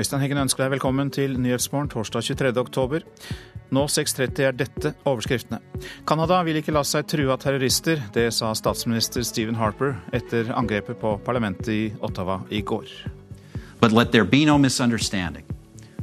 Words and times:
Øystein 0.00 0.22
Heggen 0.22 0.38
ønsker 0.40 0.62
deg 0.64 0.70
velkommen 0.78 1.10
til 1.12 1.34
Nyhetsmorgen 1.36 1.90
torsdag 1.92 2.22
23. 2.24 2.54
oktober. 2.56 3.02
Nå 3.74 3.82
6.30 3.84 4.46
er 4.46 4.54
dette 4.56 4.92
overskriftene. 5.04 5.58
Canada 6.08 6.38
vil 6.46 6.56
ikke 6.56 6.72
la 6.72 6.80
seg 6.88 7.04
true 7.10 7.28
av 7.28 7.42
terrorister. 7.42 8.00
Det 8.14 8.30
sa 8.32 8.54
statsminister 8.56 9.26
Stephen 9.28 9.58
Harper 9.60 9.98
etter 10.16 10.48
angrepet 10.56 10.96
på 11.02 11.18
parlamentet 11.26 11.68
i 11.74 11.82
Ottawa 12.00 12.38
i 12.48 12.62
går. 12.64 12.88
But 13.82 13.92
let 13.92 14.12
there 14.12 14.24
be 14.24 14.46
no 14.46 14.56
misunderstanding. 14.56 15.44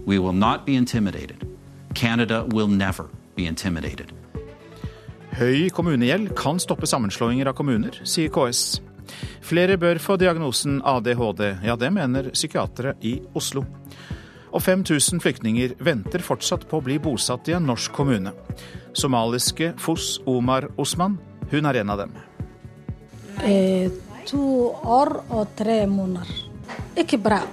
We 0.05 0.19
will 0.19 0.37
not 0.37 0.67
be 0.67 0.75
intimidated. 0.77 1.41
Canada 1.95 2.45
will 2.53 2.69
never 2.69 3.09
be 3.35 3.47
intimidated. 3.49 4.13
Høy 5.37 5.71
kommunegjeld 5.73 6.35
kan 6.37 6.61
stoppe 6.61 6.85
sammenslåinger 6.85 7.49
av 7.49 7.57
kommuner, 7.57 7.97
sier 8.05 8.29
KS. 8.29 8.77
Flere 9.45 9.77
bør 9.79 9.99
få 10.01 10.17
diagnosen 10.19 10.81
ADHD. 10.85 11.43
Ja, 11.65 11.75
det 11.79 11.91
mener 11.93 12.31
psykiatere 12.33 12.95
i 13.01 13.17
Oslo. 13.37 13.65
Og 14.53 14.63
5000 14.63 15.21
flyktninger 15.21 15.75
venter 15.83 16.23
fortsatt 16.23 16.65
på 16.69 16.79
å 16.79 16.85
bli 16.85 16.97
bosatt 17.03 17.49
i 17.51 17.55
en 17.57 17.67
norsk 17.67 17.93
kommune. 17.93 18.33
Somaliske 18.97 19.73
Fos 19.77 20.17
Omar 20.25 20.69
Osman, 20.77 21.19
hun 21.51 21.69
er 21.69 21.81
en 21.81 21.93
av 21.93 22.05
dem. 22.05 22.15
Eh, 23.43 23.91
to 24.25 24.73
år 24.83 25.13
og 25.29 25.53
tre 25.59 25.83
måneder. 25.87 26.31
Ikke 26.97 27.19
bra. 27.21 27.43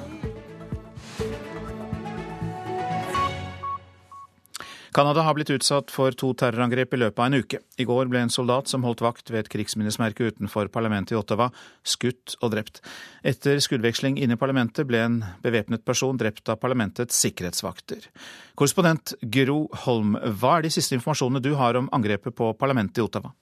Canada 4.95 5.25
har 5.27 5.35
blitt 5.35 5.51
utsatt 5.51 5.91
for 5.91 6.15
to 6.15 6.29
terrorangrep 6.39 6.93
i 6.95 6.99
løpet 7.01 7.19
av 7.19 7.27
en 7.27 7.43
uke. 7.43 7.59
I 7.83 7.87
går 7.89 8.07
ble 8.13 8.21
en 8.23 8.31
soldat 8.31 8.71
som 8.71 8.85
holdt 8.87 9.03
vakt 9.03 9.33
ved 9.33 9.41
et 9.41 9.51
krigsminnesmerke 9.51 10.29
utenfor 10.31 10.71
parlamentet 10.71 11.17
i 11.17 11.19
Ottawa, 11.19 11.49
skutt 11.83 12.37
og 12.39 12.53
drept. 12.55 12.79
Etter 13.27 13.59
skuddveksling 13.59 14.21
inne 14.23 14.39
i 14.39 14.41
parlamentet 14.41 14.87
ble 14.87 15.01
en 15.03 15.17
bevæpnet 15.43 15.83
person 15.83 16.15
drept 16.21 16.47
av 16.47 16.61
parlamentets 16.63 17.19
sikkerhetsvakter. 17.27 18.07
Korrespondent 18.55 19.17
Gro 19.35 19.65
Holm, 19.83 20.15
hva 20.39 20.61
er 20.61 20.69
de 20.69 20.75
siste 20.77 20.95
informasjonene 20.95 21.43
du 21.43 21.57
har 21.59 21.75
om 21.81 21.91
angrepet 21.91 22.39
på 22.39 22.53
parlamentet 22.55 23.03
i 23.03 23.09
Ottawa? 23.09 23.35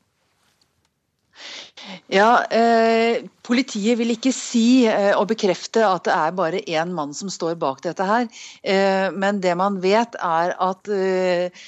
Ja, 2.13 2.45
eh, 2.49 3.25
Politiet 3.43 3.99
vil 3.99 4.13
ikke 4.15 4.31
si 4.35 4.85
eh, 4.87 5.11
og 5.19 5.27
bekrefte 5.33 5.83
at 5.83 6.05
det 6.07 6.15
er 6.15 6.35
bare 6.39 6.61
én 6.63 6.93
mann 6.95 7.11
som 7.17 7.31
står 7.33 7.57
bak 7.59 7.81
dette 7.83 8.05
her. 8.07 8.29
Eh, 8.63 9.09
men 9.11 9.41
det 9.43 9.57
man 9.59 9.81
vet 9.83 10.15
er 10.23 10.53
at, 10.63 10.91
eh, 10.95 11.65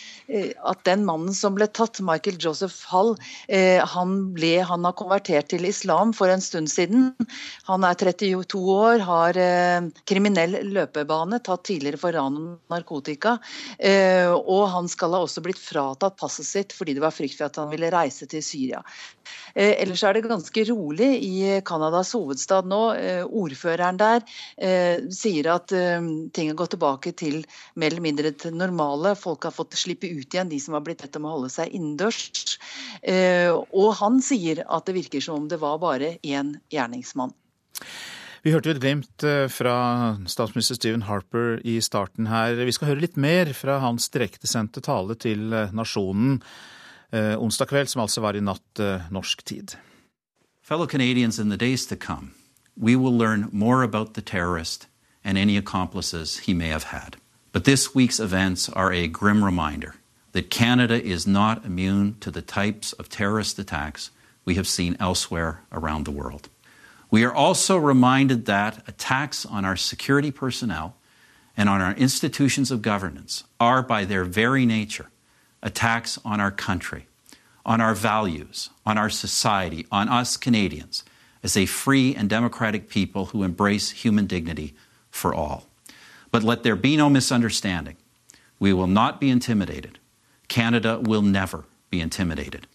at 0.62 0.84
den 0.86 1.02
mannen 1.06 1.34
som 1.34 1.56
ble 1.58 1.66
tatt, 1.66 1.98
Michael 2.04 2.38
Joseph 2.38 2.86
Hall, 2.92 3.14
han, 3.94 4.12
ble, 4.34 4.52
han, 4.66 4.86
har 4.86 4.94
konvertert 4.96 5.50
til 5.50 5.66
islam 5.68 6.12
for 6.16 6.30
en 6.30 6.42
stund 6.42 6.70
siden. 6.70 7.10
Han 7.68 7.84
er 7.86 7.98
32 7.98 8.60
år, 8.72 9.02
har 9.04 9.38
kriminell 10.08 10.56
løpebane, 10.72 11.40
tatt 11.44 11.66
tidligere 11.68 12.00
for 12.00 12.16
ran 12.16 12.38
og 12.40 12.72
narkotika. 12.72 13.36
og 14.34 14.64
han 14.72 14.88
skal 14.90 15.14
ha 15.16 15.22
også 15.24 15.44
blitt 15.44 15.60
fratatt 15.60 16.16
passet 16.20 16.48
sitt 16.48 16.74
fordi 16.74 16.96
det 16.96 17.04
var 17.04 17.14
frykt 17.14 17.38
for 17.38 17.48
at 17.48 17.60
han 17.60 17.70
ville 17.72 17.92
reise 17.92 18.26
til 18.30 18.42
Syria. 18.44 18.82
ellers 19.54 20.02
er 20.02 20.16
det 20.16 20.26
ganske 20.28 20.66
rolig 20.70 21.10
i 21.24 21.60
Canadas 21.66 22.12
hovedstad 22.14 22.68
nå. 22.70 22.80
Eh, 22.94 23.22
ordføreren 23.24 23.98
der 24.00 24.22
eh, 24.56 25.04
sier 25.14 25.50
at 25.54 25.74
eh, 25.74 26.00
ting 26.34 26.50
har 26.50 26.58
gått 26.58 26.74
tilbake 26.76 27.14
til 27.16 27.42
mer 27.80 27.92
eller 27.92 28.04
mindre 28.04 28.34
til 28.38 28.56
normale. 28.56 29.14
Folk 29.18 29.48
har 29.48 29.54
fått 29.54 29.76
slippe 29.78 30.10
ut 30.10 30.34
igjen, 30.34 30.50
de 30.52 30.60
som 30.62 30.76
har 30.76 30.84
blitt 30.86 31.02
bedt 31.04 31.18
om 31.20 31.28
å 31.28 31.36
holde 31.36 31.52
seg 31.52 31.72
innendørs. 31.74 32.58
Og 33.74 33.88
han 33.98 34.20
sier 34.24 34.62
at 34.64 34.86
det 34.88 34.96
virker 34.96 35.22
som 35.24 35.42
om 35.42 35.48
det 35.50 35.60
var 35.62 35.80
bare 35.82 36.16
én 36.24 36.54
gjerningsmann. 36.72 37.34
Vi 38.44 38.52
hørte 38.52 38.68
jo 38.68 38.74
et 38.74 38.82
glimt 38.82 39.24
fra 39.52 39.76
statsminister 40.28 40.76
Stephen 40.76 41.06
Harper 41.08 41.58
i 41.64 41.78
starten 41.84 42.28
her. 42.28 42.58
Vi 42.60 42.74
skal 42.76 42.92
høre 42.92 43.04
litt 43.06 43.16
mer 43.20 43.52
fra 43.56 43.78
hans 43.84 44.10
direktesendte 44.12 44.84
tale 44.84 45.16
til 45.16 45.48
nasjonen 45.72 46.38
onsdag 47.14 47.70
kveld, 47.70 47.92
som 47.92 48.04
altså 48.04 48.24
var 48.24 48.36
i 48.36 48.44
natt 48.44 48.84
norsk 49.14 49.44
tid. 49.48 49.76
Fellow 50.64 50.86
Canadians, 50.86 51.38
in 51.38 51.50
the 51.50 51.58
days 51.58 51.84
to 51.84 51.94
come, 51.94 52.34
we 52.74 52.96
will 52.96 53.14
learn 53.14 53.50
more 53.52 53.82
about 53.82 54.14
the 54.14 54.22
terrorist 54.22 54.86
and 55.22 55.36
any 55.36 55.58
accomplices 55.58 56.38
he 56.38 56.54
may 56.54 56.68
have 56.68 56.84
had. 56.84 57.18
But 57.52 57.64
this 57.64 57.94
week's 57.94 58.18
events 58.18 58.70
are 58.70 58.90
a 58.90 59.06
grim 59.06 59.44
reminder 59.44 59.96
that 60.32 60.48
Canada 60.48 60.94
is 60.94 61.26
not 61.26 61.66
immune 61.66 62.16
to 62.20 62.30
the 62.30 62.40
types 62.40 62.94
of 62.94 63.10
terrorist 63.10 63.58
attacks 63.58 64.10
we 64.46 64.54
have 64.54 64.66
seen 64.66 64.96
elsewhere 64.98 65.60
around 65.70 66.06
the 66.06 66.10
world. 66.10 66.48
We 67.10 67.24
are 67.24 67.34
also 67.34 67.76
reminded 67.76 68.46
that 68.46 68.88
attacks 68.88 69.44
on 69.44 69.66
our 69.66 69.76
security 69.76 70.30
personnel 70.30 70.96
and 71.58 71.68
on 71.68 71.82
our 71.82 71.92
institutions 71.92 72.70
of 72.70 72.80
governance 72.80 73.44
are, 73.60 73.82
by 73.82 74.06
their 74.06 74.24
very 74.24 74.64
nature, 74.64 75.10
attacks 75.62 76.18
on 76.24 76.40
our 76.40 76.50
country 76.50 77.04
on 77.64 77.80
our 77.80 77.94
values, 77.94 78.70
on 78.84 78.98
our 78.98 79.10
society, 79.10 79.86
on 79.90 80.08
us 80.08 80.36
Canadians 80.36 81.04
as 81.42 81.56
a 81.56 81.66
free 81.66 82.14
and 82.14 82.28
democratic 82.28 82.88
people 82.88 83.26
who 83.26 83.42
embrace 83.42 83.90
human 84.04 84.26
dignity 84.26 84.74
for 85.10 85.34
all. 85.34 85.66
But 86.30 86.42
let 86.42 86.62
there 86.62 86.76
be 86.76 86.96
no 86.96 87.08
misunderstanding. 87.08 87.96
We 88.58 88.72
will 88.72 88.86
not 88.86 89.20
be 89.20 89.30
intimidated. 89.30 89.98
Canada 90.48 90.98
will 91.00 91.22
never 91.22 91.64
be 91.90 92.00
intimidated. 92.00 92.66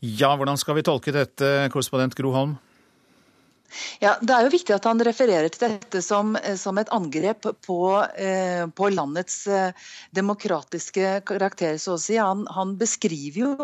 Ja, 0.00 0.36
hvordan 0.36 0.56
skal 0.56 0.74
vi 0.74 0.82
tolke 0.82 1.12
dette, 1.12 1.68
korrespondent 1.70 2.14
Gro 2.14 2.32
Holm? 2.32 2.58
Ja, 4.00 4.16
Det 4.20 4.34
er 4.34 4.46
jo 4.46 4.54
viktig 4.54 4.74
at 4.76 4.88
han 4.88 5.02
refererer 5.04 5.48
til 5.52 5.66
dette 5.66 6.02
som, 6.04 6.36
som 6.56 6.78
et 6.80 6.92
angrep 6.94 7.50
på, 7.66 7.80
eh, 8.16 8.64
på 8.68 8.90
landets 8.94 9.46
eh, 9.46 9.90
demokratiske 10.16 11.18
karakter, 11.28 11.76
så 11.82 11.96
å 11.96 12.02
si. 12.02 12.16
Han, 12.16 12.46
han 12.54 12.76
beskriver 12.80 13.44
jo 13.44 13.54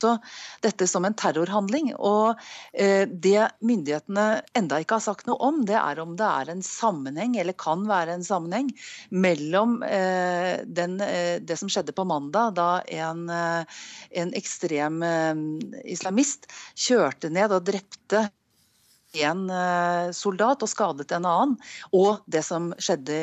også 0.00 0.16
dette 0.64 0.86
som 0.88 1.04
en 1.04 1.16
terrorhandling. 1.16 1.92
Og 1.96 2.38
eh, 2.72 3.06
det 3.08 3.50
myndighetene 3.60 4.42
enda 4.56 4.80
ikke 4.80 4.98
har 4.98 5.04
sagt 5.04 5.28
noe 5.28 5.38
om, 5.50 5.62
det 5.68 5.76
er 5.76 6.00
om 6.02 6.16
det 6.18 6.26
er 6.26 6.52
en 6.52 6.64
sammenheng, 6.64 7.36
eller 7.40 7.56
kan 7.58 7.86
være 7.88 8.16
en 8.16 8.26
sammenheng, 8.26 8.72
mellom 9.10 9.80
eh, 9.86 10.64
den, 10.66 10.98
eh, 11.04 11.38
det 11.42 11.58
som 11.60 11.70
skjedde 11.70 11.96
på 11.96 12.06
mandag, 12.08 12.56
da 12.56 12.70
en, 12.88 13.28
en 13.30 14.34
ekstrem 14.36 15.02
islamist 15.84 16.48
kjørte 16.78 17.30
ned 17.32 17.52
og 17.54 17.66
drepte 17.68 18.28
en 19.18 19.48
soldat 20.14 20.62
og 20.62 20.70
skadet 20.70 21.10
en 21.16 21.26
annen, 21.26 21.56
og 21.90 22.22
det 22.30 22.44
som 22.46 22.70
skjedde 22.78 23.16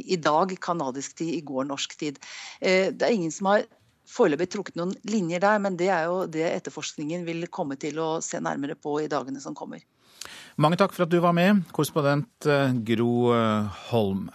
i 0.00 0.16
dag, 0.16 0.54
kanadisk 0.64 1.18
tid, 1.20 1.34
i 1.36 1.44
går 1.44 1.68
norsk 1.68 1.98
tid. 2.00 2.20
Det 2.60 3.04
er 3.04 3.12
ingen 3.12 3.34
som 3.34 3.50
har 3.52 3.66
foreløpig 4.08 4.48
trukket 4.52 4.78
noen 4.78 4.94
linjer 5.08 5.42
der, 5.44 5.60
men 5.62 5.76
det 5.78 5.90
er 5.92 6.08
jo 6.08 6.24
det 6.30 6.46
etterforskningen 6.48 7.26
vil 7.28 7.46
komme 7.52 7.78
til 7.80 8.00
å 8.02 8.10
se 8.24 8.40
nærmere 8.40 8.78
på 8.78 8.98
i 9.02 9.10
dagene 9.10 9.42
som 9.42 9.56
kommer. 9.58 9.84
Mange 10.58 10.78
takk 10.80 10.94
for 10.96 11.06
at 11.06 11.12
du 11.12 11.20
var 11.22 11.36
med, 11.36 11.62
korrespondent 11.74 12.48
eh, 12.50 12.74
Gro 12.88 13.12
eh, 13.36 13.84
Holm. 13.90 14.26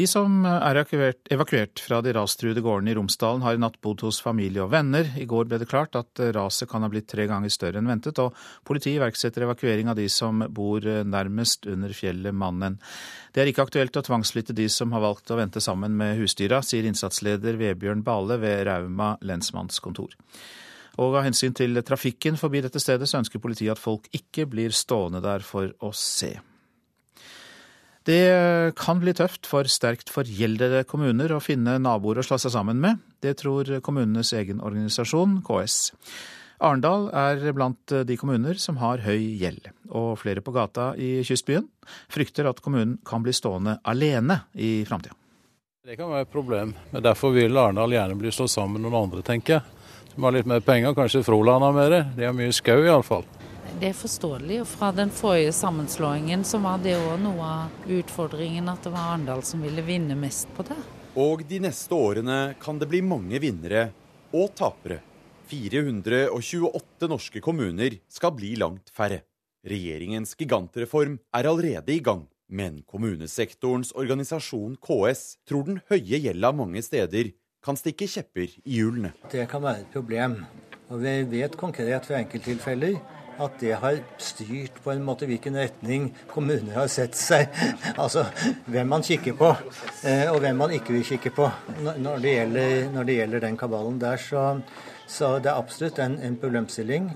De 0.00 0.06
som 0.08 0.46
er 0.48 0.78
evakuert, 0.80 1.80
fra 1.84 1.98
de 2.00 2.14
rastruede 2.16 2.62
gårdene 2.64 2.94
i 2.94 2.94
Romsdalen, 2.96 3.42
har 3.44 3.58
i 3.58 3.60
natt 3.60 3.74
bodd 3.84 4.00
hos 4.06 4.22
familie 4.24 4.62
og 4.64 4.70
venner. 4.72 5.10
I 5.20 5.26
går 5.28 5.50
ble 5.50 5.58
det 5.60 5.68
klart 5.68 5.98
at 5.98 6.22
raset 6.32 6.70
kan 6.70 6.86
ha 6.86 6.88
blitt 6.88 7.10
tre 7.10 7.26
ganger 7.28 7.52
større 7.52 7.82
enn 7.82 7.90
ventet, 7.90 8.16
og 8.22 8.32
politiet 8.64 8.96
iverksetter 8.96 9.44
evakuering 9.44 9.92
av 9.92 9.98
de 10.00 10.08
som 10.08 10.40
bor 10.56 10.80
nærmest 11.04 11.68
under 11.68 11.92
fjellet 11.92 12.32
Mannen. 12.32 12.78
Det 13.34 13.44
er 13.44 13.52
ikke 13.52 13.68
aktuelt 13.68 14.00
å 14.00 14.06
tvangsflytte 14.06 14.56
de 14.56 14.70
som 14.72 14.96
har 14.96 15.04
valgt 15.04 15.34
å 15.34 15.40
vente 15.42 15.60
sammen 15.60 15.98
med 16.00 16.16
husdyra, 16.22 16.62
sier 16.64 16.88
innsatsleder 16.88 17.60
Vebjørn 17.60 18.00
Bale 18.06 18.40
ved 18.40 18.64
Rauma 18.70 19.18
lensmannskontor. 19.20 20.16
Og 20.96 21.12
av 21.12 21.28
hensyn 21.28 21.52
til 21.52 21.76
trafikken 21.84 22.40
forbi 22.40 22.64
dette 22.64 22.80
stedet, 22.80 23.04
så 23.10 23.20
ønsker 23.20 23.42
politiet 23.42 23.76
at 23.76 23.84
folk 23.84 24.08
ikke 24.16 24.48
blir 24.48 24.72
stående 24.72 25.20
der 25.20 25.44
for 25.44 25.76
å 25.84 25.92
se. 25.92 26.38
Det 28.10 28.74
kan 28.80 28.98
bli 28.98 29.12
tøft 29.14 29.46
for 29.46 29.68
sterkt 29.70 30.08
forgjeldede 30.10 30.82
kommuner 30.88 31.30
å 31.30 31.42
finne 31.42 31.76
naboer 31.78 32.18
å 32.18 32.24
slå 32.26 32.40
seg 32.42 32.50
sammen 32.56 32.80
med. 32.82 32.98
Det 33.22 33.36
tror 33.38 33.68
kommunenes 33.86 34.32
egen 34.34 34.58
organisasjon, 34.66 35.36
KS. 35.46 35.92
Arendal 36.58 37.06
er 37.14 37.44
blant 37.54 37.94
de 38.08 38.16
kommuner 38.18 38.58
som 38.58 38.80
har 38.82 39.04
høy 39.04 39.38
gjeld, 39.38 39.70
og 39.94 40.18
flere 40.18 40.42
på 40.42 40.52
gata 40.56 40.90
i 40.98 41.20
kystbyen 41.24 41.68
frykter 42.10 42.50
at 42.50 42.58
kommunen 42.64 42.98
kan 43.06 43.22
bli 43.22 43.36
stående 43.36 43.78
alene 43.86 44.40
i 44.58 44.80
framtida. 44.88 45.14
Det 45.86 45.94
kan 45.96 46.10
være 46.10 46.26
et 46.26 46.32
problem, 46.34 46.74
men 46.90 47.04
derfor 47.06 47.36
vil 47.36 47.56
Arendal 47.56 47.94
gjerne 47.94 48.18
bli 48.18 48.32
slått 48.34 48.52
sammen 48.56 48.80
med 48.80 48.88
noen 48.88 49.04
andre, 49.06 49.22
tenker 49.24 49.60
jeg. 49.60 49.86
Som 50.16 50.26
har 50.26 50.34
litt 50.34 50.50
mer 50.50 50.64
penger, 50.66 50.96
kanskje 50.98 51.22
Froland 51.24 51.62
har 51.62 51.76
mer. 51.78 52.00
De 52.16 52.26
har 52.26 52.34
mye 52.36 52.52
skau 52.52 52.82
iallfall. 52.82 53.24
Det 53.80 53.94
er 53.94 53.96
forståelig. 53.96 54.58
og 54.60 54.66
Fra 54.68 54.90
den 54.92 55.08
forrige 55.08 55.52
sammenslåingen 55.56 56.42
så 56.44 56.58
var 56.60 56.82
det 56.84 56.98
òg 57.00 57.14
noe 57.22 57.46
av 57.48 57.86
utfordringen 57.88 58.66
at 58.68 58.84
det 58.84 58.90
var 58.92 59.14
Arendal 59.14 59.40
som 59.46 59.62
ville 59.64 59.80
vinne 59.80 60.12
mest 60.20 60.50
på 60.52 60.66
det. 60.68 60.76
Og 61.16 61.40
de 61.48 61.62
neste 61.64 61.96
årene 61.96 62.52
kan 62.60 62.76
det 62.76 62.90
bli 62.90 63.00
mange 63.00 63.40
vinnere 63.40 63.86
og 64.36 64.52
tapere. 64.58 64.98
428 65.48 67.08
norske 67.08 67.40
kommuner 67.40 67.96
skal 68.12 68.34
bli 68.36 68.52
langt 68.60 68.92
færre. 68.92 69.22
Regjeringens 69.64 70.36
gigantreform 70.36 71.16
er 71.32 71.48
allerede 71.48 71.94
i 71.96 72.02
gang, 72.04 72.26
men 72.52 72.82
kommunesektorens 72.84 73.94
organisasjon 73.96 74.76
KS 74.76 75.22
tror 75.48 75.64
den 75.70 75.80
høye 75.88 76.20
gjelda 76.20 76.52
mange 76.52 76.84
steder 76.84 77.32
kan 77.64 77.80
stikke 77.80 78.08
kjepper 78.08 78.52
i 78.60 78.76
hjulene. 78.76 79.14
Det 79.32 79.48
kan 79.48 79.64
være 79.64 79.86
et 79.86 79.96
problem. 79.96 80.42
Og 80.90 81.00
vi 81.00 81.16
vet 81.32 81.56
konkret 81.56 82.04
fra 82.04 82.20
enkelttilfeller 82.20 83.00
at 83.40 83.56
det 83.60 83.76
har 83.82 84.00
styrt 84.20 84.80
på 84.84 84.92
en 84.92 85.04
måte 85.04 85.28
hvilken 85.28 85.56
retning 85.60 86.10
kommuner 86.30 86.74
har 86.76 86.90
sett 86.92 87.16
seg. 87.18 87.48
altså 87.96 88.26
hvem 88.66 88.92
man 88.92 89.04
kikker 89.06 89.36
på, 89.38 89.50
eh, 90.04 90.26
og 90.30 90.40
hvem 90.44 90.60
man 90.60 90.74
ikke 90.76 90.96
vil 90.96 91.06
kikke 91.14 91.34
på 91.36 91.48
når 91.80 92.22
det 92.24 92.36
gjelder, 92.36 92.76
når 92.94 93.08
det 93.08 93.18
gjelder 93.20 93.46
den 93.46 93.60
kabalen 93.60 94.00
der. 94.02 94.20
Så, 94.20 94.44
så 95.08 95.38
det 95.38 95.52
er 95.52 95.58
absolutt 95.58 95.98
en, 96.02 96.18
en 96.22 96.36
problemstilling 96.40 97.10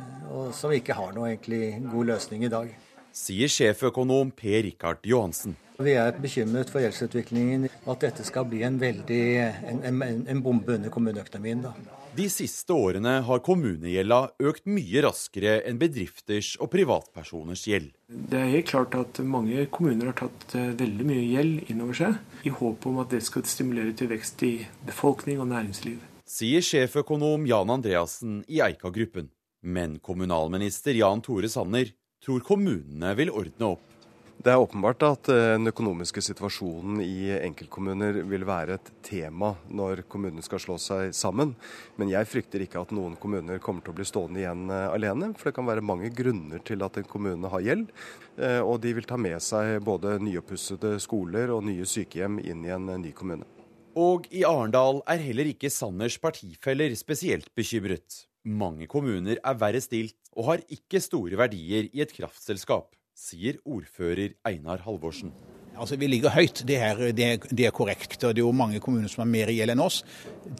som 0.54 0.72
ikke 0.74 0.96
har 0.98 1.12
noe 1.14 1.30
egentlig 1.30 1.76
god 1.92 2.14
løsning 2.14 2.46
i 2.46 2.52
dag. 2.52 2.72
Sier 3.14 3.50
sjeføkonom 3.50 4.32
Per 4.34 4.64
Rikard 4.66 5.04
Johansen. 5.06 5.54
Vi 5.78 5.92
er 5.98 6.14
bekymret 6.18 6.70
for 6.70 6.82
gjeldsutviklingen, 6.82 7.68
at 7.90 8.02
dette 8.02 8.26
skal 8.26 8.46
bli 8.46 8.62
en 8.66 8.78
veldig 8.78 9.22
en, 9.42 9.84
en, 9.86 10.02
en 10.30 10.42
bombe 10.42 10.76
under 10.76 10.90
kommuneøkonomien. 10.90 11.62
da. 11.66 12.02
De 12.14 12.28
siste 12.30 12.70
årene 12.70 13.16
har 13.26 13.40
kommunegjelda 13.42 14.18
økt 14.46 14.68
mye 14.70 15.00
raskere 15.02 15.56
enn 15.66 15.80
bedrifters 15.80 16.52
og 16.62 16.68
privatpersoners 16.70 17.64
gjeld. 17.66 17.88
Det 18.06 18.38
er 18.38 18.52
helt 18.52 18.68
klart 18.70 18.94
at 18.94 19.18
mange 19.26 19.64
kommuner 19.74 20.12
har 20.12 20.18
tatt 20.20 20.54
eh, 20.54 20.68
veldig 20.78 21.06
mye 21.08 21.24
gjeld 21.24 21.72
innover 21.74 21.98
seg, 21.98 22.20
i 22.46 22.52
håp 22.54 22.86
om 22.86 23.00
at 23.02 23.10
det 23.10 23.24
skal 23.26 23.42
stimulere 23.50 23.96
til 23.98 24.12
vekst 24.12 24.44
i 24.46 24.52
befolkning 24.86 25.42
og 25.42 25.50
næringsliv. 25.50 25.98
Sier 26.22 26.62
sjeføkonom 26.62 27.48
Jan 27.50 27.74
Andreassen 27.74 28.44
i 28.46 28.62
Eika-gruppen. 28.62 29.32
Men 29.66 29.98
kommunalminister 29.98 30.94
Jan 30.94 31.24
Tore 31.24 31.50
Sanner 31.50 31.90
tror 32.22 32.46
kommunene 32.46 33.10
vil 33.18 33.34
ordne 33.34 33.74
opp. 33.74 33.93
Det 34.42 34.50
er 34.50 34.60
åpenbart 34.60 35.02
at 35.06 35.28
eh, 35.32 35.54
den 35.54 35.70
økonomiske 35.70 36.20
situasjonen 36.24 36.98
i 37.00 37.30
enkeltkommuner 37.36 38.18
vil 38.26 38.42
være 38.44 38.76
et 38.76 38.88
tema 39.06 39.52
når 39.70 40.02
kommunene 40.10 40.42
skal 40.44 40.60
slå 40.60 40.74
seg 40.82 41.14
sammen. 41.16 41.54
Men 42.00 42.10
jeg 42.10 42.28
frykter 42.28 42.64
ikke 42.64 42.82
at 42.82 42.92
noen 42.92 43.14
kommuner 43.20 43.62
kommer 43.62 43.84
til 43.84 43.94
å 43.94 43.96
bli 44.00 44.06
stående 44.08 44.42
igjen 44.42 44.66
eh, 44.74 44.88
alene. 44.90 45.30
For 45.38 45.48
det 45.48 45.56
kan 45.56 45.68
være 45.68 45.84
mange 45.86 46.10
grunner 46.12 46.60
til 46.66 46.82
at 46.84 46.98
en 46.98 47.06
kommune 47.08 47.50
har 47.52 47.62
gjeld. 47.64 47.92
Eh, 48.36 48.58
og 48.58 48.82
de 48.82 48.92
vil 48.98 49.06
ta 49.08 49.16
med 49.20 49.38
seg 49.44 49.78
både 49.86 50.18
nyoppussede 50.24 50.96
skoler 51.04 51.54
og 51.54 51.62
nye 51.68 51.86
sykehjem 51.88 52.40
inn 52.42 52.66
i 52.66 52.74
en 52.74 52.90
ny 53.00 53.14
kommune. 53.16 53.46
Og 53.94 54.26
i 54.34 54.42
Arendal 54.44 54.98
er 55.08 55.22
heller 55.22 55.52
ikke 55.52 55.70
Sanners 55.70 56.18
partifeller 56.18 56.92
spesielt 56.98 57.48
bekymret. 57.54 58.24
Mange 58.44 58.90
kommuner 58.90 59.38
er 59.38 59.62
verre 59.62 59.80
stilt 59.80 60.18
og 60.34 60.50
har 60.50 60.66
ikke 60.74 61.00
store 61.00 61.38
verdier 61.38 61.86
i 61.94 62.02
et 62.02 62.12
kraftselskap 62.12 62.90
sier 63.14 63.60
ordfører 63.64 64.34
Einar 64.46 64.82
Halvorsen. 64.84 65.32
Altså, 65.74 65.96
Vi 65.96 66.06
ligger 66.06 66.30
høyt, 66.30 66.62
det 66.66 66.76
er, 66.76 67.00
det, 67.12 67.28
det 67.50 67.66
er, 67.66 67.70
korrekt. 67.74 68.22
og 68.22 68.34
Det 68.34 68.42
er 68.42 68.46
jo 68.46 68.52
mange 68.52 68.80
kommuner 68.80 69.08
som 69.10 69.24
har 69.24 69.30
mer 69.30 69.50
gjeld 69.50 69.74
enn 69.74 69.82
oss. 69.82 70.02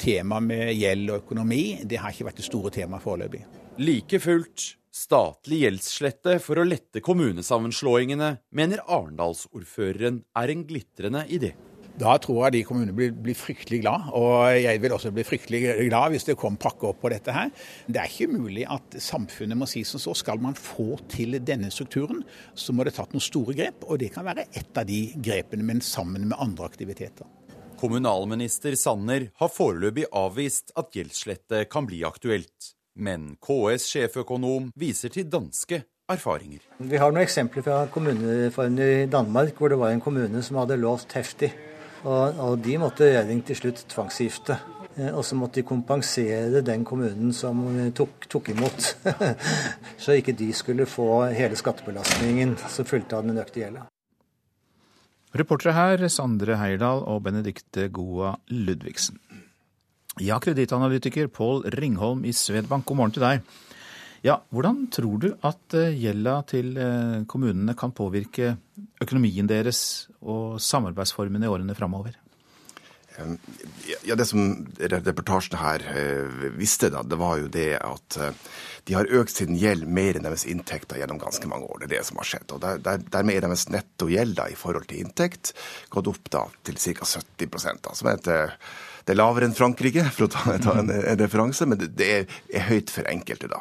Temaet 0.01 0.43
med 0.43 0.73
gjeld 0.75 1.11
og 1.11 1.21
økonomi 1.23 1.83
det 1.85 2.01
har 2.03 2.15
ikke 2.15 2.31
vært 2.31 2.41
det 2.43 2.49
store 2.49 2.73
temaet 2.75 3.05
foreløpig. 3.05 3.45
Like 3.79 4.19
fullt 4.23 4.75
statlig 4.95 5.65
gjeldsslette 5.65 6.39
for 6.43 6.61
å 6.61 6.67
lette 6.67 7.03
kommunesammenslåingene, 7.03 8.37
mener 8.55 8.83
Arendalsordføreren 8.87 10.23
er 10.39 10.53
en 10.55 10.67
glitrende 10.69 11.25
idé. 11.27 11.55
Da 11.95 12.17
tror 12.19 12.41
jeg 12.49 12.55
de 12.57 12.63
kommunene 12.67 12.95
blir, 12.97 13.13
blir, 13.15 13.37
fryktelig 13.39 13.79
glad, 13.85 14.09
og 14.19 14.49
jeg 14.59 14.81
vil 14.83 14.95
også 14.97 15.13
bli 15.15 15.23
fryktelig 15.27 15.61
glad 15.87 16.11
hvis 16.11 16.27
det 16.27 16.35
kom 16.41 16.57
pakke 16.59 16.89
opp 16.89 16.99
på 17.05 17.11
dette 17.13 17.31
her. 17.31 17.53
Det 17.87 18.01
er 18.03 18.11
ikke 18.11 18.33
mulig 18.33 18.65
at 18.67 18.97
samfunnet 18.99 19.59
må 19.61 19.69
si 19.71 19.85
som 19.87 20.03
så. 20.03 20.15
Skal 20.19 20.43
man 20.43 20.57
få 20.59 20.97
til 21.13 21.39
denne 21.47 21.71
strukturen, 21.71 22.25
så 22.59 22.75
må 22.75 22.83
det 22.87 22.97
tatt 22.97 23.15
noen 23.15 23.23
store 23.23 23.55
grep, 23.55 23.87
og 23.87 24.01
det 24.03 24.11
kan 24.15 24.27
være 24.27 24.49
ett 24.51 24.75
av 24.75 24.89
de 24.89 25.05
grepene, 25.23 25.67
men 25.67 25.83
sammen 25.87 26.27
med 26.27 26.39
andre 26.43 26.67
aktiviteter. 26.67 27.31
Kommunalminister 27.79 28.75
Sanner 28.81 29.29
har 29.39 29.53
foreløpig 29.53 30.09
avvist 30.11 30.73
at 30.81 30.95
gjeldsslette 30.97 31.67
kan 31.71 31.87
bli 31.87 32.03
aktuelt. 32.07 32.73
Men 32.95 33.37
KS 33.43 33.87
sjeføkonom 33.91 34.73
viser 34.79 35.15
til 35.15 35.29
danske 35.31 35.81
erfaringer. 36.11 36.63
Vi 36.79 36.99
har 36.99 37.15
noen 37.15 37.23
eksempler 37.23 37.67
fra 37.67 37.79
kommunereformen 37.95 38.83
i 38.83 39.07
Danmark, 39.11 39.55
hvor 39.59 39.71
det 39.71 39.79
var 39.79 39.95
en 39.95 40.03
kommune 40.03 40.43
som 40.47 40.59
hadde 40.63 40.79
lovt 40.83 41.15
heftig 41.19 41.53
og, 42.05 42.41
og 42.45 42.59
de 42.65 42.79
måtte 42.81 43.09
regjering 43.09 43.43
til 43.47 43.59
slutt 43.59 43.85
tvangsgifte. 43.93 44.59
Eh, 44.97 45.11
og 45.11 45.25
så 45.27 45.39
måtte 45.39 45.61
de 45.61 45.67
kompensere 45.67 46.63
den 46.67 46.85
kommunen 46.87 47.33
som 47.35 47.65
tok, 47.97 48.29
tok 48.31 48.53
imot, 48.55 48.93
så 50.03 50.19
ikke 50.19 50.37
de 50.39 50.53
skulle 50.55 50.87
få 50.87 51.27
hele 51.35 51.59
skattebelastningen 51.59 52.57
som 52.69 52.89
fulgte 52.89 53.19
av 53.19 53.27
den 53.27 53.41
økte 53.43 53.65
gjelda. 53.65 53.89
Reportere 55.35 55.75
her 55.75 56.05
Sandre 56.15 56.61
Heirdal 56.61 57.03
og 57.11 57.25
Benedikte 57.27 57.89
Goa 57.91 58.37
Ludvigsen. 58.55 59.19
Ja, 60.23 60.37
kredittanalytiker 60.39 61.27
Pål 61.27 61.65
Ringholm 61.75 62.23
i 62.23 62.31
Svedbank, 62.31 62.87
god 62.87 63.01
morgen 63.01 63.15
til 63.17 63.25
deg. 63.25 63.41
Ja, 64.25 64.39
Hvordan 64.49 64.87
tror 64.89 65.19
du 65.21 65.33
at 65.45 65.75
eh, 65.77 65.93
gjelda 66.01 66.39
til 66.49 66.79
eh, 66.81 67.25
kommunene 67.29 67.75
kan 67.77 67.93
påvirke 67.93 68.55
økonomien 69.05 69.49
deres 69.51 70.09
og 70.25 70.57
samarbeidsformene 70.65 71.45
i 71.45 71.51
årene 71.53 71.77
framover? 71.77 72.17
Ja, 74.03 74.17
Det 74.17 74.25
som 74.27 74.65
reportasjen 74.81 75.59
her 75.61 75.85
eh, 75.93 76.47
visste, 76.57 76.89
da, 76.91 77.05
det 77.05 77.19
var 77.21 77.37
jo 77.43 77.53
det 77.53 77.75
at 77.77 78.17
de 78.89 78.97
har 78.97 79.13
økt 79.21 79.37
sin 79.37 79.61
gjeld 79.61 79.85
mer 79.85 80.17
enn 80.17 80.25
deres 80.25 80.47
inntekter 80.49 81.03
gjennom 81.03 81.21
ganske 81.21 81.49
mange 81.51 81.69
år. 81.69 81.85
Det 81.85 81.91
er 81.91 81.95
det 81.99 82.09
som 82.09 82.23
har 82.23 82.31
skjedd. 82.33 82.49
og 82.57 82.65
der, 82.65 82.81
der, 82.81 83.05
Dermed 83.05 83.37
er 83.37 83.45
deres 83.45 83.69
nettogjeld 83.69 84.41
i 84.49 84.57
forhold 84.57 84.89
til 84.89 85.05
inntekt 85.05 85.53
gått 85.93 86.09
opp 86.09 86.33
da 86.33 86.47
til 86.65 86.81
ca. 86.81 87.13
70 87.13 87.85
da, 87.85 87.93
som 87.93 88.09
er 88.09 88.17
et 88.17 88.33
det 89.05 89.13
er 89.13 89.19
lavere 89.21 89.49
enn 89.49 89.57
Frankrike, 89.57 90.07
for 90.17 90.27
å 90.27 90.31
ta, 90.33 90.57
ta 90.65 90.79
en, 90.81 90.89
en, 90.89 91.19
referanse, 91.21 91.67
men 91.69 91.81
det, 91.81 91.91
det 91.99 92.11
er, 92.11 92.37
er, 92.49 92.67
høyt 92.71 92.93
for 92.93 93.09
enkelte, 93.11 93.51
da. 93.53 93.61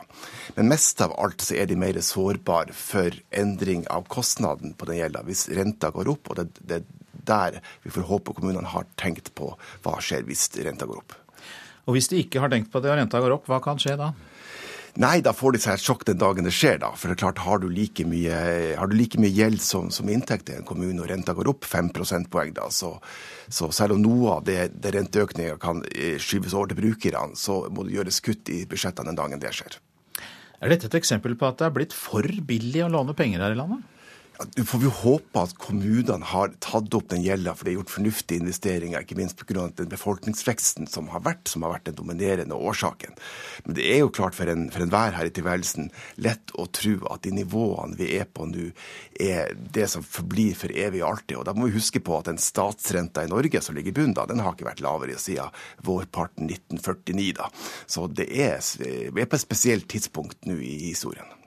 Men 0.55 0.71
mest 0.71 1.01
av 1.03 1.15
alt 1.19 1.43
så 1.43 1.57
er 1.59 1.67
de 1.67 1.75
mer 1.79 1.99
sårbare 2.03 2.75
for 2.77 3.15
endring 3.35 3.83
av 3.91 4.07
kostnaden 4.11 4.75
på 4.79 4.87
den 4.87 5.01
gjelda 5.01 5.25
hvis 5.27 5.49
renta 5.51 5.91
går 5.91 6.11
opp. 6.15 6.31
og 6.31 6.39
det, 6.45 6.79
er 6.79 6.87
der 7.23 7.59
vi 7.83 7.91
får 7.91 8.07
håpe 8.09 8.35
kommunene 8.35 8.71
har 8.71 8.87
tenkt 8.99 9.33
på 9.35 9.53
hva 9.83 9.97
skjer 10.03 10.25
hvis 10.27 10.49
renta 10.63 10.87
går 10.87 11.03
opp. 11.03 11.17
Og 11.87 11.97
hvis 11.97 12.09
de 12.11 12.21
ikke 12.23 12.39
har 12.43 12.51
tenkt 12.51 12.71
på 12.71 12.79
det 12.83 12.91
og 12.91 12.99
renta 12.99 13.19
går 13.23 13.35
opp, 13.35 13.49
hva 13.51 13.59
kan 13.63 13.79
skje 13.81 13.97
da? 13.99 14.13
Nei, 15.01 15.23
da 15.25 15.31
får 15.33 15.55
de 15.55 15.59
seg 15.63 15.73
et 15.73 15.81
sjokk 15.81 16.03
den 16.05 16.19
dagen 16.21 16.45
det 16.45 16.51
skjer, 16.53 16.75
da. 16.83 16.91
For 16.93 17.09
det 17.09 17.15
er 17.15 17.21
klart, 17.23 17.39
har 17.41 17.61
du 17.63 17.65
like 17.73 18.03
mye, 18.05 18.35
du 18.77 18.93
like 18.93 19.17
mye 19.17 19.33
gjeld 19.33 19.61
som, 19.65 19.87
som 19.89 20.09
inntekt 20.13 20.51
i 20.51 20.57
en 20.59 20.67
kommune, 20.67 20.99
og 21.01 21.09
renta 21.09 21.33
går 21.33 21.49
opp 21.49 21.65
5 21.65 21.89
prosentpoeng, 21.95 22.51
da, 22.53 22.67
så, 22.69 22.91
så, 23.47 23.71
selv 23.73 23.97
om 23.97 24.03
noe 24.03 24.35
av 24.35 24.45
det, 24.45 24.67
det 24.83 24.93
renteøkninga 24.93 25.57
kan 25.61 25.81
eh, 25.89 26.19
skyves 26.21 26.53
over 26.53 26.69
til 26.69 26.83
brukerne, 26.83 27.33
så 27.39 27.63
må 27.73 27.87
det 27.87 27.97
gjøres 27.97 28.21
kutt 28.21 28.53
i 28.53 28.61
budsjettene 28.69 29.09
den 29.09 29.17
dagen 29.17 29.41
det 29.41 29.55
skjer. 29.57 29.79
Er 30.61 30.71
dette 30.71 30.87
et 30.91 31.01
eksempel 31.01 31.33
på 31.39 31.49
at 31.49 31.57
det 31.59 31.67
er 31.67 31.75
blitt 31.75 31.97
for 31.97 32.29
billig 32.45 32.85
å 32.85 32.93
låne 32.93 33.17
penger 33.17 33.41
her 33.41 33.57
i 33.57 33.59
landet? 33.59 33.81
Du 34.55 34.65
får 34.65 34.79
vi 34.79 34.89
håpe 34.89 35.41
at 35.45 35.51
kommunene 35.61 36.25
har 36.25 36.53
tatt 36.63 36.95
opp 36.97 37.11
den 37.11 37.21
gjelda, 37.21 37.53
for 37.53 37.67
det 37.67 37.73
er 37.73 37.75
gjort 37.77 37.91
fornuftige 37.93 38.41
investeringer, 38.41 39.03
ikke 39.03 39.17
minst 39.19 39.37
pga. 39.37 39.67
den 39.77 39.91
befolkningsveksten 39.91 40.89
som 40.89 41.11
har 41.13 41.21
vært, 41.21 41.45
som 41.51 41.61
har 41.65 41.75
vært 41.75 41.85
den 41.91 41.97
dominerende 41.99 42.57
årsaken. 42.57 43.13
Men 43.65 43.77
det 43.77 43.85
er 43.91 44.01
jo 44.01 44.09
klart 44.09 44.33
for, 44.35 44.49
en, 44.49 44.65
enhver 44.73 45.13
her 45.13 45.29
i 45.29 45.33
tilværelsen 45.37 45.91
lett 46.25 46.55
å 46.57 46.65
tro 46.65 46.95
at 47.13 47.27
de 47.27 47.35
nivåene 47.37 47.99
vi 47.99 48.09
er 48.17 48.25
på 48.25 48.47
nå, 48.49 48.71
er 49.21 49.53
det 49.53 49.85
som 49.93 50.05
forblir 50.05 50.57
for 50.57 50.73
evig 50.73 51.03
og 51.03 51.11
alltid. 51.11 51.37
Og 51.37 51.45
da 51.47 51.53
må 51.53 51.69
vi 51.69 51.77
huske 51.77 52.01
på 52.01 52.17
at 52.17 52.31
den 52.31 52.41
statsrenta 52.41 53.27
i 53.27 53.31
Norge 53.31 53.61
som 53.61 53.77
ligger 53.77 53.93
i 53.93 53.97
bunnen, 54.01 54.17
da, 54.17 54.25
den 54.29 54.41
har 54.41 54.57
ikke 54.57 54.71
vært 54.71 54.83
lavere 54.83 55.19
siden 55.21 55.53
vårparten 55.85 56.49
1949. 56.49 57.29
da. 57.37 57.53
Så 57.85 58.09
det 58.09 58.31
er, 58.33 58.57
vi 59.13 59.13
er 59.13 59.29
på 59.29 59.37
et 59.37 59.45
spesielt 59.45 59.87
tidspunkt 59.93 60.49
nå 60.49 60.57
i 60.57 60.75
historien. 60.89 61.42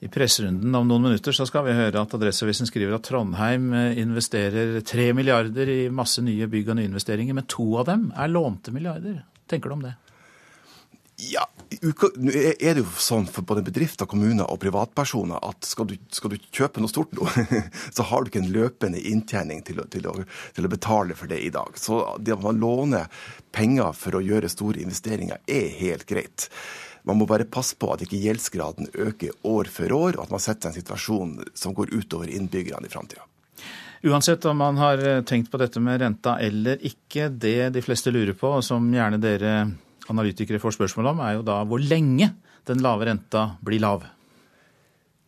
I 0.00 0.08
presserunden 0.08 0.74
om 0.74 0.86
noen 0.88 1.10
minutter 1.10 1.34
så 1.36 1.44
skal 1.48 1.66
vi 1.66 1.76
høre 1.76 2.00
at 2.00 2.14
Adresseavisen 2.16 2.68
skriver 2.68 2.96
at 2.96 3.04
Trondheim 3.04 3.66
eh, 3.76 3.98
investerer 4.00 4.78
tre 4.86 5.10
milliarder 5.16 5.68
i 5.68 5.80
masse 5.92 6.24
nye 6.24 6.48
bygg 6.48 6.72
og 6.72 6.78
nyinvesteringer, 6.78 7.36
men 7.36 7.48
to 7.50 7.66
av 7.82 7.90
dem 7.90 8.06
er 8.16 8.32
lånte 8.32 8.72
milliarder. 8.72 9.18
Tenker 9.50 9.68
du 9.68 9.76
om 9.76 9.84
det? 9.84 9.96
Ja, 11.20 11.44
er 11.70 12.74
det 12.74 12.80
jo 12.80 12.86
sånn 12.96 13.26
for 13.28 13.44
både 13.44 13.62
bedrifter, 13.66 14.08
kommuner 14.08 14.48
og 14.48 14.62
privatpersoner 14.62 15.42
at 15.44 15.68
skal 15.68 15.90
du, 15.90 15.98
skal 16.16 16.32
du 16.32 16.38
kjøpe 16.48 16.80
noe 16.80 16.88
stort 16.88 17.12
nå, 17.16 17.26
så 17.96 18.06
har 18.08 18.24
du 18.24 18.30
ikke 18.30 18.40
en 18.40 18.52
løpende 18.54 19.02
inntjening 19.10 19.60
til 19.66 19.82
å, 19.82 19.88
til, 19.92 20.08
å, 20.08 20.16
til 20.56 20.64
å, 20.66 20.72
betale 20.72 21.16
for 21.18 21.28
det 21.28 21.42
i 21.44 21.52
dag. 21.52 21.76
Så 21.76 22.00
det 22.24 22.38
at 22.38 22.46
man 22.46 22.62
låner 22.62 23.26
penger 23.52 23.92
for 23.96 24.16
å 24.16 24.24
gjøre 24.24 24.48
store 24.48 24.80
investeringer 24.80 25.44
er 25.44 25.68
helt 25.82 26.08
greit. 26.08 26.48
Man 27.08 27.20
må 27.20 27.26
bare 27.28 27.48
passe 27.48 27.76
på 27.80 27.88
at 27.94 28.04
ikke 28.04 28.20
gjeldsgraden 28.20 28.90
øker 28.94 29.34
år 29.46 29.70
for 29.72 29.92
år, 29.96 30.18
og 30.18 30.26
at 30.26 30.34
man 30.34 30.42
setter 30.42 30.70
en 30.70 30.76
situasjon 30.76 31.36
som 31.56 31.74
går 31.76 31.94
utover 31.94 32.30
innbyggerne 32.32 32.88
i 32.88 32.92
framtida. 32.92 33.26
Uansett 34.02 34.44
om 34.48 34.56
man 34.56 34.78
har 34.80 35.02
eh, 35.04 35.22
tenkt 35.28 35.50
på 35.52 35.60
dette 35.60 35.80
med 35.80 36.00
renta 36.00 36.38
eller 36.40 36.80
ikke, 36.86 37.28
det 37.28 37.72
de 37.74 37.82
fleste 37.84 38.12
lurer 38.12 38.32
på, 38.32 38.48
og 38.60 38.64
som 38.64 38.86
gjerne 38.94 39.20
dere 39.20 39.66
analytikere 40.10 40.60
får 40.62 40.78
spørsmål 40.78 41.12
om, 41.12 41.20
er 41.20 41.36
jo 41.36 41.44
da 41.44 41.60
hvor 41.68 41.82
lenge 41.84 42.32
den 42.68 42.80
lave 42.84 43.08
renta 43.10 43.50
blir 43.64 43.82
lav. 43.82 44.06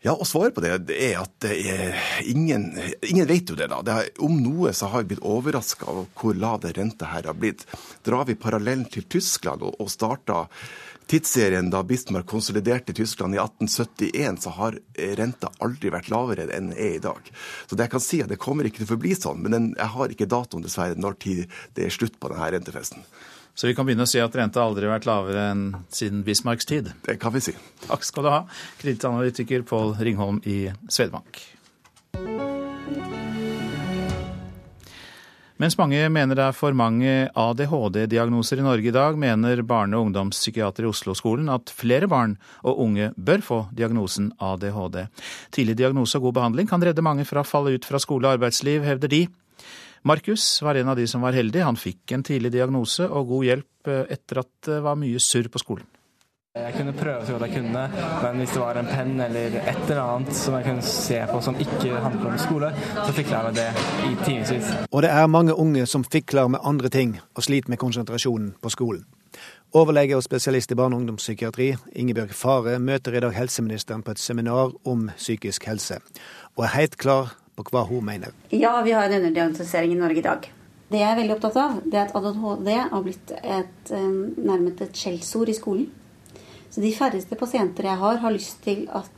Ja, 0.02 0.16
og 0.16 0.26
Svaret 0.26 0.56
på 0.56 0.62
det, 0.64 0.72
er 0.96 1.20
at 1.20 1.34
det 1.44 1.56
er 1.70 1.98
ingen, 2.26 2.72
ingen 3.06 3.28
vet 3.28 3.52
jo 3.52 3.54
det. 3.58 3.68
da. 3.70 3.78
Det 3.86 3.92
er, 3.94 4.08
om 4.26 4.34
noe 4.42 4.72
så 4.74 4.88
har 4.90 5.04
vi 5.04 5.12
blitt 5.12 5.22
overraska 5.22 5.86
over 5.92 6.08
hvor 6.18 6.34
lav 6.34 6.64
den 6.64 6.74
renta 6.74 7.12
her 7.12 7.28
har 7.30 7.36
blitt. 7.38 7.62
Drar 8.02 8.26
vi 8.26 8.34
parallellen 8.34 8.88
til 8.90 9.06
Tyskland 9.06 9.62
og, 9.62 9.76
og 9.78 9.92
starta 9.92 10.48
tidsserien 11.12 11.68
da 11.70 11.82
Bismarck 11.84 12.26
konsoliderte 12.26 12.94
Tyskland 12.96 13.34
i 13.36 13.38
1871, 13.38 14.40
så 14.42 14.50
har 14.56 14.78
renta 15.18 15.50
aldri 15.60 15.92
vært 15.92 16.08
lavere 16.12 16.46
enn 16.48 16.70
den 16.70 16.78
er 16.78 16.96
i 16.96 17.02
dag. 17.04 17.28
Så 17.68 17.76
det 17.76 17.88
jeg 17.88 17.92
kan 17.92 18.04
si 18.04 18.22
at 18.24 18.32
det 18.32 18.40
kommer 18.40 18.68
ikke 18.68 18.80
til 18.80 18.88
å 18.88 18.92
forbli 18.94 19.12
sånn, 19.18 19.42
men 19.44 19.56
den, 19.56 19.68
jeg 19.76 19.92
har 19.96 20.14
ikke 20.14 20.30
datoen 20.32 20.64
dessverre 20.64 20.96
når 20.96 21.18
tid 21.20 21.44
det 21.76 21.86
er 21.86 21.92
slutt 21.92 22.16
på 22.20 22.32
denne 22.32 22.48
rentefesten. 22.56 23.04
Så 23.54 23.68
vi 23.68 23.74
kan 23.76 23.84
begynne 23.84 24.06
å 24.06 24.08
si 24.08 24.22
at 24.22 24.36
renta 24.38 24.62
aldri 24.64 24.88
har 24.88 24.94
vært 24.94 25.08
lavere 25.10 25.42
enn 25.52 25.64
siden 25.92 26.22
Bismarcks 26.24 26.68
tid. 26.70 26.94
Det 27.04 27.18
kan 27.20 27.34
vi 27.34 27.44
si. 27.44 27.52
Takk 27.84 28.08
skal 28.08 28.24
du 28.24 28.32
ha, 28.32 28.44
kredittanalytiker 28.80 29.68
Pål 29.68 29.98
Ringholm 30.00 30.40
i 30.48 30.62
Svedbank. 30.88 31.44
Mens 35.62 35.76
mange 35.78 36.00
mener 36.10 36.34
det 36.34 36.42
er 36.42 36.56
for 36.58 36.74
mange 36.74 37.10
ADHD-diagnoser 37.38 38.58
i 38.58 38.64
Norge 38.66 38.88
i 38.90 38.94
dag, 38.94 39.14
mener 39.14 39.60
barne- 39.62 39.94
og 39.94 40.08
ungdomspsykiater 40.08 40.82
i 40.82 40.88
Oslo-skolen 40.90 41.46
at 41.54 41.70
flere 41.70 42.08
barn 42.10 42.34
og 42.66 42.80
unge 42.82 43.12
bør 43.14 43.44
få 43.46 43.58
diagnosen 43.70 44.32
ADHD. 44.42 45.04
Tidlig 45.54 45.76
diagnose 45.78 46.18
og 46.18 46.26
god 46.26 46.36
behandling 46.40 46.66
kan 46.66 46.82
redde 46.82 47.06
mange 47.06 47.28
fra 47.28 47.44
å 47.44 47.46
falle 47.46 47.76
ut 47.76 47.86
fra 47.86 48.02
skole 48.02 48.26
og 48.26 48.40
arbeidsliv, 48.40 48.82
hevder 48.82 49.14
de. 49.14 49.22
Markus 50.02 50.48
var 50.66 50.80
en 50.80 50.90
av 50.90 50.98
de 50.98 51.06
som 51.06 51.22
var 51.22 51.38
heldig. 51.38 51.62
Han 51.62 51.78
fikk 51.78 52.10
en 52.16 52.26
tidlig 52.26 52.50
diagnose 52.56 53.06
og 53.06 53.30
god 53.30 53.50
hjelp 53.52 53.94
eh, 53.94 54.04
etter 54.18 54.42
at 54.42 54.50
det 54.66 54.82
var 54.82 54.98
mye 54.98 55.22
surr 55.22 55.46
på 55.46 55.62
skolen. 55.62 55.86
Jeg 56.52 56.74
kunne 56.76 56.92
prøve 56.92 57.24
så 57.24 57.32
godt 57.32 57.46
jeg 57.46 57.62
kunne, 57.62 57.82
men 58.22 58.36
hvis 58.36 58.50
det 58.52 58.60
var 58.60 58.76
en 58.76 58.88
penn 58.90 59.20
eller 59.24 59.54
et 59.56 59.86
eller 59.86 60.00
annet 60.02 60.34
som 60.36 60.52
jeg 60.58 60.66
kunne 60.66 60.82
se 60.84 61.20
på 61.30 61.38
som 61.40 61.54
ikke 61.56 62.00
handler 62.04 62.26
om 62.28 62.34
skole, 62.42 62.68
så 62.98 63.12
fikla 63.16 63.38
jeg 63.38 63.46
med 63.46 63.56
det 63.56 64.10
i 64.10 64.10
timevis. 64.26 64.68
Og 64.90 65.00
det 65.02 65.10
er 65.10 65.30
mange 65.32 65.54
unge 65.56 65.86
som 65.88 66.04
fikler 66.04 66.50
med 66.52 66.60
andre 66.62 66.90
ting 66.92 67.14
og 67.34 67.46
sliter 67.46 67.72
med 67.72 67.80
konsentrasjonen 67.80 68.50
på 68.60 68.68
skolen. 68.68 69.06
Overlege 69.72 70.16
og 70.16 70.26
spesialist 70.26 70.70
i 70.70 70.76
barne- 70.76 70.98
og 70.98 71.00
ungdomspsykiatri, 71.00 71.70
Ingebjørg 71.96 72.36
Fare, 72.36 72.76
møter 72.78 73.16
i 73.16 73.24
dag 73.24 73.32
helseministeren 73.32 74.02
på 74.02 74.12
et 74.12 74.20
seminar 74.20 74.76
om 74.84 75.08
psykisk 75.16 75.64
helse, 75.64 76.02
og 76.56 76.66
er 76.66 76.76
helt 76.76 76.98
klar 77.00 77.32
på 77.56 77.64
hva 77.72 77.86
hun 77.88 78.04
mener. 78.04 78.36
Ja, 78.52 78.74
vi 78.84 78.92
har 78.92 79.08
en 79.08 79.22
underdiagnostisering 79.22 79.96
i 79.96 80.00
Norge 80.04 80.20
i 80.20 80.28
dag. 80.28 80.52
Det 80.92 81.00
jeg 81.00 81.08
er 81.08 81.16
veldig 81.16 81.38
opptatt 81.38 81.56
av, 81.56 81.80
det 81.88 81.96
er 81.96 82.12
at 82.12 82.14
ADHD 82.20 82.70
har 82.92 83.02
blitt 83.08 83.34
et, 83.40 83.96
nærmet 84.36 84.84
et 84.84 84.92
skjellsord 84.92 85.48
i 85.48 85.56
skolen. 85.56 85.90
Så 86.72 86.80
de 86.80 86.92
færreste 86.96 87.36
pasienter 87.36 87.90
jeg 87.90 88.00
har, 88.00 88.20
har 88.22 88.32
lyst 88.32 88.62
til 88.64 88.86
at 88.88 89.10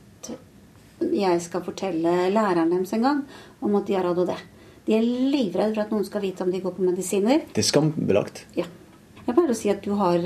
jeg 1.15 1.41
skal 1.43 1.63
fortelle 1.63 2.11
læreren 2.31 2.71
deres 2.71 2.93
en 2.95 3.03
gang 3.03 3.21
om 3.63 3.75
at 3.79 3.87
de 3.87 3.95
har 3.95 4.07
ADHD. 4.09 4.33
De 4.85 4.93
er 4.95 5.05
livredde 5.05 5.73
for 5.73 5.83
at 5.85 5.93
noen 5.93 6.05
skal 6.07 6.23
vite 6.23 6.43
om 6.43 6.51
de 6.51 6.61
går 6.63 6.75
på 6.75 6.83
medisiner. 6.85 7.45
Det 7.51 7.63
er 7.63 7.67
skambelagt? 7.67 8.43
Ja. 8.57 8.67
Jeg 9.25 9.33
pleier 9.33 9.51
å 9.51 9.57
si 9.57 9.71
at 9.71 9.81
du 9.81 9.95
har 9.97 10.21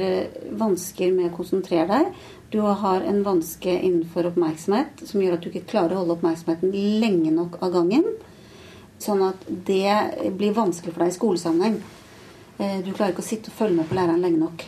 vansker 0.59 1.13
med 1.15 1.29
å 1.29 1.35
konsentrere 1.37 1.87
deg. 1.87 2.09
Du 2.51 2.59
har 2.65 3.05
en 3.07 3.21
vanske 3.23 3.71
innenfor 3.77 4.27
oppmerksomhet 4.27 5.05
som 5.07 5.21
gjør 5.23 5.37
at 5.37 5.45
du 5.45 5.49
ikke 5.53 5.69
klarer 5.69 5.95
å 5.95 6.01
holde 6.01 6.17
oppmerksomheten 6.17 6.73
lenge 6.99 7.31
nok 7.31 7.55
av 7.63 7.71
gangen. 7.77 8.03
Sånn 8.99 9.23
at 9.23 9.45
det 9.47 10.33
blir 10.35 10.57
vanskelig 10.57 10.91
for 10.91 11.05
deg 11.05 11.13
i 11.13 11.15
skolesammenheng. 11.15 11.79
Du 12.57 12.91
klarer 12.91 13.13
ikke 13.13 13.23
å 13.23 13.29
sitte 13.29 13.53
og 13.53 13.59
følge 13.61 13.77
med 13.77 13.87
på 13.87 13.95
læreren 13.95 14.25
lenge 14.25 14.41
nok. 14.43 14.65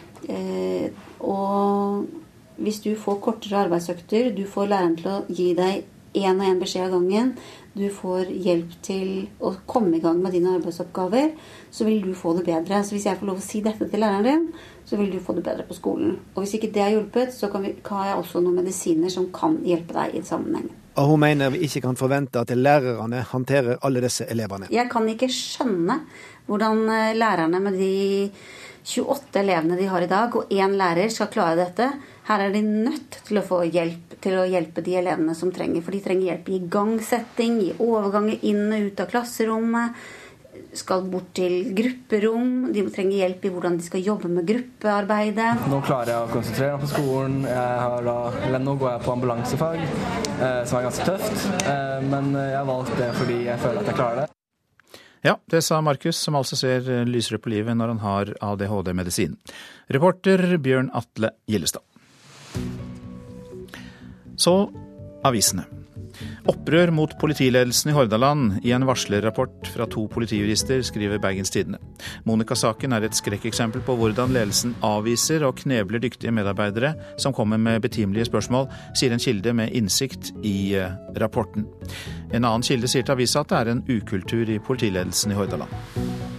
Og 1.28 2.21
hvis 2.62 2.82
du 2.84 2.94
får 3.00 3.22
kortere 3.24 3.66
arbeidsøkter, 3.66 4.32
du 4.36 4.46
får 4.50 4.70
læreren 4.72 4.98
til 5.00 5.12
å 5.12 5.24
gi 5.30 5.52
deg 5.58 5.84
én 6.18 6.40
og 6.42 6.44
én 6.44 6.60
beskjed 6.60 6.90
av 6.90 6.98
gangen, 6.98 7.36
du 7.72 7.86
får 7.94 8.28
hjelp 8.44 8.74
til 8.84 9.12
å 9.40 9.54
komme 9.70 9.96
i 9.96 10.02
gang 10.04 10.18
med 10.20 10.34
dine 10.36 10.58
arbeidsoppgaver, 10.58 11.30
så 11.72 11.88
vil 11.88 12.02
du 12.04 12.12
få 12.18 12.34
det 12.36 12.44
bedre. 12.50 12.82
Så 12.84 12.98
hvis 12.98 13.06
jeg 13.08 13.20
får 13.20 13.30
lov 13.30 13.40
å 13.40 13.46
si 13.46 13.62
dette 13.64 13.88
til 13.88 14.04
læreren 14.04 14.28
din, 14.28 14.44
så 14.84 15.00
vil 15.00 15.12
du 15.14 15.22
få 15.24 15.38
det 15.38 15.46
bedre 15.46 15.64
på 15.70 15.78
skolen. 15.78 16.18
Og 16.34 16.44
hvis 16.44 16.58
ikke 16.58 16.72
det 16.76 16.84
har 16.84 16.92
hjulpet, 16.98 17.32
så 17.32 17.48
kan, 17.54 17.64
vi, 17.64 17.78
har 17.88 18.10
jeg 18.10 18.20
også 18.20 18.44
noen 18.44 18.60
medisiner 18.60 19.14
som 19.14 19.30
kan 19.32 19.56
hjelpe 19.64 19.96
deg 19.96 20.20
i 20.20 20.24
sammenhengen. 20.28 20.76
Og 21.00 21.14
hun 21.14 21.22
mener 21.24 21.54
vi 21.54 21.64
ikke 21.64 21.86
kan 21.86 21.96
forvente 21.96 22.42
at 22.42 22.52
lærerne 22.52 23.22
håndterer 23.30 23.80
alle 23.88 24.04
disse 24.04 24.28
elevene. 24.28 24.68
Jeg 24.74 24.92
kan 24.92 25.08
ikke 25.08 25.32
skjønne 25.32 26.02
hvordan 26.50 26.84
lærerne 27.16 27.62
med 27.64 27.80
de 27.80 27.94
28 28.84 29.40
elevene 29.40 29.78
de 29.80 29.88
har 29.88 30.04
i 30.04 30.10
dag, 30.12 30.36
og 30.36 30.52
én 30.52 30.76
lærer 30.76 31.08
skal 31.14 31.32
klare 31.32 31.56
dette. 31.62 31.88
Her 32.32 32.46
er 32.46 32.54
de 32.54 32.62
nødt 32.64 33.18
til 33.28 33.42
å 33.42 33.44
få 33.44 33.58
hjelp 33.68 34.14
til 34.24 34.38
å 34.40 34.48
hjelpe 34.48 34.84
de 34.86 34.96
elevene 35.02 35.36
som 35.36 35.52
trenger. 35.52 35.84
For 35.84 35.92
de 35.92 36.02
trenger 36.06 36.30
hjelp 36.30 36.48
i 36.48 36.58
igangsetting, 36.62 37.58
i 37.60 37.72
overganger 37.84 38.46
inn 38.48 38.70
og 38.72 38.88
ut 38.88 39.02
av 39.04 39.10
klasserommet. 39.12 39.98
Skal 40.78 41.04
bort 41.12 41.34
til 41.36 41.74
grupperom. 41.76 42.70
De 42.72 42.86
trenger 42.94 43.26
hjelp 43.26 43.44
i 43.44 43.52
hvordan 43.52 43.76
de 43.82 43.88
skal 43.88 44.06
jobbe 44.06 44.32
med 44.32 44.48
gruppearbeidet. 44.48 45.50
Nå 45.74 45.82
klarer 45.84 46.14
jeg 46.14 46.24
å 46.24 46.32
konsentrere 46.32 46.78
meg 46.78 46.86
på 46.86 46.92
skolen. 46.94 47.38
Da, 47.44 48.18
eller 48.46 48.64
nå 48.64 48.78
går 48.80 48.94
jeg 48.94 49.06
på 49.08 49.16
ambulansefag, 49.18 49.84
eh, 49.84 50.62
som 50.70 50.80
er 50.80 50.88
ganske 50.88 51.10
tøft. 51.12 51.46
Eh, 51.66 51.98
men 52.08 52.32
jeg 52.38 52.58
har 52.62 52.68
valgt 52.72 52.96
det 53.02 53.12
fordi 53.20 53.42
jeg 53.50 53.64
føler 53.66 53.84
at 53.84 53.92
jeg 53.92 54.00
klarer 54.00 54.24
det. 54.24 54.30
Ja, 55.22 55.36
det 55.52 55.66
sa 55.68 55.84
Markus, 55.86 56.18
som 56.18 56.40
altså 56.40 56.58
ser 56.58 56.88
lysere 57.06 57.38
på 57.44 57.52
livet 57.52 57.76
når 57.78 57.94
han 57.94 58.04
har 58.08 58.36
ADHD-medisin. 58.54 59.36
Reporter 59.92 60.56
Bjørn 60.58 60.90
Atle 60.98 61.36
Gillestad. 61.52 61.91
Så 64.42 64.56
avisene. 65.28 65.68
Opprør 66.50 66.92
mot 66.94 67.12
politiledelsen 67.22 67.92
i 67.92 67.94
Hordaland 67.96 68.66
i 68.66 68.74
en 68.76 68.86
varslerrapport 68.90 69.70
fra 69.74 69.86
to 69.90 70.08
politijurister, 70.12 70.82
skriver 70.86 71.22
Bergens 71.22 71.54
Tidende. 71.54 71.80
Monica-saken 72.26 72.96
er 72.98 73.06
et 73.06 73.18
skrekkeksempel 73.18 73.84
på 73.86 73.96
hvordan 74.00 74.34
ledelsen 74.36 74.74
avviser 74.86 75.46
og 75.48 75.60
knebler 75.62 76.02
dyktige 76.02 76.34
medarbeidere 76.34 76.96
som 77.22 77.36
kommer 77.38 77.62
med 77.62 77.82
betimelige 77.86 78.30
spørsmål, 78.32 78.68
sier 78.98 79.14
en 79.14 79.22
kilde 79.22 79.54
med 79.58 79.78
innsikt 79.78 80.34
i 80.42 80.74
rapporten. 81.22 81.70
En 82.34 82.44
annen 82.44 82.66
kilde 82.66 82.90
sier 82.90 83.06
til 83.06 83.18
avisa 83.18 83.46
at 83.46 83.54
det 83.54 83.62
er 83.62 83.74
en 83.76 83.86
ukultur 83.90 84.50
i 84.50 84.62
politiledelsen 84.66 85.34
i 85.34 85.38
Hordaland. 85.38 86.31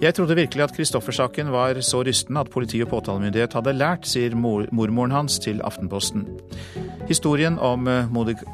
Jeg 0.00 0.14
trodde 0.16 0.32
virkelig 0.32 0.62
at 0.64 0.72
Kristoffer-saken 0.72 1.50
var 1.52 1.76
så 1.84 1.98
rystende 2.00 2.40
at 2.40 2.48
politi 2.48 2.78
og 2.80 2.88
påtalemyndighet 2.88 3.52
hadde 3.52 3.74
lært, 3.76 4.06
sier 4.08 4.32
mor 4.32 4.64
mormoren 4.72 5.12
hans 5.12 5.36
til 5.44 5.60
Aftenposten. 5.60 6.22
Historien 7.10 7.58
om 7.60 7.84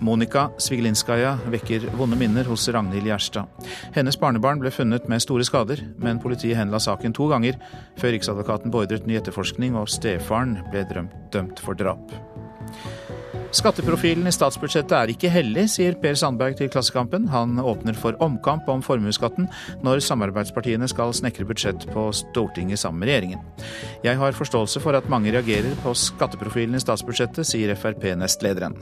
Monica 0.02 0.48
Svigelinskaja 0.58 1.36
vekker 1.52 1.86
vonde 1.94 2.18
minner 2.18 2.50
hos 2.50 2.66
Ragnhild 2.74 3.06
Gjerstad. 3.06 3.46
Hennes 3.94 4.18
barnebarn 4.18 4.58
ble 4.58 4.74
funnet 4.74 5.06
med 5.06 5.22
store 5.22 5.46
skader, 5.46 5.84
men 6.02 6.18
politiet 6.18 6.58
henla 6.58 6.82
saken 6.82 7.14
to 7.14 7.30
ganger 7.30 7.60
før 8.00 8.16
Riksadvokaten 8.16 8.74
beordret 8.74 9.06
ny 9.06 9.14
etterforskning 9.20 9.78
og 9.78 9.86
stefaren 9.92 10.58
ble 10.72 10.82
dømt 11.30 11.62
for 11.62 11.78
drap. 11.78 12.10
Skatteprofilen 13.56 14.28
i 14.28 14.32
statsbudsjettet 14.34 14.92
er 14.92 15.10
ikke 15.14 15.30
hellig, 15.32 15.62
sier 15.72 15.94
Per 16.00 16.16
Sandberg 16.18 16.58
til 16.58 16.68
Klassekampen. 16.68 17.25
Han 17.32 17.56
åpner 17.62 17.96
for 17.96 18.18
omkamp 18.20 18.68
om 18.68 18.82
formuesskatten 18.84 19.48
når 19.86 20.02
samarbeidspartiene 20.04 20.88
skal 20.92 21.14
snekre 21.16 21.46
budsjett 21.48 21.86
på 21.88 22.10
Stortinget 22.18 22.82
sammen 22.82 23.00
med 23.00 23.08
regjeringen. 23.08 23.46
Jeg 24.04 24.20
har 24.20 24.36
forståelse 24.36 24.82
for 24.84 24.98
at 24.98 25.08
mange 25.08 25.32
reagerer 25.32 25.72
på 25.80 25.94
skatteprofilen 25.96 26.76
i 26.76 26.82
statsbudsjettet, 26.84 27.48
sier 27.48 27.72
Frp-nestlederen. 27.80 28.76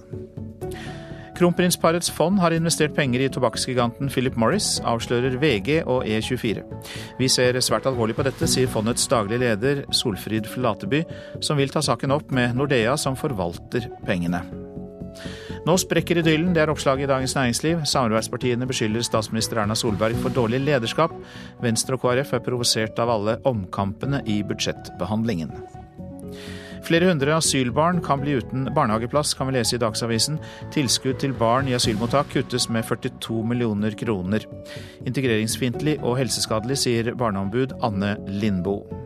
Kronprinsparets 1.38 2.10
fond 2.14 2.38
har 2.42 2.54
investert 2.54 2.94
penger 2.94 3.24
i 3.24 3.30
tobakksgiganten 3.30 4.10
Philip 4.10 4.36
Morris, 4.38 4.80
avslører 4.86 5.38
VG 5.42 5.80
og 5.82 6.06
E24. 6.06 6.66
Vi 7.18 7.30
ser 7.30 7.58
svært 7.62 7.86
alvorlig 7.90 8.18
på 8.18 8.26
dette, 8.26 8.50
sier 8.50 8.70
fondets 8.70 9.06
daglige 9.10 9.42
leder 9.42 9.86
Solfrid 9.94 10.50
Flateby, 10.50 11.02
som 11.42 11.58
vil 11.58 11.74
ta 11.74 11.82
saken 11.82 12.14
opp 12.14 12.34
med 12.34 12.54
Nordea, 12.58 12.98
som 12.98 13.18
forvalter 13.18 13.90
pengene. 14.06 14.63
Nå 15.64 15.76
sprekker 15.80 16.20
idyllen, 16.20 16.52
det 16.54 16.64
er 16.64 16.72
oppslaget 16.72 17.06
i 17.06 17.10
Dagens 17.10 17.36
Næringsliv. 17.38 17.84
Samarbeidspartiene 17.88 18.68
beskylder 18.68 19.06
statsminister 19.06 19.62
Erna 19.62 19.76
Solberg 19.78 20.18
for 20.22 20.34
dårlig 20.34 20.60
lederskap. 20.64 21.14
Venstre 21.62 21.96
og 21.98 22.04
KrF 22.04 22.34
er 22.36 22.44
provosert 22.44 23.00
av 23.02 23.14
alle 23.14 23.38
omkampene 23.48 24.22
i 24.28 24.42
budsjettbehandlingen. 24.46 25.54
Flere 26.84 27.08
hundre 27.08 27.32
asylbarn 27.32 28.02
kan 28.04 28.20
bli 28.20 28.34
uten 28.36 28.66
barnehageplass, 28.76 29.32
kan 29.34 29.48
vi 29.48 29.56
lese 29.56 29.78
i 29.78 29.80
Dagsavisen. 29.80 30.36
Tilskudd 30.74 31.16
til 31.22 31.32
barn 31.32 31.70
i 31.70 31.76
asylmottak 31.78 32.28
kuttes 32.34 32.68
med 32.68 32.84
42 32.84 33.40
millioner 33.48 33.96
kroner. 33.96 34.44
Integreringsfiendtlig 35.08 35.96
og 36.02 36.18
helseskadelig, 36.20 36.76
sier 36.84 37.14
barneombud 37.16 37.72
Anne 37.80 38.18
Lindboe. 38.28 39.00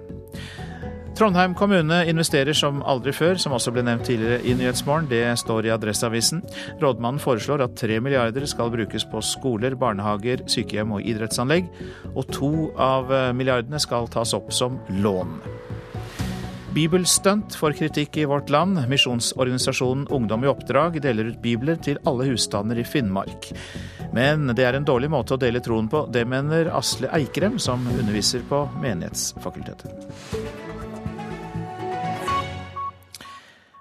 Trondheim 1.18 1.54
kommune 1.58 1.96
investerer 2.06 2.54
som 2.54 2.78
aldri 2.86 3.10
før, 3.10 3.34
som 3.42 3.50
også 3.56 3.72
ble 3.74 3.82
nevnt 3.82 4.04
tidligere 4.06 4.38
i 4.46 4.52
Nyhetsmorgen. 4.54 5.08
Det 5.10 5.24
står 5.40 5.66
i 5.66 5.72
Adresseavisen. 5.74 6.44
Rådmannen 6.78 7.18
foreslår 7.18 7.64
at 7.64 7.74
tre 7.80 7.96
milliarder 7.98 8.46
skal 8.46 8.70
brukes 8.70 9.02
på 9.10 9.22
skoler, 9.26 9.74
barnehager, 9.74 10.44
sykehjem 10.46 10.94
og 10.94 11.02
idrettsanlegg. 11.02 11.66
Og 12.12 12.22
to 12.30 12.52
av 12.78 13.10
milliardene 13.34 13.82
skal 13.82 14.06
tas 14.14 14.36
opp 14.38 14.54
som 14.54 14.78
lån. 15.02 15.40
Bibelstunt 16.78 17.58
får 17.58 17.74
kritikk 17.80 18.20
i 18.22 18.28
vårt 18.30 18.54
land. 18.54 18.78
Misjonsorganisasjonen 18.86 20.06
Ungdom 20.14 20.46
i 20.46 20.52
oppdrag 20.52 21.00
deler 21.02 21.32
ut 21.32 21.42
bibler 21.42 21.82
til 21.82 21.98
alle 22.06 22.28
husstander 22.30 22.78
i 22.78 22.86
Finnmark. 22.86 23.50
Men 24.14 24.52
det 24.54 24.70
er 24.70 24.78
en 24.78 24.86
dårlig 24.86 25.10
måte 25.10 25.34
å 25.34 25.42
dele 25.42 25.64
troen 25.66 25.90
på. 25.90 26.06
Det 26.14 26.22
mener 26.30 26.70
Asle 26.78 27.10
Eikrem, 27.10 27.58
som 27.58 27.82
underviser 27.98 28.46
på 28.46 28.68
Menighetsfakultetet. 28.78 30.67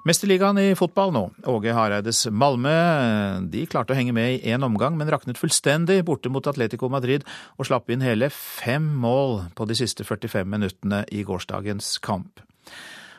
Mesterligaen 0.08 0.56
i 0.62 0.76
fotball 0.78 1.10
nå. 1.12 1.22
Åge 1.52 1.74
Hareides 1.76 2.22
Malmö 2.32 2.72
de 3.52 3.66
klarte 3.68 3.92
å 3.92 3.98
henge 3.98 4.14
med 4.16 4.38
i 4.38 4.54
én 4.54 4.64
omgang, 4.64 4.96
men 4.96 5.10
raknet 5.12 5.40
fullstendig 5.40 5.98
borte 6.08 6.32
mot 6.32 6.48
Atletico 6.48 6.88
Madrid 6.88 7.26
og 7.58 7.68
slapp 7.68 7.92
inn 7.92 8.06
hele 8.06 8.30
fem 8.32 8.86
mål 9.02 9.50
på 9.58 9.68
de 9.68 9.76
siste 9.76 10.08
45 10.08 10.48
minuttene 10.48 11.02
i 11.12 11.26
gårsdagens 11.28 11.98
kamp. 12.00 12.40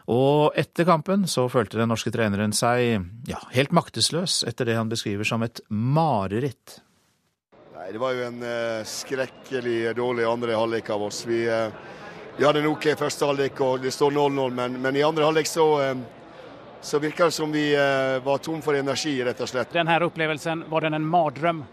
Og 0.09 0.57
etter 0.57 0.88
kampen 0.88 1.28
så 1.28 1.45
følte 1.52 1.76
den 1.76 1.92
norske 1.92 2.14
treneren 2.14 2.57
seg 2.57 3.04
ja, 3.28 3.42
helt 3.52 3.75
maktesløs 3.76 4.40
etter 4.49 4.71
det 4.71 4.80
han 4.80 4.88
beskriver 4.88 5.28
som 5.28 5.45
et 5.45 5.61
mareritt. 5.68 6.78
Nei, 7.76 7.90
Det 7.92 8.00
var 8.00 8.16
jo 8.16 8.28
en 8.30 8.45
eh, 8.49 8.85
skrekkelig 8.88 9.92
dårlig 9.99 10.25
andre 10.25 10.57
halvlek 10.57 10.88
av 10.97 11.11
oss. 11.11 11.26
Vi, 11.28 11.45
eh, 11.45 11.68
vi 12.38 12.49
hadde 12.49 12.64
en 12.64 12.73
OK 12.73 12.95
første 12.97 13.28
halvlek 13.28 13.61
og 13.61 13.85
det 13.85 13.92
står 13.92 14.16
0-0, 14.16 14.54
men, 14.57 14.80
men, 14.80 14.97
i 14.97 15.04
andre 15.04 15.28
halvlek 15.28 15.50
så 15.50 15.75
uh, 15.83 16.07
så 16.80 16.99
virker 16.99 17.25
det 17.25 17.30
som 17.30 17.52
vi 17.52 17.75
eh, 17.75 18.25
var 18.25 18.38
tom 18.38 18.62
for 18.62 18.75
energi, 18.75 19.25
rett 19.25 19.40
og 19.40 19.49
slett. 19.49 19.73
Denne 19.73 19.99
opplevelsen, 20.04 20.64
var 20.70 20.87
den 20.87 20.94
en 20.94 21.06
mardrøm? 21.06 21.64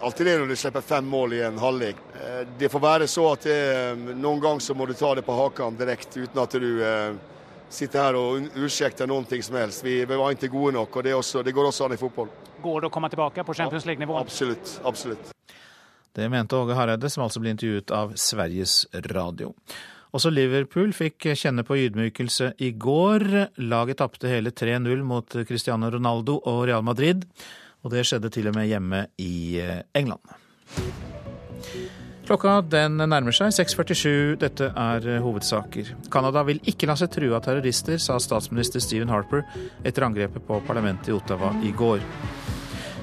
Alltid 0.00 0.26
det 0.26 0.36
når 0.40 0.46
du 0.46 0.56
slipper 0.56 0.80
fem 0.80 1.06
mål 1.06 1.34
i 1.36 1.42
en 1.44 1.58
halvlek. 1.58 1.96
Eh, 2.14 2.46
det 2.58 2.68
får 2.72 2.80
være 2.80 3.08
så 3.08 3.26
at 3.32 3.46
det, 3.46 3.58
eh, 3.74 4.14
noen 4.14 4.40
ganger 4.40 4.64
så 4.64 4.74
må 4.74 4.86
du 4.86 4.94
ta 4.94 5.14
det 5.14 5.26
på 5.26 5.36
hakene 5.36 5.78
direkte, 5.78 6.24
uten 6.24 6.42
at 6.42 6.56
du 6.56 6.70
sitter 7.70 8.02
her 8.02 8.16
og 8.18 8.40
unnskylder 8.40 9.06
noen 9.06 9.28
ting 9.30 9.42
som 9.46 9.60
helst. 9.60 9.84
Vi, 9.84 10.00
vi 10.04 10.16
var 10.16 10.34
ikke 10.34 10.50
gode 10.50 10.74
nok, 10.74 10.96
og 10.96 11.06
det, 11.06 11.14
også, 11.14 11.44
det, 11.46 11.54
går 11.54 11.70
også 11.70 11.86
an 11.86 11.94
i 11.94 12.00
fotball. 12.00 12.32
Går 12.62 12.80
det 12.80 12.90
å 12.90 12.94
komme 12.94 13.10
tilbake 13.12 13.44
på 13.46 13.54
Champions 13.54 13.86
League-nivå? 13.86 14.18
Absolutt. 14.18 14.80
absolutt. 14.84 15.30
Det 16.12 16.26
mente 16.28 16.56
Åge 16.58 16.74
Hareide, 16.74 17.08
som 17.10 17.22
altså 17.22 17.38
ble 17.40 17.54
intervjuet 17.54 17.92
av 17.94 18.16
Sveriges 18.18 18.82
Radio. 19.14 19.52
Også 20.16 20.32
Liverpool 20.32 20.90
fikk 20.96 21.28
kjenne 21.38 21.62
på 21.66 21.78
ydmykelse 21.84 22.54
i 22.66 22.72
går. 22.74 23.26
Laget 23.62 24.00
tapte 24.02 24.30
hele 24.30 24.50
3-0 24.50 25.04
mot 25.06 25.38
Cristiano 25.46 25.90
Ronaldo 25.92 26.40
og 26.50 26.64
Real 26.66 26.82
Madrid, 26.86 27.22
og 27.84 27.94
det 27.94 28.06
skjedde 28.08 28.32
til 28.34 28.50
og 28.50 28.56
med 28.58 28.70
hjemme 28.70 29.04
i 29.22 29.60
eh, 29.62 29.82
England. 29.94 30.24
Klokka 32.30 32.60
den 32.62 33.00
nærmer 33.00 33.34
seg 33.34 33.50
6.47. 33.56 34.36
Dette 34.42 34.68
er 34.70 35.06
eh, 35.06 35.22
hovedsaker. 35.22 35.94
Canada 36.14 36.44
vil 36.46 36.60
ikke 36.70 36.90
la 36.90 36.98
seg 36.98 37.10
true 37.14 37.34
av 37.34 37.42
terrorister, 37.46 37.98
sa 38.02 38.18
statsminister 38.22 38.82
Stephen 38.82 39.10
Harper 39.10 39.46
etter 39.86 40.06
angrepet 40.06 40.46
på 40.46 40.60
parlamentet 40.66 41.10
i 41.10 41.16
Ottawa 41.16 41.54
i 41.66 41.72
går. 41.74 42.02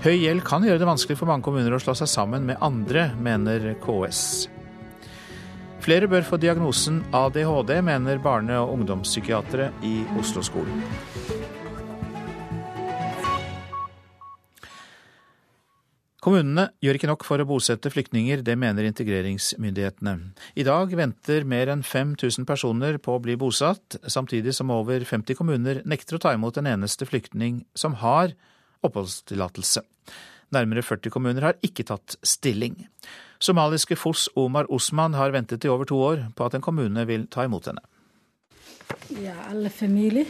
Høy 0.04 0.14
gjeld 0.14 0.44
kan 0.48 0.64
gjøre 0.64 0.80
det 0.80 0.88
vanskelig 0.88 1.18
for 1.20 1.32
mange 1.32 1.48
kommuner 1.48 1.76
å 1.76 1.82
slå 1.82 1.96
seg 1.98 2.12
sammen 2.12 2.48
med 2.48 2.60
andre, 2.64 3.10
mener 3.20 3.74
KS. 3.84 4.24
Flere 5.88 6.10
bør 6.12 6.26
få 6.28 6.36
diagnosen 6.36 6.98
ADHD, 7.16 7.78
mener 7.80 8.18
barne- 8.20 8.58
og 8.60 8.74
ungdomspsykiatere 8.74 9.70
i 9.88 10.02
Oslo-skolen. 10.20 10.82
Kommunene 16.20 16.66
gjør 16.84 17.00
ikke 17.00 17.08
nok 17.08 17.24
for 17.24 17.40
å 17.40 17.48
bosette 17.48 17.88
flyktninger, 17.94 18.44
det 18.44 18.58
mener 18.60 18.84
integreringsmyndighetene. 18.90 20.18
I 20.60 20.68
dag 20.68 20.92
venter 20.92 21.48
mer 21.48 21.72
enn 21.72 21.88
5000 21.88 22.44
personer 22.44 23.00
på 23.00 23.16
å 23.16 23.24
bli 23.24 23.40
bosatt, 23.40 23.96
samtidig 24.12 24.58
som 24.60 24.76
over 24.76 25.08
50 25.08 25.40
kommuner 25.40 25.80
nekter 25.88 26.20
å 26.20 26.24
ta 26.26 26.36
imot 26.36 26.60
en 26.60 26.68
eneste 26.68 27.08
flyktning 27.08 27.64
som 27.72 27.96
har 28.04 28.36
oppholdstillatelse. 28.84 29.88
Nærmere 30.56 30.82
40 30.86 31.12
kommuner 31.12 31.44
har 31.44 31.58
ikke 31.66 31.84
tatt 31.88 32.16
stilling. 32.24 32.80
Somaliske 33.40 33.98
Foss 34.00 34.30
Omar 34.36 34.70
Osman 34.74 35.18
har 35.18 35.34
ventet 35.36 35.66
i 35.66 35.72
over 35.72 35.86
to 35.86 36.00
år 36.00 36.28
på 36.36 36.46
at 36.48 36.56
en 36.56 36.64
kommune 36.64 37.04
vil 37.10 37.28
ta 37.28 37.44
imot 37.46 37.68
henne. 37.68 37.84
Ja, 39.22 39.36
alle 39.50 39.70
familie. 39.70 40.26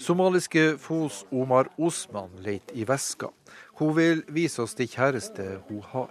Somaliske 0.00 0.78
Fos 0.78 1.26
Omar 1.30 1.68
Osman 1.76 2.30
leter 2.40 2.76
i 2.76 2.84
veska. 2.88 3.28
Hun 3.76 3.92
vil 3.96 4.22
vise 4.32 4.62
oss 4.62 4.72
det 4.78 4.86
kjæreste 4.94 5.58
hun 5.68 5.82
har. 5.92 6.08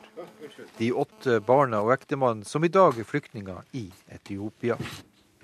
De 0.77 0.91
åtte 0.93 1.39
barna 1.41 1.81
og 1.81 1.95
ektemannen 1.95 2.45
som 2.45 2.63
i 2.63 2.69
dag 2.69 2.99
er 3.01 3.07
flyktninger 3.09 3.63
i 3.73 3.87
Etiopia. 4.13 4.77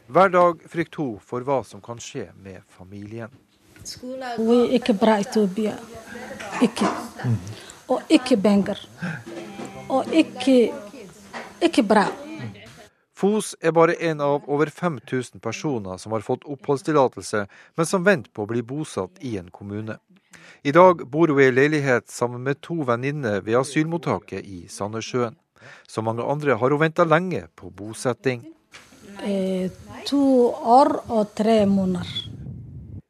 Hver 0.06 0.30
dag 0.30 0.62
frykter 0.70 1.02
hun 1.02 1.18
for 1.18 1.41
hva 1.41 1.63
som 1.65 1.82
kan 1.82 1.98
skje 1.98 2.28
med 2.38 2.62
familien. 2.78 3.34
Vi 3.82 4.60
er 4.60 4.78
ikke 4.78 4.94
bra 4.94 5.18
i 5.18 5.26
Etiopia. 5.26 5.80
Ikke. 6.62 6.94
Og 7.88 8.02
ikke 8.10 8.38
penger. 8.41 8.80
Og 9.89 10.10
ikke 10.13 10.74
ikke 11.62 11.84
bra. 11.84 12.06
FOS 13.15 13.54
er 13.63 13.71
bare 13.71 13.95
en 14.10 14.21
av 14.21 14.43
over 14.52 14.69
5000 14.69 15.39
personer 15.39 15.98
som 15.98 16.12
har 16.12 16.26
fått 16.26 16.43
oppholdstillatelse, 16.52 17.45
men 17.76 17.88
som 17.88 18.04
venter 18.04 18.32
på 18.36 18.43
å 18.43 18.50
bli 18.50 18.63
bosatt 18.65 19.24
i 19.24 19.38
en 19.39 19.48
kommune. 19.56 19.98
I 20.67 20.74
dag 20.76 21.06
bor 21.10 21.32
hun 21.32 21.41
i 21.41 21.52
leilighet 21.54 22.10
sammen 22.12 22.43
med 22.43 22.60
to 22.65 22.82
venninner 22.84 23.39
ved 23.45 23.62
asylmottaket 23.62 24.43
i 24.43 24.65
Sandnessjøen. 24.69 25.38
Som 25.88 26.10
mange 26.10 26.26
andre 26.28 26.58
har 26.60 26.76
hun 26.76 26.82
venta 26.82 27.06
lenge 27.08 27.45
på 27.56 27.71
bosetting. 27.74 28.43
Eh, 29.24 29.71
to 30.06 30.52
år 30.52 30.91
og 31.08 31.32
tre 31.38 31.63
måneder. 31.65 32.35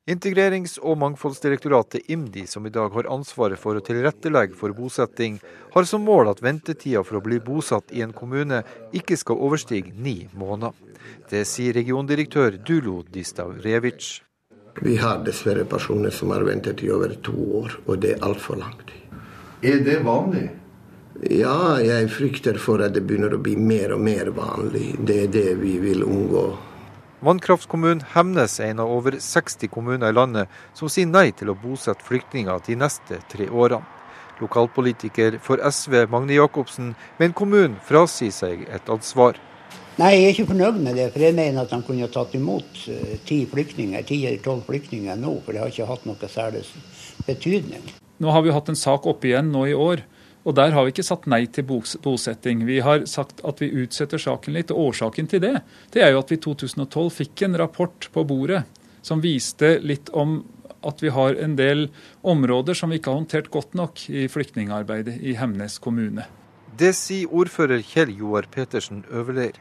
Integrerings- 0.06 0.78
og 0.86 1.00
mangfoldsdirektoratet 1.02 2.12
IMDi, 2.14 2.44
som 2.48 2.66
i 2.66 2.70
dag 2.70 2.92
har 2.94 3.08
ansvaret 3.10 3.58
for 3.58 3.74
å 3.74 3.82
tilrettelegge 3.82 4.54
for 4.54 4.74
bosetting, 4.78 5.40
har 5.74 5.88
som 5.90 6.04
mål 6.06 6.30
at 6.30 6.44
ventetida 6.46 7.02
for 7.02 7.18
å 7.18 7.24
bli 7.26 7.40
bosatt 7.42 7.90
i 7.90 8.04
en 8.06 8.14
kommune 8.14 8.60
ikke 8.94 9.18
skal 9.18 9.42
overstige 9.48 9.96
ni 9.98 10.28
måneder. 10.38 10.78
Det 11.32 11.42
sier 11.50 11.74
regiondirektør 11.74 12.60
Dulo 12.62 13.00
Distav 13.10 13.56
Revic. 13.66 14.12
Vi 14.86 14.94
har 15.02 15.26
dessverre 15.26 15.66
personer 15.66 16.14
som 16.14 16.36
har 16.36 16.46
ventet 16.46 16.86
i 16.86 16.92
over 16.94 17.18
to 17.26 17.34
år, 17.64 17.80
og 17.88 18.06
det 18.06 18.14
er 18.14 18.30
altfor 18.30 18.62
lang 18.62 18.78
tid. 18.86 19.18
Er 19.66 19.82
det 19.90 19.98
vanlig? 20.06 20.46
Ja, 21.34 21.80
jeg 21.82 22.14
frykter 22.14 22.62
for 22.62 22.86
at 22.86 22.94
det 22.94 23.08
begynner 23.10 23.34
å 23.34 23.42
bli 23.42 23.58
mer 23.58 23.98
og 23.98 24.06
mer 24.06 24.30
vanlig. 24.38 25.00
Det 25.02 25.20
er 25.24 25.34
det 25.34 25.50
vi 25.66 25.80
vil 25.82 26.06
unngå. 26.06 26.48
Vannkraftkommunen 27.26 28.04
Hemnes 28.14 28.60
er 28.62 28.70
en 28.70 28.84
av 28.84 28.92
over 28.94 29.16
60 29.18 29.72
kommuner 29.74 30.12
i 30.12 30.14
landet 30.14 30.52
som 30.78 30.92
sier 30.92 31.08
nei 31.10 31.32
til 31.34 31.50
å 31.50 31.56
bosette 31.58 32.06
flyktninger 32.06 32.60
de 32.68 32.76
neste 32.78 33.18
tre 33.32 33.48
årene. 33.50 33.82
Lokalpolitiker 34.38 35.40
for 35.42 35.58
SV 35.58 36.04
Magne 36.12 36.36
Jacobsen 36.36 36.92
mener 37.18 37.34
kommunen 37.34 37.80
frasier 37.88 38.36
seg 38.36 38.66
et 38.70 38.92
ansvar. 38.94 39.40
Nei, 39.98 40.12
jeg 40.12 40.22
er 40.22 40.34
ikke 40.36 40.50
fornøyd 40.52 40.78
med 40.84 41.00
det. 41.00 41.08
For 41.16 41.24
jeg 41.24 41.38
mener 41.40 41.64
at 41.64 41.74
de 41.74 41.80
kunne 41.88 42.12
tatt 42.14 42.36
imot 42.38 42.82
eh, 42.94 43.16
ti 43.26 43.40
flyktninger, 43.50 44.06
ti 44.06 44.20
eller 44.28 44.44
tolv 44.46 44.68
flyktninger 44.68 45.18
nå. 45.18 45.38
For 45.46 45.56
det 45.56 45.64
har 45.64 45.74
ikke 45.74 45.90
hatt 45.90 46.06
noe 46.06 46.30
særlig 46.30 46.66
betydning. 47.26 47.90
Nå 48.22 48.36
har 48.36 48.46
vi 48.46 48.54
hatt 48.54 48.70
en 48.70 48.78
sak 48.78 49.08
oppe 49.10 49.32
igjen 49.32 49.50
nå 49.56 49.66
i 49.72 49.74
år 49.74 50.06
og 50.46 50.56
der 50.58 50.76
har 50.76 50.86
vi 50.86 50.94
ikke 50.94 51.06
satt 51.06 51.26
nei 51.30 51.44
til 51.50 51.66
bosetting. 51.66 52.64
Vi 52.68 52.78
har 52.86 53.06
sagt 53.10 53.42
at 53.48 53.62
vi 53.64 53.72
utsetter 53.84 54.22
saken 54.22 54.54
litt. 54.54 54.72
og 54.72 54.92
Årsaken 54.92 55.28
til 55.28 55.42
det 55.42 55.56
det 55.92 56.04
er 56.06 56.14
jo 56.14 56.22
at 56.22 56.32
vi 56.32 56.38
i 56.38 56.44
2012 56.44 57.10
fikk 57.12 57.46
en 57.48 57.58
rapport 57.58 58.10
på 58.14 58.24
bordet 58.24 58.64
som 59.06 59.22
viste 59.22 59.80
litt 59.82 60.10
om 60.14 60.44
at 60.86 61.02
vi 61.02 61.10
har 61.10 61.38
en 61.42 61.56
del 61.58 61.88
områder 62.22 62.78
som 62.78 62.94
vi 62.94 63.00
ikke 63.00 63.10
har 63.10 63.22
håndtert 63.24 63.50
godt 63.54 63.74
nok 63.74 64.06
i 64.10 64.28
flyktningarbeidet 64.30 65.18
i 65.22 65.34
Hemnes 65.40 65.80
kommune. 65.82 66.28
Det 66.78 66.92
sier 66.98 67.32
ordfører 67.32 67.82
Kjell 67.82 68.14
Joar 68.20 68.50
Petersen 68.52 69.06
Øverleir. 69.10 69.58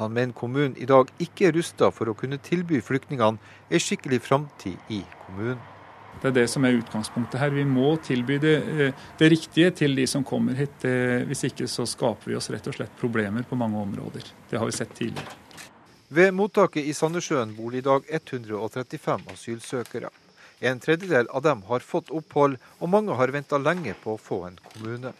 Han 0.00 0.14
mener 0.16 0.32
kommunen 0.32 0.76
i 0.80 0.88
dag 0.88 1.10
ikke 1.20 1.50
er 1.50 1.58
rusta 1.58 1.90
for 1.92 2.08
å 2.08 2.16
kunne 2.16 2.40
tilby 2.40 2.80
flyktningene 2.80 3.42
ei 3.68 3.82
skikkelig 3.82 4.22
framtid 4.24 4.78
i 4.88 5.02
kommunen. 5.26 5.71
Det 6.22 6.30
er 6.30 6.36
det 6.36 6.46
som 6.50 6.64
er 6.64 6.78
utgangspunktet 6.78 7.40
her. 7.42 7.50
Vi 7.50 7.64
må 7.66 7.96
tilby 7.98 8.38
det, 8.38 8.56
eh, 8.62 9.06
det 9.18 9.30
riktige 9.34 9.72
til 9.74 9.96
de 9.98 10.06
som 10.06 10.24
kommer 10.24 10.54
hit. 10.54 10.86
Hvis 11.26 11.44
ikke 11.50 11.66
så 11.68 11.86
skaper 11.86 12.30
vi 12.30 12.38
oss 12.38 12.50
rett 12.50 12.66
og 12.70 12.78
slett 12.78 12.94
problemer 13.00 13.42
på 13.42 13.58
mange 13.58 13.78
områder. 13.82 14.22
Det 14.50 14.58
har 14.58 14.66
vi 14.66 14.72
sett 14.72 14.94
tidligere. 14.94 15.34
Ved 16.12 16.34
mottaket 16.36 16.84
i 16.84 16.92
Sandnessjøen 16.92 17.54
bor 17.56 17.72
det 17.72 17.80
i 17.80 17.86
dag 17.86 18.08
135 18.20 19.22
asylsøkere. 19.32 20.10
En 20.60 20.78
tredjedel 20.78 21.26
av 21.32 21.42
dem 21.42 21.62
har 21.66 21.80
fått 21.80 22.10
opphold, 22.14 22.58
og 22.78 22.90
mange 22.92 23.16
har 23.18 23.32
venta 23.34 23.58
lenge 23.58 23.94
på 24.02 24.14
å 24.14 24.20
få 24.20 24.42
en 24.46 24.58
kommune. 24.62 25.14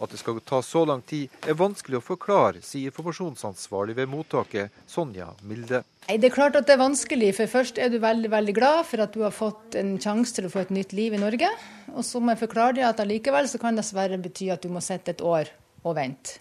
At 0.00 0.12
det 0.12 0.18
skal 0.22 0.38
ta 0.40 0.62
så 0.64 0.86
lang 0.88 1.02
tid, 1.04 1.28
er 1.44 1.58
vanskelig 1.60 1.98
å 1.98 2.04
forklare, 2.04 2.62
sier 2.64 2.88
informasjonsansvarlig 2.88 3.98
ved 3.98 4.08
mottaket, 4.08 4.76
Sonja 4.88 5.28
Milde. 5.44 5.82
Det 6.08 6.30
er 6.30 6.32
klart 6.32 6.56
at 6.56 6.66
det 6.68 6.78
er 6.78 6.80
vanskelig, 6.80 7.34
for 7.36 7.52
først 7.52 7.78
er 7.78 7.92
du 7.92 7.98
veldig 8.00 8.30
veldig 8.32 8.54
glad 8.56 8.86
for 8.88 9.04
at 9.04 9.12
du 9.12 9.20
har 9.26 9.34
fått 9.36 9.76
en 9.76 9.98
sjanse 10.00 10.38
til 10.38 10.48
å 10.48 10.52
få 10.52 10.64
et 10.64 10.72
nytt 10.72 10.94
liv 10.96 11.16
i 11.16 11.20
Norge. 11.20 11.50
Og 11.92 12.06
så 12.06 12.22
må 12.22 12.32
jeg 12.32 12.46
forklare 12.46 12.78
deg 12.78 12.88
at 12.88 13.02
allikevel 13.04 13.50
så 13.50 13.60
kan 13.60 13.76
det 13.76 13.84
dessverre 13.84 14.20
bety 14.22 14.48
at 14.54 14.64
du 14.64 14.72
må 14.72 14.80
sitte 14.84 15.12
et 15.12 15.20
år 15.20 15.52
og 15.84 15.98
vente. 16.00 16.40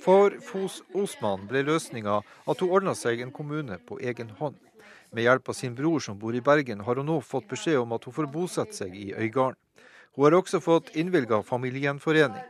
For 0.00 0.32
Fos 0.40 0.80
Osman 0.96 1.44
ble 1.50 1.64
løsninga 1.66 2.20
at 2.22 2.60
hun 2.62 2.72
ordna 2.72 2.94
seg 2.96 3.20
en 3.20 3.34
kommune 3.34 3.80
på 3.84 3.98
egen 4.00 4.32
hånd. 4.40 4.56
Med 5.12 5.24
hjelp 5.24 5.48
av 5.48 5.56
sin 5.56 5.74
bror 5.76 6.00
som 6.04 6.18
bor 6.20 6.36
i 6.36 6.44
Bergen, 6.44 6.84
har 6.84 7.00
hun 7.00 7.08
nå 7.08 7.20
fått 7.24 7.48
beskjed 7.50 7.80
om 7.80 7.92
at 7.96 8.04
hun 8.04 8.16
får 8.16 8.28
bosette 8.32 8.76
seg 8.76 8.96
i 8.96 9.10
Øygarden. 9.12 9.58
Hun 10.16 10.24
har 10.24 10.36
også 10.38 10.60
fått 10.60 10.94
innvilga 10.96 11.42
familiegjenforening. 11.46 12.44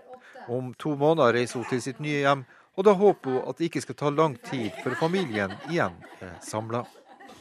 Om 0.48 0.72
to 0.80 0.94
måneder 0.96 1.36
reiser 1.36 1.60
hun 1.60 1.68
til 1.68 1.82
sitt 1.84 2.00
nye 2.00 2.22
hjem, 2.22 2.44
og 2.78 2.86
da 2.86 2.94
håper 2.96 3.34
hun 3.34 3.48
at 3.50 3.58
det 3.58 3.68
ikke 3.68 3.82
skal 3.84 3.98
ta 3.98 4.10
lang 4.14 4.36
tid 4.48 4.70
før 4.84 4.96
familien 5.00 5.54
igjen 5.68 5.96
er 6.24 6.36
samla. 6.44 6.84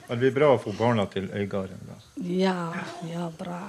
Det 0.07 0.15
blir 0.21 0.31
bra 0.35 0.53
å 0.55 0.61
få 0.61 0.71
barna 0.77 1.05
til 1.11 1.27
Øygarden? 1.35 1.83
da? 1.87 1.97
Ja, 2.23 2.71
ja, 3.09 3.27
bra. 3.37 3.59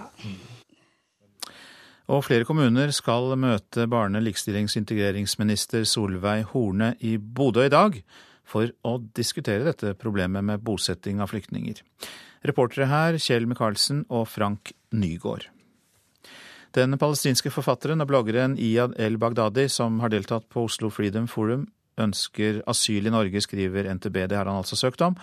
Og 2.09 2.23
flere 2.25 2.47
kommuner 2.49 2.93
skal 2.95 3.35
møte 3.37 3.89
barne-, 3.91 4.23
likestillings- 4.25 4.77
og 4.77 4.85
integreringsminister 4.85 5.85
Solveig 5.85 6.47
Horne 6.55 6.95
i 7.05 7.17
Bodø 7.19 7.67
i 7.67 7.75
dag 7.75 8.01
for 8.49 8.71
å 8.87 8.95
diskutere 9.19 9.67
dette 9.67 9.93
problemet 9.99 10.47
med 10.47 10.65
bosetting 10.65 11.21
av 11.21 11.35
flyktninger. 11.35 11.83
Reportere 12.49 12.89
her 12.89 13.19
Kjell 13.21 13.49
Micaelsen 13.51 14.07
og 14.09 14.29
Frank 14.31 14.73
Nygård. 14.95 15.51
Den 16.77 16.99
palestinske 17.01 17.51
forfatteren 17.51 18.05
og 18.05 18.11
bloggeren 18.11 18.59
Iyad 18.61 18.99
el-Baghdadi, 19.01 19.69
som 19.73 20.01
har 20.03 20.13
deltatt 20.13 20.49
på 20.53 20.67
Oslo 20.69 20.91
Freedom 20.93 21.29
Forum, 21.31 21.67
ønsker 21.99 22.61
asyl 22.69 23.09
i 23.09 23.13
Norge, 23.15 23.41
skriver 23.41 23.89
NTB. 23.95 24.27
Det 24.29 24.37
har 24.37 24.47
han 24.47 24.61
altså 24.61 24.77
søkt 24.77 25.03
om. 25.03 25.17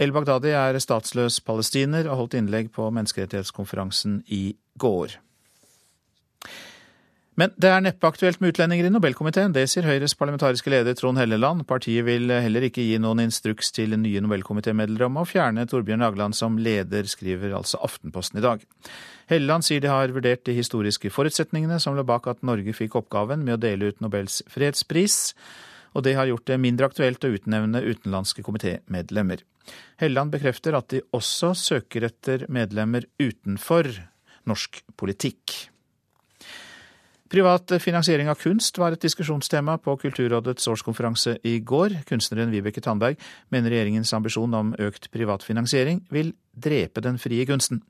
El-Baghdadi 0.00 0.54
er 0.54 0.78
statsløs 0.80 1.40
palestiner 1.44 2.06
og 2.08 2.22
holdt 2.22 2.38
innlegg 2.38 2.70
på 2.72 2.86
menneskerettighetskonferansen 2.94 4.22
i 4.32 4.54
går. 4.80 5.18
Men 7.40 7.54
det 7.56 7.70
er 7.72 7.80
neppe 7.80 8.04
aktuelt 8.04 8.36
med 8.42 8.52
utlendinger 8.52 8.84
i 8.84 8.90
Nobelkomiteen. 8.92 9.54
Det 9.56 9.62
sier 9.70 9.86
Høyres 9.88 10.12
parlamentariske 10.18 10.68
leder 10.68 10.92
Trond 10.98 11.16
Helleland. 11.16 11.62
Partiet 11.64 12.04
vil 12.04 12.28
heller 12.28 12.66
ikke 12.66 12.84
gi 12.84 12.98
noen 13.00 13.22
instruks 13.24 13.72
til 13.72 13.94
nye 13.96 14.20
Nobelkomitémedlemmer 14.20 15.06
om 15.06 15.16
å 15.22 15.24
fjerne 15.24 15.64
Torbjørn 15.70 16.04
Jagland 16.04 16.36
som 16.36 16.58
leder, 16.60 17.08
skriver 17.08 17.54
altså 17.56 17.80
Aftenposten 17.86 18.42
i 18.42 18.44
dag. 18.44 18.66
Helleland 19.32 19.64
sier 19.64 19.80
de 19.80 19.88
har 19.88 20.12
vurdert 20.12 20.44
de 20.44 20.58
historiske 20.58 21.14
forutsetningene 21.14 21.80
som 21.80 21.96
lå 21.96 22.04
bak 22.04 22.28
at 22.28 22.44
Norge 22.44 22.76
fikk 22.76 22.98
oppgaven 23.00 23.46
med 23.46 23.56
å 23.56 23.62
dele 23.64 23.88
ut 23.88 24.04
Nobels 24.04 24.42
fredspris, 24.52 25.32
og 25.96 26.04
det 26.04 26.18
har 26.20 26.28
gjort 26.28 26.44
det 26.50 26.60
mindre 26.60 26.92
aktuelt 26.92 27.24
å 27.24 27.32
utnevne 27.38 27.86
utenlandske 27.88 28.44
komitémedlemmer. 28.44 29.40
Helleland 30.02 30.36
bekrefter 30.36 30.76
at 30.76 30.92
de 30.92 31.06
også 31.16 31.54
søker 31.56 32.10
etter 32.12 32.50
medlemmer 32.52 33.08
utenfor 33.22 33.94
norsk 34.44 34.84
politikk. 35.00 35.70
Privat 37.30 37.70
finansiering 37.78 38.26
av 38.26 38.40
kunst 38.42 38.78
var 38.82 38.90
et 38.90 39.04
diskusjonstema 39.04 39.76
på 39.78 39.92
Kulturrådets 40.02 40.66
årskonferanse 40.66 41.36
i 41.46 41.60
går. 41.62 42.00
Kunstneren 42.08 42.50
Vibeke 42.50 42.82
Tandberg 42.82 43.20
mener 43.54 43.70
regjeringens 43.70 44.10
ambisjon 44.16 44.56
om 44.58 44.72
økt 44.82 45.06
privat 45.14 45.46
finansiering 45.46 46.02
vil 46.10 46.32
drepe 46.50 47.04
den 47.06 47.20
frie 47.22 47.46
kunsten. 47.46 47.84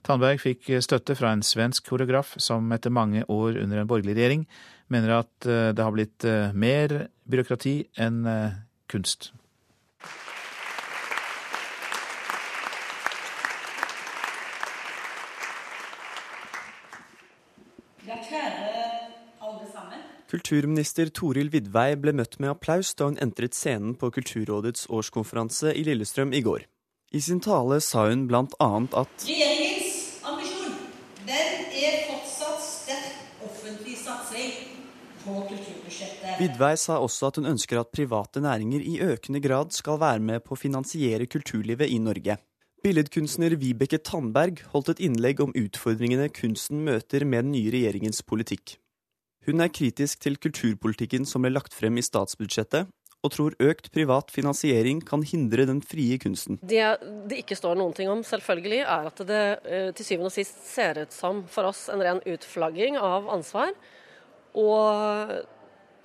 Tandberg 0.00 0.40
fikk 0.40 0.72
støtte 0.80 1.18
fra 1.18 1.34
en 1.36 1.44
svensk 1.44 1.92
koreograf 1.92 2.32
som 2.40 2.72
etter 2.72 2.94
mange 2.94 3.26
år 3.28 3.60
under 3.60 3.82
en 3.82 3.90
borgerlig 3.90 4.16
regjering 4.16 4.48
mener 4.88 5.18
at 5.18 5.44
eh, 5.44 5.74
det 5.76 5.84
har 5.84 5.92
blitt 5.92 6.24
eh, 6.24 6.56
mer 6.56 7.02
byråkrati 7.28 7.76
enn 8.00 8.22
eh, 8.30 8.60
kunst. 8.88 9.34
Kulturminister 20.26 21.10
Toril 21.14 21.52
Vidvei 21.52 21.94
ble 22.02 22.10
møtt 22.18 22.40
med 22.42 22.50
applaus 22.50 22.88
da 22.98 23.06
hun 23.06 23.18
entret 23.22 23.54
scenen 23.54 23.94
på 23.98 24.10
Kulturrådets 24.14 24.88
årskonferanse 24.90 25.70
i 25.70 25.84
Lillestrøm 25.86 26.32
i 26.34 26.40
går. 26.42 26.64
I 27.14 27.20
sin 27.22 27.38
tale 27.40 27.78
sa 27.84 28.08
hun 28.08 28.24
blant 28.26 28.56
annet 28.58 28.96
at 28.98 29.26
Regjeringens 29.28 30.24
ambisjon 30.26 30.72
den 31.28 31.68
er 31.78 32.00
fortsatt 32.08 32.64
sterk 32.64 33.44
offentlig 33.46 33.94
satsing 34.00 34.56
på 35.22 35.36
kulturbudsjettet. 35.52 36.32
Vidvei 36.40 36.72
sa 36.82 36.96
også 37.02 37.30
at 37.30 37.38
hun 37.38 37.46
ønsker 37.52 37.78
at 37.78 37.92
private 37.94 38.42
næringer 38.42 38.82
i 38.82 38.96
økende 39.06 39.42
grad 39.44 39.70
skal 39.76 40.00
være 40.02 40.24
med 40.26 40.42
på 40.42 40.56
å 40.56 40.60
finansiere 40.60 41.28
kulturlivet 41.30 41.92
i 41.94 42.00
Norge. 42.02 42.38
Billedkunstner 42.82 43.54
Vibeke 43.58 44.02
Tandberg 44.02 44.60
holdt 44.74 44.90
et 44.92 45.04
innlegg 45.06 45.40
om 45.42 45.54
utfordringene 45.54 46.26
kunsten 46.34 46.82
møter 46.86 47.22
med 47.22 47.46
den 47.46 47.54
nye 47.54 47.72
regjeringens 47.74 48.20
politikk. 48.26 48.76
Hun 49.46 49.62
er 49.62 49.72
kritisk 49.72 50.22
til 50.24 50.38
kulturpolitikken 50.42 51.26
som 51.28 51.44
ble 51.44 51.52
lagt 51.54 51.74
frem 51.76 51.98
i 52.00 52.04
statsbudsjettet, 52.04 52.88
og 53.24 53.32
tror 53.34 53.56
økt 53.62 53.90
privat 53.94 54.30
finansiering 54.34 55.00
kan 55.06 55.24
hindre 55.26 55.66
den 55.68 55.80
frie 55.82 56.18
kunsten. 56.22 56.60
Det 56.62 56.82
det 57.30 57.40
ikke 57.42 57.58
står 57.58 57.78
noen 57.78 57.94
ting 57.96 58.10
om, 58.12 58.22
selvfølgelig, 58.26 58.80
er 58.84 59.10
at 59.10 59.22
det 59.28 59.42
eh, 59.64 59.90
til 59.96 60.08
syvende 60.08 60.30
og 60.30 60.36
sist 60.36 60.62
ser 60.68 61.02
ut 61.02 61.14
som 61.14 61.44
for 61.50 61.70
oss 61.70 61.86
en 61.92 62.02
ren 62.02 62.22
utflagging 62.26 62.98
av 63.00 63.30
ansvar. 63.32 63.74
Og 64.56 65.42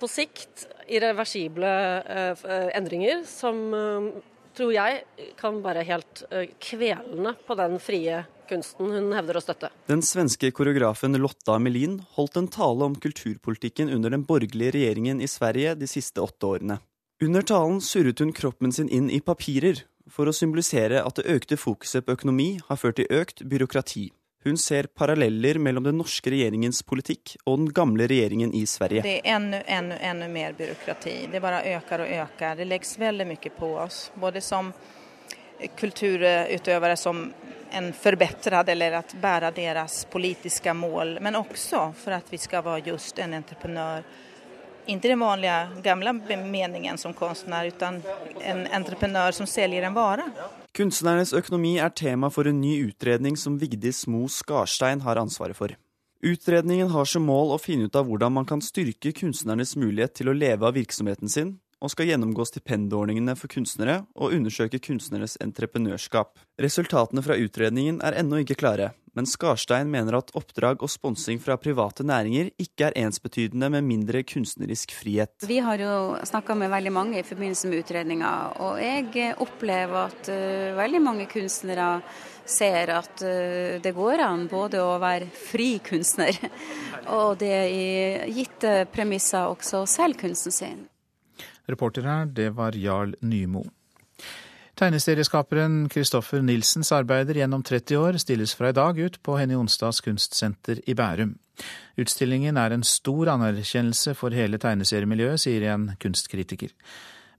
på 0.02 0.10
sikt 0.10 0.66
irreversible 0.90 1.70
eh, 2.02 2.46
endringer 2.74 3.22
som 3.28 3.62
eh, 3.76 4.08
tror 4.56 4.72
jeg 4.74 5.02
kan 5.38 5.58
være 5.64 5.84
helt 5.88 6.24
kvelende 6.62 7.34
på 7.46 7.56
den 7.58 7.78
frie 7.82 8.22
kunsten 8.52 8.90
hun 8.92 9.12
hevder 9.16 9.38
å 9.38 9.42
støtte. 9.42 9.70
Den 9.88 10.02
svenske 10.04 10.50
koreografen 10.54 11.16
Lotta 11.20 11.58
Melin 11.62 12.00
holdt 12.16 12.38
en 12.40 12.50
tale 12.52 12.88
om 12.88 12.96
kulturpolitikken 13.00 13.92
under 13.92 14.12
den 14.12 14.26
borgerlige 14.28 14.76
regjeringen 14.76 15.22
i 15.24 15.30
Sverige 15.30 15.76
de 15.78 15.88
siste 15.90 16.22
åtte 16.22 16.48
årene. 16.48 16.78
Under 17.22 17.44
talen 17.46 17.80
surret 17.84 18.18
hun 18.18 18.34
kroppen 18.34 18.74
sin 18.74 18.90
inn 18.90 19.08
i 19.10 19.22
papirer, 19.22 19.84
for 20.10 20.26
å 20.26 20.34
symbolisere 20.34 21.00
at 21.06 21.20
det 21.20 21.30
økte 21.30 21.56
fokuset 21.56 22.04
på 22.04 22.16
økonomi 22.16 22.56
har 22.66 22.80
ført 22.80 22.98
til 22.98 23.06
økt 23.14 23.44
byråkrati. 23.48 24.08
Hun 24.44 24.58
ser 24.58 24.88
paralleller 24.90 25.58
mellom 25.62 25.84
den 25.84 26.00
norske 26.00 26.30
regjeringens 26.30 26.82
politikk 26.82 27.36
og 27.44 27.60
den 27.60 27.68
gamle 27.74 28.08
regjeringen 28.10 28.54
i 28.58 28.64
Sverige. 28.66 29.04
Det 29.06 29.20
er 29.20 29.36
enda, 29.36 29.60
enda, 29.66 29.98
enda 29.98 30.28
mer 30.28 30.56
byråkrati. 30.58 31.14
Det 31.30 31.40
bare 31.40 31.62
øker 31.76 32.02
og 32.02 32.16
øker. 32.24 32.56
Det 32.58 32.66
legges 32.66 32.96
veldig 32.98 33.26
mye 33.28 33.52
på 33.58 33.70
oss. 33.84 34.08
Både 34.18 34.42
som 34.42 34.72
kulturutøvere 35.78 36.96
som 36.96 37.22
en 37.72 37.92
forbedret, 37.92 38.68
eller 38.68 38.98
å 38.98 39.02
bære 39.22 39.52
deres 39.56 40.02
politiske 40.10 40.74
mål, 40.74 41.16
men 41.24 41.38
også 41.38 41.86
for 41.96 42.18
at 42.18 42.28
vi 42.32 42.40
skal 42.42 42.64
være 42.66 42.90
just 42.90 43.18
en 43.22 43.38
entreprenør. 43.38 44.02
Ikke 44.86 45.12
den 45.12 45.22
vanlige 45.22 45.82
gamle 45.84 46.12
meningen 46.42 46.98
som 46.98 47.14
kunstner, 47.14 47.70
men 47.80 48.02
en 48.42 48.66
entreprenør 48.66 49.38
som 49.38 49.46
selger 49.46 49.86
en 49.86 49.94
vare. 49.94 50.26
Kunstnernes 50.72 51.34
økonomi 51.36 51.74
er 51.84 51.90
tema 51.92 52.30
for 52.32 52.48
en 52.48 52.62
ny 52.62 52.78
utredning 52.86 53.34
som 53.36 53.58
Vigdis 53.60 54.06
Mo 54.08 54.22
Skarstein 54.24 55.02
har 55.04 55.18
ansvaret 55.20 55.58
for. 55.58 55.74
Utredningen 56.24 56.88
har 56.94 57.04
som 57.04 57.26
mål 57.28 57.52
å 57.52 57.58
finne 57.60 57.90
ut 57.90 57.98
av 57.98 58.06
hvordan 58.08 58.32
man 58.38 58.48
kan 58.48 58.62
styrke 58.64 59.12
kunstnernes 59.18 59.74
mulighet 59.76 60.14
til 60.16 60.30
å 60.32 60.36
leve 60.36 60.64
av 60.64 60.72
virksomheten 60.78 61.28
sin, 61.28 61.50
og 61.82 61.90
skal 61.90 62.12
gjennomgå 62.12 62.46
stipendordningene 62.46 63.34
for 63.38 63.50
kunstnere 63.50 64.02
og 64.14 64.36
undersøke 64.36 64.80
kunstneres 64.82 65.34
entreprenørskap. 65.42 66.36
Resultatene 66.62 67.24
fra 67.26 67.38
utredningen 67.40 67.98
er 68.06 68.20
ennå 68.22 68.42
ikke 68.44 68.58
klare, 68.60 68.92
men 69.16 69.26
Skarstein 69.28 69.90
mener 69.92 70.16
at 70.16 70.30
oppdrag 70.38 70.80
og 70.84 70.90
sponsing 70.90 71.40
fra 71.42 71.58
private 71.60 72.04
næringer 72.06 72.52
ikke 72.62 72.88
er 72.88 72.98
ensbetydende 73.02 73.68
med 73.74 73.84
mindre 73.84 74.22
kunstnerisk 74.24 74.94
frihet. 74.96 75.34
Vi 75.48 75.58
har 75.60 75.82
jo 75.82 75.96
snakka 76.28 76.56
med 76.56 76.72
veldig 76.72 76.92
mange 76.94 77.18
i 77.20 77.26
forbindelse 77.26 77.68
med 77.68 77.82
utredninga, 77.82 78.30
og 78.64 78.78
jeg 78.80 79.34
opplever 79.42 80.06
at 80.06 80.30
uh, 80.32 80.78
veldig 80.78 81.02
mange 81.04 81.26
kunstnere 81.32 81.90
ser 82.48 82.94
at 82.94 83.26
uh, 83.26 83.82
det 83.84 83.92
går 83.96 84.22
an 84.24 84.46
både 84.50 84.80
å 84.80 84.96
være 85.02 85.28
fri 85.50 85.74
kunstner, 85.84 86.38
og 87.18 87.36
det 87.42 87.58
i 87.74 87.84
gitte 88.38 88.86
premisser 88.94 89.50
også 89.50 89.84
selge 89.90 90.24
kunsten 90.24 90.56
sin. 90.56 90.80
Reporter 91.70 92.06
her, 92.08 92.26
det 92.26 92.50
var 92.56 92.76
Jarl 92.76 93.14
Nymo. 93.20 93.64
Tegneserieskaperen 94.78 95.88
Kristoffer 95.92 96.40
Nilsens 96.42 96.92
arbeider 96.96 97.36
gjennom 97.36 97.62
30 97.62 97.98
år 98.00 98.18
stilles 98.18 98.54
fra 98.56 98.70
i 98.72 98.76
dag 98.76 98.98
ut 98.98 99.18
på 99.22 99.36
Henny 99.36 99.54
Onsdags 99.54 100.00
kunstsenter 100.00 100.80
i 100.88 100.94
Bærum. 100.96 101.36
Utstillingen 102.00 102.56
er 102.56 102.72
en 102.72 102.84
stor 102.86 103.28
anerkjennelse 103.34 104.16
for 104.18 104.34
hele 104.34 104.58
tegneseriemiljøet, 104.58 105.44
sier 105.44 105.68
en 105.74 105.90
kunstkritiker. 106.00 106.72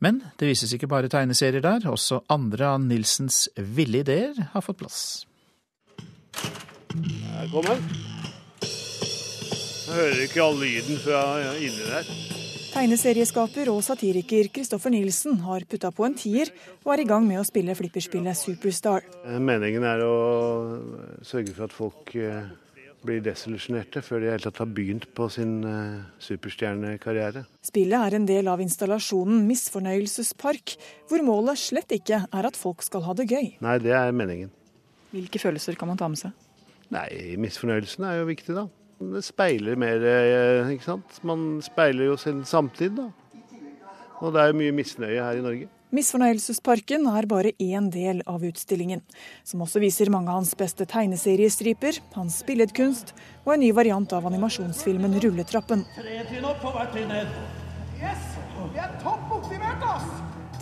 Men 0.04 0.22
det 0.40 0.52
vises 0.52 0.74
ikke 0.76 0.90
bare 0.92 1.10
tegneserier 1.10 1.64
der, 1.64 1.88
også 1.90 2.22
andre 2.32 2.76
av 2.76 2.86
Nilsens 2.86 3.48
ville 3.58 4.04
ideer 4.04 4.38
har 4.54 4.66
fått 4.66 4.84
plass. 4.84 5.02
Velkommen. 6.94 7.82
Jeg 9.84 9.98
hører 9.98 10.24
ikke 10.24 10.46
all 10.46 10.58
lyden 10.62 11.02
fra 11.04 11.26
inni 11.58 11.90
der. 11.90 12.43
Tegneserieskaper 12.74 13.70
og 13.70 13.84
satiriker 13.86 14.48
Kristoffer 14.50 14.90
Nilsen 14.90 15.38
har 15.46 15.62
putta 15.70 15.92
på 15.94 16.08
en 16.08 16.16
tier 16.18 16.50
og 16.82 16.96
er 16.96 17.04
i 17.04 17.06
gang 17.06 17.22
med 17.28 17.38
å 17.38 17.46
spille 17.46 17.76
flipperspillet 17.78 18.40
Superstar. 18.40 19.06
Meningen 19.38 19.86
er 19.86 20.02
å 20.02 20.16
sørge 21.22 21.54
for 21.54 21.68
at 21.68 21.76
folk 21.78 22.16
blir 23.06 23.22
desillusjonerte 23.22 24.02
før 24.02 24.24
de 24.24 24.30
i 24.30 24.34
hele 24.34 24.46
tatt 24.48 24.64
har 24.64 24.74
begynt 24.74 25.06
på 25.14 25.30
sin 25.30 25.62
superstjernekarriere. 26.24 27.46
Spillet 27.62 28.10
er 28.10 28.18
en 28.18 28.26
del 28.26 28.50
av 28.50 28.64
installasjonen 28.66 29.46
Misfornøyelsespark, 29.52 30.78
hvor 31.12 31.26
målet 31.30 31.62
slett 31.62 31.94
ikke 31.94 32.24
er 32.26 32.50
at 32.50 32.58
folk 32.58 32.82
skal 32.82 33.06
ha 33.06 33.14
det 33.22 33.30
gøy. 33.30 33.58
Nei, 33.62 33.80
det 33.86 33.94
er 34.00 34.16
meningen. 34.18 34.50
Hvilke 35.14 35.46
følelser 35.46 35.78
kan 35.78 35.94
man 35.94 36.02
ta 36.02 36.10
med 36.10 36.26
seg? 36.26 36.34
Nei, 36.94 37.36
misfornøyelsen 37.38 38.10
er 38.10 38.24
jo 38.24 38.32
viktig, 38.34 38.58
da. 38.58 38.66
Det 39.12 39.24
speiler 39.26 39.76
mer, 39.80 40.04
eh, 40.08 40.72
ikke 40.76 40.88
sant. 40.88 41.20
Man 41.24 41.62
speiler 41.62 42.12
jo 42.12 42.18
sin 42.18 42.44
samtid, 42.48 42.96
da. 42.96 43.10
Og 44.24 44.34
det 44.34 44.42
er 44.42 44.52
jo 44.52 44.60
mye 44.62 44.76
misnøye 44.76 45.20
her 45.20 45.40
i 45.40 45.44
Norge. 45.44 45.68
Misfornøyelsesparken 45.94 47.06
er 47.06 47.28
bare 47.30 47.52
én 47.62 47.92
del 47.94 48.24
av 48.26 48.42
utstillingen, 48.42 49.04
som 49.46 49.62
også 49.62 49.82
viser 49.84 50.10
mange 50.10 50.32
av 50.32 50.40
hans 50.40 50.56
beste 50.58 50.88
tegneseriestriper, 50.90 52.00
hans 52.16 52.40
billedkunst 52.48 53.14
og 53.46 53.54
en 53.54 53.62
ny 53.62 53.70
variant 53.78 54.16
av 54.18 54.26
animasjonsfilmen 54.26 55.14
'Rulletrappen'. 55.20 55.86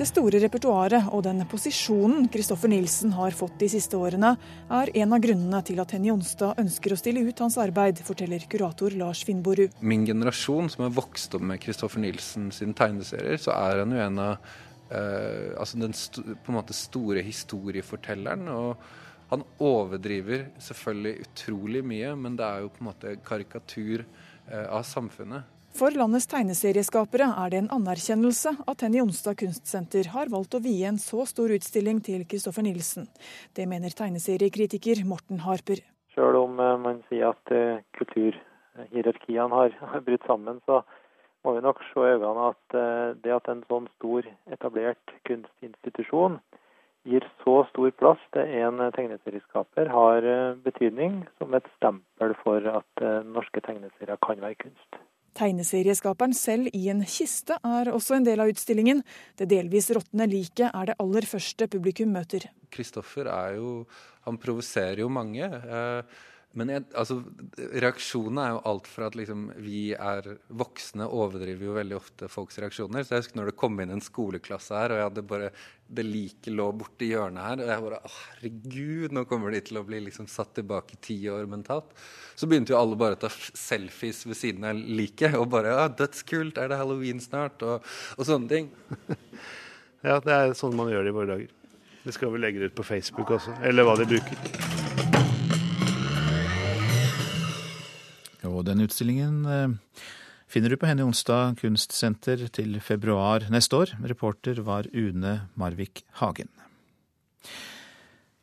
Det 0.01 0.07
store 0.09 0.39
repertoaret 0.41 1.11
og 1.13 1.19
den 1.27 1.43
posisjonen 1.45 2.23
Kristoffer 2.33 2.71
Nilsen 2.71 3.11
har 3.13 3.35
fått 3.37 3.59
de 3.61 3.67
siste 3.69 3.99
årene, 4.01 4.31
er 4.73 4.89
en 4.97 5.13
av 5.13 5.21
grunnene 5.21 5.59
til 5.67 5.77
at 5.83 5.93
Henny 5.93 6.09
Jonstad 6.09 6.57
ønsker 6.57 6.95
å 6.95 6.97
stille 6.97 7.21
ut 7.21 7.43
hans 7.43 7.59
arbeid, 7.61 8.01
forteller 8.01 8.47
kurator 8.49 8.95
Lars 8.97 9.21
Finnborud. 9.27 9.75
Min 9.85 10.07
generasjon, 10.09 10.71
som 10.73 10.87
har 10.87 10.95
vokst 10.97 11.37
opp 11.37 11.45
med 11.45 11.61
Kristoffer 11.61 12.01
Nielsen 12.01 12.49
sine 12.49 12.73
tegneserier, 12.73 13.37
så 13.45 13.53
er 13.53 13.83
han 13.83 13.93
jo 13.93 14.01
en 14.07 14.19
av 14.25 14.49
eh, 14.89 15.53
altså 15.61 15.83
den 15.83 15.93
på 15.93 16.49
en 16.49 16.57
måte 16.57 16.79
store 16.81 17.21
historiefortelleren. 17.29 18.49
og 18.49 18.81
han 19.29 19.45
overdriver 19.61 20.49
selvfølgelig 20.57 21.27
utrolig 21.27 21.85
mye, 21.93 22.15
men 22.17 22.41
det 22.41 22.49
er 22.49 22.65
jo 22.65 22.73
på 22.73 22.81
en 22.81 22.89
måte 22.89 23.19
karikatur 23.21 24.01
uh, 24.49 24.65
av 24.65 24.81
samfunnet. 24.83 25.60
For 25.77 25.95
landets 25.97 26.27
tegneserieskapere 26.29 27.29
er 27.41 27.51
det 27.51 27.59
en 27.61 27.71
anerkjennelse 27.77 28.53
at 28.69 28.83
Henny 28.85 28.99
Jonstad 28.99 29.39
kunstsenter 29.39 30.11
har 30.13 30.29
valgt 30.33 30.57
å 30.57 30.61
vie 30.63 30.85
en 30.87 30.99
så 31.01 31.25
stor 31.29 31.53
utstilling 31.55 32.03
til 32.05 32.25
Kristoffer 32.29 32.65
Nilsen. 32.67 33.07
Det 33.55 33.65
mener 33.71 33.95
tegneseriekritiker 33.95 35.03
Morten 35.07 35.41
Harper. 35.47 35.81
Selv 36.15 36.43
om 36.43 36.59
uh, 36.59 36.75
man 36.81 36.99
sier 37.07 37.31
at 37.31 37.53
kulturhierarkiene 37.97 39.61
har, 39.93 40.03
brutt 40.05 40.27
sammen, 40.27 40.59
så 40.67 40.83
må 41.43 41.55
vi 41.55 41.63
nok 41.65 41.81
se 41.89 42.03
i 42.05 42.15
øynene 42.15 42.49
at 42.51 42.75
eh, 42.77 43.13
det 43.23 43.33
at 43.33 43.49
en 43.49 43.63
sånn 43.69 43.87
stor, 43.97 44.27
etablert 44.53 45.13
kunstinstitusjon 45.27 46.37
gir 47.09 47.25
så 47.41 47.55
stor 47.71 47.93
plass 47.97 48.21
til 48.35 48.51
en 48.61 48.81
tegneserieskaper, 48.93 49.89
har 49.89 50.27
eh, 50.33 50.59
betydning 50.65 51.23
som 51.39 51.55
et 51.57 51.69
stempel 51.77 52.35
for 52.43 52.67
at 52.75 53.05
eh, 53.05 53.23
norske 53.25 53.63
tegneserier 53.65 54.21
kan 54.27 54.43
være 54.43 54.59
kunst. 54.67 55.01
Tegneserieskaperen 55.37 56.33
selv 56.35 56.71
i 56.75 56.87
en 56.91 57.05
kiste 57.07 57.55
er 57.63 57.91
også 57.91 58.17
en 58.17 58.25
del 58.27 58.41
av 58.43 58.51
utstillingen. 58.51 59.03
Det 59.39 59.47
delvis 59.51 59.87
råtne 59.95 60.27
liket 60.27 60.67
er 60.69 60.91
det 60.91 60.97
aller 60.99 61.27
første 61.27 61.67
publikum 61.71 62.11
møter. 62.11 62.49
Kristoffer 62.71 63.29
er 63.31 63.55
jo 63.59 63.85
Han 64.21 64.37
provoserer 64.37 64.99
jo 65.01 65.07
mange. 65.09 65.41
Eh, 65.41 66.03
men 66.59 66.67
jeg, 66.73 66.83
altså, 66.99 67.21
reaksjonene 67.79 68.43
er 68.43 68.49
jo 68.51 68.63
alt 68.67 68.87
fra 68.91 69.07
at 69.07 69.15
liksom, 69.15 69.45
vi 69.63 69.93
er 69.95 70.25
voksne, 70.59 71.05
overdriver 71.07 71.69
jo 71.69 71.75
veldig 71.77 71.95
ofte 71.95 72.27
folks 72.31 72.59
reaksjoner. 72.59 73.05
Så 73.07 73.15
jeg 73.15 73.23
husker 73.23 73.39
når 73.39 73.51
det 73.51 73.59
kom 73.61 73.79
inn 73.79 73.93
en 73.95 74.03
skoleklasse 74.03 74.75
her, 74.75 74.91
og 74.91 74.99
jeg 74.99 75.07
hadde 75.07 75.23
bare 75.29 75.51
det 75.91 76.05
liket 76.07 76.51
lå 76.51 76.65
borti 76.75 77.07
hjørnet 77.13 77.45
her. 77.45 77.63
Og 77.63 77.71
jeg 77.71 77.85
bare 77.85 78.01
Å, 78.01 78.11
herregud, 78.17 79.15
nå 79.15 79.23
kommer 79.31 79.55
de 79.55 79.63
til 79.69 79.79
å 79.79 79.85
bli 79.87 80.01
liksom 80.09 80.27
satt 80.31 80.51
tilbake 80.59 80.99
ti 81.07 81.17
år 81.31 81.47
mentalt. 81.51 81.95
Så 82.35 82.51
begynte 82.51 82.75
jo 82.75 82.81
alle 82.81 82.99
bare 82.99 83.15
å 83.15 83.23
ta 83.23 83.31
selfies 83.31 84.25
ved 84.27 84.39
siden 84.41 84.67
av 84.67 84.75
liket. 84.75 85.39
Og 85.39 85.47
bare 85.55 85.71
Ja, 85.71 85.87
dødskult, 85.87 86.59
er 86.59 86.71
det 86.73 86.81
halloween 86.83 87.23
snart? 87.23 87.63
Og, 87.63 87.87
og 88.17 88.27
sånne 88.27 88.51
ting. 88.51 88.71
ja, 90.07 90.19
det 90.19 90.35
er 90.35 90.59
sånn 90.59 90.75
man 90.75 90.91
gjør 90.91 91.07
det 91.07 91.15
i 91.15 91.19
våre 91.21 91.31
dager. 91.31 91.57
Det 92.03 92.17
skal 92.17 92.35
vi 92.35 92.43
legge 92.43 92.59
det 92.59 92.73
ut 92.73 92.79
på 92.81 92.91
Facebook 92.91 93.37
også, 93.39 93.55
eller 93.63 93.87
hva 93.87 93.95
de 94.01 94.11
bruker. 94.17 94.80
Og 98.47 98.65
den 98.65 98.81
utstillingen 98.81 99.43
eh, 99.45 100.05
finner 100.49 100.73
du 100.73 100.79
på 100.81 100.89
Henny 100.89 101.05
Onsdag 101.05 101.59
kunstsenter 101.61 102.47
til 102.53 102.79
februar 102.81 103.45
neste 103.53 103.77
år. 103.77 103.93
Reporter 104.01 104.63
var 104.65 104.89
Une 104.93 105.37
Marvik 105.59 106.03
Hagen. 106.21 106.49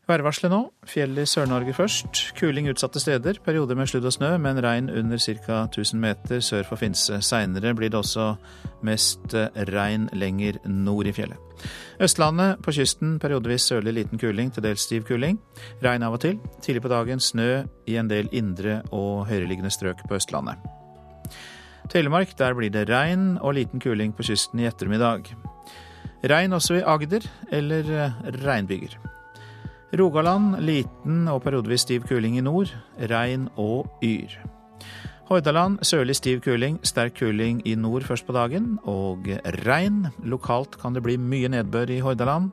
Værvarselet 0.09 0.49
nå. 0.49 0.59
Fjell 0.89 1.19
i 1.21 1.27
Sør-Norge 1.29 1.75
først. 1.77 2.21
Kuling 2.39 2.71
utsatte 2.71 3.01
steder. 3.01 3.37
Perioder 3.45 3.77
med 3.77 3.91
sludd 3.91 4.07
og 4.09 4.15
snø, 4.15 4.31
men 4.41 4.57
regn 4.65 4.89
under 4.89 5.21
ca. 5.21 5.59
1000 5.67 6.01
meter 6.01 6.41
sør 6.41 6.63
for 6.65 6.81
Finse. 6.81 7.19
Seinere 7.21 7.75
blir 7.77 7.93
det 7.93 7.99
også 7.99 8.31
mest 8.89 9.35
eh, 9.37 9.53
regn 9.69 10.07
lenger 10.17 10.57
nord 10.65 11.11
i 11.11 11.13
fjellet. 11.13 11.37
Østlandet 12.01 12.63
på 12.65 12.73
kysten 12.73 13.19
periodevis 13.21 13.67
sørlig 13.69 13.93
liten 13.99 14.19
kuling, 14.19 14.49
til 14.55 14.65
dels 14.65 14.87
stiv 14.89 15.05
kuling. 15.05 15.37
Regn 15.85 16.07
av 16.07 16.17
og 16.17 16.25
til. 16.25 16.41
Tidlig 16.65 16.87
på 16.87 16.95
dagen 16.95 17.21
snø 17.21 17.67
i 17.85 17.99
en 18.01 18.09
del 18.09 18.33
indre 18.33 18.81
og 18.89 19.27
høyereliggende 19.29 19.75
strøk 19.75 20.07
på 20.09 20.17
Østlandet. 20.17 20.57
Telemark, 21.93 22.33
der 22.39 22.57
blir 22.57 22.73
det 22.73 22.89
regn 22.89 23.37
og 23.43 23.59
liten 23.61 23.81
kuling 23.81 24.17
på 24.17 24.25
kysten 24.31 24.65
i 24.65 24.71
ettermiddag. 24.73 25.29
Regn 26.25 26.57
også 26.57 26.81
i 26.81 26.83
Agder 26.97 27.29
eller 27.53 27.95
eh, 28.07 28.19
regnbyger. 28.41 28.97
Rogaland 29.97 30.59
liten 30.61 31.29
og 31.33 31.41
periodevis 31.43 31.87
stiv 31.87 32.05
kuling 32.09 32.37
i 32.37 32.45
nord. 32.45 32.69
Regn 33.09 33.47
og 33.57 33.89
yr. 34.05 34.35
Hordaland 35.29 35.79
sørlig 35.85 36.17
stiv 36.17 36.41
kuling, 36.45 36.79
sterk 36.85 37.17
kuling 37.19 37.63
i 37.69 37.75
nord 37.77 38.05
først 38.05 38.27
på 38.27 38.33
dagen, 38.33 38.79
og 38.85 39.29
regn. 39.65 40.07
Lokalt 40.25 40.77
kan 40.81 40.95
det 40.97 41.03
bli 41.05 41.17
mye 41.17 41.49
nedbør 41.53 41.93
i 41.93 42.01
Hordaland. 42.05 42.51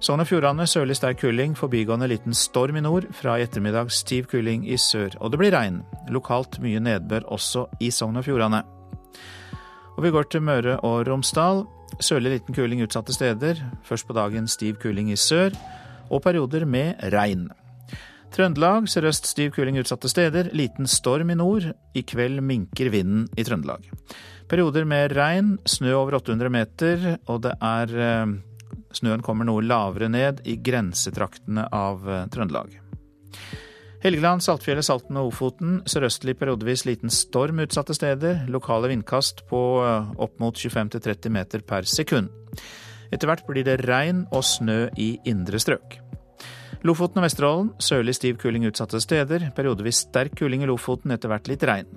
Sogn 0.00 0.20
og 0.20 0.28
Fjordane 0.28 0.66
sørlig 0.68 0.96
sterk 0.96 1.22
kuling, 1.22 1.54
forbigående 1.56 2.08
liten 2.08 2.36
storm 2.36 2.76
i 2.76 2.84
nord. 2.84 3.08
Fra 3.16 3.38
i 3.38 3.46
ettermiddag 3.46 3.92
stiv 3.92 4.28
kuling 4.28 4.68
i 4.68 4.76
sør. 4.76 5.16
Og 5.20 5.32
det 5.32 5.40
blir 5.40 5.56
regn. 5.56 5.80
Lokalt 6.12 6.60
mye 6.60 6.80
nedbør 6.84 7.30
også 7.32 7.64
i 7.80 7.88
Sogn 7.90 8.20
og 8.20 8.28
Fjordane. 8.28 8.60
Og 9.96 10.04
vi 10.04 10.12
går 10.12 10.28
til 10.28 10.44
Møre 10.44 10.76
og 10.84 11.08
Romsdal. 11.08 11.64
Sørlig 12.00 12.36
liten 12.36 12.54
kuling 12.54 12.84
utsatte 12.84 13.16
steder. 13.16 13.64
Først 13.84 14.08
på 14.08 14.12
dagen 14.12 14.48
stiv 14.48 14.76
kuling 14.84 15.08
i 15.12 15.16
sør 15.16 15.56
og 16.10 16.22
perioder 16.24 16.66
med 16.68 17.00
regn. 17.14 17.48
Trøndelag 18.34 18.88
sørøst 18.90 19.28
stiv 19.30 19.52
kuling 19.56 19.78
utsatte 19.80 20.10
steder, 20.12 20.50
liten 20.52 20.88
storm 20.90 21.30
i 21.32 21.36
nord. 21.38 21.70
I 21.96 22.02
kveld 22.04 22.42
minker 22.44 22.90
vinden 22.92 23.28
i 23.38 23.44
Trøndelag. 23.46 23.86
Perioder 24.50 24.84
med 24.84 25.14
regn, 25.16 25.54
snø 25.66 25.94
over 25.96 26.18
800 26.20 26.52
meter, 26.52 27.06
og 27.26 27.46
det 27.46 27.54
er 27.64 27.94
eh, 27.96 28.34
Snøen 28.96 29.22
kommer 29.24 29.44
noe 29.44 29.64
lavere 29.64 30.08
ned 30.08 30.42
i 30.48 30.56
grensetraktene 30.62 31.66
av 31.74 32.04
eh, 32.08 32.26
Trøndelag. 32.32 32.76
Helgeland, 34.04 34.44
Saltfjellet, 34.44 34.86
Salten 34.86 35.18
og 35.18 35.32
Ofoten. 35.32 35.80
Sørøstlig 35.88 36.36
periodevis 36.38 36.84
liten 36.86 37.12
storm 37.12 37.62
utsatte 37.64 37.96
steder. 37.96 38.44
Lokale 38.52 38.92
vindkast 38.92 39.46
på 39.50 39.62
eh, 39.82 40.10
opp 40.22 40.36
mot 40.42 40.56
25-30 40.56 41.32
meter 41.34 41.64
per 41.66 41.88
sekund. 41.90 42.30
Etter 43.12 43.30
hvert 43.30 43.46
blir 43.48 43.66
det 43.66 43.80
regn 43.86 44.24
og 44.32 44.44
snø 44.46 44.86
i 44.96 45.14
indre 45.28 45.60
strøk. 45.62 46.00
Lofoten 46.86 47.18
og 47.18 47.26
Vesterålen 47.26 47.70
sørlig 47.82 48.14
stiv 48.18 48.36
kuling 48.42 48.66
utsatte 48.68 49.00
steder. 49.02 49.50
Periodevis 49.56 50.04
sterk 50.06 50.36
kuling 50.38 50.62
i 50.62 50.68
Lofoten, 50.70 51.14
etter 51.14 51.32
hvert 51.32 51.48
litt 51.50 51.64
regn. 51.66 51.88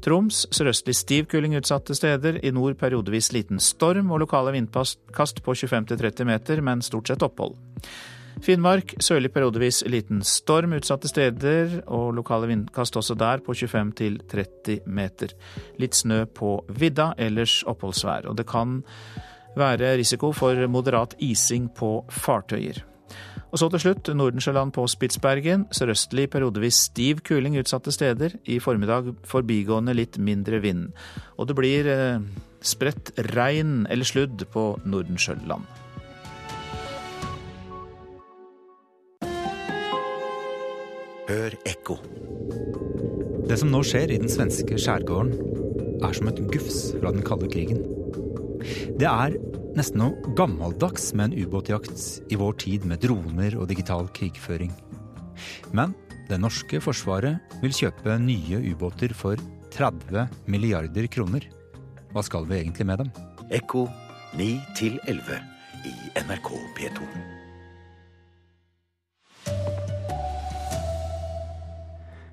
Troms 0.00 0.46
sørøstlig 0.54 0.94
stiv 0.96 1.26
kuling 1.30 1.56
utsatte 1.58 1.94
steder. 1.96 2.40
I 2.42 2.52
nord 2.56 2.78
periodevis 2.80 3.32
liten 3.36 3.60
storm 3.60 4.10
og 4.10 4.22
lokale 4.24 4.54
vindkast 4.56 5.42
på 5.44 5.56
25-30 5.58 6.24
meter, 6.28 6.62
men 6.64 6.82
stort 6.82 7.10
sett 7.10 7.26
opphold. 7.26 7.58
Finnmark 8.40 8.94
sørlig 9.04 9.28
periodevis 9.34 9.82
liten 9.90 10.22
storm 10.24 10.72
utsatte 10.78 11.10
steder, 11.10 11.82
og 11.92 12.14
lokale 12.16 12.48
vindkast 12.48 12.96
også 12.96 13.18
der 13.20 13.42
på 13.44 13.52
25-30 13.52 14.86
meter. 14.88 15.34
Litt 15.82 15.98
snø 15.98 16.22
på 16.24 16.54
vidda, 16.72 17.12
ellers 17.20 17.60
oppholdsvær. 17.68 18.30
Og 18.30 18.38
det 18.40 18.48
kan 18.48 18.80
være 19.58 19.96
risiko 19.98 20.32
for 20.36 20.66
moderat 20.70 21.16
ising 21.18 21.70
på 21.74 22.00
fartøyer. 22.10 22.84
Og 23.50 23.58
så 23.58 23.66
til 23.70 23.82
slutt 23.82 24.10
Nordensjøland 24.14 24.70
på 24.76 24.84
Spitsbergen. 24.86 25.66
Sørøstlig 25.74 26.28
periodevis 26.30 26.84
stiv 26.86 27.24
kuling 27.26 27.58
utsatte 27.58 27.92
steder. 27.92 28.36
I 28.46 28.60
formiddag 28.62 29.10
forbigående 29.26 29.94
litt 29.96 30.20
mindre 30.22 30.60
vind. 30.62 30.92
Og 31.36 31.50
det 31.50 31.56
blir 31.58 31.90
eh, 31.90 32.22
spredt 32.62 33.10
regn 33.34 33.88
eller 33.90 34.06
sludd 34.06 34.46
på 34.54 34.64
Nordensjøland. 34.86 35.66
Hør 41.30 41.54
ekko. 41.66 41.98
Det 43.50 43.58
som 43.58 43.70
nå 43.70 43.82
skjer 43.86 44.14
i 44.14 44.18
den 44.22 44.30
svenske 44.30 44.78
skjærgården, 44.78 45.34
er 46.02 46.14
som 46.16 46.30
et 46.30 46.42
gufs 46.54 46.90
fra 46.96 47.10
den 47.14 47.26
kalde 47.26 47.50
krigen. 47.50 47.82
Det 49.00 49.08
er 49.08 49.36
nesten 49.78 50.02
noe 50.02 50.34
gammeldags 50.38 51.10
med 51.14 51.30
en 51.30 51.46
ubåtjakt 51.46 52.30
i 52.30 52.38
vår 52.40 52.56
tid 52.62 52.86
med 52.88 53.02
droner 53.04 53.56
og 53.58 53.68
digital 53.72 54.08
krigføring. 54.16 54.72
Men 55.72 55.96
Det 56.30 56.36
norske 56.38 56.78
forsvaret 56.78 57.56
vil 57.58 57.72
kjøpe 57.74 58.14
nye 58.22 58.60
ubåter 58.70 59.10
for 59.18 59.40
30 59.74 60.28
milliarder 60.46 61.08
kroner. 61.10 61.42
Hva 62.14 62.22
skal 62.22 62.46
vi 62.46 62.60
egentlig 62.60 62.86
med 62.86 63.02
dem? 63.02 63.10
Ekko 63.50 63.88
9 64.38 64.46
11 65.10 65.40
i 65.90 65.94
NRK 66.22 66.50
P2. 66.78 67.08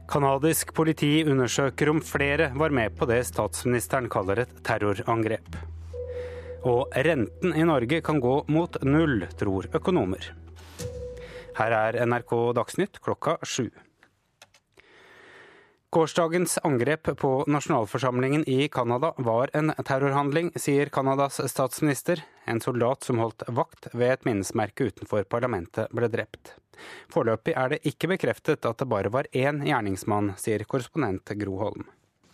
Canadisk 0.07 0.75
politi 0.77 1.23
undersøker 1.25 1.89
om 1.89 2.03
flere 2.05 2.51
var 2.53 2.69
med 2.69 2.93
på 2.95 3.09
det 3.09 3.23
statsministeren 3.27 4.11
kaller 4.13 4.45
et 4.45 4.53
terrorangrep. 4.63 5.57
Og 6.65 6.93
renten 6.93 7.53
i 7.53 7.65
Norge 7.67 8.01
kan 8.01 8.21
gå 8.23 8.39
mot 8.47 8.81
null, 8.81 9.27
tror 9.37 9.69
økonomer. 9.77 10.31
Her 11.57 11.73
er 11.73 11.99
NRK 12.05 12.33
Dagsnytt 12.57 13.01
klokka 13.01 13.37
sju. 13.41 13.69
Gårsdagens 15.89 16.57
angrep 16.67 17.07
på 17.17 17.29
nasjonalforsamlingen 17.47 18.43
i 18.49 18.67
Canada 18.67 19.13
var 19.17 19.49
en 19.53 19.71
terrorhandling, 19.87 20.51
sier 20.59 20.91
Canadas 20.93 21.39
statsminister. 21.49 22.21
En 22.45 22.61
soldat 22.61 23.07
som 23.07 23.21
holdt 23.23 23.47
vakt 23.47 23.87
ved 23.93 24.17
et 24.17 24.27
minnesmerke 24.27 24.89
utenfor 24.91 25.23
parlamentet, 25.31 25.87
ble 25.95 26.11
drept. 26.11 26.57
Foreløpig 27.09 27.55
er 27.57 27.73
det 27.73 27.81
ikke 27.87 28.11
bekreftet 28.13 28.67
at 28.67 28.83
det 28.83 28.89
bare 28.91 29.09
var 29.09 29.31
én 29.33 29.63
gjerningsmann, 29.65 30.35
sier 30.37 30.67
korrespondent 30.67 31.33
Gro 31.39 31.57
Holm. 31.63 31.87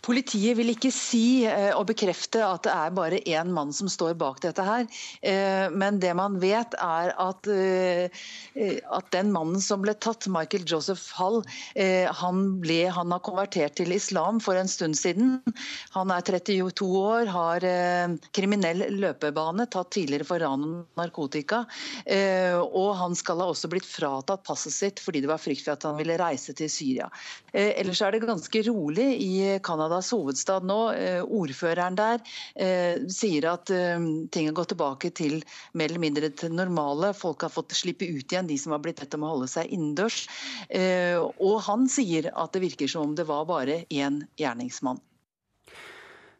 Politiet 0.04 0.58
vil 0.58 0.68
ikke 0.74 0.90
si 0.92 1.46
eh, 1.48 1.70
og 1.72 1.86
bekrefte 1.88 2.42
at 2.44 2.66
det 2.66 2.72
er 2.74 2.92
bare 2.96 3.20
én 3.24 3.52
mann 3.56 3.72
som 3.72 3.88
står 3.88 4.12
bak 4.20 4.42
dette 4.44 4.64
her. 4.64 4.84
Eh, 5.24 5.72
men 5.72 5.96
det 6.02 6.12
man 6.18 6.36
vet 6.42 6.76
er 6.76 7.12
at, 7.20 7.48
eh, 7.48 8.24
at 8.92 9.08
den 9.16 9.32
mannen 9.32 9.62
som 9.64 9.80
ble 9.84 9.94
tatt, 9.96 10.28
Michael 10.28 10.66
Joseph 10.68 11.14
Hall, 11.16 11.40
han, 11.74 12.42
ble, 12.62 12.84
han 12.92 13.12
har 13.12 13.22
konvertert 13.24 13.76
til 13.78 13.92
islam 13.94 14.40
for 14.42 14.58
en 14.58 14.68
stund 14.70 14.96
siden. 14.98 15.38
Han 15.94 16.12
er 16.12 16.24
32 16.24 16.88
år, 16.98 17.30
har 17.32 17.64
kriminell 18.36 18.84
løpebane, 18.94 19.66
tatt 19.72 19.92
tidligere 19.96 20.26
for 20.28 20.42
ran 20.42 20.64
og 20.64 21.00
narkotika. 21.00 21.62
Og 22.64 22.90
han 23.00 23.16
skal 23.18 23.42
ha 23.42 23.48
også 23.52 23.70
blitt 23.72 23.88
fratatt 23.88 24.44
passet 24.46 24.74
sitt 24.74 25.02
fordi 25.02 25.22
det 25.24 25.30
var 25.30 25.42
frykt 25.42 25.64
for 25.66 25.76
at 25.76 25.86
han 25.88 25.98
ville 25.98 26.18
reise 26.20 26.54
til 26.56 26.70
Syria. 26.72 27.10
Ellers 27.52 28.02
er 28.04 28.14
det 28.14 28.24
ganske 28.24 28.64
rolig 28.70 29.08
i 29.24 29.34
Canada 29.64 29.93
Canadas 29.94 30.10
hovedstad 30.12 30.64
nå. 30.66 30.92
Eh, 30.92 31.22
ordføreren 31.22 31.94
der 31.94 32.18
eh, 32.58 32.98
sier 33.08 33.46
at 33.52 33.70
eh, 33.70 34.00
ting 34.34 34.48
har 34.48 34.56
gått 34.56 34.72
tilbake 34.72 35.10
til 35.14 35.44
mer 35.72 35.86
eller 35.86 36.02
mindre 36.02 36.30
til 36.34 36.50
normale. 36.52 37.12
Folk 37.14 37.42
har 37.46 37.52
fått 37.54 37.76
slippe 37.78 38.04
ut 38.04 38.32
igjen, 38.32 38.48
de 38.50 38.58
som 38.58 38.74
har 38.74 38.82
blitt 38.82 38.98
bedt 39.00 39.14
om 39.14 39.22
å 39.22 39.34
holde 39.36 39.48
seg 39.48 39.70
innendørs. 39.70 40.26
Og 41.38 41.56
han 41.68 41.86
sier 41.88 42.32
at 42.34 42.54
det 42.54 42.64
virker 42.64 42.90
som 42.90 43.10
om 43.10 43.14
det 43.14 43.28
var 43.28 43.46
bare 43.46 43.84
én 43.90 44.24
gjerningsmann. 44.40 44.98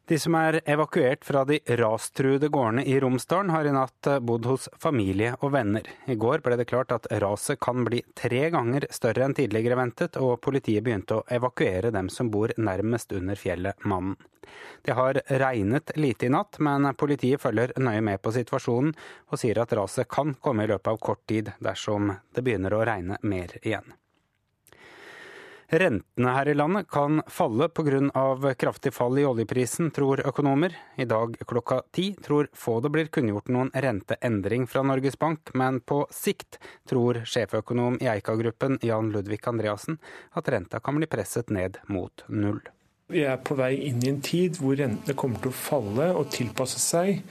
De 0.06 0.18
som 0.20 0.34
er 0.36 0.58
evakuert 0.68 1.24
fra 1.24 1.46
de 1.48 1.56
rastruede 1.80 2.50
gårdene 2.52 2.82
i 2.84 2.98
Romsdalen, 3.00 3.50
har 3.54 3.64
i 3.64 3.72
natt 3.72 4.08
bodd 4.20 4.44
hos 4.44 4.68
familie 4.76 5.30
og 5.38 5.54
venner. 5.54 5.88
I 6.04 6.16
går 6.20 6.42
ble 6.44 6.58
det 6.60 6.66
klart 6.68 6.92
at 6.92 7.08
raset 7.24 7.56
kan 7.64 7.86
bli 7.86 8.02
tre 8.12 8.42
ganger 8.52 8.84
større 8.92 9.24
enn 9.24 9.36
tidligere 9.38 9.78
ventet, 9.80 10.20
og 10.20 10.42
politiet 10.44 10.84
begynte 10.84 11.22
å 11.22 11.24
evakuere 11.38 11.94
dem 11.94 12.12
som 12.12 12.28
bor 12.28 12.52
nærmest 12.60 13.16
under 13.16 13.40
fjellet 13.40 13.88
Mannen. 13.88 14.20
Det 14.84 14.92
har 14.92 15.22
regnet 15.40 15.96
lite 15.96 16.28
i 16.28 16.32
natt, 16.36 16.60
men 16.60 16.92
politiet 17.00 17.40
følger 17.40 17.72
nøye 17.80 18.04
med 18.04 18.20
på 18.20 18.36
situasjonen, 18.36 18.92
og 19.32 19.40
sier 19.40 19.64
at 19.64 19.72
raset 19.72 20.04
kan 20.04 20.36
komme 20.36 20.68
i 20.68 20.74
løpet 20.74 20.92
av 20.92 21.00
kort 21.00 21.24
tid 21.24 21.54
dersom 21.64 22.12
det 22.12 22.44
begynner 22.44 22.76
å 22.76 22.84
regne 22.84 23.22
mer 23.24 23.56
igjen. 23.62 23.88
Rentene 25.74 26.30
her 26.30 26.48
i 26.48 26.54
landet 26.54 26.86
kan 26.86 27.22
falle 27.26 27.66
pga. 27.68 28.54
kraftig 28.54 28.92
fall 28.94 29.18
i 29.18 29.24
oljeprisen, 29.26 29.90
tror 29.90 30.20
økonomer. 30.20 30.74
I 30.96 31.04
dag 31.04 31.34
klokka 31.46 31.82
ti 31.90 32.14
tror 32.14 32.48
få 32.52 32.80
det 32.80 32.90
blir 32.94 33.06
kunngjort 33.06 33.48
noen 33.48 33.72
renteendring 33.74 34.68
fra 34.70 34.82
Norges 34.82 35.18
Bank, 35.18 35.50
men 35.54 35.80
på 35.80 36.06
sikt 36.10 36.60
tror 36.86 37.24
sjeføkonom 37.26 37.98
i 38.00 38.06
Eika-gruppen 38.06 38.78
Jan 38.82 39.10
Ludvig 39.10 39.40
Andreassen 39.50 39.98
at 40.32 40.48
renta 40.48 40.78
kan 40.78 40.94
bli 41.00 41.08
presset 41.10 41.50
ned 41.50 41.80
mot 41.88 42.22
null. 42.28 42.60
Vi 43.10 43.24
er 43.26 43.40
på 43.42 43.56
vei 43.58 43.74
inn 43.88 43.98
i 44.04 44.12
en 44.12 44.20
tid 44.22 44.60
hvor 44.62 44.76
rentene 44.78 45.16
kommer 45.18 45.42
til 45.42 45.50
å 45.50 45.58
falle 45.58 46.06
og 46.14 46.30
tilpasse 46.30 46.78
seg 46.78 47.24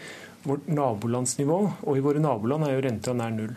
vårt 0.43 0.67
nabolandsnivå, 0.67 1.59
og 1.87 1.95
i 1.95 2.03
våre 2.03 2.19
naboland 2.19 2.67
er 2.67 2.75
jo 2.75 2.83
renta 2.89 3.15
nær 3.15 3.31
null. 3.31 3.55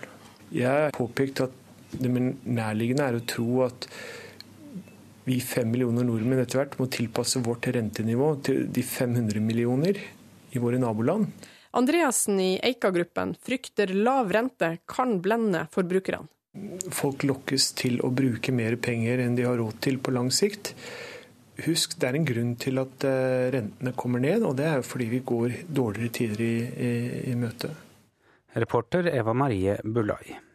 Jeg 0.54 0.70
har 0.70 0.94
påpekt 0.94 1.42
at 1.42 1.58
det 1.90 2.12
nærliggende 2.12 3.10
er 3.10 3.18
å 3.18 3.26
tro 3.26 3.64
at 3.66 3.88
vi 5.26 5.40
fem 5.42 5.72
millioner 5.72 6.06
nordmenn 6.06 6.44
etter 6.44 6.60
hvert 6.60 6.76
må 6.78 6.86
tilpasse 6.92 7.42
vårt 7.42 7.66
rentenivå 7.74 8.28
til 8.46 8.68
de 8.70 8.84
500 8.86 9.42
millioner 9.42 9.98
i 10.54 10.62
våre 10.62 10.78
naboland. 10.78 11.26
Andreassen 11.76 12.38
i 12.40 12.52
Eika-gruppen 12.64 13.34
frykter 13.42 13.90
lav 13.92 14.30
rente 14.32 14.76
kan 14.88 15.18
blende 15.24 15.66
forbrukerne. 15.74 16.30
Folk 16.94 17.26
lokkes 17.26 17.72
til 17.76 17.98
å 18.06 18.12
bruke 18.14 18.54
mer 18.54 18.78
penger 18.80 19.20
enn 19.26 19.34
de 19.36 19.44
har 19.44 19.58
råd 19.60 19.82
til 19.84 19.98
på 20.00 20.14
lang 20.14 20.30
sikt. 20.32 20.72
Husk, 21.66 21.98
det 22.00 22.08
er 22.08 22.20
en 22.20 22.28
grunn 22.28 22.54
til 22.60 22.80
at 22.80 23.04
eh, 23.08 23.50
rentene 23.52 23.92
kommer 23.98 24.22
ned, 24.22 24.46
og 24.46 24.56
det 24.56 24.70
er 24.70 24.86
fordi 24.86 25.10
vi 25.10 25.24
går 25.26 25.60
dårligere 25.66 26.16
tider 26.20 26.46
i, 26.46 26.56
i, 26.62 26.96
i 27.32 27.36
møte. 27.36 27.74
Reporter 28.56 29.10
Eva 29.12 29.34
Marie 29.36 29.76
Bulai. 29.84 30.45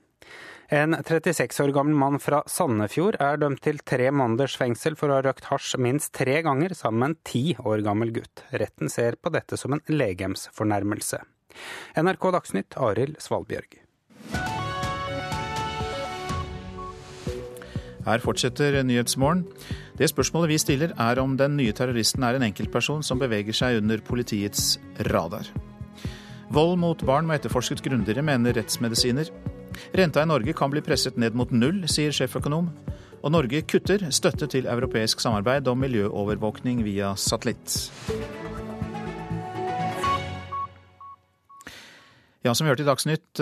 En 0.71 0.95
36 0.95 1.57
år 1.65 1.73
gammel 1.75 1.97
mann 1.99 2.13
fra 2.23 2.37
Sandefjord 2.47 3.17
er 3.19 3.41
dømt 3.41 3.59
til 3.65 3.81
tre 3.83 4.05
måneders 4.15 4.53
fengsel 4.55 4.95
for 4.95 5.11
å 5.11 5.17
ha 5.17 5.25
røkt 5.25 5.49
hasj 5.49 5.73
minst 5.83 6.13
tre 6.15 6.37
ganger 6.45 6.71
sammen 6.79 7.01
med 7.01 7.09
en 7.09 7.17
ti 7.27 7.41
år 7.59 7.83
gammel 7.83 8.13
gutt. 8.15 8.45
Retten 8.55 8.87
ser 8.87 9.17
på 9.19 9.33
dette 9.35 9.59
som 9.59 9.75
en 9.75 9.83
legemsfornærmelse. 9.91 11.19
NRK 11.99 12.29
Dagsnytt, 12.37 12.79
Arild 12.79 13.19
Svalbjørg. 13.19 13.81
Her 18.07 18.23
fortsetter 18.23 18.79
Nyhetsmorgen. 18.87 19.43
Det 19.99 20.07
spørsmålet 20.07 20.55
vi 20.55 20.63
stiller 20.63 20.95
er 20.95 21.19
om 21.19 21.35
den 21.35 21.59
nye 21.59 21.75
terroristen 21.75 22.23
er 22.23 22.39
en 22.39 22.47
enkeltperson 22.47 23.03
som 23.03 23.19
beveger 23.19 23.59
seg 23.59 23.83
under 23.83 23.99
politiets 23.99 24.77
radar. 25.11 25.51
Vold 26.47 26.79
mot 26.79 27.03
barn 27.03 27.27
må 27.27 27.35
etterforskes 27.35 27.83
grundigere, 27.83 28.23
mener 28.23 28.55
rettsmedisiner. 28.55 29.59
Renta 29.93 30.23
i 30.23 30.29
Norge 30.29 30.55
kan 30.57 30.71
bli 30.73 30.83
presset 30.85 31.17
ned 31.21 31.37
mot 31.37 31.51
null, 31.51 31.83
sier 31.91 32.13
sjeføkonom. 32.15 32.71
Og 33.21 33.33
Norge 33.33 33.61
kutter 33.69 34.07
støtte 34.13 34.47
til 34.49 34.69
europeisk 34.69 35.21
samarbeid 35.21 35.67
om 35.69 35.81
miljøovervåkning 35.83 36.81
via 36.85 37.13
satellitt. 37.19 37.75
Ja, 42.41 42.55
som 42.57 42.65
vi 42.65 42.71
hørte 42.71 42.81
i 42.81 42.87
Dagsnytt, 42.87 43.37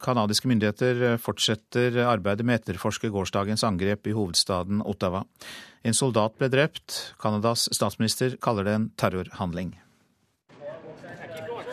Kanadiske 0.00 0.48
eh, 0.48 0.50
myndigheter 0.54 1.02
fortsetter 1.20 1.98
arbeidet 2.08 2.46
med 2.48 2.56
å 2.56 2.62
etterforske 2.62 3.10
gårsdagens 3.12 3.66
angrep 3.68 4.08
i 4.08 4.14
hovedstaden 4.16 4.80
Ottawa. 4.88 5.26
En 5.84 5.94
soldat 5.94 6.38
ble 6.40 6.48
drept. 6.48 7.12
Canadas 7.20 7.68
statsminister 7.76 8.38
kaller 8.40 8.64
det 8.64 8.78
en 8.78 8.88
terrorhandling. 8.96 9.74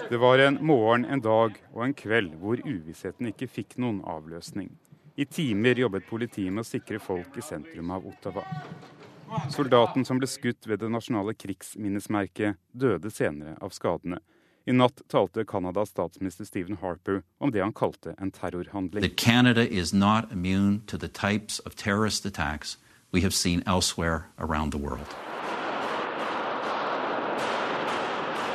Det 0.09 0.17
var 0.17 0.37
en 0.37 0.57
morgen, 0.65 1.05
en 1.05 1.21
dag 1.21 1.55
og 1.73 1.83
en 1.85 1.93
kveld 1.93 2.35
hvor 2.41 2.59
uvissheten 2.65 3.29
ikke 3.31 3.47
fikk 3.47 3.77
noen 3.81 4.01
avløsning. 4.05 4.69
I 5.15 5.25
timer 5.25 5.79
jobbet 5.79 6.07
politiet 6.09 6.51
med 6.51 6.65
å 6.65 6.67
sikre 6.67 6.99
folk 6.99 7.37
i 7.37 7.45
sentrum 7.45 7.91
av 7.93 8.05
Ottawa. 8.09 8.43
Soldaten 9.53 10.05
som 10.05 10.19
ble 10.21 10.29
skutt 10.29 10.67
ved 10.69 10.81
det 10.83 10.91
nasjonale 10.93 11.33
krigsminnesmerket, 11.37 12.59
døde 12.71 13.11
senere 13.13 13.55
av 13.61 13.73
skadene. 13.73 14.19
I 14.65 14.75
natt 14.75 15.01
talte 15.11 15.43
Canadas 15.45 15.91
statsminister 15.91 16.47
Stephen 16.47 16.79
Harper 16.81 17.23
om 17.39 17.51
det 17.51 17.63
han 17.63 17.73
kalte 17.75 18.15
en 18.17 18.31
terrorhandling. 18.31 19.09
Canada 19.17 19.65
is 19.67 19.93
not 19.93 20.31
immune 20.31 20.81
to 20.87 20.97
the 20.97 21.09
types 21.09 21.59
of 21.59 21.75
terrorist 21.75 22.25
attacks 22.25 22.77
we 23.11 23.21
have 23.21 23.33
seen 23.33 23.63
elsewhere 23.67 24.29
around. 24.39 24.73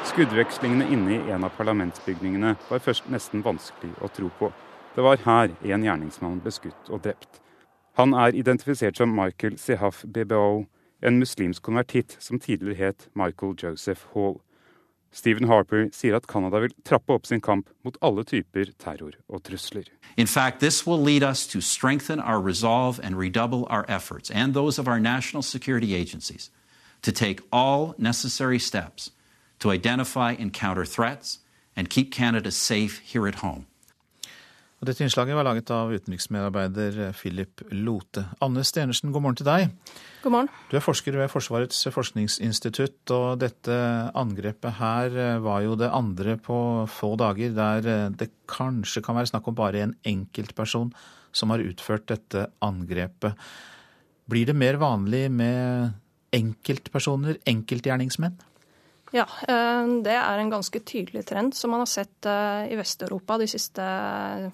Skuddvekslingene 0.09 0.87
inne 0.89 1.17
i 1.19 1.31
en 1.35 1.43
av 1.45 1.53
parlamentsbygningene 1.59 2.55
var 2.71 2.81
først 2.81 3.11
nesten 3.13 3.43
vanskelig 3.45 3.91
å 4.01 4.09
tro 4.09 4.31
på. 4.39 4.49
Det 4.97 5.03
var 5.05 5.21
her 5.21 5.53
en 5.53 5.85
gjerningsmann 5.85 6.39
ble 6.41 6.53
skutt 6.55 6.89
og 6.89 7.03
drept. 7.05 7.43
Han 8.01 8.15
er 8.17 8.39
identifisert 8.39 8.97
som 8.97 9.13
Michael 9.13 9.59
Sehaf 9.61 10.05
Bebao, 10.09 10.65
en 11.05 11.19
muslimsk 11.21 11.63
konvertitt 11.67 12.17
som 12.25 12.41
tidligere 12.41 12.89
het 12.89 13.09
Michael 13.13 13.53
Joseph 13.61 14.07
Hall. 14.15 14.39
Stephen 15.13 15.49
Harper 15.51 15.91
sier 15.93 16.17
at 16.17 16.27
Canada 16.27 16.63
vil 16.65 16.73
trappe 16.89 17.13
opp 17.13 17.29
sin 17.29 17.45
kamp 17.45 17.69
mot 17.85 18.01
alle 18.01 18.25
typer 18.25 18.73
terror 18.79 19.13
og 19.29 19.45
trusler. 19.45 19.85
In 20.17 20.27
fact, 20.27 20.61
this 20.61 20.87
will 20.87 21.05
lead 21.05 21.23
us 21.23 21.47
to 21.49 21.61
strengthen 21.61 22.19
our 22.19 22.41
resolve 22.41 22.99
and 23.03 23.19
redouble 23.19 23.67
our 23.69 23.85
efforts 23.89 24.31
and 24.31 24.55
those 24.55 24.79
of 24.79 24.89
our 24.89 24.99
national 24.99 25.43
security 25.43 25.95
agencies 25.95 26.51
to 27.03 27.13
take 27.13 27.43
all 27.53 27.95
necessary 27.99 28.59
steps 28.59 29.13
to 29.59 29.73
identify 29.73 30.33
and 30.33 30.53
counter 30.53 30.85
threats 30.85 31.41
and 31.77 31.89
keep 31.89 32.13
Canada 32.13 32.51
safe 32.51 33.01
here 33.13 33.29
at 33.29 33.37
home. 33.37 33.67
Og 34.79 34.87
dette 34.87 35.03
innslaget 35.03 35.35
var 35.35 35.47
laget 35.47 35.71
av 35.75 35.91
utenriksmedarbeider 35.91 37.11
Philip 37.19 37.65
Lote. 37.75 38.23
Anne 38.45 38.63
Stenersen, 38.63 39.11
god 39.11 39.25
morgen 39.25 39.39
til 39.41 39.49
deg. 39.49 39.73
God 40.23 40.35
morgen. 40.35 40.51
Du 40.71 40.77
er 40.79 40.85
forsker 40.85 41.17
ved 41.19 41.31
Forsvarets 41.33 41.81
forskningsinstitutt, 41.91 43.11
og 43.11 43.41
dette 43.43 43.75
angrepet 44.19 44.79
her 44.79 45.19
eh, 45.19 45.41
var 45.43 45.65
jo 45.67 45.75
det 45.79 45.91
andre 45.91 46.37
på 46.39 46.59
få 46.95 47.17
dager 47.19 47.57
der 47.57 47.91
eh, 47.91 48.05
det 48.15 48.31
kanskje 48.51 49.03
kan 49.03 49.19
være 49.19 49.33
snakk 49.33 49.51
om 49.51 49.59
bare 49.59 49.83
en 49.83 49.97
enkeltperson 50.07 50.95
som 51.35 51.51
har 51.51 51.65
utført 51.67 52.07
dette 52.13 52.47
angrepet. 52.63 53.35
Blir 54.31 54.47
det 54.47 54.55
mer 54.55 54.79
vanlig 54.79 55.27
med 55.33 55.91
enkeltpersoner, 56.39 57.41
enkeltgjerningsmenn? 57.51 58.39
Ja, 59.17 59.25
eh, 59.49 59.87
det 60.05 60.13
er 60.13 60.39
en 60.39 60.51
ganske 60.53 60.81
tydelig 60.85 61.23
trend 61.29 61.55
som 61.57 61.73
man 61.73 61.81
har 61.81 61.89
sett 61.89 62.27
eh, 62.29 62.69
i 62.73 62.77
Vest-Europa 62.77 63.39
de 63.41 63.47
siste 63.49 63.85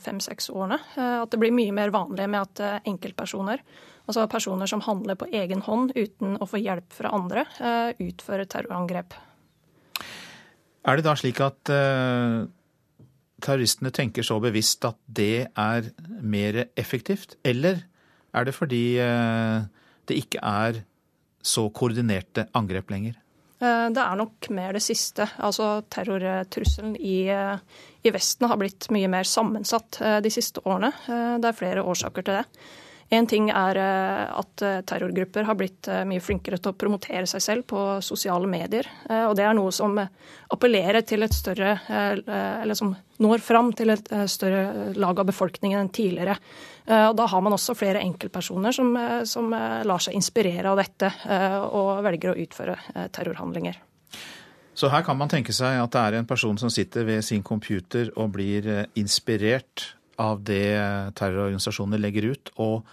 fem-seks 0.04 0.50
årene. 0.54 0.78
Eh, 0.94 1.16
at 1.24 1.32
det 1.32 1.40
blir 1.42 1.54
mye 1.54 1.74
mer 1.74 1.90
vanlig 1.94 2.28
med 2.30 2.40
at 2.44 2.86
enkeltpersoner, 2.86 3.64
altså 4.06 4.28
personer 4.30 4.70
som 4.70 4.84
handler 4.86 5.18
på 5.18 5.30
egen 5.34 5.64
hånd 5.66 5.94
uten 5.96 6.36
å 6.38 6.46
få 6.46 6.60
hjelp 6.62 6.94
fra 6.94 7.10
andre, 7.16 7.46
utfører 7.98 8.46
terrorangrep. 8.50 9.16
Er 10.84 11.00
det 11.00 11.06
da 11.06 11.14
slik 11.16 11.40
at 11.40 11.72
terroristene 13.44 13.90
tenker 13.96 14.26
så 14.26 14.36
bevisst 14.44 14.84
at 14.84 15.00
det 15.08 15.48
er 15.48 15.88
mer 16.20 16.66
effektivt, 16.76 17.38
eller 17.42 17.80
er 18.36 18.44
det 18.44 18.54
fordi 18.54 18.84
det 19.00 20.20
ikke 20.20 20.44
er 20.44 20.84
så 21.40 21.70
koordinerte 21.72 22.44
angrep 22.52 22.92
lenger? 22.92 23.23
Eh, 23.62 23.88
det 23.94 24.02
er 24.02 24.18
nok 24.18 24.48
mer 24.54 24.74
det 24.76 24.82
siste. 24.84 25.26
Altså 25.38 25.82
Terrortrusselen 25.92 26.96
i, 26.98 27.26
eh, 27.30 27.58
i, 28.02 28.14
Vesten 28.14 28.48
har 28.50 28.58
blitt 28.60 28.90
mye 28.94 29.10
mer 29.10 29.28
sammensatt 29.28 30.00
eh, 30.00 30.18
de 30.24 30.32
siste 30.32 30.64
årene. 30.64 30.92
Det 31.40 31.50
er 31.50 31.60
flere 31.60 31.84
årsaker 31.84 32.26
til 32.26 32.40
det. 32.40 32.44
En 33.12 33.26
ting 33.28 33.50
er 33.52 33.76
at 33.78 34.62
terrorgrupper 34.88 35.44
har 35.44 35.54
blitt 35.54 35.86
mye 36.08 36.22
flinkere 36.24 36.56
til 36.58 36.72
å 36.72 36.76
promotere 36.80 37.28
seg 37.28 37.42
selv 37.44 37.66
på 37.68 37.82
sosiale 38.02 38.48
medier. 38.48 38.88
Og 39.28 39.34
det 39.36 39.44
er 39.44 39.52
noe 39.54 39.70
som 39.76 39.92
appellerer 40.00 41.04
til 41.06 41.22
et 41.22 41.36
større 41.36 41.76
Eller 41.92 42.74
som 42.74 42.94
når 43.20 43.44
fram 43.44 43.70
til 43.76 43.92
et 43.92 44.08
større 44.32 44.94
lag 44.96 45.20
av 45.20 45.28
befolkningen 45.28 45.84
enn 45.84 45.92
tidligere. 45.94 46.38
Og 46.84 47.14
da 47.16 47.24
har 47.32 47.40
man 47.40 47.54
også 47.56 47.72
flere 47.78 48.02
enkeltpersoner 48.04 48.74
som, 48.76 48.90
som 49.24 49.46
lar 49.50 50.02
seg 50.04 50.18
inspirere 50.18 50.68
av 50.68 50.76
dette 50.82 51.08
og 51.72 52.02
velger 52.04 52.34
å 52.34 52.36
utføre 52.42 52.74
terrorhandlinger. 53.08 53.78
Så 54.76 54.90
her 54.92 55.04
kan 55.06 55.16
man 55.16 55.30
tenke 55.32 55.54
seg 55.56 55.78
at 55.80 55.94
det 55.94 56.02
er 56.02 56.18
en 56.18 56.28
person 56.28 56.58
som 56.60 56.68
sitter 56.68 57.06
ved 57.08 57.24
sin 57.24 57.44
computer 57.46 58.10
og 58.20 58.34
blir 58.36 58.68
inspirert 59.00 59.94
av 60.20 60.42
det 60.46 60.76
terrororganisasjoner 61.18 62.02
legger 62.02 62.28
ut, 62.34 62.52
og 62.60 62.84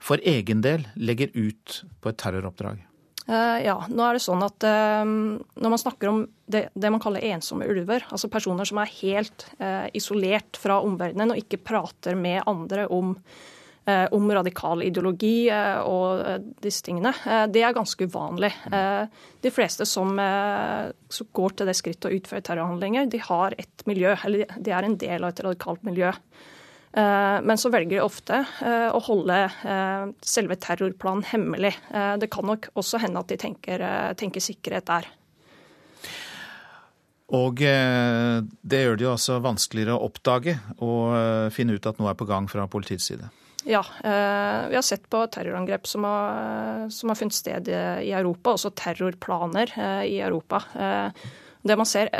for 0.00 0.22
egen 0.26 0.62
del 0.64 0.86
legger 1.00 1.32
ut 1.34 1.82
på 2.00 2.12
et 2.12 2.20
terroroppdrag? 2.20 2.84
Uh, 3.30 3.60
ja, 3.62 3.76
nå 3.86 4.02
er 4.02 4.16
det 4.16 4.24
sånn 4.24 4.40
at 4.42 4.64
uh, 4.66 5.04
Når 5.06 5.70
man 5.70 5.78
snakker 5.78 6.10
om 6.10 6.24
det, 6.50 6.64
det, 6.74 6.90
man 6.90 7.02
kaller 7.02 7.22
ensomme 7.28 7.68
ulver, 7.70 8.02
altså 8.10 8.30
personer 8.32 8.66
som 8.66 8.80
er 8.82 8.90
helt 8.96 9.44
uh, 9.60 9.86
isolert 9.94 10.58
fra 10.58 10.80
omverdenen 10.82 11.30
og 11.30 11.38
ikke 11.38 11.60
prater 11.62 12.18
med 12.18 12.42
andre 12.50 12.88
om, 12.90 13.14
om 14.14 14.26
radikal 14.34 14.82
ideologi 14.84 15.48
og 15.50 16.20
disse 16.62 16.84
tingene, 16.84 17.10
det 17.50 17.62
er 17.64 17.74
ganske 17.74 18.06
uvanlig. 18.06 18.50
De 19.42 19.50
fleste 19.50 19.86
som, 19.88 20.12
som 21.10 21.30
går 21.34 21.56
til 21.56 21.70
det 21.70 21.74
skrittet 21.78 22.06
å 22.06 22.12
utføre 22.14 22.44
terrorhandlinger, 22.46 23.08
de 23.10 23.22
har 23.24 23.56
et 23.58 23.86
miljø, 23.90 24.12
eller 24.28 24.52
de 24.58 24.74
er 24.76 24.86
en 24.86 24.98
del 25.00 25.24
av 25.24 25.32
et 25.32 25.42
radikalt 25.48 25.82
miljø. 25.88 26.12
Eh, 26.92 27.38
men 27.42 27.58
så 27.58 27.70
velger 27.70 27.96
de 27.96 28.02
ofte 28.02 28.40
eh, 28.66 28.88
å 28.90 28.98
holde 29.06 29.36
eh, 29.46 30.10
selve 30.26 30.56
terrorplanen 30.58 31.22
hemmelig. 31.30 31.76
Det 31.90 32.30
kan 32.32 32.48
nok 32.48 32.70
også 32.74 32.98
hende 33.02 33.22
at 33.22 33.30
de 33.30 33.38
tenker, 33.38 33.84
tenker 34.18 34.42
sikkerhet 34.42 34.88
der. 34.90 35.10
Og 37.30 37.60
det 37.62 38.78
gjør 38.82 38.96
det 38.98 39.04
jo 39.04 39.12
altså 39.12 39.36
vanskeligere 39.38 39.94
å 39.94 40.08
oppdage 40.08 40.56
og 40.82 41.52
finne 41.54 41.76
ut 41.76 41.84
at 41.86 42.00
noe 42.00 42.10
er 42.10 42.16
på 42.18 42.26
gang 42.26 42.48
fra 42.50 42.64
politiets 42.66 43.06
side. 43.06 43.28
Ja, 43.70 43.84
vi 44.02 44.74
har 44.74 44.82
sett 44.82 45.06
på 45.12 45.20
terrorangrep 45.30 45.86
som 45.86 46.08
har, 46.08 46.90
som 46.90 47.12
har 47.12 47.20
funnet 47.20 47.38
sted 47.38 47.70
i 47.70 48.10
Europa, 48.10 48.56
også 48.56 48.72
terrorplaner 48.74 49.70
i 50.08 50.18
Europa. 50.18 50.64
Det 51.62 51.78
man 51.78 51.86
ser, 51.86 52.10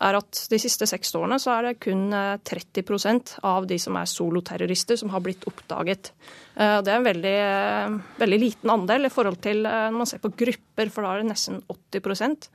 er 0.00 0.16
at 0.16 0.40
de 0.50 0.58
siste 0.60 0.86
seks 0.88 1.12
årene 1.18 1.36
så 1.40 1.52
er 1.54 1.68
det 1.68 1.80
kun 1.84 2.08
30 2.10 2.80
eh, 2.80 3.32
av 3.46 3.66
de 3.68 3.78
som 3.80 3.96
er 4.00 4.08
soloterrorister, 4.08 4.98
som 5.00 5.12
har 5.12 5.22
blitt 5.24 5.44
oppdaget. 5.48 6.12
Eh, 6.56 6.78
det 6.84 6.92
er 6.92 6.98
en 6.98 7.08
veldig, 7.08 7.36
eh, 7.46 7.96
veldig, 8.20 8.40
liten 8.40 8.72
andel 8.72 9.08
i 9.08 9.12
forhold 9.12 9.40
til 9.44 9.64
når 9.64 9.98
man 9.98 10.08
ser 10.08 10.22
på 10.22 10.32
grupper, 10.32 10.92
for 10.92 11.04
da 11.04 11.14
er 11.14 11.22
det 11.22 11.32
nesten 11.32 11.60
80% 11.68 12.50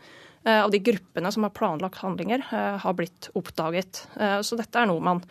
av 0.45 0.69
de 0.69 0.77
gruppene 0.77 1.31
som 1.33 1.41
har 1.41 1.53
planlagt 1.57 2.03
handlinger, 2.03 2.43
har 2.77 2.93
blitt 2.93 3.31
oppdaget. 3.33 4.03
Så 4.45 4.53
dette 4.59 4.77
er 4.77 4.85
noe 4.85 5.01
man 5.01 5.23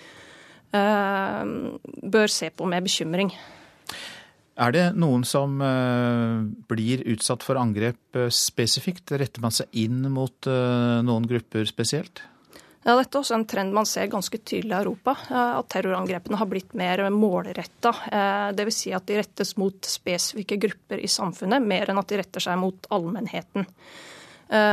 bør 2.03 2.33
se 2.35 2.49
på 2.51 2.67
med 2.67 2.83
bekymring. 2.83 3.31
Er 4.55 4.71
det 4.71 4.85
noen 4.95 5.25
som 5.27 5.57
uh, 5.59 6.45
blir 6.71 7.03
utsatt 7.11 7.43
for 7.43 7.59
angrep 7.59 8.19
uh, 8.19 8.29
spesifikt? 8.31 9.11
Retter 9.19 9.43
man 9.43 9.55
seg 9.55 9.73
inn 9.83 10.05
mot 10.15 10.47
uh, 10.47 11.03
noen 11.03 11.27
grupper 11.27 11.67
spesielt? 11.67 12.23
Ja, 12.85 12.95
Dette 12.95 13.17
er 13.17 13.23
også 13.25 13.35
en 13.35 13.47
trend 13.51 13.75
man 13.75 13.89
ser 13.89 14.11
ganske 14.13 14.39
tydelig 14.39 14.77
i 14.77 14.79
Europa. 14.83 15.17
At 15.33 15.71
terrorangrepene 15.73 16.37
har 16.37 16.49
blitt 16.51 16.75
mer 16.77 17.01
målretta. 17.09 17.95
Dvs. 18.53 18.77
Si 18.77 18.93
at 18.93 19.07
de 19.09 19.17
rettes 19.23 19.55
mot 19.57 19.89
spesifikke 19.89 20.59
grupper 20.61 21.01
i 21.01 21.09
samfunnet, 21.09 21.65
mer 21.65 21.89
enn 21.89 22.03
at 22.03 22.13
de 22.13 22.19
retter 22.21 22.45
seg 22.45 22.61
mot 22.61 22.85
allmennheten. 22.93 23.65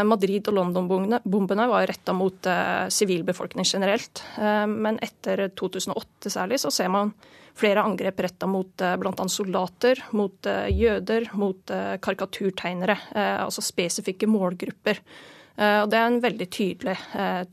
Madrid- 0.04 0.52
og 0.52 0.58
London-bombene 0.58 1.70
var 1.72 1.88
retta 1.88 2.12
mot 2.12 2.52
sivilbefolkning 2.92 3.64
generelt. 3.64 4.26
Men 4.68 5.00
etter 5.00 5.48
2008 5.56 6.36
særlig 6.36 6.60
så 6.60 6.76
ser 6.82 6.92
man 6.92 7.16
flere 7.62 7.84
angrep 7.86 8.20
retta 8.26 8.48
mot 8.50 8.82
eh, 8.82 8.98
bl.a. 8.98 9.28
soldater, 9.30 10.04
mot 10.18 10.50
eh, 10.50 10.70
jøder, 10.74 11.30
mot 11.38 11.74
eh, 11.74 11.98
karikaturtegnere. 12.02 12.98
Altså 13.16 13.64
spesifikke 13.66 14.30
målgrupper. 14.30 15.02
Og 15.62 15.90
Det 15.92 15.98
er 16.00 16.06
en 16.08 16.22
veldig 16.24 16.46
tydelig, 16.50 16.94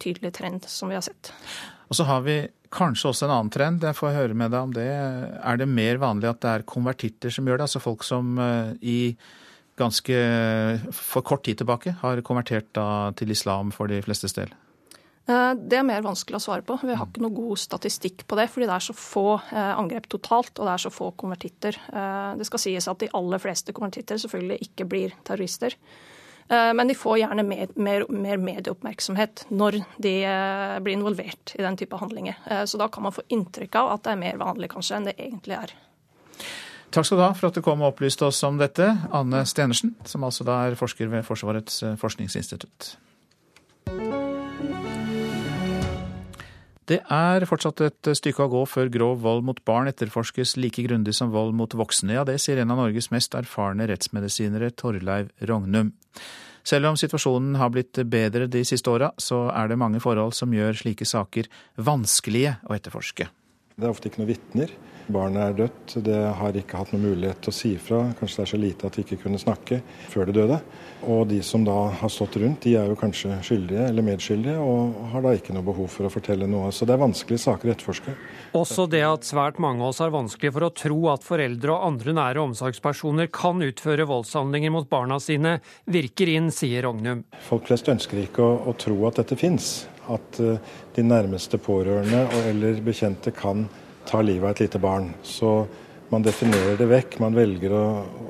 tydelig 0.00 0.30
trend 0.32 0.64
som 0.70 0.88
vi 0.88 0.94
har 0.96 1.02
sett. 1.04 1.32
Og 1.90 1.98
så 1.98 2.06
har 2.08 2.22
vi 2.24 2.36
kanskje 2.72 3.10
også 3.10 3.26
en 3.26 3.32
annen 3.34 3.50
trend, 3.52 3.82
jeg 3.84 3.96
får 3.98 4.14
høre 4.14 4.36
med 4.38 4.54
deg 4.54 4.68
om 4.68 4.72
det. 4.72 4.86
Er 4.86 5.58
det 5.60 5.66
mer 5.68 5.98
vanlig 6.00 6.30
at 6.30 6.40
det 6.44 6.52
er 6.52 6.64
konvertitter 6.70 7.34
som 7.34 7.50
gjør 7.50 7.58
det? 7.58 7.66
Altså 7.66 7.82
folk 7.82 8.06
som 8.06 8.38
i 8.80 9.18
ganske 9.82 10.22
for 10.94 11.26
kort 11.26 11.44
tid 11.44 11.60
tilbake 11.60 11.98
har 12.00 12.22
konvertert 12.24 12.80
til 13.18 13.34
islam 13.34 13.74
for 13.74 13.90
de 13.90 14.00
flestes 14.06 14.38
del? 14.38 14.54
Eh, 15.28 15.54
det 15.60 15.76
er 15.76 15.86
mer 15.86 16.04
vanskelig 16.04 16.38
å 16.38 16.42
svare 16.42 16.64
på. 16.64 16.78
Vi 16.80 16.96
har 16.96 17.08
ikke 17.08 17.22
noe 17.24 17.36
god 17.36 17.60
statistikk 17.60 18.24
på 18.28 18.36
det, 18.38 18.48
fordi 18.52 18.68
det 18.68 18.76
er 18.78 18.84
så 18.86 18.96
få 18.96 19.26
eh, 19.36 19.72
angrep 19.76 20.08
totalt, 20.08 20.54
og 20.56 20.64
det 20.64 20.74
er 20.74 20.84
så 20.86 20.92
få 20.92 21.10
konvertitter. 21.20 21.80
Eh, 21.92 22.30
det 22.40 22.46
skal 22.48 22.62
sies 22.62 22.88
at 22.88 23.02
de 23.02 23.10
aller 23.16 23.42
fleste 23.42 23.74
konvertitter 23.76 24.20
selvfølgelig 24.22 24.70
ikke 24.70 24.88
blir 24.88 25.18
terrorister. 25.28 25.76
Men 26.48 26.88
de 26.88 26.94
får 26.96 27.18
gjerne 27.20 27.42
mer, 27.44 27.68
mer, 27.76 28.06
mer 28.08 28.38
medieoppmerksomhet 28.40 29.42
når 29.52 29.74
de 30.00 30.12
blir 30.80 30.94
involvert 30.94 31.52
i 31.58 31.60
den 31.60 31.76
type 31.76 31.98
handlinger. 32.00 32.38
Så 32.64 32.80
da 32.80 32.86
kan 32.88 33.04
man 33.04 33.12
få 33.12 33.20
inntrykk 33.36 33.76
av 33.76 33.90
at 33.92 34.06
det 34.06 34.14
er 34.14 34.22
mer 34.22 34.38
vanlig 34.40 34.70
kanskje 34.72 34.96
enn 34.96 35.10
det 35.10 35.14
egentlig 35.18 35.58
er. 35.58 35.74
Takk 36.88 37.04
skal 37.04 37.20
du 37.20 37.24
ha 37.26 37.28
for 37.36 37.50
at 37.50 37.58
du 37.58 37.60
kom 37.66 37.84
og 37.84 37.90
opplyste 37.90 38.24
oss 38.30 38.40
om 38.48 38.56
dette, 38.56 38.88
Anne 39.12 39.42
Stenersen, 39.44 39.92
som 40.08 40.24
altså 40.24 40.48
da 40.48 40.62
er 40.70 40.80
forsker 40.80 41.12
ved 41.12 41.28
Forsvarets 41.28 41.82
forskningsinstitutt. 42.00 42.94
Det 46.88 47.02
er 47.12 47.44
fortsatt 47.44 47.82
et 47.84 48.08
stykke 48.16 48.46
å 48.46 48.52
gå 48.52 48.60
før 48.64 48.88
grov 48.92 49.18
vold 49.20 49.42
mot 49.44 49.58
barn 49.68 49.90
etterforskes 49.90 50.54
like 50.56 50.80
grundig 50.86 51.12
som 51.16 51.34
vold 51.34 51.52
mot 51.58 51.74
voksne. 51.76 52.14
Ja, 52.16 52.24
det 52.24 52.38
sier 52.40 52.62
en 52.62 52.72
av 52.72 52.80
Norges 52.80 53.10
mest 53.12 53.36
erfarne 53.36 53.84
rettsmedisinere, 53.90 54.70
Torleiv 54.72 55.28
Rognum. 55.50 55.92
Selv 56.68 56.88
om 56.88 56.96
situasjonen 57.00 57.58
har 57.60 57.72
blitt 57.72 58.00
bedre 58.08 58.48
de 58.48 58.64
siste 58.66 58.88
åra, 58.92 59.10
så 59.20 59.46
er 59.52 59.68
det 59.68 59.78
mange 59.80 60.00
forhold 60.04 60.32
som 60.36 60.52
gjør 60.52 60.80
slike 60.80 61.04
saker 61.08 61.48
vanskelige 61.76 62.56
å 62.64 62.76
etterforske. 62.76 63.28
Det 63.76 63.84
er 63.84 63.92
ofte 63.92 64.08
ikke 64.08 64.22
noen 64.22 64.32
vitner. 64.32 64.72
Barnet 65.08 65.40
er 65.42 65.54
dødt, 65.56 65.94
det 66.04 66.18
har 66.36 66.56
ikke 66.56 66.82
hatt 66.82 66.90
noen 66.92 67.06
mulighet 67.08 67.40
til 67.44 67.52
å 67.52 67.56
si 67.56 67.70
fra. 67.80 68.02
Kanskje 68.18 68.40
det 68.40 68.44
er 68.44 68.50
så 68.50 68.60
lite 68.60 68.88
at 68.88 68.96
de 68.98 69.04
ikke 69.06 69.20
kunne 69.22 69.40
snakke 69.40 69.80
før 70.12 70.28
det 70.28 70.34
døde. 70.36 70.58
Og 71.08 71.22
de 71.30 71.38
som 71.46 71.64
da 71.64 71.76
har 71.96 72.12
stått 72.12 72.36
rundt, 72.42 72.60
de 72.66 72.74
er 72.76 72.90
jo 72.90 72.98
kanskje 72.98 73.38
skyldige 73.46 73.86
eller 73.88 74.04
medskyldige 74.04 74.58
og 74.60 74.98
har 75.14 75.24
da 75.24 75.32
ikke 75.38 75.56
noe 75.56 75.64
behov 75.64 75.88
for 75.94 76.08
å 76.08 76.12
fortelle 76.12 76.48
noe. 76.50 76.68
Så 76.74 76.88
det 76.88 76.96
er 76.96 77.02
vanskelige 77.02 77.44
saker 77.46 77.70
å 77.70 77.74
etterforske. 77.74 78.16
Også 78.58 78.88
det 78.90 79.04
at 79.06 79.28
svært 79.28 79.60
mange 79.62 79.84
av 79.84 79.94
oss 79.94 80.02
har 80.04 80.12
vanskelig 80.14 80.52
for 80.58 80.68
å 80.68 80.72
tro 80.84 81.00
at 81.14 81.26
foreldre 81.26 81.74
og 81.74 81.88
andre 81.88 82.16
nære 82.20 82.44
omsorgspersoner 82.50 83.32
kan 83.32 83.64
utføre 83.64 84.08
voldshandlinger 84.10 84.74
mot 84.74 84.88
barna 84.90 85.20
sine, 85.22 85.58
virker 85.88 86.34
inn, 86.34 86.52
sier 86.54 86.84
Rognum. 86.84 87.24
Folk 87.48 87.70
flest 87.70 87.88
ønsker 87.88 88.26
ikke 88.26 88.44
å, 88.44 88.56
å 88.68 88.76
tro 88.76 89.00
at 89.08 89.22
dette 89.22 89.38
fins 89.40 89.86
at 90.08 90.40
eh, 90.40 90.60
de 90.96 91.04
nærmeste 91.04 91.60
pårørende 91.62 92.26
eller 92.48 92.80
bekjente 92.84 93.32
kan 93.36 93.66
ta 94.08 94.22
livet 94.24 94.44
av 94.48 94.56
et 94.56 94.64
lite 94.64 94.80
barn. 94.82 95.12
Så 95.22 95.52
man 96.08 96.24
definerer 96.24 96.78
det 96.80 96.88
vekk. 96.88 97.18
Man 97.20 97.36
velger 97.36 97.74
å, 97.76 97.84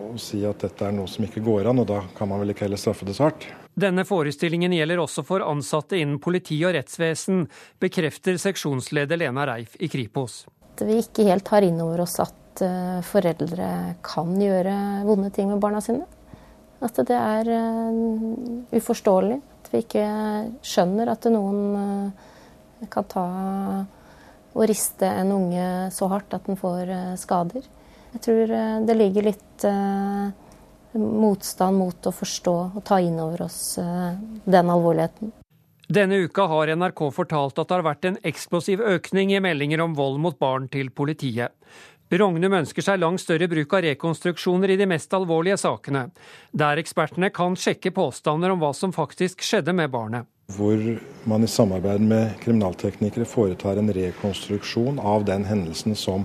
å, 0.08 0.10
si 0.18 0.42
at 0.46 0.64
dette 0.66 0.86
er 0.88 0.94
noe 0.96 1.06
som 1.10 1.24
ikke 1.26 1.42
går 1.46 1.70
an, 1.70 1.82
og 1.84 1.88
da 1.90 2.02
kan 2.16 2.30
man 2.30 2.42
vel 2.42 2.54
ikke 2.54 2.66
heller 2.66 2.80
straffe 2.80 3.06
det 3.06 3.14
så 3.18 3.28
hardt. 3.28 3.46
Denne 3.78 4.02
forestillingen 4.06 4.74
gjelder 4.74 4.98
også 4.98 5.22
for 5.26 5.44
ansatte 5.46 5.98
innen 6.00 6.18
politi 6.22 6.58
og 6.66 6.74
rettsvesen, 6.74 7.44
bekrefter 7.78 8.38
seksjonsleder 8.42 9.20
Lena 9.20 9.46
Reif 9.46 9.78
i 9.78 9.90
Kripos. 9.92 10.42
At 10.74 10.82
vi 10.86 10.98
ikke 11.04 11.28
helt 11.30 11.46
tar 11.46 11.66
inn 11.66 11.78
over 11.82 12.02
oss 12.02 12.18
at 12.22 12.62
eh, 12.66 12.98
foreldre 13.06 13.68
kan 14.06 14.34
gjøre 14.42 14.74
vonde 15.06 15.30
ting 15.34 15.52
med 15.52 15.62
barna 15.62 15.82
sine. 15.84 16.06
At 16.82 16.98
det 17.06 17.14
er 17.14 17.48
uh, 17.50 18.74
uforståelig. 18.78 19.38
At 19.58 19.70
vi 19.72 19.80
ikke 19.82 20.04
skjønner 20.62 21.10
at 21.10 21.26
noen 21.30 21.62
uh, 21.74 22.84
kan 22.90 23.06
ta 23.10 23.24
og 24.54 24.68
riste 24.70 25.08
en 25.08 25.34
unge 25.34 25.64
så 25.94 26.08
hardt 26.12 26.36
at 26.36 26.46
den 26.48 26.58
får 26.60 26.92
uh, 26.92 27.16
skader. 27.20 27.66
Jeg 28.14 28.22
tror 28.24 28.52
det 28.88 28.94
ligger 28.96 29.26
litt 29.26 29.64
motstand 30.96 31.76
mot 31.76 32.06
å 32.08 32.12
forstå 32.16 32.54
og 32.78 32.78
ta 32.88 32.96
inn 33.04 33.18
over 33.20 33.42
oss 33.44 33.76
den 33.76 34.70
alvorligheten. 34.72 35.34
Denne 35.92 36.22
uka 36.24 36.46
har 36.48 36.72
NRK 36.72 37.02
fortalt 37.12 37.60
at 37.60 37.68
det 37.68 37.76
har 37.76 37.84
vært 37.84 38.08
en 38.08 38.16
eksplosiv 38.28 38.80
økning 38.80 39.34
i 39.36 39.42
meldinger 39.44 39.84
om 39.84 39.94
vold 39.96 40.16
mot 40.24 40.38
barn 40.40 40.70
til 40.72 40.88
politiet. 40.88 41.52
Rognum 42.08 42.54
ønsker 42.62 42.84
seg 42.84 43.00
langt 43.00 43.20
større 43.20 43.48
bruk 43.48 43.72
av 43.76 43.84
rekonstruksjoner 43.84 44.72
i 44.72 44.78
de 44.80 44.86
mest 44.88 45.12
alvorlige 45.16 45.58
sakene, 45.60 46.06
der 46.56 46.80
ekspertene 46.80 47.28
kan 47.32 47.56
sjekke 47.56 47.92
påstander 47.96 48.52
om 48.52 48.60
hva 48.62 48.72
som 48.76 48.92
faktisk 48.96 49.44
skjedde 49.44 49.76
med 49.76 49.92
barnet. 49.92 50.28
Hvor 50.56 50.80
man 51.28 51.44
i 51.44 51.48
samarbeid 51.50 52.00
med 52.00 52.38
kriminalteknikere 52.40 53.28
foretar 53.28 53.76
en 53.76 53.92
rekonstruksjon 53.92 54.96
av 54.98 55.26
den 55.28 55.44
hendelsen 55.44 55.96
som 55.98 56.24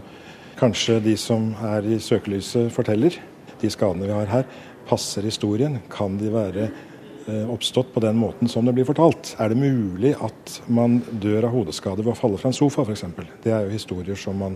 kanskje 0.55 1.01
de 1.03 1.15
som 1.19 1.49
er 1.59 1.83
i 1.91 1.99
søkelyset 1.99 2.71
forteller. 2.71 3.17
De 3.59 3.71
skadene 3.71 4.07
vi 4.07 4.15
har 4.15 4.29
her, 4.31 4.45
passer 4.87 5.25
historien. 5.27 5.75
Kan 5.91 6.15
de 6.21 6.31
være 6.31 6.69
eh, 6.69 7.49
oppstått 7.51 7.91
på 7.93 8.03
den 8.03 8.15
måten 8.19 8.51
som 8.51 8.63
det 8.63 8.75
blir 8.77 8.87
fortalt? 8.87 9.33
Er 9.43 9.51
det 9.51 9.59
mulig 9.59 10.13
at 10.15 10.61
man 10.71 11.01
dør 11.11 11.49
av 11.49 11.57
hodeskade 11.57 12.05
ved 12.05 12.13
å 12.13 12.19
falle 12.19 12.39
fra 12.39 12.53
en 12.53 12.55
sofa 12.55 12.85
f.eks.? 12.87 13.03
Det 13.43 13.51
er 13.51 13.67
jo 13.67 13.75
historier 13.75 14.19
som 14.19 14.39
man 14.39 14.55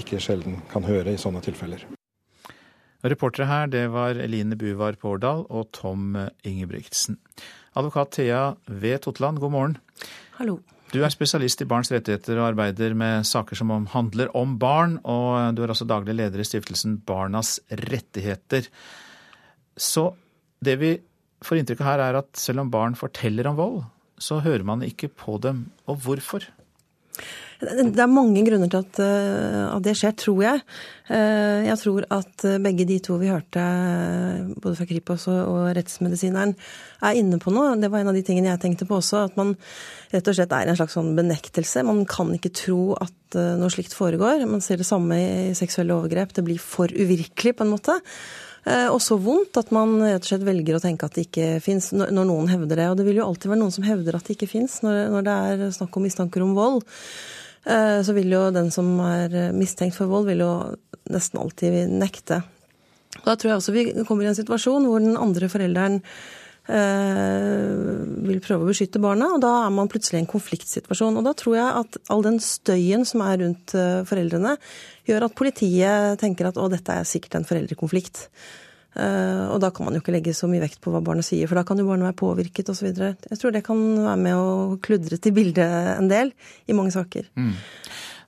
ikke 0.00 0.22
sjelden 0.22 0.62
kan 0.72 0.86
høre 0.88 1.12
i 1.12 1.20
sånne 1.20 1.44
tilfeller. 1.44 1.84
Reportere 3.04 3.50
her, 3.50 3.68
det 3.68 3.84
var 3.92 4.16
Eline 4.16 4.56
Buvar 4.56 4.96
Pårdal 4.96 5.44
og 5.52 5.68
Tom 5.76 6.16
Ingebrigtsen. 6.40 7.18
Advokat 7.74 8.12
Thea 8.14 8.54
V. 8.70 8.98
Totland, 9.02 9.40
god 9.42 9.50
morgen. 9.50 9.78
Hallo. 10.38 10.60
Du 10.94 11.00
er 11.02 11.10
spesialist 11.10 11.64
i 11.64 11.66
barns 11.66 11.90
rettigheter 11.90 12.38
og 12.38 12.52
arbeider 12.52 12.92
med 12.94 13.26
saker 13.26 13.58
som 13.58 13.72
handler 13.90 14.30
om 14.38 14.52
barn, 14.62 15.00
og 15.02 15.56
du 15.56 15.64
er 15.64 15.72
også 15.74 15.86
daglig 15.90 16.14
leder 16.14 16.38
i 16.38 16.46
stiftelsen 16.46 17.00
Barnas 17.02 17.56
rettigheter. 17.82 18.68
Så 19.74 20.12
det 20.62 20.76
vi 20.78 20.92
får 21.42 21.60
inntrykk 21.60 21.82
av 21.82 21.88
her, 21.88 22.04
er 22.04 22.20
at 22.20 22.30
selv 22.38 22.62
om 22.62 22.70
barn 22.70 22.94
forteller 22.94 23.50
om 23.50 23.58
vold, 23.58 23.80
så 24.22 24.38
hører 24.44 24.62
man 24.62 24.86
ikke 24.86 25.10
på 25.10 25.40
dem. 25.42 25.66
Og 25.90 25.98
hvorfor? 26.06 26.46
Det 27.62 28.02
er 28.02 28.10
mange 28.10 28.42
grunner 28.46 28.70
til 28.70 28.82
at, 28.82 28.98
eh, 29.02 29.60
at, 29.68 29.82
det 29.84 29.94
skjer, 29.98 30.14
tror 30.18 30.40
jeg. 30.42 30.62
Eh, 31.14 31.66
jeg 31.68 31.78
tror 31.80 32.06
at 32.16 32.46
begge 32.64 32.86
de 32.88 32.98
to 33.04 33.18
vi 33.20 33.30
hørte, 33.30 33.62
både 34.58 34.78
fra 34.78 34.86
Kripos 34.88 35.26
og, 35.30 35.70
rettsmedisineren, 35.76 36.54
er 37.04 37.20
inne 37.20 37.38
på 37.38 37.52
noe. 37.54 37.76
Det 37.78 37.90
var 37.92 38.02
en 38.02 38.10
av 38.10 38.16
de 38.16 38.24
tingene 38.26 38.50
jeg 38.50 38.62
tenkte 38.64 38.88
på 38.88 38.98
også. 38.98 39.26
At 39.28 39.36
man 39.38 39.54
rett 40.12 40.30
og 40.30 40.36
slett 40.36 40.54
er 40.54 40.70
en 40.70 40.78
slags 40.80 40.96
sånn 40.98 41.12
benektelse. 41.18 41.84
Man 41.86 42.02
kan 42.10 42.32
ikke 42.34 42.54
tro 42.54 42.80
at 42.98 43.38
eh, 43.38 43.54
noe 43.60 43.72
slikt 43.72 43.94
foregår. 43.96 44.46
Man 44.50 44.64
ser 44.64 44.82
det 44.82 44.88
samme 44.88 45.20
i 45.20 45.54
seksuelle 45.58 45.94
overgrep. 45.94 46.34
Det 46.34 46.46
blir 46.46 46.58
for 46.62 46.90
uvirkelig, 46.90 47.54
på 47.54 47.66
en 47.66 47.76
måte. 47.76 48.00
Og 48.64 48.96
så 49.04 49.18
vondt 49.20 49.58
at 49.60 49.68
man 49.76 49.98
rett 50.00 50.22
og 50.24 50.28
slett 50.30 50.46
velger 50.46 50.78
å 50.78 50.80
tenke 50.80 51.04
at 51.04 51.18
det 51.18 51.26
ikke 51.26 51.58
fins, 51.60 51.90
når 51.92 52.14
noen 52.16 52.48
hevder 52.48 52.80
det. 52.80 52.86
Og 52.88 52.96
det 52.96 53.04
vil 53.04 53.18
jo 53.20 53.26
alltid 53.28 53.50
være 53.52 53.60
noen 53.60 53.74
som 53.74 53.84
hevder 53.84 54.16
at 54.16 54.24
det 54.24 54.38
ikke 54.38 54.48
fins, 54.48 54.78
når 54.80 55.26
det 55.26 55.34
er 55.34 55.64
snakk 55.76 55.98
om 56.00 56.06
mistanker 56.08 56.40
om 56.46 56.54
vold. 56.56 56.80
Eh, 57.64 58.00
så 58.04 58.16
vil 58.16 58.32
jo 58.34 58.46
den 58.54 58.70
som 58.74 58.94
er 59.04 59.52
mistenkt 59.56 59.96
for 59.96 60.10
vold, 60.10 60.28
vil 60.28 60.44
jo 60.44 60.52
nesten 61.12 61.40
alltid 61.40 61.92
nekte. 61.92 62.42
Da 63.22 63.36
tror 63.36 63.52
jeg 63.52 63.60
også 63.60 63.74
vi 63.74 63.84
kommer 64.08 64.26
i 64.26 64.32
en 64.32 64.38
situasjon 64.38 64.88
hvor 64.88 65.02
den 65.02 65.18
andre 65.20 65.48
forelderen 65.52 66.00
eh, 66.68 67.74
vil 68.26 68.40
prøve 68.44 68.66
å 68.66 68.70
beskytte 68.70 69.02
barna, 69.02 69.30
og 69.36 69.42
da 69.44 69.52
er 69.66 69.72
man 69.74 69.90
plutselig 69.92 70.20
i 70.20 70.24
en 70.24 70.30
konfliktsituasjon. 70.30 71.20
Og 71.20 71.26
da 71.26 71.34
tror 71.38 71.58
jeg 71.58 71.84
at 71.84 71.98
all 72.12 72.24
den 72.26 72.40
støyen 72.42 73.06
som 73.08 73.24
er 73.26 73.40
rundt 73.44 73.76
eh, 73.78 74.02
foreldrene, 74.08 74.56
gjør 75.08 75.28
at 75.28 75.38
politiet 75.38 76.20
tenker 76.22 76.50
at 76.50 76.60
å, 76.60 76.68
dette 76.72 77.00
er 77.00 77.08
sikkert 77.08 77.38
en 77.38 77.48
foreldrekonflikt. 77.48 78.26
Uh, 78.94 79.50
og 79.50 79.58
da 79.62 79.72
kan 79.74 79.88
man 79.88 79.96
jo 79.96 80.02
ikke 80.02 80.14
legge 80.14 80.34
så 80.36 80.46
mye 80.50 80.62
vekt 80.62 80.78
på 80.82 80.92
hva 80.94 81.00
barnet 81.02 81.26
sier, 81.26 81.48
for 81.50 81.58
da 81.58 81.64
kan 81.66 81.80
jo 81.80 81.86
barnet 81.88 82.06
være 82.06 82.18
påvirket 82.20 82.70
osv. 82.70 82.90
Jeg 82.94 83.40
tror 83.40 83.54
det 83.54 83.64
kan 83.66 83.80
være 84.04 84.20
med 84.22 84.38
å 84.38 84.76
kludre 84.84 85.18
til 85.18 85.34
bildet 85.34 85.96
en 85.96 86.10
del 86.10 86.30
i 86.70 86.76
mange 86.78 86.94
saker. 86.94 87.26
Mm. 87.34 87.54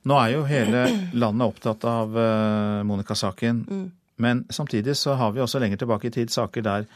Nå 0.07 0.17
er 0.21 0.33
jo 0.33 0.47
hele 0.47 0.83
landet 1.23 1.47
opptatt 1.47 1.87
av 1.87 2.15
uh, 2.15 2.83
Monica-saken, 2.87 3.63
mm. 3.67 3.85
men 4.23 4.43
samtidig 4.49 4.97
så 4.99 5.15
har 5.19 5.31
vi 5.35 5.43
også 5.43 5.63
lenger 5.63 5.83
tilbake 5.83 6.11
i 6.11 6.15
tid 6.19 6.33
saker 6.33 6.67
der 6.67 6.89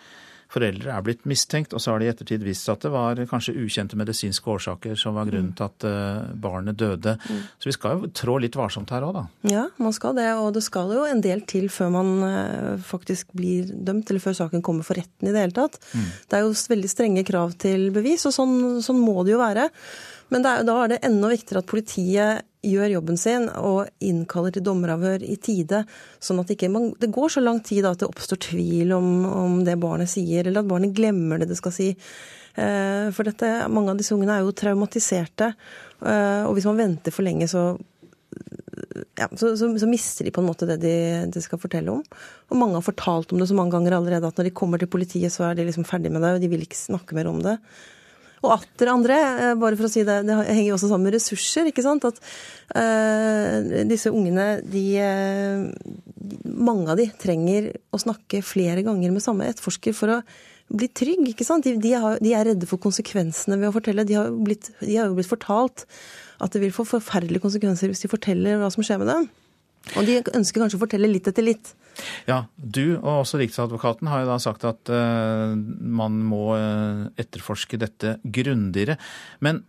foreldre 0.52 0.92
er 0.94 1.06
blitt 1.06 1.24
mistenkt, 1.30 1.74
og 1.74 1.82
så 1.82 1.94
har 1.94 2.02
det 2.02 2.08
i 2.08 2.12
ettertid 2.12 2.44
vist 2.46 2.68
seg 2.68 2.78
at 2.78 2.86
det 2.86 2.92
var 2.94 3.22
kanskje 3.30 3.56
ukjente 3.62 4.00
medisinske 4.00 4.52
årsaker 4.52 4.98
som 5.00 5.16
var 5.18 5.30
grunnen 5.30 5.54
til 5.58 5.68
at 5.68 5.88
eh, 5.88 6.34
barnet 6.44 6.80
døde. 6.80 7.16
Så 7.58 7.70
vi 7.70 7.76
skal 7.76 7.98
jo 7.98 8.12
trå 8.18 8.38
litt 8.44 8.58
varsomt 8.60 8.92
her 8.94 9.06
òg, 9.08 9.16
da. 9.20 9.26
Ja, 9.52 9.66
man 9.82 9.96
skal 9.96 10.18
det. 10.20 10.28
Og 10.42 10.52
det 10.58 10.66
skal 10.66 10.92
jo 10.96 11.06
en 11.08 11.24
del 11.24 11.46
til 11.50 11.70
før 11.72 11.94
man 11.96 12.14
eh, 12.28 12.72
faktisk 12.88 13.32
blir 13.38 13.72
dømt, 13.72 14.12
eller 14.12 14.24
før 14.24 14.38
saken 14.44 14.66
kommer 14.66 14.88
for 14.88 15.00
retten 15.00 15.30
i 15.30 15.34
det 15.34 15.46
hele 15.46 15.58
tatt. 15.58 15.80
Mm. 15.96 16.08
Det 16.28 16.40
er 16.40 16.46
jo 16.46 16.56
veldig 16.76 16.92
strenge 16.92 17.28
krav 17.28 17.56
til 17.62 17.90
bevis, 17.96 18.28
og 18.28 18.36
sånn, 18.36 18.58
sånn 18.84 19.02
må 19.02 19.22
det 19.26 19.36
jo 19.36 19.44
være. 19.44 19.70
Men 20.32 20.48
er, 20.48 20.64
da 20.68 20.78
er 20.84 20.94
det 20.94 21.04
enda 21.08 21.32
viktigere 21.32 21.64
at 21.64 21.70
politiet 21.70 22.48
gjør 22.62 22.94
jobben 22.96 23.18
sin 23.18 23.48
og 23.58 23.90
innkaller 24.06 24.54
til 24.54 24.66
dommeravhør 24.66 25.24
i 25.26 25.38
tide, 25.42 25.84
sånn 26.22 26.42
at 26.42 26.50
det 26.50 26.58
ikke 26.58 26.70
det 27.02 27.10
går 27.14 27.34
så 27.34 27.44
lang 27.44 27.62
tid 27.66 27.88
at 27.90 28.02
det 28.02 28.10
oppstår 28.10 28.42
tvil 28.52 28.94
om, 28.98 29.10
om, 29.26 29.56
det 29.66 29.80
barnet 29.82 30.12
sier, 30.12 30.46
eller 30.46 30.62
at 30.62 30.70
barnet 30.70 30.96
glemmer 30.98 31.42
det 31.42 31.50
det 31.52 31.58
skal 31.60 31.74
si. 31.76 31.90
Eh, 32.54 33.08
for 33.16 33.28
dette, 33.28 33.50
mange 33.72 33.94
av 33.94 34.02
disse 34.02 34.14
ungene 34.16 34.38
er 34.38 34.46
jo 34.46 34.54
traumatiserte, 34.58 35.54
eh, 36.06 36.44
og 36.46 36.54
hvis 36.58 36.70
man 36.70 36.84
venter 36.84 37.16
for 37.16 37.26
lenge, 37.26 37.50
så 37.50 37.72
ja, 39.18 39.28
så, 39.36 39.56
så, 39.58 39.68
så, 39.80 39.88
mister 39.90 40.26
de 40.26 40.32
på 40.34 40.42
en 40.42 40.48
måte 40.48 40.68
det 40.70 40.78
de, 40.84 40.94
de, 41.34 41.42
skal 41.44 41.60
fortelle 41.62 41.92
om. 41.92 42.04
Og 42.52 42.60
mange 42.60 42.78
har 42.78 42.86
fortalt 42.86 43.34
om 43.34 43.42
det 43.42 43.50
så 43.50 43.58
mange 43.58 43.76
ganger 43.76 43.98
allerede 43.98 44.30
at 44.30 44.38
når 44.40 44.48
de 44.48 44.54
kommer 44.56 44.82
til 44.82 44.90
politiet, 44.92 45.34
så 45.34 45.50
er 45.50 45.58
de 45.58 45.66
liksom 45.68 45.88
ferdig 45.88 46.12
med 46.14 46.24
det, 46.24 46.36
og 46.36 46.44
de 46.44 46.52
vil 46.52 46.64
ikke 46.66 46.80
snakke 46.80 47.18
mer 47.18 47.30
om 47.32 47.42
det. 47.44 47.58
Og 48.42 48.54
atter 48.56 48.90
andre, 48.90 49.18
eh, 49.18 49.56
bare 49.62 49.78
for 49.78 49.86
å 49.86 49.92
si 49.92 50.04
det, 50.08 50.22
det 50.26 50.38
henger 50.48 50.72
jo 50.72 50.78
også 50.78 50.90
sammen 50.90 51.10
med 51.10 51.18
ressurser. 51.18 51.68
ikke 51.70 51.86
sant? 51.86 52.08
At 52.10 52.18
uh, 52.76 53.84
disse 53.90 54.10
ungene, 54.14 54.62
de, 54.66 54.86
Mange 56.62 56.94
av 56.94 56.98
de 57.00 57.08
trenger 57.22 57.72
å 57.94 58.00
snakke 58.02 58.42
flere 58.46 58.84
ganger 58.86 59.14
med 59.14 59.24
samme 59.24 59.48
etterforsker 59.50 59.96
for 59.98 60.16
å 60.16 60.22
bli 60.72 60.90
trygg. 60.90 61.28
ikke 61.34 61.46
sant? 61.48 61.68
De, 61.68 61.76
de, 61.82 61.94
har, 61.94 62.18
de 62.24 62.34
er 62.38 62.50
redde 62.52 62.70
for 62.70 62.82
konsekvensene 62.82 63.60
ved 63.60 63.70
å 63.70 63.76
fortelle. 63.76 64.08
De 64.08 64.18
har, 64.18 64.32
blitt, 64.34 64.72
de 64.82 64.98
har 64.98 65.10
jo 65.10 65.18
blitt 65.20 65.30
fortalt 65.30 65.86
at 66.42 66.56
det 66.56 66.64
vil 66.64 66.74
få 66.74 66.88
forferdelige 66.88 67.44
konsekvenser 67.44 67.92
hvis 67.92 68.02
de 68.06 68.10
forteller 68.12 68.58
hva 68.62 68.72
som 68.74 68.86
skjer 68.86 69.02
med 69.02 69.12
dem. 69.12 69.30
Og 69.98 70.06
de 70.08 70.20
ønsker 70.22 70.62
kanskje 70.62 70.78
å 70.78 70.84
fortelle 70.84 71.10
litt 71.10 71.28
etter 71.30 71.46
litt. 71.46 71.74
Ja, 72.30 72.46
Du 72.56 72.98
og 73.02 73.26
også 73.26 73.42
Riksadvokaten 73.42 74.10
har 74.12 74.24
jo 74.24 74.30
da 74.30 74.38
sagt 74.42 74.64
at 74.68 74.92
uh, 74.94 75.52
man 75.82 76.22
må 76.28 76.54
uh, 76.54 77.10
etterforske 77.20 77.80
dette 77.82 78.16
grundigere. 78.24 78.98
Men 79.44 79.64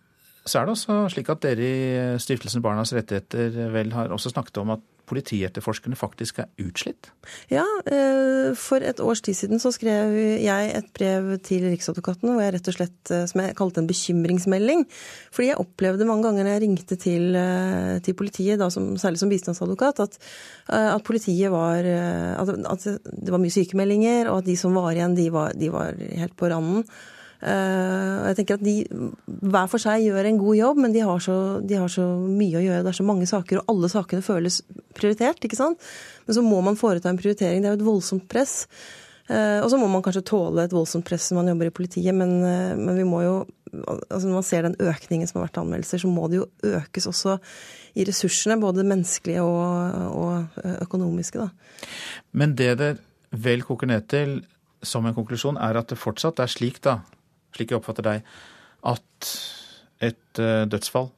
så 0.45 0.61
er 0.61 0.67
det 0.67 0.75
også 0.75 0.99
slik 1.15 1.31
at 1.33 1.43
dere 1.45 1.67
i 1.67 2.21
Stiftelsen 2.23 2.63
Barnas 2.65 2.93
rettigheter 2.95 3.73
vel 3.75 3.93
har 3.95 4.15
også 4.15 4.33
snakket 4.35 4.59
om 4.63 4.75
at 4.75 4.83
politietterforskerne 5.13 5.99
faktisk 5.99 6.41
er 6.43 6.49
utslitt? 6.63 7.11
Ja, 7.53 7.65
eh, 7.87 8.53
for 8.59 8.83
et 8.85 9.01
års 9.05 9.23
tid 9.25 9.37
siden 9.37 9.61
så 9.63 9.73
skrev 9.75 10.15
jeg 10.41 10.73
et 10.73 10.89
brev 10.97 11.35
til 11.45 11.67
Riksadvokaten 11.69 12.33
hvor 12.33 12.43
jeg 12.43 12.57
rett 12.57 12.71
og 12.73 12.77
slett, 12.79 13.01
eh, 13.13 13.27
som 13.31 13.45
jeg 13.45 13.57
kalte 13.59 13.83
en 13.83 13.91
bekymringsmelding. 13.91 14.87
Fordi 15.35 15.51
jeg 15.51 15.61
opplevde 15.63 16.09
mange 16.09 16.27
ganger 16.29 16.49
når 16.49 16.57
jeg 16.57 16.65
ringte 16.65 16.99
til, 17.01 17.29
eh, 17.37 17.99
til 18.05 18.17
politiet, 18.19 18.65
som, 18.73 18.95
særlig 18.97 19.21
som 19.21 19.33
bistandsadvokat, 19.33 20.01
at, 20.07 20.19
at 20.73 21.05
politiet 21.05 21.51
var 21.53 21.85
at, 21.85 22.49
at, 22.49 22.85
det 23.05 23.33
var 23.33 23.41
mye 23.43 23.53
sykemeldinger, 23.53 24.31
og 24.31 24.43
at 24.43 24.49
de 24.49 24.57
som 24.57 24.75
var 24.77 24.93
igjen, 24.95 25.17
de 25.19 25.29
var, 25.35 25.53
de 25.59 25.69
var 25.73 25.99
helt 25.99 26.37
på 26.39 26.49
randen. 26.53 26.87
Eh, 27.43 28.17
og 28.23 28.29
jeg 28.31 28.37
tenker 28.39 28.59
at 28.61 28.63
De 28.63 28.77
hver 29.43 29.71
for 29.71 29.83
seg 29.83 30.05
gjør 30.05 30.29
en 30.29 30.39
god 30.39 30.59
jobb, 30.59 30.81
men 30.85 30.93
de 30.95 31.03
har, 31.03 31.23
så, 31.25 31.37
de 31.59 31.79
har, 31.81 31.91
så, 31.91 32.05
mye 32.23 32.61
å 32.61 32.65
gjøre. 32.65 32.83
Det 32.87 32.93
er 32.93 32.99
så 33.01 33.07
mange 33.07 33.29
saker, 33.29 33.61
og 33.61 33.73
alle 33.73 33.91
sakene 33.91 34.25
føles 34.25 34.61
prioritert. 34.95 35.43
ikke 35.43 35.59
sant? 35.59 35.93
Men 36.27 36.39
så 36.39 36.45
må 36.47 36.61
man 36.65 36.79
foreta 36.79 37.11
en 37.11 37.19
prioritering. 37.19 37.63
Det 37.63 37.71
er 37.71 37.75
jo 37.75 37.81
et 37.81 37.89
voldsomt 37.89 38.29
press. 38.31 38.61
Eh, 39.27 39.59
og 39.63 39.69
så 39.73 39.79
må 39.81 39.89
man 39.91 40.05
kanskje 40.05 40.25
tåle 40.29 40.67
et 40.67 40.75
voldsomt 40.75 41.07
press 41.07 41.31
når 41.31 41.41
man 41.41 41.51
jobber 41.53 41.71
i 41.71 41.75
politiet, 41.75 42.15
men, 42.15 42.37
eh, 42.47 42.79
men 42.79 42.99
vi 42.99 43.09
må 43.09 43.25
jo 43.25 43.35
altså 43.73 44.27
Når 44.29 44.35
man 44.37 44.45
ser 44.45 44.67
den 44.67 44.75
økningen 44.85 45.25
som 45.25 45.39
har 45.39 45.47
vært 45.47 45.63
anmeldelser, 45.63 46.03
så 46.03 46.09
må 46.13 46.27
det 46.29 46.43
jo 46.43 46.75
økes 46.77 47.07
også 47.09 47.39
i 47.97 48.05
ressursene, 48.05 48.59
både 48.61 48.85
menneskelige 48.85 49.41
og, 49.41 49.95
og 50.13 50.59
økonomiske. 50.85 51.41
Da. 51.41 51.87
Men 52.37 52.53
det 52.53 52.75
det 52.83 52.91
vel 53.33 53.65
koker 53.65 53.89
ned 53.89 54.05
til 54.13 54.43
som 54.85 55.07
en 55.09 55.17
konklusjon, 55.17 55.57
er 55.57 55.79
at 55.81 55.89
det 55.89 55.97
fortsatt 55.97 56.43
er 56.45 56.53
slik, 56.53 56.83
da, 56.85 56.99
slik 57.55 57.73
jeg 57.73 57.81
oppfatter 57.81 58.07
deg, 58.07 58.29
at 58.89 59.33
et 60.03 60.43
uh, 60.43 60.65
dødsfall 60.67 61.13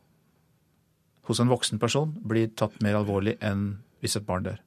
hos 1.25 1.41
en 1.41 1.49
voksen 1.49 1.81
person 1.81 2.13
blir 2.27 2.51
tatt 2.53 2.77
mer 2.85 2.99
alvorlig 3.01 3.39
enn 3.45 3.71
hvis 4.05 4.19
et 4.19 4.27
barn 4.27 4.45
dør? 4.45 4.61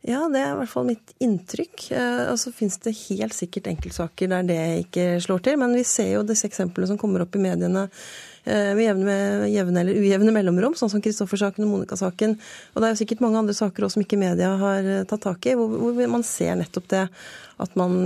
Ja, 0.00 0.22
det 0.32 0.40
er 0.40 0.54
i 0.54 0.58
hvert 0.62 0.72
fall 0.72 0.86
mitt 0.88 1.12
inntrykk. 1.20 1.90
Eh, 1.92 2.22
og 2.32 2.38
så 2.40 2.52
finnes 2.56 2.78
det 2.80 2.96
helt 3.02 3.36
sikkert 3.36 3.68
enkeltsaker 3.68 4.30
der 4.32 4.46
det 4.48 4.60
ikke 4.86 5.06
slår 5.20 5.42
til. 5.44 5.58
Men 5.60 5.76
vi 5.76 5.84
ser 5.84 6.14
jo 6.14 6.22
disse 6.24 6.48
eksemplene 6.48 6.88
som 6.88 7.00
kommer 7.00 7.26
opp 7.26 7.36
i 7.36 7.42
mediene 7.42 7.84
eh, 7.84 8.06
med 8.44 8.82
jevne, 8.82 9.14
jevne 9.52 9.82
eller 9.82 10.00
ujevne 10.00 10.34
mellomrom, 10.34 10.74
sånn 10.78 10.92
som 10.92 11.02
Kristoffer-saken 11.04 11.66
og 11.66 11.72
Monica-saken. 11.74 12.36
Og 12.72 12.80
det 12.80 12.88
er 12.88 12.94
jo 12.94 13.00
sikkert 13.02 13.24
mange 13.24 13.40
andre 13.42 13.56
saker 13.56 13.86
også 13.86 13.98
som 13.98 14.04
ikke 14.06 14.20
media 14.20 14.52
har 14.60 14.86
eh, 14.86 15.06
tatt 15.08 15.24
tak 15.26 15.48
i, 15.50 15.56
hvor, 15.58 15.70
hvor 15.70 16.12
man 16.12 16.26
ser 16.26 16.56
nettopp 16.60 16.88
det 16.92 17.06
at 17.60 17.74
man 17.76 17.98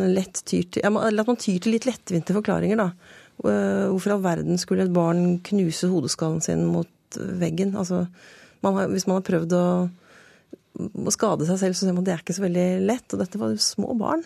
tyr 0.43 0.65
til, 0.67 0.83
eller 0.83 1.23
at 1.23 1.31
man 1.31 1.39
tyr 1.41 1.61
til 1.63 1.77
litt 1.77 1.89
lettvinte 1.89 2.35
forklaringer, 2.35 2.81
da. 2.81 2.91
Hvorfor 3.35 4.13
i 4.13 4.15
all 4.15 4.23
verden 4.23 4.59
skulle 4.63 4.85
et 4.87 4.95
barn 4.95 5.41
knuse 5.43 5.89
hodeskallen 5.91 6.43
sin 6.43 6.63
mot 6.71 7.19
veggen? 7.19 7.73
Altså, 7.79 8.05
man 8.63 8.79
har, 8.79 8.91
hvis 8.93 9.09
man 9.11 9.19
har 9.19 9.27
prøvd 9.27 9.55
å 9.59 9.67
å 10.75 11.13
skade 11.15 11.47
seg 11.47 11.61
selv, 11.61 11.77
så 11.77 11.87
ser 11.87 11.95
man 11.95 12.03
at 12.03 12.09
det 12.09 12.15
er 12.17 12.23
ikke 12.25 12.37
så 12.37 12.45
veldig 12.45 12.67
lett. 12.89 13.07
Og 13.15 13.21
dette 13.23 13.41
var 13.41 13.53
jo 13.53 13.63
små 13.63 13.95
barn. 13.99 14.25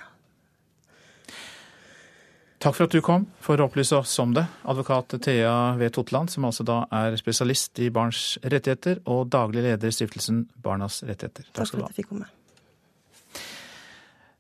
Takk 2.59 2.75
for 2.75 2.89
at 2.89 2.95
du 2.95 2.99
kom 3.05 3.29
for 3.45 3.61
å 3.61 3.69
opplyse 3.69 3.95
oss 3.95 4.17
om 4.19 4.33
det, 4.35 4.43
advokat 4.67 5.15
Thea 5.23 5.77
V. 5.79 5.91
Totland, 5.95 6.33
som 6.33 6.49
altså 6.49 6.67
da 6.67 6.81
er 6.91 7.15
spesialist 7.21 7.79
i 7.79 7.91
barns 7.95 8.33
rettigheter 8.43 8.99
og 9.07 9.29
daglig 9.31 9.63
leder 9.69 9.93
i 9.93 9.95
stiftelsen 9.95 10.43
Barnas 10.65 11.05
rettigheter. 11.07 11.47
Takk, 11.53 11.63
Takk 11.63 11.77
for 11.77 11.87
at 11.87 11.93
jeg 11.93 12.03
fikk 12.03 12.11
komme. 12.17 12.27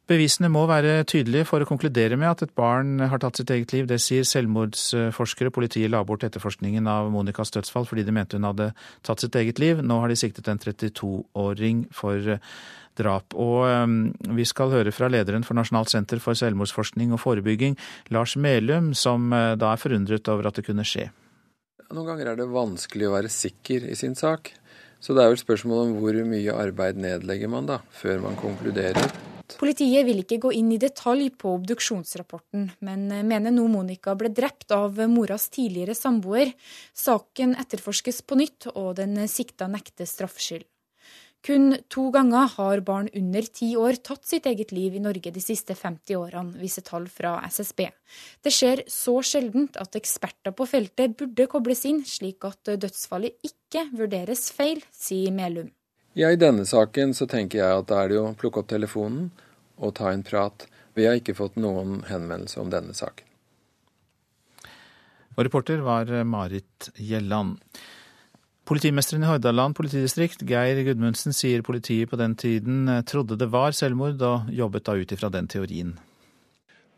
Bevisene 0.08 0.48
må 0.48 0.62
være 0.64 1.02
tydelige 1.04 1.44
for 1.44 1.60
å 1.60 1.68
konkludere 1.68 2.16
med 2.16 2.30
at 2.30 2.46
et 2.46 2.52
barn 2.56 2.96
har 3.10 3.20
tatt 3.20 3.36
sitt 3.36 3.50
eget 3.52 3.74
liv. 3.74 3.84
Det 3.90 3.98
sier 4.00 4.24
selvmordsforskere. 4.24 5.52
Politiet 5.52 5.92
la 5.92 6.00
bort 6.08 6.24
etterforskningen 6.24 6.88
av 6.88 7.10
Monicas 7.12 7.52
dødsfall 7.52 7.84
fordi 7.90 8.06
de 8.06 8.14
mente 8.16 8.40
hun 8.40 8.48
hadde 8.48 8.70
tatt 9.04 9.20
sitt 9.20 9.36
eget 9.36 9.60
liv. 9.60 9.82
Nå 9.84 10.00
har 10.00 10.08
de 10.08 10.16
siktet 10.16 10.48
en 10.48 10.62
32-åring 10.62 11.84
for 11.92 12.24
eh, 12.24 12.40
drap. 12.96 13.36
Og 13.36 13.68
um, 13.68 14.00
vi 14.40 14.48
skal 14.48 14.72
høre 14.72 14.96
fra 14.96 15.12
lederen 15.12 15.44
for 15.44 15.60
Nasjonalt 15.60 15.92
senter 15.92 16.24
for 16.24 16.38
selvmordsforskning 16.40 17.12
og 17.12 17.20
forebygging, 17.26 17.76
Lars 18.14 18.38
Melum, 18.40 18.94
som 18.96 19.28
uh, 19.36 19.52
da 19.60 19.74
er 19.74 19.84
forundret 19.84 20.32
over 20.32 20.48
at 20.48 20.56
det 20.56 20.64
kunne 20.70 20.88
skje. 20.88 21.10
Noen 21.92 22.08
ganger 22.08 22.32
er 22.32 22.40
det 22.40 22.48
vanskelig 22.48 23.10
å 23.10 23.16
være 23.18 23.32
sikker 23.32 23.84
i 23.92 23.96
sin 23.96 24.16
sak. 24.16 24.54
Så 25.04 25.12
det 25.12 25.20
er 25.20 25.34
vel 25.34 25.40
spørsmål 25.44 25.84
om 25.84 25.98
hvor 26.00 26.16
mye 26.26 26.60
arbeid 26.64 26.96
nedlegger 26.96 27.52
man 27.52 27.68
da, 27.68 27.82
før 27.92 28.24
man 28.24 28.40
konkluderer. 28.40 29.37
Politiet 29.56 30.04
vil 30.04 30.20
ikke 30.20 30.40
gå 30.42 30.50
inn 30.58 30.68
i 30.74 30.80
detalj 30.80 31.30
på 31.40 31.54
obduksjonsrapporten, 31.56 32.66
men 32.84 33.06
mener 33.26 33.54
nå 33.54 33.64
Monica 33.72 34.12
ble 34.18 34.28
drept 34.34 34.74
av 34.76 35.00
moras 35.08 35.48
tidligere 35.54 35.96
samboer. 35.96 36.52
Saken 36.92 37.56
etterforskes 37.56 38.20
på 38.28 38.36
nytt, 38.42 38.68
og 38.74 38.98
den 39.00 39.16
sikta 39.30 39.70
nekter 39.72 40.08
straffskyld. 40.10 40.66
Kun 41.46 41.76
to 41.88 42.08
ganger 42.10 42.50
har 42.56 42.80
barn 42.84 43.08
under 43.14 43.46
ti 43.46 43.70
år 43.78 44.00
tatt 44.02 44.26
sitt 44.26 44.46
eget 44.50 44.72
liv 44.74 44.96
i 44.98 45.02
Norge 45.02 45.30
de 45.32 45.42
siste 45.42 45.76
50 45.78 46.18
årene, 46.18 46.58
viser 46.58 46.84
tall 46.84 47.06
fra 47.08 47.36
SSB. 47.46 47.86
Det 48.42 48.52
skjer 48.52 48.82
så 48.90 49.20
sjeldent 49.22 49.78
at 49.80 49.96
eksperter 49.96 50.52
på 50.52 50.66
feltet 50.68 51.14
burde 51.16 51.46
kobles 51.50 51.86
inn, 51.88 52.02
slik 52.04 52.44
at 52.48 52.74
dødsfallet 52.74 53.38
ikke 53.46 53.86
vurderes 53.94 54.48
feil, 54.52 54.82
sier 54.92 55.32
Melum. 55.32 55.70
Ja, 56.16 56.30
I 56.32 56.40
denne 56.40 56.64
saken 56.66 57.12
så 57.14 57.28
tenker 57.30 57.60
jeg 57.60 57.82
at 57.82 57.90
da 57.90 58.02
er 58.02 58.10
det 58.10 58.16
jo 58.18 58.24
å 58.30 58.36
plukke 58.38 58.62
opp 58.62 58.70
telefonen 58.70 59.28
og 59.76 59.94
ta 59.98 60.12
en 60.12 60.24
prat. 60.26 60.66
Vi 60.96 61.06
har 61.06 61.18
ikke 61.18 61.36
fått 61.38 61.58
noen 61.60 62.00
henvendelse 62.08 62.58
om 62.62 62.72
denne 62.72 62.96
saken. 62.96 63.26
Og 65.36 65.44
reporter 65.46 65.84
var 65.86 66.10
Marit 66.26 66.88
Gjelland. 66.98 67.60
Politimesteren 68.68 69.22
i 69.22 69.28
Hordaland 69.30 69.76
politidistrikt, 69.78 70.42
Geir 70.44 70.82
Gudmundsen, 70.84 71.32
sier 71.32 71.62
politiet 71.64 72.10
på 72.10 72.18
den 72.20 72.34
tiden 72.36 72.90
trodde 73.08 73.38
det 73.38 73.48
var 73.52 73.72
selvmord, 73.72 74.20
og 74.20 74.50
jobbet 74.52 74.84
da 74.84 74.96
ut 74.98 75.14
ifra 75.14 75.30
den 75.32 75.48
teorien. 75.48 75.94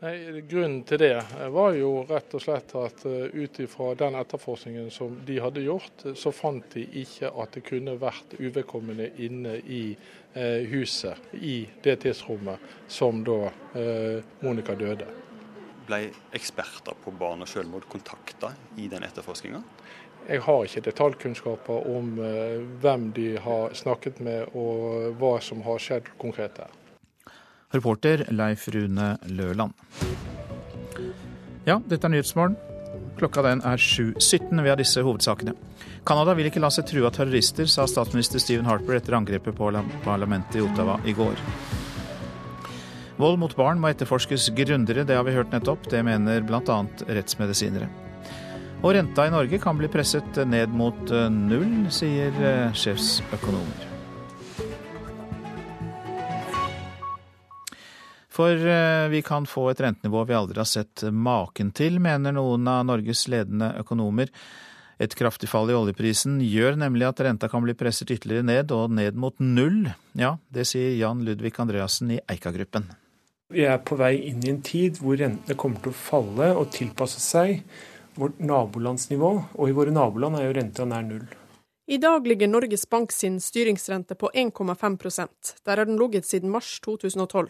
Nei, 0.01 0.41
Grunnen 0.49 0.81
til 0.89 0.97
det 1.03 1.17
var 1.53 1.75
jo 1.77 2.07
rett 2.09 2.33
og 2.33 2.41
slett 2.41 2.71
at 2.81 3.03
uh, 3.05 3.27
ut 3.37 3.59
ifra 3.61 3.91
den 4.01 4.15
etterforskningen 4.17 4.87
som 4.89 5.19
de 5.29 5.37
hadde 5.45 5.61
gjort, 5.67 6.07
så 6.17 6.33
fant 6.33 6.65
de 6.73 6.87
ikke 7.03 7.29
at 7.29 7.53
det 7.53 7.67
kunne 7.67 7.99
vært 8.01 8.33
uvedkommende 8.39 9.11
inne 9.21 9.59
i 9.61 9.83
uh, 9.93 10.63
huset 10.73 11.35
i 11.37 11.67
det 11.85 11.99
tidsrommet 12.07 12.65
som 12.89 13.21
da 13.29 13.53
uh, 13.53 14.25
Monica 14.41 14.73
døde. 14.73 15.05
Ble 15.85 16.07
eksperter 16.33 16.97
på 17.05 17.13
barn 17.21 17.45
og 17.45 17.53
selvmord 17.53 17.85
kontakta 17.93 18.55
i 18.81 18.89
den 18.89 19.05
etterforskninga? 19.05 19.61
Jeg 20.31 20.47
har 20.49 20.65
ikke 20.65 20.87
detaljkunnskaper 20.89 21.89
om 21.93 22.13
hvem 22.81 23.09
de 23.17 23.33
har 23.41 23.73
snakket 23.75 24.21
med 24.25 24.53
og 24.57 25.17
hva 25.21 25.39
som 25.43 25.65
har 25.65 25.81
skjedd 25.81 26.13
konkret 26.21 26.57
der. 26.61 26.80
Reporter 27.75 28.25
Leif 28.35 28.69
Rune 28.75 29.13
Løland. 29.31 29.73
Ja, 31.65 31.79
dette 31.87 32.09
er 32.09 32.15
Nyhetsmorgen. 32.15 32.57
Klokka 33.21 33.45
den 33.45 33.61
er 33.67 33.79
7.17. 33.79 34.63
Vi 34.63 34.71
har 34.73 34.81
disse 34.81 35.05
hovedsakene. 35.05 35.55
Canada 36.09 36.35
vil 36.35 36.49
ikke 36.49 36.63
la 36.63 36.71
seg 36.73 36.89
true 36.89 37.07
av 37.07 37.15
terrorister, 37.15 37.69
sa 37.69 37.85
statsminister 37.87 38.41
Stephen 38.43 38.67
Harper 38.67 38.97
etter 38.97 39.15
angrepet 39.19 39.57
på 39.57 39.71
parlamentet 40.07 40.59
i 40.59 40.65
Ottawa 40.65 40.97
i 41.05 41.15
går. 41.15 41.39
Vold 43.21 43.37
mot 43.43 43.53
barn 43.57 43.83
må 43.83 43.91
etterforskes 43.93 44.49
grundigere, 44.57 45.05
det 45.05 45.19
har 45.19 45.27
vi 45.29 45.37
hørt 45.37 45.53
nettopp. 45.53 45.85
Det 45.93 46.01
mener 46.07 46.41
bl.a. 46.49 46.79
rettsmedisinere. 47.05 47.91
Og 48.81 48.95
renta 48.97 49.29
i 49.29 49.35
Norge 49.35 49.61
kan 49.61 49.77
bli 49.77 49.93
presset 49.93 50.41
ned 50.49 50.73
mot 50.73 51.13
null, 51.37 51.71
sier 51.93 52.33
eh, 52.41 52.73
sjefsøkonomer. 52.73 53.90
For 58.31 58.55
eh, 58.55 59.09
vi 59.11 59.23
kan 59.27 59.47
få 59.47 59.69
et 59.71 59.81
rentenivå 59.83 60.25
vi 60.29 60.37
aldri 60.39 60.63
har 60.63 60.69
sett 60.71 61.03
maken 61.11 61.73
til, 61.75 61.99
mener 62.03 62.35
noen 62.37 62.69
av 62.71 62.85
Norges 62.87 63.27
ledende 63.29 63.73
økonomer. 63.83 64.31
Et 65.01 65.15
kraftig 65.17 65.49
fall 65.49 65.71
i 65.73 65.75
oljeprisen 65.75 66.39
gjør 66.45 66.77
nemlig 66.79 67.07
at 67.09 67.23
renta 67.25 67.49
kan 67.49 67.65
bli 67.65 67.75
presset 67.75 68.13
ytterligere 68.13 68.47
ned, 68.47 68.73
og 68.77 68.93
ned 68.93 69.17
mot 69.19 69.35
null. 69.41 69.87
Ja, 70.13 70.35
det 70.53 70.67
sier 70.69 70.93
Jan 70.99 71.25
Ludvig 71.25 71.57
Andreassen 71.59 72.13
i 72.15 72.21
Eika-gruppen. 72.31 72.91
Vi 73.51 73.65
er 73.67 73.81
på 73.83 73.97
vei 73.99 74.13
inn 74.29 74.45
i 74.45 74.53
en 74.53 74.61
tid 74.63 75.01
hvor 75.03 75.17
rentene 75.19 75.57
kommer 75.59 75.81
til 75.83 75.91
å 75.91 75.99
falle 75.99 76.53
og 76.55 76.69
tilpasse 76.77 77.19
seg 77.25 77.65
vårt 78.21 78.39
nabolandsnivå, 78.45 79.31
og 79.57 79.71
i 79.71 79.75
våre 79.75 79.95
naboland 79.95 80.39
er 80.39 80.47
jo 80.47 80.55
renta 80.61 80.87
nær 80.87 81.03
null. 81.09 81.25
I 81.91 81.99
dag 81.99 82.29
ligger 82.29 82.47
Norges 82.47 82.85
Bank 82.87 83.11
sin 83.11 83.41
styringsrente 83.43 84.15
på 84.15 84.31
1,5% 84.31 85.57
Der 85.65 85.81
har 85.81 85.89
den 85.89 85.99
ligget 85.99 86.29
siden 86.29 86.53
mars 86.53 86.77
2012. 86.85 87.49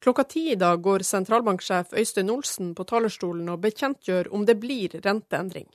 Klokka 0.00 0.24
ti 0.24 0.52
i 0.52 0.54
dag 0.54 0.82
går 0.82 1.02
sentralbanksjef 1.02 1.92
Øystein 1.98 2.30
Olsen 2.30 2.70
på 2.78 2.86
talerstolen 2.86 3.48
og 3.50 3.62
bekjentgjør 3.64 4.30
om 4.30 4.44
det 4.46 4.54
blir 4.62 4.94
renteendring. 5.02 5.66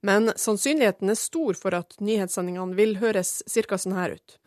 Men 0.00 0.32
sannsynligheten 0.36 1.10
er 1.12 1.18
stor 1.20 1.58
for 1.58 1.76
at 1.76 1.98
nyhetssendingene 2.00 2.78
vil 2.78 2.96
høres 3.02 3.42
ca. 3.44 3.76
sånn 3.76 3.98
her 3.98 4.16
ut. 4.16 4.38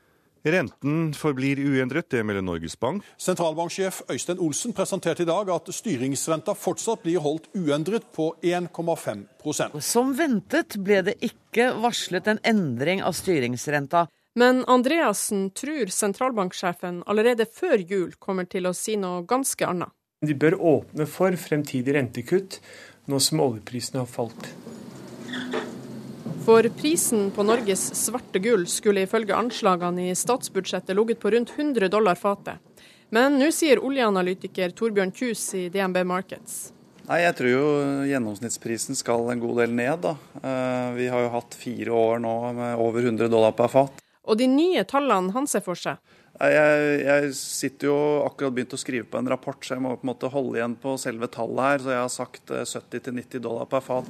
Renten 0.41 1.11
forblir 1.13 1.59
uendret, 1.61 2.07
det 2.09 2.23
melder 2.25 2.41
Norges 2.41 2.73
Bank. 2.79 3.05
Sentralbanksjef 3.21 4.01
Øystein 4.09 4.39
Olsen 4.41 4.73
presenterte 4.73 5.21
i 5.21 5.29
dag 5.29 5.51
at 5.53 5.69
styringsrenta 5.69 6.55
fortsatt 6.57 7.03
blir 7.03 7.21
holdt 7.21 7.51
uendret 7.53 8.07
på 8.15 8.31
1,5% 8.41 9.77
Som 9.85 10.15
ventet 10.17 10.79
ble 10.81 11.03
det 11.05 11.19
ikke 11.21 11.69
varslet 11.83 12.31
en 12.31 12.41
endring 12.41 13.05
av 13.05 13.13
styringsrenta. 13.13 14.07
Men 14.39 14.63
Andreassen 14.65 15.49
tror 15.51 15.89
sentralbanksjefen 15.91 17.01
allerede 17.05 17.43
før 17.45 17.81
jul 17.83 18.13
kommer 18.19 18.47
til 18.47 18.69
å 18.69 18.71
si 18.75 18.95
noe 18.95 19.25
ganske 19.27 19.67
annet. 19.67 19.91
De 20.23 20.35
bør 20.37 20.55
åpne 20.55 21.07
for 21.09 21.35
fremtidig 21.35 21.95
rentekutt, 21.97 22.59
nå 23.11 23.19
som 23.19 23.41
oljeprisene 23.43 24.03
har 24.03 24.07
falt. 24.07 24.51
For 26.45 26.65
prisen 26.77 27.27
på 27.35 27.43
Norges 27.45 27.83
svarte 27.97 28.39
gull 28.41 28.63
skulle 28.71 29.03
ifølge 29.05 29.35
anslagene 29.35 30.07
i 30.09 30.17
statsbudsjettet 30.17 30.95
ligget 30.97 31.19
på 31.21 31.33
rundt 31.35 31.51
100 31.57 31.89
dollar 31.91 32.15
fatet. 32.15 32.61
Men 33.11 33.35
nå 33.41 33.49
sier 33.51 33.81
oljeanalytiker 33.83 34.71
Torbjørn 34.77 35.11
Kjus 35.11 35.43
i 35.59 35.65
DNB 35.73 36.05
Markets. 36.07 36.71
Nei, 37.09 37.19
Jeg 37.25 37.35
tror 37.35 37.49
jo 37.51 37.65
gjennomsnittsprisen 38.07 38.95
skal 38.95 39.27
en 39.33 39.41
god 39.41 39.57
del 39.65 39.73
ned. 39.75 40.01
da. 40.01 40.15
Eh, 40.39 40.93
vi 40.95 41.07
har 41.11 41.25
jo 41.25 41.33
hatt 41.35 41.57
fire 41.59 41.91
år 41.91 42.21
nå 42.23 42.53
med 42.53 42.79
over 42.79 43.01
100 43.01 43.27
dollar 43.27 43.51
per 43.51 43.67
fat. 43.67 44.00
Og 44.29 44.37
de 44.37 44.47
nye 44.49 44.83
tallene 44.85 45.33
han 45.33 45.47
ser 45.49 45.63
for 45.65 45.79
seg? 45.79 45.97
Jeg, 46.41 47.01
jeg, 47.05 47.33
sitter 47.37 47.89
jo 47.91 47.97
akkurat 48.25 48.53
begynt 48.55 48.73
å 48.73 48.79
skrive 48.79 49.05
på 49.09 49.19
en 49.19 49.29
rapport, 49.29 49.59
så 49.61 49.75
jeg 49.75 49.83
må 49.83 49.91
på 49.97 50.05
en 50.05 50.11
måte 50.13 50.29
holde 50.31 50.57
igjen 50.57 50.77
på 50.79 50.95
selve 51.01 51.29
tallet 51.29 51.67
her. 51.67 51.83
Så 51.83 51.93
jeg 51.93 52.01
har 52.01 52.13
sagt 52.13 52.53
70-90 52.53 53.21
eh, 53.21 53.43
dollar 53.43 53.69
per 53.69 53.83
fat. 53.85 54.09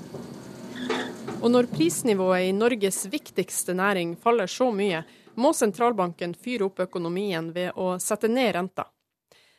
Og 1.42 1.50
når 1.50 1.72
prisnivået 1.74 2.48
i 2.48 2.54
Norges 2.56 3.04
viktigste 3.12 3.74
næring 3.76 4.14
faller 4.22 4.52
så 4.52 4.70
mye, 4.76 5.02
må 5.42 5.54
sentralbanken 5.58 6.36
fyre 6.38 6.68
opp 6.68 6.84
økonomien 6.86 7.50
ved 7.56 7.78
å 7.80 7.96
sette 8.04 8.30
ned 8.30 8.54
renta. 8.56 8.86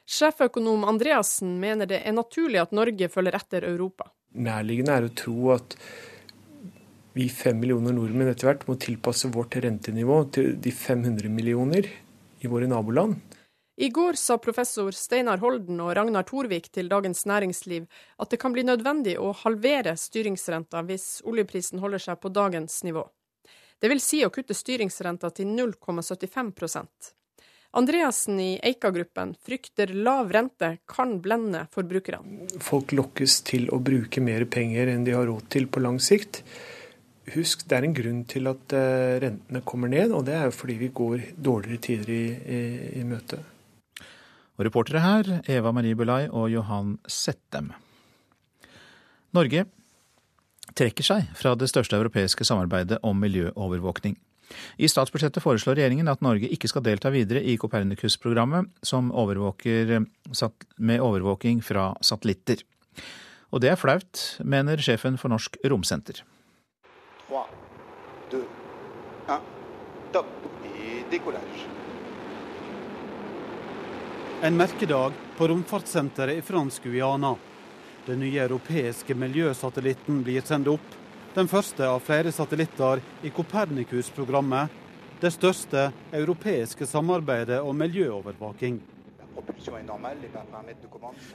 Sjeføkonom 0.06 0.84
Andreassen 0.88 1.56
mener 1.60 1.88
det 1.88 2.02
er 2.06 2.14
naturlig 2.14 2.60
at 2.62 2.74
Norge 2.76 3.08
følger 3.10 3.38
etter 3.38 3.66
Europa. 3.68 4.10
Nærliggende 4.32 4.96
er 4.96 5.06
å 5.06 5.14
tro 5.16 5.52
at 5.54 5.76
vi 7.12 7.28
fem 7.28 7.58
millioner 7.60 7.94
nordmenn 7.96 8.30
etter 8.32 8.48
hvert 8.48 8.66
må 8.68 8.76
tilpasse 8.80 9.30
vårt 9.34 9.56
rentenivå 9.60 10.18
til 10.34 10.54
de 10.62 10.72
500 10.72 11.28
millioner 11.32 11.88
i 12.40 12.50
våre 12.50 12.68
naboland. 12.70 13.18
I 13.76 13.88
går 13.88 14.18
sa 14.20 14.36
professor 14.38 14.92
Steinar 14.92 15.40
Holden 15.40 15.80
og 15.80 15.94
Ragnar 15.96 16.26
Thorvik 16.28 16.68
til 16.72 16.90
Dagens 16.92 17.24
Næringsliv 17.26 17.88
at 18.20 18.30
det 18.30 18.38
kan 18.42 18.52
bli 18.52 18.66
nødvendig 18.68 19.16
å 19.20 19.32
halvere 19.44 19.96
styringsrenta 19.96 20.84
hvis 20.88 21.22
oljeprisen 21.24 21.80
holder 21.82 22.04
seg 22.04 22.20
på 22.20 22.32
dagens 22.32 22.82
nivå. 22.84 23.06
Det 23.80 23.90
vil 23.90 24.00
si 24.04 24.20
å 24.24 24.30
kutte 24.30 24.54
styringsrenta 24.54 25.32
til 25.34 25.50
0,75% 25.56 27.12
Andreassen 27.74 28.40
i 28.40 28.58
Eika-gruppen 28.60 29.30
frykter 29.40 29.94
lav 29.96 30.28
rente 30.32 30.74
kan 30.84 31.14
blende 31.24 31.62
forbrukerne. 31.72 32.50
Folk 32.60 32.92
lokkes 32.92 33.38
til 33.48 33.70
å 33.72 33.78
bruke 33.80 34.20
mer 34.20 34.44
penger 34.44 34.90
enn 34.92 35.06
de 35.06 35.14
har 35.16 35.24
råd 35.30 35.46
til 35.54 35.70
på 35.72 35.80
lang 35.80 35.96
sikt. 35.96 36.42
Husk, 37.30 37.62
det 37.70 37.76
er 37.76 37.84
en 37.86 37.94
grunn 37.94 38.22
til 38.26 38.48
at 38.50 38.72
eh, 38.74 39.20
rentene 39.22 39.62
kommer 39.62 39.90
ned, 39.92 40.10
og 40.10 40.24
det 40.26 40.34
er 40.34 40.48
jo 40.48 40.56
fordi 40.56 40.74
vi 40.80 40.88
går 40.90 41.20
dårligere 41.38 41.82
tider 41.86 42.10
i, 42.10 42.24
i, 42.34 42.62
i 42.98 43.04
møte. 43.06 43.38
Og 44.58 44.66
reportere 44.66 45.04
her, 45.04 45.30
Eva 45.46 45.70
Marie 45.72 45.94
Bulai 45.94 46.26
og 46.26 46.50
Johan 46.50 46.96
Settem. 47.06 47.70
Norge 49.32 49.64
trekker 50.76 51.06
seg 51.06 51.30
fra 51.38 51.54
det 51.58 51.70
største 51.70 51.96
europeiske 51.96 52.44
samarbeidet 52.48 52.98
om 53.06 53.16
miljøovervåkning. 53.22 54.18
I 54.76 54.90
statsbudsjettet 54.90 55.40
foreslår 55.44 55.78
regjeringen 55.78 56.10
at 56.12 56.20
Norge 56.24 56.50
ikke 56.52 56.68
skal 56.68 56.84
delta 56.84 57.12
videre 57.14 57.40
i 57.40 57.54
Copernicus-programmet, 57.56 58.68
som 58.84 59.12
overvåker 59.14 59.94
med 60.02 61.00
overvåking 61.00 61.62
fra 61.64 61.92
satellitter. 62.04 62.66
Og 63.52 63.62
det 63.64 63.72
er 63.72 63.80
flaut, 63.80 64.20
mener 64.44 64.80
sjefen 64.82 65.16
for 65.20 65.32
Norsk 65.32 65.56
Romsenter. 65.64 66.20
3, 67.32 67.38
2, 68.30 68.38
1, 69.28 69.40
topp 70.12 70.26
et 70.64 71.10
décollage. 71.10 71.68
En 74.42 74.56
merkedag 74.56 75.12
på 75.36 75.48
romfartssenteret 75.48 76.36
i 76.36 76.42
fransk 76.42 76.82
Guyana. 76.82 77.36
Den 78.06 78.20
nye 78.20 78.40
europeiske 78.40 79.14
miljøsatellitten 79.14 80.20
blir 80.22 80.44
sendt 80.44 80.68
opp. 80.68 80.92
Den 81.34 81.48
første 81.48 81.88
av 81.88 82.04
flere 82.04 82.32
satellitter 82.32 83.00
i 83.22 83.30
Copernicus-programmet. 83.30 84.68
Det 85.20 85.32
største 85.32 85.88
europeiske 86.12 86.86
samarbeidet 86.86 87.62
om 87.62 87.78
miljøovervåking. 87.78 88.80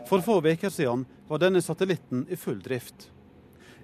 For 0.05 0.21
få 0.21 0.41
uker 0.45 0.69
siden 0.69 1.09
var 1.27 1.41
denne 1.41 1.61
satellitten 1.61 2.27
i 2.29 2.35
full 2.37 2.61
drift. 2.61 3.09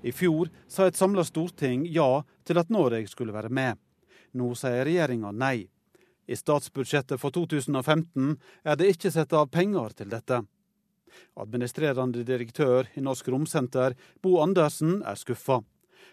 I 0.03 0.11
fjor 0.11 0.49
sa 0.67 0.87
et 0.87 0.99
samla 0.99 1.23
storting 1.23 1.85
ja 1.87 2.23
til 2.43 2.59
at 2.59 2.71
Norge 2.73 3.07
skulle 3.07 3.35
være 3.35 3.49
med. 3.49 3.79
Nå 4.35 4.51
sier 4.59 4.83
regjeringa 4.83 5.31
nei. 5.31 5.69
I 6.27 6.35
statsbudsjettet 6.39 7.19
for 7.19 7.35
2015 7.35 8.35
er 8.63 8.79
det 8.79 8.93
ikke 8.93 9.11
satt 9.11 9.35
av 9.35 9.49
penger 9.51 9.95
til 9.99 10.11
dette. 10.11 10.41
Administrerende 11.39 12.23
direktør 12.25 12.89
i 12.97 13.03
Norsk 13.03 13.27
Romsenter, 13.29 13.95
Bo 14.21 14.39
Andersen, 14.41 15.01
er 15.05 15.19
skuffa. 15.19 15.61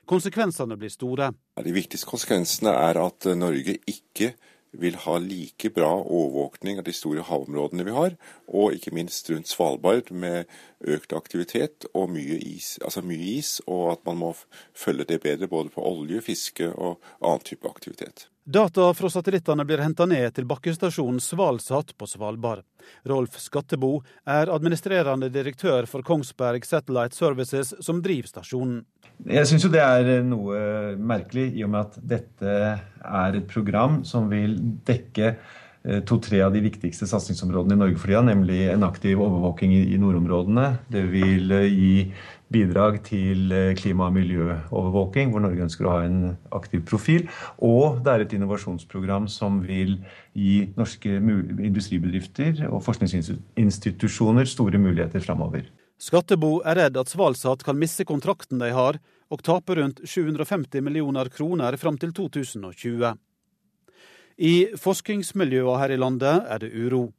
Konsekvensene 0.09 0.76
blir 0.78 0.93
store. 0.93 1.30
De 1.61 1.74
viktigste 1.74 2.09
konsekvensene 2.09 2.72
er 2.74 2.99
at 3.01 3.26
Norge 3.38 3.78
ikke 3.91 4.34
vil 4.72 4.96
ha 5.04 5.16
like 5.18 5.70
bra 5.74 5.90
overvåkning 6.02 6.78
av 6.78 6.86
de 6.86 6.94
store 6.94 7.24
havområdene 7.26 7.86
vi 7.88 7.94
har, 7.96 8.16
og 8.46 8.76
ikke 8.76 8.94
minst 8.94 9.30
rundt 9.30 9.50
Svalbard 9.50 10.12
med 10.14 10.50
økt 10.80 11.14
aktivitet 11.16 11.88
og 11.92 12.10
mye 12.14 12.38
is, 12.38 12.76
altså 12.84 13.02
mye 13.06 13.36
is, 13.38 13.58
og 13.66 13.92
at 13.96 14.04
man 14.06 14.20
må 14.22 14.34
følge 14.74 15.08
det 15.10 15.22
bedre 15.24 15.50
både 15.50 15.74
på 15.74 15.84
olje, 15.84 16.22
fiske 16.24 16.70
og 16.72 17.00
annen 17.20 17.46
type 17.46 17.68
aktivitet. 17.68 18.28
Data 18.51 18.88
fra 18.94 19.07
satellittene 19.11 19.62
blir 19.62 19.78
henta 19.78 20.09
ned 20.11 20.32
til 20.34 20.46
bakkestasjonen 20.51 21.20
Svalsat 21.22 21.92
på 21.94 22.07
Svalbard. 22.11 22.64
Rolf 23.07 23.36
Skattebo 23.38 24.01
er 24.26 24.51
administrerende 24.51 25.28
direktør 25.30 25.86
for 25.86 26.03
Kongsberg 26.03 26.66
Satellite 26.66 27.14
Services, 27.14 27.70
som 27.78 28.01
driver 28.03 28.26
stasjonen. 28.32 28.80
Jeg 29.22 29.46
syns 29.46 29.68
jo 29.68 29.70
det 29.70 29.84
er 29.84 30.26
noe 30.26 30.59
merkelig, 30.98 31.46
i 31.55 31.62
og 31.62 31.70
med 31.76 31.92
at 31.92 32.03
dette 32.16 32.57
er 32.98 33.38
et 33.38 33.46
program 33.53 34.01
som 34.09 34.26
vil 34.32 34.59
dekke 34.88 35.30
eh, 35.30 36.03
to-tre 36.11 36.42
av 36.42 36.51
de 36.57 36.64
viktigste 36.66 37.07
satsingsområdene 37.07 37.78
i 37.78 37.82
Norge 37.84 38.03
for 38.03 38.11
tida, 38.11 38.24
nemlig 38.32 38.64
en 38.72 38.88
aktiv 38.88 39.14
overvåking 39.14 39.78
i 39.78 40.01
nordområdene. 40.03 40.72
Det 40.90 41.07
vil 41.14 41.55
eh, 41.55 41.70
gi 41.70 41.94
bidrag 42.51 43.01
til 43.07 43.53
eh, 43.55 43.74
klima- 43.78 44.09
og 44.09 44.16
miljøovervåking, 44.16 45.30
hvor 45.30 45.44
Norge 45.44 45.64
ønsker 45.66 45.86
å 45.86 45.94
ha 45.94 46.01
en 46.07 46.36
aktiv 46.57 46.82
profil. 46.86 47.28
Og 47.62 48.03
det 48.05 48.12
er 48.12 48.24
et 48.24 48.34
innovasjonsprogram 48.36 49.28
som 49.30 49.61
vil 49.64 49.98
gi 50.34 50.70
norske 50.78 51.18
industribedrifter 51.20 52.66
og 52.70 52.82
forskningsinstitusjoner 52.86 54.51
store 54.51 54.82
muligheter 54.82 55.22
framover. 55.24 55.70
Skattebo 56.01 56.59
er 56.64 56.78
redd 56.80 56.96
at 56.96 57.11
Svalsat 57.12 57.62
kan 57.66 57.78
miste 57.78 58.07
kontrakten 58.09 58.62
de 58.62 58.70
har, 58.72 58.98
og 59.30 59.42
tape 59.46 59.76
rundt 59.78 60.01
750 60.03 60.82
millioner 60.82 61.28
kroner 61.30 61.76
fram 61.78 61.98
til 62.01 62.11
2020. 62.16 63.12
I 64.40 64.55
forskningsmiljøene 64.80 65.78
her 65.82 65.92
i 65.92 65.98
landet 66.01 66.48
er 66.48 66.62
det 66.62 66.72
uro. 66.72 67.11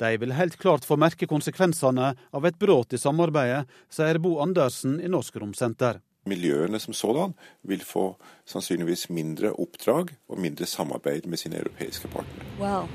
De 0.00 0.16
vil 0.16 0.32
helt 0.32 0.56
klart 0.56 0.84
få 0.88 0.96
merke 0.96 1.26
konsekvensene 1.28 2.14
av 2.32 2.46
et 2.48 2.56
brudd 2.58 2.94
i 2.96 2.98
samarbeidet, 2.98 3.66
sier 3.92 4.16
Bo 4.18 4.38
Andersen 4.40 4.96
i 5.00 5.10
Norsk 5.12 5.36
Romsenter. 5.42 6.00
Miljøene 6.28 6.80
som 6.80 6.96
sådan 6.96 7.34
vil 7.68 7.84
få 7.84 8.14
sannsynligvis 8.48 9.08
mindre 9.12 9.52
oppdrag 9.60 10.14
og 10.28 10.40
mindre 10.40 10.68
samarbeid 10.68 11.28
med 11.28 11.40
sine 11.40 11.60
europeiske 11.60 12.08
partnere. 12.12 12.48
Well, 12.60 12.88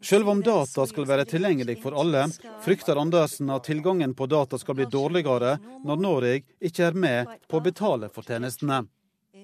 Selv 0.00 0.28
om 0.28 0.42
data 0.42 0.86
skal 0.86 1.06
være 1.06 1.28
tilgjengelig 1.28 1.78
for 1.82 1.96
alle, 2.00 2.24
frykter 2.64 2.96
Andersen 2.96 3.50
at 3.52 3.68
tilgangen 3.68 4.14
på 4.14 4.26
data 4.26 4.58
skal 4.58 4.80
bli 4.80 4.88
dårligere 4.88 5.58
når 5.84 6.00
Norge 6.02 6.38
ikke 6.60 6.88
er 6.88 6.96
med 6.96 7.36
på 7.48 7.60
å 7.60 7.64
betale 7.68 8.08
for 8.08 8.24
tjenestene. 8.24 8.86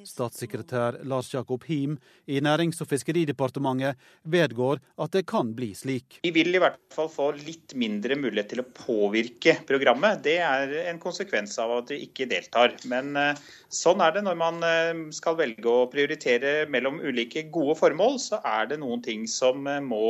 Statssekretær 0.04 1.00
Lars 1.08 1.32
Jakob 1.34 1.64
Him 1.68 1.96
i 2.26 2.40
Nærings- 2.44 2.80
og 2.84 2.88
fiskeridepartementet 2.90 4.00
vedgår 4.28 4.80
at 5.00 5.14
det 5.16 5.24
kan 5.30 5.52
bli 5.56 5.72
slik. 5.76 6.20
Vi 6.24 6.32
vil 6.34 6.54
i 6.54 6.60
hvert 6.62 6.80
fall 6.94 7.10
få 7.12 7.30
litt 7.38 7.74
mindre 7.78 8.16
mulighet 8.18 8.52
til 8.52 8.62
å 8.62 8.66
påvirke 8.68 9.56
programmet. 9.68 10.22
Det 10.24 10.36
er 10.44 10.74
en 10.90 11.00
konsekvens 11.02 11.56
av 11.62 11.72
at 11.78 11.92
vi 11.94 12.02
ikke 12.06 12.28
deltar. 12.30 12.76
Men 12.90 13.14
eh, 13.18 13.40
sånn 13.72 14.02
er 14.04 14.16
det 14.16 14.24
når 14.26 14.38
man 14.40 14.60
eh, 14.66 14.92
skal 15.16 15.38
velge 15.40 15.70
å 15.70 15.88
prioritere 15.92 16.54
mellom 16.70 17.00
ulike 17.02 17.46
gode 17.54 17.76
formål. 17.80 18.18
Så 18.22 18.40
er 18.44 18.70
det 18.72 18.80
noen 18.82 19.02
ting 19.04 19.28
som, 19.30 19.66
eh, 19.70 19.82
må, 19.84 20.02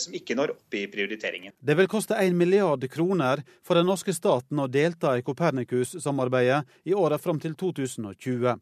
som 0.00 0.14
ikke 0.16 0.36
når 0.38 0.54
opp 0.54 0.76
i 0.76 0.86
prioriteringen. 0.90 1.54
Det 1.60 1.76
vil 1.78 1.90
koste 1.90 2.18
1 2.18 2.36
milliard 2.38 2.84
kroner 2.90 3.42
for 3.64 3.78
den 3.78 3.88
norske 3.88 4.14
staten 4.14 4.60
å 4.60 4.70
delta 4.70 5.14
i 5.18 5.24
Copernicus-samarbeidet 5.26 6.62
i 6.90 6.94
åra 6.96 7.18
fram 7.20 7.40
til 7.42 7.56
2020. 7.58 8.54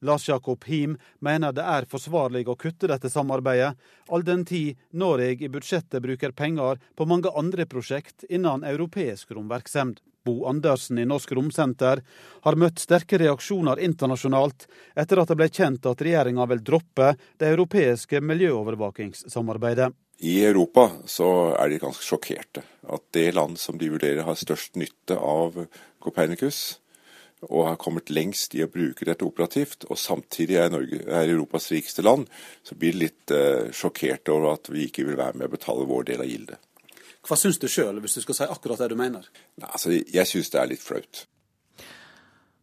Lars 0.00 0.28
Jakob 0.28 0.64
Him 0.64 0.96
mener 1.20 1.52
det 1.52 1.64
er 1.64 1.88
forsvarlig 1.90 2.46
å 2.48 2.56
kutte 2.56 2.88
dette 2.88 3.10
samarbeidet, 3.12 3.74
all 4.08 4.24
den 4.24 4.44
tid 4.48 4.78
Norge 4.92 5.44
i 5.44 5.50
budsjettet 5.52 6.02
bruker 6.02 6.32
penger 6.32 6.80
på 6.96 7.06
mange 7.08 7.32
andre 7.36 7.66
prosjekt 7.68 8.24
innen 8.28 8.64
europeisk 8.64 9.36
romvirksomhet. 9.36 10.00
Bo 10.24 10.44
Andersen 10.46 10.98
i 11.00 11.06
Norsk 11.08 11.32
Romsenter 11.32 12.02
har 12.44 12.56
møtt 12.60 12.82
sterke 12.82 13.16
reaksjoner 13.18 13.80
internasjonalt 13.80 14.66
etter 14.92 15.22
at 15.22 15.32
det 15.32 15.36
ble 15.40 15.48
kjent 15.48 15.88
at 15.88 16.04
regjeringa 16.04 16.44
vil 16.50 16.60
droppe 16.64 17.14
det 17.40 17.48
europeiske 17.54 18.20
miljøovervåkingssamarbeidet. 18.20 19.88
I 20.20 20.34
Europa 20.44 20.90
så 21.08 21.30
er 21.56 21.72
de 21.72 21.80
ganske 21.80 22.04
sjokkerte. 22.04 22.62
At 22.84 23.06
det 23.16 23.30
land 23.32 23.56
som 23.58 23.78
de 23.80 23.88
vurderer 23.88 24.26
har 24.26 24.36
størst 24.36 24.76
nytte 24.76 25.16
av 25.16 25.56
Copernicus, 26.04 26.76
og 27.48 27.66
har 27.68 27.78
kommet 27.80 28.12
lengst 28.12 28.54
i 28.56 28.64
å 28.64 28.70
bruke 28.70 29.06
dette 29.08 29.24
operativt, 29.24 29.86
og 29.88 29.98
samtidig 29.98 30.58
er, 30.60 30.72
Norge, 30.72 31.00
er 31.06 31.32
Europas 31.32 31.70
rikeste 31.72 32.04
land, 32.04 32.28
så 32.66 32.76
blir 32.76 32.92
det 32.96 33.02
litt 33.04 33.34
eh, 33.34 33.70
sjokkert 33.76 34.28
over 34.32 34.54
at 34.58 34.68
vi 34.72 34.86
ikke 34.88 35.06
vil 35.08 35.18
være 35.20 35.40
med 35.40 35.48
å 35.48 35.54
betale 35.54 35.88
vår 35.88 36.10
del 36.12 36.24
av 36.24 36.28
gildet. 36.28 36.60
Hva 37.26 37.36
syns 37.36 37.60
du 37.60 37.68
sjøl, 37.68 38.00
hvis 38.00 38.16
du 38.16 38.24
skal 38.24 38.36
si 38.36 38.48
akkurat 38.48 38.80
det 38.80 38.92
du 38.92 38.96
mener? 39.00 39.26
Nei, 39.60 39.68
altså, 39.68 39.92
jeg 39.92 40.28
syns 40.28 40.52
det 40.52 40.60
er 40.60 40.72
litt 40.72 40.84
flaut. 40.84 41.24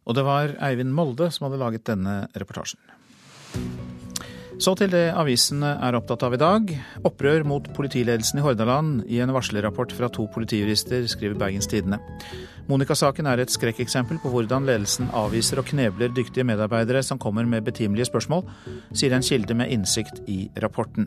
Og 0.08 0.16
det 0.16 0.24
var 0.24 0.54
Eivind 0.64 0.94
Molde 0.96 1.28
som 1.34 1.46
hadde 1.46 1.60
laget 1.60 1.86
denne 1.90 2.22
reportasjen. 2.38 2.80
Så 4.58 4.72
til 4.74 4.90
det 4.90 5.12
avisene 5.14 5.76
er 5.86 5.94
opptatt 5.94 6.24
av 6.26 6.34
i 6.34 6.38
dag. 6.40 6.70
Opprør 7.06 7.44
mot 7.46 7.66
politiledelsen 7.76 8.40
i 8.40 8.42
Hordaland 8.42 9.04
i 9.06 9.20
en 9.22 9.30
varslerrapport 9.30 9.92
fra 9.94 10.08
to 10.10 10.24
politijurister, 10.34 11.04
skriver 11.06 11.38
Bergens 11.38 11.70
Tidende. 11.70 12.00
Monica-saken 12.66 13.28
er 13.30 13.38
et 13.38 13.54
skrekkeksempel 13.54 14.18
på 14.18 14.32
hvordan 14.32 14.66
ledelsen 14.66 15.12
avviser 15.14 15.62
og 15.62 15.68
knebler 15.70 16.10
dyktige 16.10 16.46
medarbeidere 16.48 17.04
som 17.06 17.20
kommer 17.22 17.46
med 17.46 17.68
betimelige 17.68 18.08
spørsmål, 18.10 18.42
sier 18.90 19.14
en 19.14 19.22
kilde 19.22 19.54
med 19.54 19.70
innsikt 19.76 20.24
i 20.26 20.48
rapporten. 20.58 21.06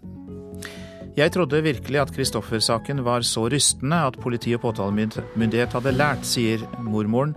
Jeg 1.20 1.34
trodde 1.36 1.60
virkelig 1.66 2.00
at 2.00 2.14
Kristoffer-saken 2.16 3.04
var 3.04 3.28
så 3.28 3.50
rystende 3.52 4.00
at 4.08 4.16
politi 4.24 4.56
og 4.56 4.64
påtalemyndighet 4.64 5.76
hadde 5.76 5.92
lært, 5.98 6.24
sier 6.24 6.64
mormoren 6.80 7.36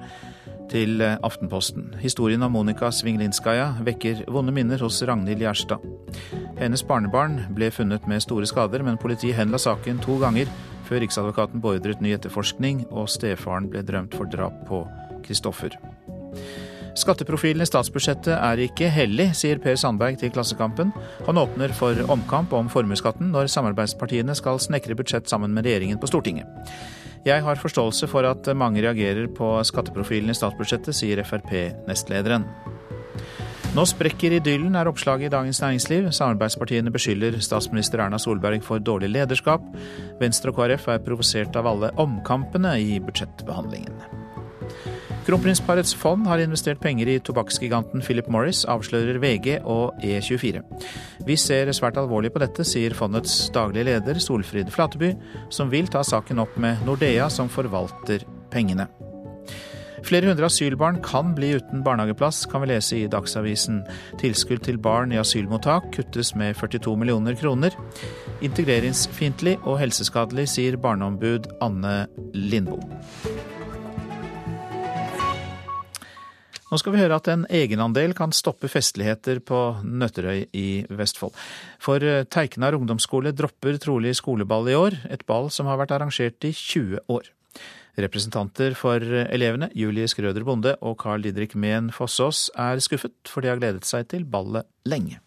til 0.71 1.03
Aftenposten. 1.03 1.91
Historien 2.03 2.43
om 2.43 2.53
Monica 2.55 2.91
Svinglinskaja 2.93 3.71
vekker 3.87 4.25
vonde 4.33 4.55
minner 4.55 4.81
hos 4.85 5.03
Ragnhild 5.07 5.43
Gjerstad. 5.45 5.83
Hennes 6.59 6.85
barnebarn 6.87 7.41
ble 7.55 7.71
funnet 7.75 8.07
med 8.11 8.23
store 8.25 8.47
skader, 8.49 8.85
men 8.87 9.01
politiet 9.01 9.37
henla 9.39 9.59
saken 9.61 10.01
to 10.05 10.19
ganger 10.23 10.51
før 10.89 11.03
Riksadvokaten 11.05 11.63
beordret 11.65 12.03
ny 12.05 12.15
etterforskning 12.17 12.85
og 12.91 13.09
stefaren 13.13 13.71
ble 13.73 13.83
drømt 13.87 14.15
for 14.17 14.31
drap 14.31 14.65
på 14.69 14.85
Kristoffer. 15.25 15.77
Skatteprofilen 16.95 17.65
i 17.65 17.67
statsbudsjettet 17.67 18.35
er 18.37 18.61
ikke 18.69 18.87
hellig, 18.93 19.33
sier 19.35 19.59
Per 19.63 19.75
Sandberg 19.81 20.21
til 20.21 20.31
Klassekampen. 20.35 20.93
Han 21.27 21.41
åpner 21.41 21.75
for 21.75 21.99
omkamp 22.13 22.55
om 22.55 22.71
formuesskatten 22.71 23.33
når 23.35 23.51
samarbeidspartiene 23.51 24.37
skal 24.39 24.63
snekre 24.63 24.95
budsjett 24.99 25.27
sammen 25.31 25.51
med 25.57 25.67
regjeringen 25.67 25.99
på 25.99 26.11
Stortinget. 26.13 26.47
Jeg 27.25 27.41
har 27.41 27.57
forståelse 27.57 28.09
for 28.13 28.27
at 28.29 28.49
mange 28.57 28.83
reagerer 28.85 29.31
på 29.33 29.57
skatteprofilen 29.65 30.29
i 30.29 30.37
statsbudsjettet, 30.37 30.93
sier 30.97 31.23
Frp-nestlederen. 31.25 32.45
Nå 33.75 33.83
sprekker 33.91 34.37
idyllen, 34.37 34.77
er 34.79 34.87
oppslaget 34.87 35.27
i 35.27 35.33
Dagens 35.33 35.59
Næringsliv. 35.63 36.11
Samarbeidspartiene 36.15 36.93
beskylder 36.95 37.41
statsminister 37.43 38.05
Erna 38.05 38.21
Solberg 38.23 38.63
for 38.63 38.79
dårlig 38.79 39.11
lederskap. 39.17 39.65
Venstre 40.21 40.53
og 40.53 40.61
KrF 40.61 40.87
er 40.93 41.03
provosert 41.03 41.57
av 41.59 41.67
alle 41.73 41.91
omkampene 41.99 42.77
i 42.79 43.01
budsjettbehandlingen. 43.03 44.24
Kronprinsparets 45.25 45.95
fond 45.97 46.27
har 46.29 46.43
investert 46.43 46.83
penger 46.85 47.09
i 47.09 47.21
tobakksgiganten 47.25 48.03
Philip 48.05 48.27
Morris, 48.29 48.61
avslører 48.69 49.17
VG 49.23 49.55
og 49.65 49.97
E24. 50.05 50.61
Vi 51.25 51.37
ser 51.41 51.71
svært 51.73 51.97
alvorlig 51.97 52.29
på 52.35 52.43
dette, 52.43 52.67
sier 52.69 52.93
fondets 52.97 53.47
daglige 53.55 53.89
leder 53.89 54.21
Solfrid 54.21 54.69
Flateby, 54.75 55.15
som 55.49 55.73
vil 55.73 55.89
ta 55.89 56.03
saken 56.05 56.45
opp 56.45 56.59
med 56.61 56.85
Nordea, 56.85 57.31
som 57.33 57.49
forvalter 57.49 58.27
pengene. 58.53 58.85
Flere 60.05 60.29
hundre 60.29 60.51
asylbarn 60.51 61.01
kan 61.01 61.33
bli 61.33 61.55
uten 61.57 61.81
barnehageplass, 61.87 62.43
kan 62.53 62.61
vi 62.61 62.75
lese 62.75 62.99
i 62.99 63.09
Dagsavisen. 63.09 63.81
Tilskudd 64.21 64.61
til 64.69 64.77
barn 64.77 65.17
i 65.17 65.23
asylmottak 65.23 65.89
kuttes 65.97 66.35
med 66.37 66.53
42 66.61 66.99
millioner 67.01 67.41
kroner. 67.41 67.73
Integreringsfiendtlig 68.45 69.57
og 69.65 69.81
helseskadelig, 69.81 70.51
sier 70.53 70.77
barneombud 70.77 71.49
Anne 71.65 72.03
Lindboe. 72.37 73.54
Nå 76.75 76.81
skal 76.81 76.91
vi 76.97 76.99
høre 77.05 77.15
at 77.21 77.29
en 77.31 77.45
egenandel 77.55 78.17
kan 78.19 78.33
stoppe 78.35 78.67
festligheter 78.67 79.39
på 79.47 79.59
Nøtterøy 79.87 80.49
i 80.59 80.83
Vestfold. 80.91 81.31
For 81.79 82.03
Teiknar 82.27 82.75
ungdomsskole 82.75 83.31
dropper 83.31 83.79
trolig 83.79 84.17
skoleball 84.19 84.73
i 84.73 84.75
år, 84.75 84.97
et 85.07 85.23
ball 85.23 85.47
som 85.55 85.71
har 85.71 85.79
vært 85.79 85.95
arrangert 85.95 86.43
i 86.43 86.51
20 86.51 87.05
år. 87.15 87.29
Representanter 88.03 88.75
for 88.75 88.99
elevene, 89.07 89.69
Julie 89.71 90.11
Skrøder 90.11 90.43
Bonde 90.43 90.73
og 90.83 90.97
Carl 91.05 91.23
Didrik 91.23 91.55
Mehn 91.55 91.93
Fossås, 91.95 92.49
er 92.59 92.83
skuffet, 92.83 93.15
for 93.31 93.47
de 93.47 93.53
har 93.53 93.63
gledet 93.63 93.87
seg 93.87 94.11
til 94.11 94.27
ballet 94.27 94.67
lenge. 94.91 95.21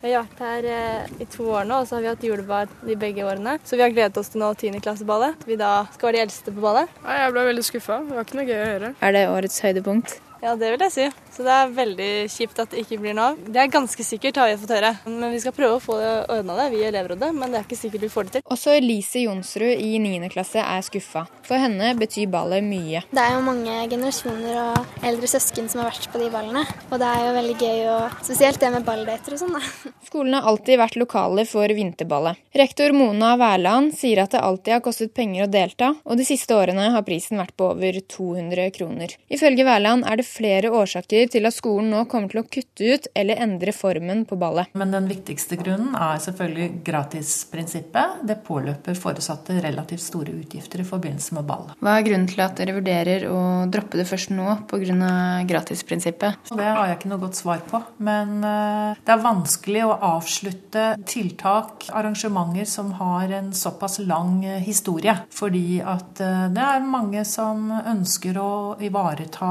Vi 0.00 0.14
har 0.16 0.24
vært 0.24 0.40
her 0.40 0.70
eh, 0.78 1.12
i 1.20 1.28
to 1.28 1.44
år 1.58 1.68
nå, 1.68 1.82
og 1.82 1.90
så 1.90 1.98
har 1.98 2.06
vi 2.06 2.12
hatt 2.14 2.24
juleball 2.24 2.72
de 2.88 2.96
begge 3.04 3.28
årene. 3.28 3.58
Så 3.68 3.76
vi 3.76 3.84
har 3.84 3.92
gledet 3.92 4.16
oss 4.16 4.32
til 4.32 4.40
nå 4.40 4.48
tiendeklasseballet. 4.56 5.44
Vi 5.44 5.60
da 5.60 5.74
skal 5.92 6.08
være 6.08 6.22
de 6.22 6.24
eldste 6.24 6.56
på 6.56 6.64
ballet. 6.64 6.96
Ja, 7.04 7.20
jeg 7.26 7.36
ble 7.36 7.46
veldig 7.50 7.68
skuffa. 7.68 8.00
Det 8.08 8.16
var 8.16 8.24
ikke 8.30 8.40
noe 8.40 8.48
gøy 8.48 8.58
å 8.62 8.72
høre. 8.72 8.94
Er 9.04 9.18
det 9.18 9.28
årets 9.36 9.60
høydepunkt? 9.68 10.16
Ja, 10.40 10.54
det 10.56 10.70
vil 10.72 10.82
jeg 10.86 10.92
si. 10.94 11.06
Så 11.34 11.44
det 11.44 11.52
er 11.52 11.72
veldig 11.76 12.10
kjipt 12.32 12.58
at 12.62 12.72
det 12.72 12.82
ikke 12.82 12.96
blir 13.02 13.14
noe 13.16 13.32
av. 13.32 13.40
Det 13.44 13.60
er 13.60 13.72
ganske 13.72 14.04
sikkert, 14.04 14.38
har 14.40 14.48
vi 14.48 14.56
fått 14.62 14.72
høre. 14.72 14.92
Men 15.04 15.34
vi 15.34 15.40
skal 15.42 15.54
prøve 15.56 15.76
å 15.76 15.82
få 15.82 15.98
det 16.00 16.12
ordna 16.32 16.56
det, 16.58 16.68
vi 16.72 16.80
i 16.80 16.86
elevrådet. 16.88 17.28
Men 17.36 17.52
det 17.52 17.60
er 17.60 17.66
ikke 17.66 17.78
sikkert 17.78 18.06
vi 18.06 18.10
får 18.12 18.28
det 18.28 18.34
til. 18.38 18.44
Også 18.56 18.72
Elise 18.72 19.24
Jonsrud 19.26 19.82
i 19.84 19.90
9. 20.00 20.30
klasse 20.32 20.64
er 20.64 20.86
skuffa. 20.86 21.26
For 21.46 21.60
henne 21.60 21.92
betyr 22.00 22.30
ballet 22.32 22.64
mye. 22.64 23.02
Det 23.12 23.22
er 23.22 23.36
jo 23.36 23.42
mange 23.44 23.76
generasjoner 23.92 24.58
og 24.62 25.04
eldre 25.10 25.30
søsken 25.30 25.68
som 25.70 25.82
har 25.82 25.90
vært 25.92 26.08
på 26.12 26.22
de 26.22 26.30
ballene. 26.32 26.64
Og 26.88 26.96
det 27.02 27.10
er 27.10 27.26
jo 27.26 27.36
veldig 27.36 27.56
gøy, 27.60 27.84
og 27.92 28.18
spesielt 28.24 28.60
det 28.64 28.72
med 28.74 28.88
balldater 28.88 29.36
og 29.36 29.42
sånn, 29.42 29.58
da. 29.58 29.92
Skolen 30.08 30.38
har 30.38 30.48
alltid 30.50 30.80
vært 30.80 30.98
lokale 30.98 31.44
for 31.48 31.76
vinterballet. 31.76 32.40
Rektor 32.56 32.96
Mona 32.96 33.34
Wærland 33.40 33.92
sier 33.98 34.24
at 34.24 34.32
det 34.34 34.42
alltid 34.42 34.78
har 34.78 34.84
kostet 34.84 35.14
penger 35.14 35.46
å 35.46 35.50
delta, 35.52 35.92
og 36.02 36.18
de 36.18 36.26
siste 36.26 36.56
årene 36.56 36.88
har 36.96 37.06
prisen 37.06 37.38
vært 37.38 37.54
på 37.60 37.70
over 37.74 38.00
200 38.16 38.72
kroner. 38.74 39.14
Ifølge 39.30 39.68
Wærland 39.68 40.08
er 40.08 40.18
det 40.18 40.29
flere 40.30 40.70
årsaker 40.74 41.30
til 41.34 41.48
at 41.48 41.56
skolen 41.56 41.90
nå 41.92 42.04
kommer 42.10 42.30
til 42.32 42.42
å 42.42 42.46
kutte 42.46 42.94
ut 42.94 43.08
eller 43.18 43.40
endre 43.42 43.74
formen 43.76 44.24
på 44.28 44.38
ballet. 44.40 44.70
Men 44.78 44.94
den 44.94 45.08
viktigste 45.10 45.58
grunnen 45.60 45.96
er 45.98 46.20
selvfølgelig 46.22 46.82
gratisprinsippet. 46.86 48.22
Det 48.26 48.40
påløper 48.46 48.98
foresatte 48.98 49.58
relativt 49.62 50.04
store 50.04 50.34
utgifter 50.38 50.82
i 50.82 50.86
forbindelse 50.86 51.36
med 51.38 51.48
ball. 51.48 51.68
Hva 51.80 51.96
er 51.98 52.06
grunnen 52.06 52.28
til 52.30 52.42
at 52.44 52.56
dere 52.60 52.76
vurderer 52.76 53.26
å 53.30 53.40
droppe 53.70 54.00
det 54.00 54.06
først 54.08 54.32
nå 54.34 54.60
pga. 54.70 55.10
gratisprinsippet? 55.48 56.50
Det 56.56 56.66
har 56.66 56.88
jeg 56.88 56.98
ikke 56.98 57.10
noe 57.12 57.24
godt 57.24 57.38
svar 57.38 57.62
på. 57.68 57.82
Men 57.98 58.40
eh, 58.46 59.00
det 59.04 59.14
er 59.14 59.24
vanskelig 59.24 59.84
å 59.86 59.96
avslutte 60.14 60.86
tiltak, 61.08 61.88
arrangementer 61.96 62.68
som 62.68 62.92
har 62.98 63.32
en 63.40 63.52
såpass 63.56 64.00
lang 64.04 64.44
eh, 64.44 64.60
historie. 64.64 65.16
Fordi 65.34 65.80
at 65.80 66.22
eh, 66.24 66.46
det 66.54 66.66
er 66.66 66.86
mange 66.86 67.24
som 67.28 67.70
ønsker 67.80 68.38
å 68.40 68.52
ivareta 68.82 69.50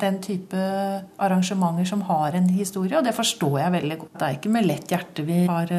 den 0.00 0.20
type 0.24 0.60
arrangementer 1.16 1.88
som 1.88 2.04
har 2.08 2.36
en 2.38 2.48
historie, 2.52 2.96
og 2.98 3.04
det 3.06 3.16
forstår 3.16 3.58
jeg 3.62 3.76
veldig 3.78 3.98
godt. 4.04 4.14
Det 4.20 4.28
er 4.28 4.38
ikke 4.38 4.54
med 4.54 4.68
lett 4.68 4.94
hjerte 4.94 5.26
vi 5.26 5.42
har 5.50 5.74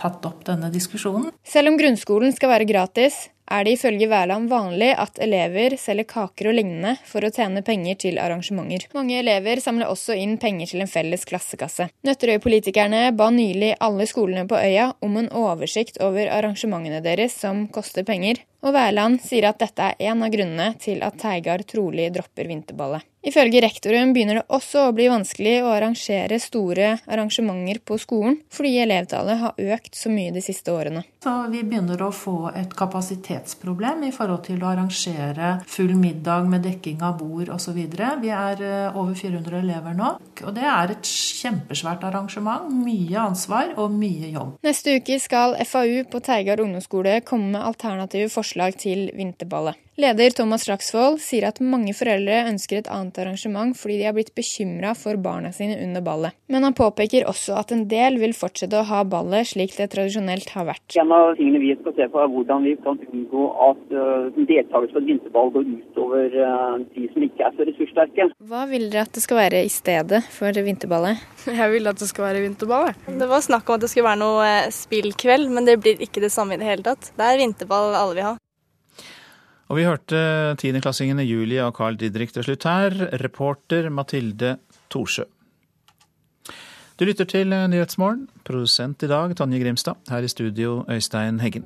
tatt 0.00 0.30
opp 0.30 0.46
denne 0.48 0.72
diskusjonen. 0.72 1.30
Selv 1.46 1.72
om 1.72 1.78
grunnskolen 1.80 2.34
skal 2.36 2.52
være 2.54 2.68
gratis, 2.68 3.26
er 3.50 3.64
det 3.66 3.72
ifølge 3.74 4.06
Wærland 4.10 4.48
vanlig 4.50 4.92
at 4.94 5.18
elever 5.22 5.74
selger 5.80 6.06
kaker 6.12 6.50
og 6.50 6.54
lignende 6.54 6.92
for 7.06 7.26
å 7.26 7.32
tjene 7.34 7.64
penger 7.66 7.98
til 8.04 8.20
arrangementer. 8.22 8.86
Mange 8.94 9.18
elever 9.18 9.62
samler 9.62 9.90
også 9.90 10.14
inn 10.14 10.36
penger 10.38 10.70
til 10.70 10.84
en 10.84 10.90
felles 10.90 11.26
klassekasse. 11.26 11.88
Nøtterøy-politikerne 12.06 13.08
ba 13.18 13.30
nylig 13.34 13.74
alle 13.82 14.06
skolene 14.06 14.46
på 14.50 14.60
øya 14.60 14.92
om 15.02 15.18
en 15.18 15.32
oversikt 15.34 15.98
over 16.04 16.30
arrangementene 16.30 17.02
deres 17.02 17.34
som 17.42 17.66
koster 17.74 18.06
penger, 18.06 18.44
og 18.62 18.76
Wærland 18.76 19.22
sier 19.24 19.48
at 19.50 19.58
dette 19.58 19.90
er 19.90 20.10
en 20.12 20.22
av 20.22 20.30
grunnene 20.30 20.74
til 20.78 21.02
at 21.02 21.18
Teigard 21.18 21.66
trolig 21.66 22.10
dropper 22.14 22.46
vinterballet. 22.50 23.09
Ifølge 23.20 23.60
rektoren 23.60 24.14
begynner 24.16 24.40
det 24.40 24.46
også 24.48 24.86
å 24.88 24.92
bli 24.96 25.10
vanskelig 25.12 25.58
å 25.60 25.72
arrangere 25.74 26.38
store 26.40 26.94
arrangementer 27.04 27.82
på 27.84 27.98
skolen, 28.00 28.38
fordi 28.48 28.78
elevtallet 28.80 29.42
har 29.42 29.74
økt 29.76 29.98
så 29.98 30.12
mye 30.12 30.32
de 30.32 30.40
siste 30.44 30.72
årene. 30.72 31.04
Så 31.20 31.30
vi 31.52 31.60
begynner 31.60 32.00
å 32.00 32.06
få 32.16 32.48
et 32.56 32.70
kapasitetsproblem 32.72 34.06
i 34.08 34.12
forhold 34.14 34.46
til 34.46 34.62
å 34.64 34.70
arrangere 34.70 35.50
full 35.68 35.92
middag 36.00 36.46
med 36.48 36.64
dekking 36.64 37.02
av 37.04 37.18
bord 37.20 37.50
osv. 37.52 37.76
Vi 37.76 38.30
er 38.32 38.62
eh, 38.64 38.96
over 38.96 39.12
400 39.18 39.58
elever 39.58 39.98
nå, 39.98 40.14
og 40.16 40.56
det 40.56 40.64
er 40.64 40.94
et 40.94 41.10
kjempesvært 41.10 42.06
arrangement. 42.08 42.72
Mye 42.72 43.20
ansvar 43.20 43.74
og 43.76 43.92
mye 43.92 44.32
jobb. 44.32 44.56
Neste 44.64 44.96
uke 44.96 45.20
skal 45.20 45.58
FAU 45.68 46.06
på 46.08 46.24
Teigard 46.24 46.64
ungdomsskole 46.64 47.18
komme 47.28 47.52
med 47.52 47.68
alternative 47.68 48.32
forslag 48.32 48.80
til 48.80 49.10
vinterballet. 49.12 49.76
Leder 50.00 50.32
Thomas 50.32 50.62
Slagsvold 50.64 51.18
sier 51.20 51.44
at 51.50 51.58
mange 51.60 51.92
foreldre 51.92 52.38
ønsker 52.48 52.78
et 52.78 52.88
annet 52.88 53.18
arrangement 53.20 53.76
fordi 53.76 53.98
de 54.00 54.06
har 54.08 54.14
blitt 54.16 54.30
bekymra 54.38 54.94
for 54.96 55.18
barna 55.20 55.50
sine 55.52 55.76
under 55.82 56.00
ballet. 56.04 56.36
Men 56.48 56.64
han 56.64 56.76
påpeker 56.78 57.26
også 57.28 57.58
at 57.60 57.74
en 57.74 57.82
del 57.90 58.16
vil 58.22 58.32
fortsette 58.36 58.78
å 58.78 58.86
ha 58.88 59.02
ballet 59.04 59.50
slik 59.50 59.74
det 59.76 59.90
tradisjonelt 59.92 60.54
har 60.54 60.70
vært. 60.70 60.86
En 61.10 61.16
av 61.16 61.32
tingene 61.34 61.58
vi 61.58 61.72
skal 61.74 61.94
se 61.96 62.06
på 62.06 62.18
er 62.22 62.28
hvordan 62.30 62.62
vi 62.62 62.76
kan 62.84 62.98
unngå 63.02 63.46
at 63.66 63.80
uh, 63.90 64.28
deltakelse 64.36 64.94
på 64.94 65.00
et 65.00 65.08
vinterball 65.08 65.48
går 65.56 65.64
utover 65.66 66.36
uh, 66.38 66.76
de 66.94 67.08
som 67.10 67.24
ikke 67.26 67.48
er 67.48 67.56
så 67.56 67.66
ressurssterke. 67.66 68.26
Hva 68.46 68.60
vil 68.70 68.86
dere 68.92 69.08
at 69.08 69.18
det 69.18 69.24
skal 69.24 69.40
være 69.40 69.64
i 69.66 69.72
stedet 69.74 70.20
for 70.30 70.54
vinterballet? 70.54 71.18
Jeg 71.60 71.72
vil 71.72 71.90
at 71.90 71.98
det 71.98 72.06
skal 72.12 72.28
være 72.28 72.44
vinterball. 72.44 72.92
Det 73.10 73.28
var 73.32 73.42
snakk 73.42 73.66
om 73.66 73.80
at 73.80 73.82
det 73.82 73.90
skulle 73.90 74.06
være 74.06 74.22
noe 74.22 74.46
eh, 74.52 74.70
spillkveld, 74.76 75.50
men 75.50 75.66
det 75.66 75.80
blir 75.82 76.06
ikke 76.06 76.22
det 76.22 76.30
samme 76.30 76.54
i 76.54 76.62
det 76.62 76.70
hele 76.70 76.86
tatt. 76.86 77.10
Det 77.18 77.26
er 77.26 77.42
vinterball 77.42 77.90
alle 77.98 78.20
vil 78.20 78.28
ha. 78.28 78.32
Og 79.66 79.80
vi 79.80 79.90
hørte 79.90 80.22
tiendeklassingene 80.62 81.26
Julie 81.26 81.66
og 81.66 81.74
Carl 81.74 81.98
Didrik 81.98 82.30
til 82.38 82.46
slutt 82.46 82.70
her. 82.70 82.94
Reporter 83.18 83.90
Mathilde 83.90 84.60
Thorsø. 84.94 85.26
Du 87.00 87.06
lytter 87.08 87.24
til 87.24 87.48
Nyhetsmorgen. 87.48 88.26
Produsent 88.44 89.00
i 89.00 89.08
dag 89.08 89.32
Tonje 89.32 89.56
Grimstad. 89.62 89.96
Her 90.10 90.20
i 90.20 90.28
studio 90.28 90.82
Øystein 90.84 91.38
Heggen. 91.40 91.64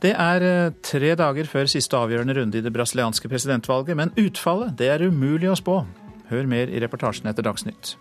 Det 0.00 0.14
er 0.16 0.70
tre 0.80 1.10
dager 1.20 1.44
før 1.44 1.68
siste 1.68 1.98
avgjørende 1.98 2.32
runde 2.38 2.56
i 2.58 2.64
det 2.64 2.72
brasilianske 2.72 3.28
presidentvalget, 3.28 3.92
men 3.96 4.14
utfallet 4.16 4.72
det 4.78 4.88
er 4.88 5.04
umulig 5.04 5.50
å 5.52 5.58
spå. 5.60 5.82
Hør 6.30 6.48
mer 6.48 6.72
i 6.72 6.80
reportasjen 6.80 7.28
etter 7.28 7.44
Dagsnytt. 7.44 7.92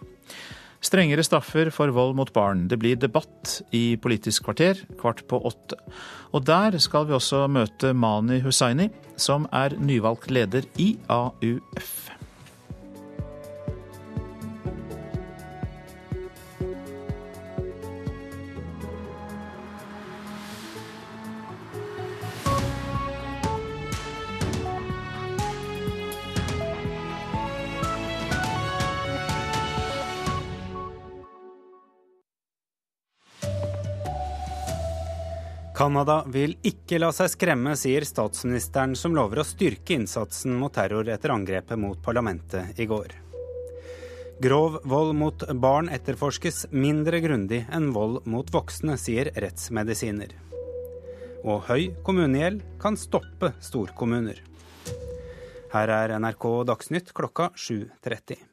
Strengere 0.79 1.27
straffer 1.27 1.67
for 1.67 1.91
vold 1.91 2.15
mot 2.15 2.31
barn. 2.31 2.69
Det 2.71 2.79
blir 2.79 2.95
debatt 2.95 3.57
i 3.75 3.97
Politisk 3.99 4.47
kvarter 4.47 4.85
kvart 5.01 5.27
på 5.27 5.43
åtte. 5.43 5.81
Og 6.31 6.47
der 6.47 6.79
skal 6.79 7.11
vi 7.11 7.19
også 7.19 7.43
møte 7.51 7.91
Mani 7.91 8.39
Hussaini, 8.39 8.87
som 9.19 9.49
er 9.51 9.75
nyvalgt 9.83 10.31
leder 10.31 10.63
i 10.79 10.93
AUF. 11.11 12.02
Canada 35.83 36.21
vil 36.31 36.53
ikke 36.63 36.95
la 37.01 37.09
seg 37.11 37.27
skremme, 37.33 37.73
sier 37.75 38.05
statsministeren, 38.07 38.93
som 38.95 39.11
lover 39.17 39.41
å 39.41 39.43
styrke 39.43 39.97
innsatsen 39.97 40.53
mot 40.55 40.71
terror 40.71 41.09
etter 41.11 41.33
angrepet 41.33 41.75
mot 41.75 41.99
parlamentet 42.05 42.79
i 42.79 42.85
går. 42.87 43.11
Grov 44.45 44.77
vold 44.87 45.11
mot 45.19 45.43
barn 45.65 45.91
etterforskes 45.91 46.69
mindre 46.71 47.19
grundig 47.25 47.65
enn 47.67 47.89
vold 47.91 48.21
mot 48.31 48.47
voksne, 48.55 48.95
sier 48.95 49.33
rettsmedisiner. 49.35 50.31
Og 51.43 51.67
høy 51.67 51.91
kommunegjeld 52.07 52.63
kan 52.79 52.95
stoppe 52.95 53.51
storkommuner. 53.59 54.39
Her 55.75 55.95
er 55.99 56.15
NRK 56.15 56.49
Dagsnytt 56.71 57.11
klokka 57.11 57.51
7.30. 57.59 58.52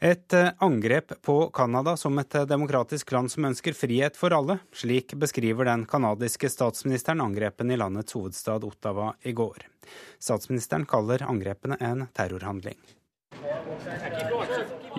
Et 0.00 0.32
eh, 0.32 0.48
angrep 0.58 1.22
på 1.22 1.50
Canada 1.50 1.96
som 1.96 2.18
et 2.18 2.34
eh, 2.34 2.44
demokratisk 2.46 3.12
land 3.12 3.32
som 3.32 3.44
ønsker 3.48 3.74
frihet 3.74 4.16
for 4.16 4.30
alle. 4.30 4.60
Slik 4.70 5.14
beskriver 5.18 5.66
den 5.66 5.86
canadiske 5.90 6.46
statsministeren 6.54 7.20
angrepen 7.20 7.70
i 7.70 7.76
landets 7.76 8.14
hovedstad 8.14 8.64
Ottawa 8.64 9.14
i 9.26 9.32
går. 9.32 9.66
Statsministeren 10.22 10.86
kaller 10.86 11.24
angrepene 11.26 11.76
en 11.80 12.06
terrorhandling. 12.14 12.78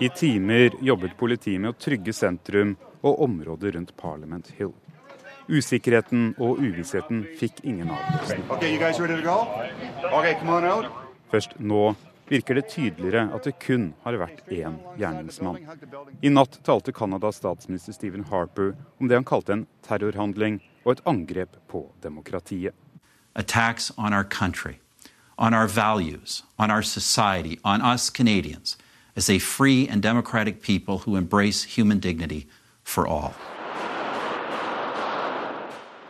I 0.00 0.08
timer 0.16 0.76
jobbet 0.84 1.16
politiet 1.16 1.60
med 1.60 1.72
å 1.72 1.80
trygge 1.80 2.12
sentrum 2.12 2.76
og 3.00 3.24
området 3.24 3.74
rundt 3.78 3.96
Parliament 3.96 4.52
Hill. 4.58 4.74
Usikkerheten 5.48 6.34
og 6.36 6.60
uvissheten 6.60 7.24
fikk 7.40 7.64
ingen 7.64 7.88
avløsning. 7.88 8.44
Først 11.32 11.56
nå 11.58 11.82
virker 12.30 12.54
det 12.54 12.68
tydeligere 12.70 13.28
at 13.34 13.44
det 13.44 13.58
kun 13.62 13.90
har 14.04 14.18
vært 14.20 14.44
én 14.54 14.78
gjerningsmann. 14.98 15.58
I 16.22 16.30
natt 16.30 16.60
talte 16.66 16.94
Canadas 16.94 17.40
statsminister 17.42 17.92
Stephen 17.96 18.24
Harper 18.30 18.76
om 19.00 19.08
det 19.10 19.18
han 19.18 19.26
kalte 19.26 19.56
en 19.56 19.66
terrorhandling 19.86 20.60
og 20.84 20.92
et 20.94 21.02
angrep 21.06 21.58
på 21.68 21.88
demokratiet. 22.02 22.74
Attacks 23.34 23.90
on 23.98 24.14
our 24.14 24.24
country, 24.24 24.78
on 25.38 25.54
our 25.54 25.66
values, 25.66 26.42
on 26.58 26.70
our 26.70 26.82
society, 26.82 27.58
on 27.64 27.82
us 27.82 28.10
Canadians, 28.10 28.76
as 29.16 29.30
a 29.30 29.38
free 29.38 29.88
and 29.88 30.02
democratic 30.02 30.62
people 30.62 30.98
who 30.98 31.16
embrace 31.16 31.76
human 31.76 31.98
dignity 31.98 32.46
for 32.84 33.06
all. 33.06 33.34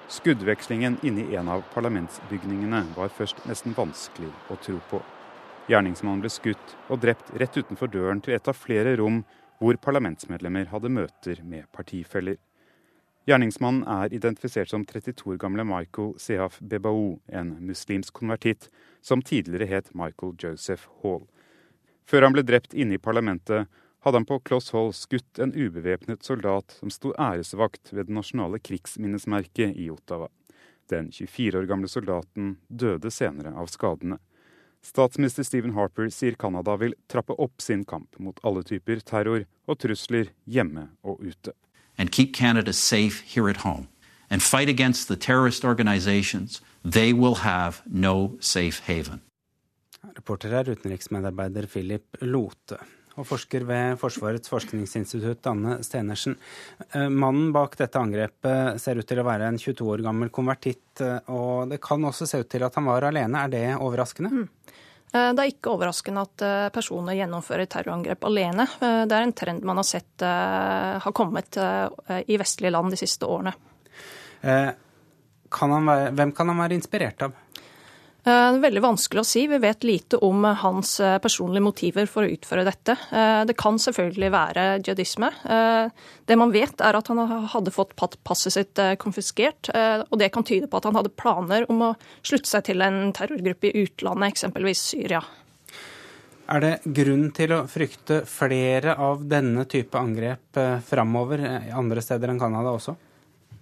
Skuddvekslingen 0.09 0.99
inne 1.03 1.23
i 1.31 1.37
en 1.37 1.49
av 1.49 1.63
parlamentsbygningene 1.75 2.83
var 2.97 3.13
først 3.15 3.45
nesten 3.47 3.77
vanskelig 3.77 4.33
å 4.51 4.57
tro 4.59 4.81
på. 4.91 5.01
Gjerningsmannen 5.71 6.25
ble 6.25 6.31
skutt 6.33 6.73
og 6.91 6.99
drept 7.05 7.29
rett 7.39 7.55
utenfor 7.55 7.91
døren 7.93 8.19
til 8.25 8.35
et 8.35 8.49
av 8.51 8.57
flere 8.59 8.97
rom 8.99 9.21
hvor 9.63 9.77
parlamentsmedlemmer 9.79 10.67
hadde 10.73 10.91
møter 10.91 11.43
med 11.47 11.69
partifeller. 11.77 12.41
Gjerningsmannen 13.29 13.85
er 13.87 14.17
identifisert 14.17 14.73
som 14.73 14.83
32 14.89 15.29
år 15.31 15.39
gamle 15.39 15.63
Michael 15.69 16.17
Sehaf 16.19 16.57
Bebaou, 16.59 17.21
en 17.29 17.53
muslimsk 17.69 18.17
konvertitt 18.19 18.67
som 19.01 19.23
tidligere 19.23 19.69
het 19.71 19.93
Michael 19.95 20.33
Joseph 20.43 20.89
Hall. 21.05 21.23
Før 22.03 22.27
han 22.27 22.35
ble 22.35 22.43
drept 22.49 22.75
inne 22.75 22.97
i 22.97 23.03
parlamentet, 23.03 23.69
hadde 24.03 24.19
han 24.19 24.27
på 24.27 24.41
kloss 24.43 24.73
hold 24.75 24.97
skutt 24.99 25.39
en 25.39 25.55
ubevæpnet 25.55 26.27
soldat 26.27 26.75
som 26.81 26.91
sto 26.91 27.13
æresvakt 27.15 27.93
ved 27.93 28.09
det 28.09 28.17
nasjonale 28.17 28.59
krigsminnesmerket 28.59 29.79
i 29.79 29.87
Ottawa. 29.93 30.33
Den 30.91 31.13
24 31.15 31.61
år 31.61 31.71
gamle 31.71 31.93
soldaten 31.93 32.57
døde 32.67 33.13
senere 33.15 33.55
av 33.55 33.71
skadene. 33.71 34.19
Statsminister 34.83 35.45
Stephen 35.45 35.75
Harper 35.77 36.09
sier 36.11 36.37
Canada 36.41 36.77
vil 36.81 36.95
trappe 37.09 37.37
opp 37.39 37.61
sin 37.61 37.85
kamp 37.85 38.17
mot 38.19 38.41
alle 38.43 38.63
typer 38.65 39.03
terror 39.05 39.45
og 39.69 39.79
trusler 39.79 40.33
hjemme 40.47 40.89
og 41.05 41.21
ute. 41.21 41.53
And 41.99 42.11
keep 42.11 42.33
Canada 42.33 42.73
safe 42.73 43.23
here 43.23 43.51
at 43.51 43.59
home. 43.59 43.89
And 44.31 44.43
fight 44.43 44.69
against 44.69 45.09
the 45.09 45.17
terrorist 45.17 45.65
organizations. 45.65 46.63
They 46.85 47.13
will 47.13 47.43
have 47.45 47.83
no 47.87 48.39
safe 48.41 48.81
haven. 48.87 49.21
Reporter 50.17 50.55
er 50.55 50.71
utenriksmedarbeider 50.73 51.67
Philip 51.67 52.17
Lote. 52.23 52.79
Og 53.21 53.27
forsker 53.29 53.67
ved 53.69 53.99
Forsvarets 54.01 54.49
forskningsinstitutt, 54.49 55.45
Anne 55.51 55.77
Stenersen. 55.85 56.39
Eh, 56.95 57.09
mannen 57.13 57.51
bak 57.53 57.77
dette 57.77 58.01
angrepet 58.01 58.81
ser 58.81 58.97
ut 58.97 59.09
til 59.09 59.21
å 59.21 59.27
være 59.27 59.51
en 59.51 59.59
22 59.61 59.89
år 59.93 60.05
gammel 60.07 60.31
konvertitt. 60.33 61.03
Eh, 61.05 61.29
og 61.29 61.69
det 61.69 61.83
kan 61.85 62.07
også 62.09 62.29
se 62.29 62.41
ut 62.41 62.49
til 62.49 62.65
at 62.65 62.79
han 62.79 62.89
var 62.89 63.11
alene. 63.11 63.45
Er 63.45 63.53
det 63.53 63.65
overraskende? 63.77 64.31
Mm. 64.33 64.77
Eh, 65.13 65.29
det 65.37 65.45
er 65.45 65.53
ikke 65.53 65.75
overraskende 65.75 66.25
at 66.25 66.47
personer 66.73 67.19
gjennomfører 67.19 67.69
terrorangrep 67.69 68.25
alene. 68.31 68.69
Det 68.81 69.19
er 69.19 69.27
en 69.27 69.37
trend 69.37 69.69
man 69.69 69.83
har 69.83 69.89
sett 69.91 70.25
har 70.25 71.13
kommet 71.17 71.59
i 71.61 72.39
vestlige 72.41 72.73
land 72.73 72.95
de 72.95 73.01
siste 73.01 73.29
årene. 73.29 73.53
Kan 75.51 75.75
være, 75.77 76.13
hvem 76.17 76.33
kan 76.33 76.49
han 76.49 76.63
være 76.63 76.79
inspirert 76.79 77.27
av? 77.27 77.35
Er 78.29 78.59
veldig 78.61 78.83
vanskelig 78.85 79.23
å 79.23 79.27
si. 79.27 79.47
Vi 79.49 79.59
vet 79.63 79.85
lite 79.87 80.19
om 80.21 80.45
hans 80.45 80.99
personlige 81.25 81.65
motiver 81.65 82.09
for 82.11 82.27
å 82.27 82.33
utføre 82.35 82.67
dette. 82.69 82.97
Det 83.49 83.57
kan 83.57 83.81
selvfølgelig 83.81 84.31
være 84.35 84.67
jihadisme. 84.83 85.31
Det 86.29 86.37
man 86.37 86.53
vet, 86.53 86.85
er 86.85 86.99
at 86.99 87.09
han 87.09 87.23
hadde 87.49 87.73
fått 87.73 87.97
passet 87.97 88.53
sitt 88.59 88.83
konfiskert. 89.01 89.73
Og 89.73 90.21
det 90.21 90.29
kan 90.35 90.45
tyde 90.45 90.69
på 90.69 90.81
at 90.81 90.91
han 90.91 91.01
hadde 91.01 91.15
planer 91.17 91.65
om 91.73 91.87
å 91.89 91.93
slutte 92.21 92.51
seg 92.53 92.69
til 92.69 92.85
en 92.85 93.07
terrorgruppe 93.17 93.71
i 93.71 93.87
utlandet, 93.87 94.35
eksempelvis 94.35 94.85
Syria. 94.93 95.25
Er 96.51 96.65
det 96.65 96.73
grunn 96.85 97.29
til 97.33 97.53
å 97.55 97.65
frykte 97.71 98.25
flere 98.29 98.97
av 98.99 99.23
denne 99.31 99.65
type 99.71 99.97
angrep 99.97 100.59
framover 100.83 101.45
andre 101.73 102.03
steder 102.05 102.33
enn 102.33 102.43
Canada 102.43 102.75
også? 102.75 102.97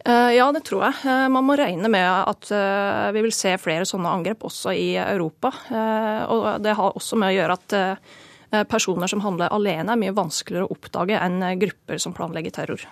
Eh, 0.08 0.30
ja, 0.38 0.46
det 0.52 0.64
tror 0.64 0.86
jeg. 0.86 1.00
Eh, 1.04 1.26
man 1.28 1.44
må 1.44 1.56
regne 1.58 1.90
med 1.92 2.06
at 2.08 2.48
eh, 2.54 3.10
vi 3.12 3.26
vil 3.26 3.34
se 3.34 3.52
flere 3.60 3.84
sånne 3.88 4.08
angrep 4.08 4.46
også 4.48 4.72
i 4.72 4.94
Europa. 5.02 5.52
Og 6.32 6.48
det 6.64 6.76
har 6.78 6.96
også 6.96 7.18
med 7.20 7.34
å 7.34 7.36
gjøre 7.36 7.58
at 7.58 7.78
personer 8.72 9.10
som 9.10 9.20
handler 9.20 9.52
alene, 9.52 9.92
er 9.92 10.00
mye 10.00 10.14
vanskeligere 10.16 10.64
å 10.64 10.72
oppdage 10.72 11.18
enn 11.20 11.42
grupper 11.60 12.00
som 12.00 12.14
planlegger 12.16 12.54
terror. 12.56 12.86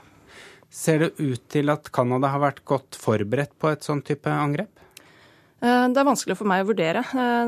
Ser 0.68 1.00
det 1.00 1.14
ut 1.16 1.46
til 1.48 1.72
at 1.72 1.88
Canada 1.94 2.28
har 2.34 2.42
vært 2.42 2.60
godt 2.68 2.98
forberedt 3.00 3.54
på 3.56 3.70
et 3.72 3.86
sånn 3.86 4.02
type 4.04 4.28
angrep? 4.28 4.82
Det 5.56 5.96
er 5.96 6.04
vanskelig 6.04 6.36
for 6.36 6.50
meg 6.50 6.60
å 6.60 6.68
vurdere. 6.68 7.00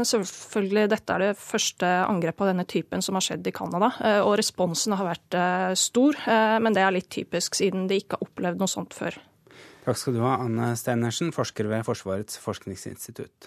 Selvfølgelig, 0.09 0.87
Dette 0.95 1.19
er 1.19 1.27
det 1.27 1.43
første 1.43 1.91
angrepet 2.07 2.47
av 2.47 2.55
denne 2.55 2.65
typen 2.65 3.05
som 3.05 3.19
har 3.19 3.29
skjedd 3.29 3.53
i 3.53 3.53
Canada. 3.53 3.93
Og 4.25 4.39
responsen 4.41 4.97
har 4.97 5.11
vært 5.11 5.41
stor, 5.77 6.17
men 6.65 6.73
det 6.73 6.87
er 6.87 6.97
litt 6.97 7.13
typisk 7.13 7.61
siden 7.61 7.91
de 7.93 8.01
ikke 8.01 8.17
har 8.17 8.31
opplevd 8.31 8.65
noe 8.65 8.73
sånt 8.73 8.97
før. 8.97 9.21
Takk 9.89 9.97
skal 9.97 10.19
du 10.19 10.21
ha, 10.21 10.35
Anne 10.45 10.75
Steinersen, 10.77 11.31
forsker 11.33 11.65
ved 11.71 11.87
Forsvarets 11.87 12.37
forskningsinstitutt. 12.43 13.47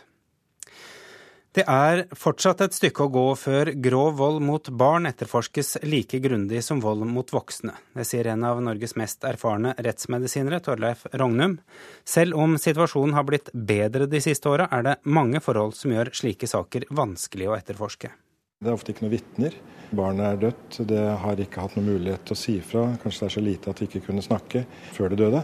Det 1.54 1.66
er 1.70 2.06
fortsatt 2.18 2.64
et 2.66 2.74
stykke 2.74 3.06
å 3.06 3.12
gå 3.14 3.26
før 3.38 3.70
grov 3.84 4.16
vold 4.18 4.40
mot 4.48 4.72
barn 4.74 5.06
etterforskes 5.06 5.76
like 5.86 6.18
grundig 6.24 6.64
som 6.66 6.82
vold 6.82 7.06
mot 7.12 7.30
voksne. 7.30 7.76
Det 7.94 8.08
sier 8.10 8.32
en 8.32 8.48
av 8.48 8.64
Norges 8.64 8.98
mest 8.98 9.28
erfarne 9.28 9.76
rettsmedisinere, 9.78 10.64
Torleif 10.66 11.06
Rognum. 11.14 11.60
Selv 12.08 12.40
om 12.42 12.58
situasjonen 12.58 13.14
har 13.20 13.30
blitt 13.30 13.54
bedre 13.54 14.10
de 14.10 14.24
siste 14.26 14.50
åra, 14.50 14.66
er 14.74 14.88
det 14.88 14.98
mange 15.06 15.44
forhold 15.46 15.78
som 15.78 15.94
gjør 15.94 16.10
slike 16.24 16.50
saker 16.50 16.90
vanskelig 16.90 17.52
å 17.52 17.58
etterforske. 17.60 18.16
Det 18.62 18.70
er 18.70 18.76
ofte 18.78 18.94
ikke 18.94 19.02
noen 19.08 19.16
vitner. 19.16 19.56
Barnet 19.90 20.22
er 20.22 20.36
dødt, 20.38 20.76
det 20.86 21.00
har 21.24 21.40
ikke 21.42 21.64
hatt 21.64 21.74
noen 21.80 21.88
mulighet 21.96 22.22
til 22.30 22.36
å 22.36 22.38
si 22.38 22.54
ifra. 22.60 22.84
Kanskje 23.02 23.24
det 23.24 23.26
er 23.26 23.34
så 23.34 23.42
lite 23.42 23.72
at 23.72 23.80
de 23.82 23.86
ikke 23.88 24.02
kunne 24.06 24.22
snakke 24.22 24.60
før 24.94 25.10
det 25.10 25.18
døde. 25.18 25.40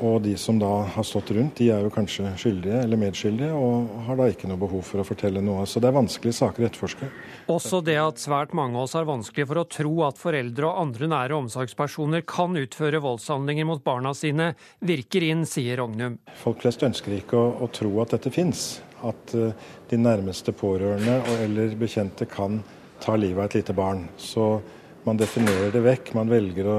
Og 0.00 0.14
de 0.24 0.32
som 0.40 0.56
da 0.56 0.70
har 0.94 1.04
stått 1.04 1.34
rundt, 1.36 1.58
de 1.60 1.66
er 1.68 1.84
jo 1.84 1.90
kanskje 1.92 2.30
skyldige 2.40 2.78
eller 2.80 2.96
medskyldige, 3.02 3.52
og 3.52 3.90
har 4.06 4.16
da 4.16 4.28
ikke 4.32 4.48
noe 4.48 4.62
behov 4.62 4.86
for 4.88 5.02
å 5.02 5.04
fortelle 5.04 5.42
noe. 5.44 5.66
Så 5.68 5.82
det 5.84 5.90
er 5.90 5.98
vanskelige 5.98 6.38
saker 6.38 6.64
å 6.64 6.68
etterforske. 6.70 7.08
Også 7.52 7.82
det 7.84 7.98
at 8.00 8.22
svært 8.24 8.56
mange 8.56 8.80
av 8.80 8.86
oss 8.86 8.96
har 8.96 9.04
vanskelig 9.10 9.46
for 9.50 9.60
å 9.60 9.66
tro 9.68 9.92
at 10.06 10.22
foreldre 10.22 10.70
og 10.70 10.80
andre 10.86 11.10
nære 11.12 11.36
omsorgspersoner 11.42 12.24
kan 12.24 12.56
utføre 12.56 13.02
voldshandlinger 13.04 13.68
mot 13.68 13.84
barna 13.84 14.14
sine, 14.16 14.54
virker 14.80 15.28
inn, 15.28 15.44
sier 15.44 15.76
Rognum. 15.84 16.16
Folk 16.40 16.64
flest 16.64 16.88
ønsker 16.88 17.20
ikke 17.20 17.36
å, 17.36 17.52
å 17.60 17.68
tro 17.68 17.92
at 18.00 18.16
dette 18.16 18.32
fins 18.32 18.80
at 19.08 19.34
eh, 19.34 19.72
de 19.90 19.98
nærmeste 20.00 20.54
pårørende 20.56 21.18
eller 21.42 21.74
bekjente 21.78 22.28
kan 22.30 22.60
ta 23.02 23.16
livet 23.18 23.38
av 23.38 23.50
et 23.50 23.58
lite 23.60 23.74
barn. 23.76 24.06
Så 24.16 24.60
man 25.04 25.18
definerer 25.18 25.72
det 25.74 25.82
vekk. 25.82 26.12
Man 26.14 26.30
velger 26.30 26.68
å, 26.70 26.78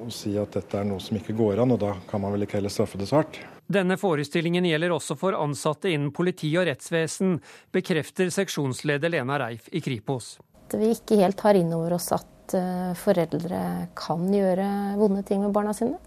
å, 0.00 0.02
si 0.10 0.34
at 0.40 0.56
dette 0.58 0.80
er 0.80 0.88
noe 0.88 1.02
som 1.02 1.18
ikke 1.20 1.36
går 1.38 1.62
an, 1.62 1.76
og 1.76 1.80
da 1.82 1.94
kan 2.10 2.22
man 2.22 2.34
vel 2.34 2.46
ikke 2.46 2.58
heller 2.58 2.72
straffe 2.72 2.98
det 2.98 3.06
så 3.10 3.20
hardt. 3.20 3.38
Denne 3.70 3.94
forestillingen 4.00 4.66
gjelder 4.66 4.90
også 4.96 5.14
for 5.18 5.36
ansatte 5.38 5.92
innen 5.92 6.10
politi 6.14 6.50
og 6.58 6.66
rettsvesen, 6.66 7.38
bekrefter 7.70 8.32
seksjonsleder 8.34 9.12
Lena 9.14 9.38
Reif 9.38 9.70
i 9.70 9.82
Kripos. 9.84 10.38
At 10.66 10.74
vi 10.80 10.90
ikke 10.96 11.20
helt 11.22 11.38
tar 11.38 11.58
inn 11.58 11.70
over 11.76 11.94
oss 11.94 12.10
at 12.16 12.56
eh, 12.58 12.90
foreldre 12.98 13.62
kan 13.98 14.26
gjøre 14.34 14.66
vonde 14.98 15.22
ting 15.26 15.44
med 15.44 15.54
barna 15.54 15.74
sine. 15.76 16.00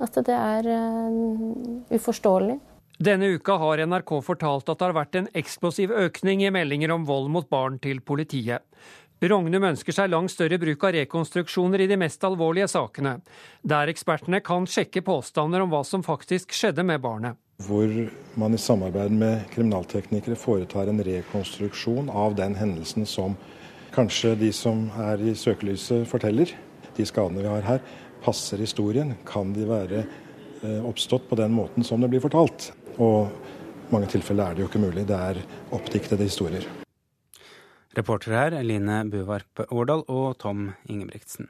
At 0.00 0.16
det 0.26 0.36
er 0.36 0.66
uh, 0.68 1.92
uforståelig. 1.96 2.58
Denne 2.96 3.26
uka 3.36 3.58
har 3.60 3.82
NRK 3.84 4.10
fortalt 4.24 4.70
at 4.72 4.78
det 4.80 4.86
har 4.86 4.94
vært 4.96 5.16
en 5.18 5.26
eksplosiv 5.36 5.90
økning 5.92 6.46
i 6.46 6.52
meldinger 6.52 6.94
om 6.94 7.02
vold 7.04 7.28
mot 7.28 7.48
barn 7.52 7.76
til 7.82 8.00
politiet. 8.00 8.64
Rognum 9.20 9.64
ønsker 9.68 9.92
seg 9.96 10.08
langt 10.12 10.32
større 10.32 10.56
bruk 10.60 10.84
av 10.84 10.94
rekonstruksjoner 10.96 11.84
i 11.84 11.88
de 11.90 11.96
mest 12.00 12.24
alvorlige 12.24 12.68
sakene, 12.72 13.18
der 13.64 13.92
ekspertene 13.92 14.40
kan 14.44 14.68
sjekke 14.68 15.02
påstander 15.04 15.64
om 15.64 15.72
hva 15.72 15.82
som 15.84 16.04
faktisk 16.04 16.56
skjedde 16.56 16.84
med 16.88 17.00
barnet. 17.04 17.36
Hvor 17.64 17.92
man 18.36 18.56
i 18.56 18.60
samarbeid 18.60 19.12
med 19.16 19.44
kriminalteknikere 19.52 20.36
foretar 20.36 20.88
en 20.88 21.00
rekonstruksjon 21.04 22.08
av 22.12 22.36
den 22.36 22.56
hendelsen 22.56 23.08
som 23.08 23.36
kanskje 23.96 24.34
de 24.40 24.52
som 24.56 24.86
er 25.04 25.20
i 25.20 25.36
søkelyset 25.36 26.08
forteller. 26.08 26.52
De 26.96 27.04
skadene 27.08 27.44
vi 27.44 27.52
har 27.52 27.64
her, 27.64 27.84
passer 28.24 28.60
historien. 28.60 29.14
Kan 29.28 29.52
de 29.56 29.68
være 29.68 30.02
eh, 30.04 30.80
oppstått 30.84 31.28
på 31.28 31.40
den 31.40 31.56
måten 31.56 31.84
som 31.84 32.00
det 32.00 32.12
blir 32.12 32.24
fortalt? 32.24 32.72
Og 33.02 33.28
i 33.28 33.92
mange 33.92 34.08
tilfeller 34.10 34.50
er 34.50 34.56
det 34.56 34.64
jo 34.64 34.70
ikke 34.70 34.82
mulig. 34.82 35.06
Det 35.08 35.16
er 35.16 35.42
oppdiktede 35.76 36.26
historier. 36.26 36.66
Reportere 37.96 38.40
her 38.40 38.64
Line 38.66 39.04
Buvarp 39.08 39.62
Årdal 39.70 40.02
og 40.12 40.34
Tom 40.42 40.72
Ingebrigtsen. 40.88 41.48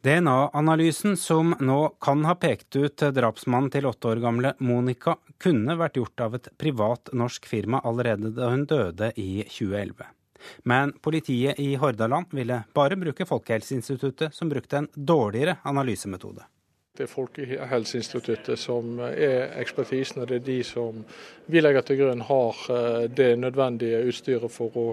DNA-analysen 0.00 1.16
som 1.20 1.52
nå 1.60 1.80
kan 2.00 2.22
ha 2.24 2.32
pekt 2.40 2.76
ut 2.78 3.02
drapsmannen 3.12 3.68
til 3.74 3.88
åtte 3.90 4.08
år 4.08 4.22
gamle 4.22 4.54
Monica, 4.64 5.18
kunne 5.36 5.76
vært 5.76 5.98
gjort 6.00 6.22
av 6.24 6.38
et 6.38 6.48
privat 6.56 7.12
norsk 7.12 7.48
firma 7.50 7.82
allerede 7.84 8.30
da 8.36 8.48
hun 8.48 8.64
døde 8.70 9.10
i 9.20 9.42
2011. 9.44 10.06
Men 10.64 10.94
politiet 11.04 11.60
i 11.60 11.74
Hordaland 11.76 12.32
ville 12.32 12.62
bare 12.72 12.96
bruke 12.96 13.26
Folkehelseinstituttet, 13.28 14.32
som 14.32 14.48
brukte 14.48 14.80
en 14.80 14.88
dårligere 14.94 15.58
analysemetode. 15.68 16.46
Det 17.00 17.08
Folkehelseinstituttet 17.08 18.58
som 18.60 18.98
er 19.00 19.54
ekspertisen, 19.60 20.20
og 20.20 20.28
det 20.28 20.42
er 20.42 20.48
de 20.50 20.58
som 20.68 20.98
vi 21.48 21.62
legger 21.62 21.86
til 21.86 21.96
grunn 22.02 22.26
har 22.28 22.58
eh, 22.74 23.06
det 23.08 23.30
nødvendige 23.40 24.02
utstyret 24.10 24.52
for 24.52 24.76
å 24.76 24.84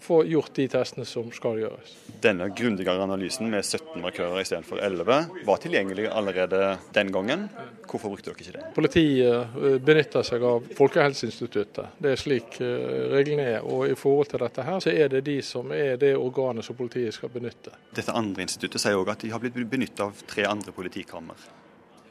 få 0.00 0.24
gjort 0.24 0.54
de 0.54 0.66
testene 0.68 1.04
som 1.08 1.28
skal 1.34 1.58
gjøres. 1.60 1.94
Denne 2.22 2.48
grundigere 2.54 3.02
analysen 3.02 3.48
med 3.50 3.64
17 3.64 4.02
markører 4.02 4.42
istedenfor 4.42 4.80
11 4.82 5.42
var 5.46 5.60
tilgjengelig 5.62 6.06
allerede 6.10 6.76
den 6.94 7.10
gangen. 7.14 7.46
Hvorfor 7.86 8.12
brukte 8.12 8.30
dere 8.30 8.42
ikke 8.42 8.54
det? 8.58 8.64
Politiet 8.76 9.56
eh, 9.56 9.76
benytter 9.82 10.26
seg 10.26 10.46
av 10.46 10.70
Folkehelseinstituttet. 10.78 11.98
Det 12.02 12.14
er 12.14 12.22
slik 12.22 12.60
eh, 12.64 13.10
reglene 13.16 13.48
er. 13.56 13.66
Og 13.66 13.90
i 13.90 13.98
forhold 13.98 14.30
til 14.32 14.42
dette 14.44 14.66
her, 14.68 14.80
så 14.84 14.94
er 14.94 15.12
det 15.12 15.24
de 15.26 15.38
som 15.46 15.74
er 15.74 15.98
det 16.00 16.14
organet 16.18 16.66
som 16.66 16.78
politiet 16.78 17.14
skal 17.16 17.32
benytte. 17.32 17.74
Dette 17.96 18.14
andre 18.14 18.46
instituttet 18.46 18.82
sier 18.82 18.98
òg 18.98 19.14
at 19.14 19.26
de 19.26 19.34
har 19.34 19.42
blitt 19.42 19.58
benyttet 19.58 20.06
av 20.06 20.26
tre 20.28 20.46
andre 20.48 20.74
politikammer. 20.76 21.46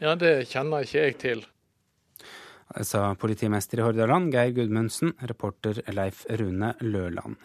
Ja, 0.03 0.17
det 0.19 0.49
kjenner 0.51 0.83
ikke 0.83 1.03
jeg 1.05 1.19
til. 1.21 1.45
Sa 2.83 3.11
politimester 3.21 3.79
i 3.79 3.83
Hordaland, 3.85 4.33
Geir 4.33 4.55
Gudmundsen, 4.57 5.13
reporter 5.29 5.79
Leif 5.93 6.25
Rune 6.33 6.73
Løland 6.81 7.37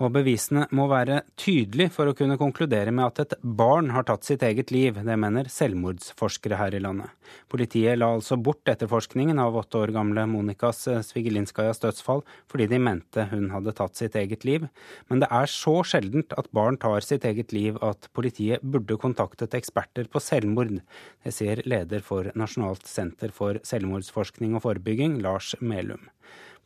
og 0.00 0.14
bevisene 0.14 0.64
må 0.76 0.86
være 0.88 1.20
tydelige 1.38 1.92
for 1.92 2.08
å 2.08 2.14
kunne 2.16 2.38
konkludere 2.40 2.92
med 2.94 3.04
at 3.04 3.20
et 3.24 3.34
barn 3.42 3.90
har 3.92 4.06
tatt 4.08 4.24
sitt 4.24 4.42
eget 4.46 4.72
liv. 4.72 4.96
Det 5.04 5.16
mener 5.20 5.50
selvmordsforskere 5.52 6.56
her 6.56 6.76
i 6.76 6.80
landet. 6.80 7.12
Politiet 7.52 7.98
la 7.98 8.08
altså 8.16 8.38
bort 8.40 8.68
etterforskningen 8.70 9.38
av 9.42 9.58
åtte 9.60 9.82
år 9.82 9.92
gamle 9.94 10.24
Monikas 10.30 10.86
Svigelinskajas 11.06 11.82
dødsfall 11.84 12.24
fordi 12.50 12.70
de 12.72 12.80
mente 12.80 13.26
hun 13.30 13.50
hadde 13.52 13.74
tatt 13.76 14.00
sitt 14.00 14.16
eget 14.16 14.46
liv. 14.48 14.64
Men 15.12 15.20
det 15.20 15.28
er 15.36 15.52
så 15.52 15.76
sjeldent 15.86 16.32
at 16.40 16.48
barn 16.56 16.80
tar 16.80 17.04
sitt 17.04 17.26
eget 17.28 17.52
liv 17.56 17.76
at 17.84 18.08
politiet 18.16 18.64
burde 18.64 18.96
kontaktet 19.00 19.56
eksperter 19.58 20.08
på 20.08 20.22
selvmord. 20.24 20.80
Det 21.24 21.34
sier 21.34 21.60
leder 21.68 22.00
for 22.04 22.32
Nasjonalt 22.38 22.88
senter 22.88 23.34
for 23.36 23.60
selvmordsforskning 23.68 24.56
og 24.56 24.64
forebygging, 24.64 25.20
Lars 25.20 25.52
Melum. 25.60 26.08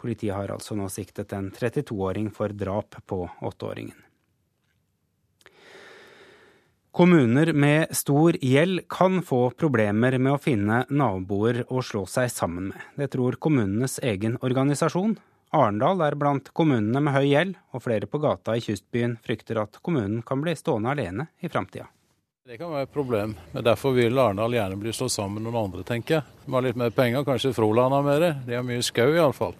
Politiet 0.05 0.35
har 0.37 0.51
altså 0.53 0.75
nå 0.77 0.85
siktet 0.93 1.31
en 1.33 1.47
32-åring 1.49 2.27
for 2.29 2.53
drap 2.53 2.99
på 3.09 3.23
åtteåringen. 3.41 3.97
Kommuner 6.93 7.53
med 7.57 7.97
stor 7.97 8.37
gjeld 8.37 8.83
kan 8.93 9.23
få 9.25 9.39
problemer 9.57 10.19
med 10.19 10.35
å 10.35 10.43
finne 10.45 10.83
naboer 10.93 11.63
å 11.73 11.81
slå 11.81 12.05
seg 12.05 12.29
sammen 12.31 12.69
med. 12.69 12.85
Det 13.01 13.09
tror 13.17 13.41
kommunenes 13.41 13.97
egen 14.05 14.37
organisasjon. 14.45 15.17
Arendal 15.57 16.05
er 16.05 16.21
blant 16.21 16.53
kommunene 16.53 17.01
med 17.01 17.17
høy 17.17 17.25
gjeld, 17.31 17.57
og 17.73 17.87
flere 17.89 18.05
på 18.05 18.21
gata 18.21 18.59
i 18.59 18.63
kystbyen 18.69 19.17
frykter 19.25 19.65
at 19.65 19.81
kommunen 19.81 20.21
kan 20.21 20.45
bli 20.45 20.53
stående 20.61 20.93
alene 20.93 21.31
i 21.41 21.49
framtida. 21.49 21.89
Det 22.45 22.61
kan 22.61 22.77
være 22.77 22.91
et 22.91 22.93
problem, 23.01 23.39
men 23.57 23.65
derfor 23.65 23.97
vil 23.97 24.21
Arendal 24.21 24.61
gjerne 24.61 24.83
bli 24.85 24.93
slått 24.93 25.17
sammen 25.17 25.41
med 25.41 25.49
noen 25.49 25.71
andre, 25.71 25.89
tenker 25.89 26.21
jeg. 26.21 26.41
De 26.45 26.53
har 26.53 26.69
litt 26.69 26.77
mer 26.77 26.93
penger, 26.93 27.25
kanskje 27.25 27.57
Froland 27.57 27.97
har 27.97 28.05
mer. 28.05 28.35
De 28.45 28.61
har 28.61 28.67
mye 28.69 28.85
skau 28.85 29.09
iallfall. 29.15 29.57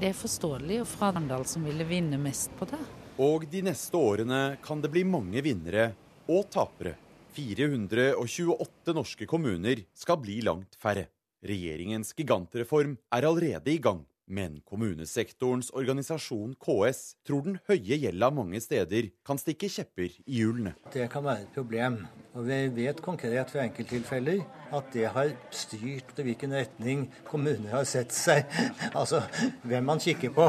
Det 0.00 0.10
er 0.10 0.16
forståelig, 0.18 0.80
og 0.82 0.88
fra 0.90 1.12
som 1.46 1.64
ville 1.64 1.84
vinne 1.86 2.18
mest 2.18 2.50
på 2.58 2.66
det. 2.66 2.80
Og 3.22 3.44
de 3.46 3.60
neste 3.62 3.94
årene 3.96 4.56
kan 4.62 4.80
det 4.82 4.90
bli 4.90 5.04
mange 5.06 5.40
vinnere 5.42 5.92
og 6.26 6.48
tapere. 6.50 6.96
428 7.34 8.94
norske 8.94 9.26
kommuner 9.26 9.84
skal 9.94 10.18
bli 10.18 10.40
langt 10.42 10.74
færre. 10.78 11.06
Regjeringens 11.44 12.12
gigantreform 12.16 12.96
er 13.12 13.26
allerede 13.28 13.70
i 13.70 13.78
gang. 13.78 14.02
Men 14.26 14.62
kommunesektorens 14.64 15.68
organisasjon 15.76 16.54
KS 16.56 17.00
tror 17.28 17.42
den 17.44 17.58
høye 17.68 17.98
gjelda 18.00 18.30
mange 18.32 18.60
steder 18.64 19.10
kan 19.26 19.36
stikke 19.40 19.68
kjepper 19.68 20.06
i 20.08 20.38
hjulene. 20.38 20.72
Det 20.94 21.10
kan 21.12 21.26
være 21.26 21.44
et 21.44 21.52
problem. 21.52 21.98
Og 22.32 22.48
vi 22.48 22.60
vet 22.78 23.02
konkret 23.04 23.52
fra 23.52 23.66
enkelttilfeller 23.66 24.40
at 24.74 24.88
det 24.96 25.10
har 25.12 25.34
styrt 25.52 26.14
til 26.16 26.30
hvilken 26.30 26.56
retning 26.56 27.04
kommuner 27.28 27.76
har 27.76 27.84
sett 27.88 28.16
seg. 28.16 28.48
altså 29.00 29.20
hvem 29.62 29.92
man 29.92 30.00
kikker 30.00 30.32
på, 30.34 30.48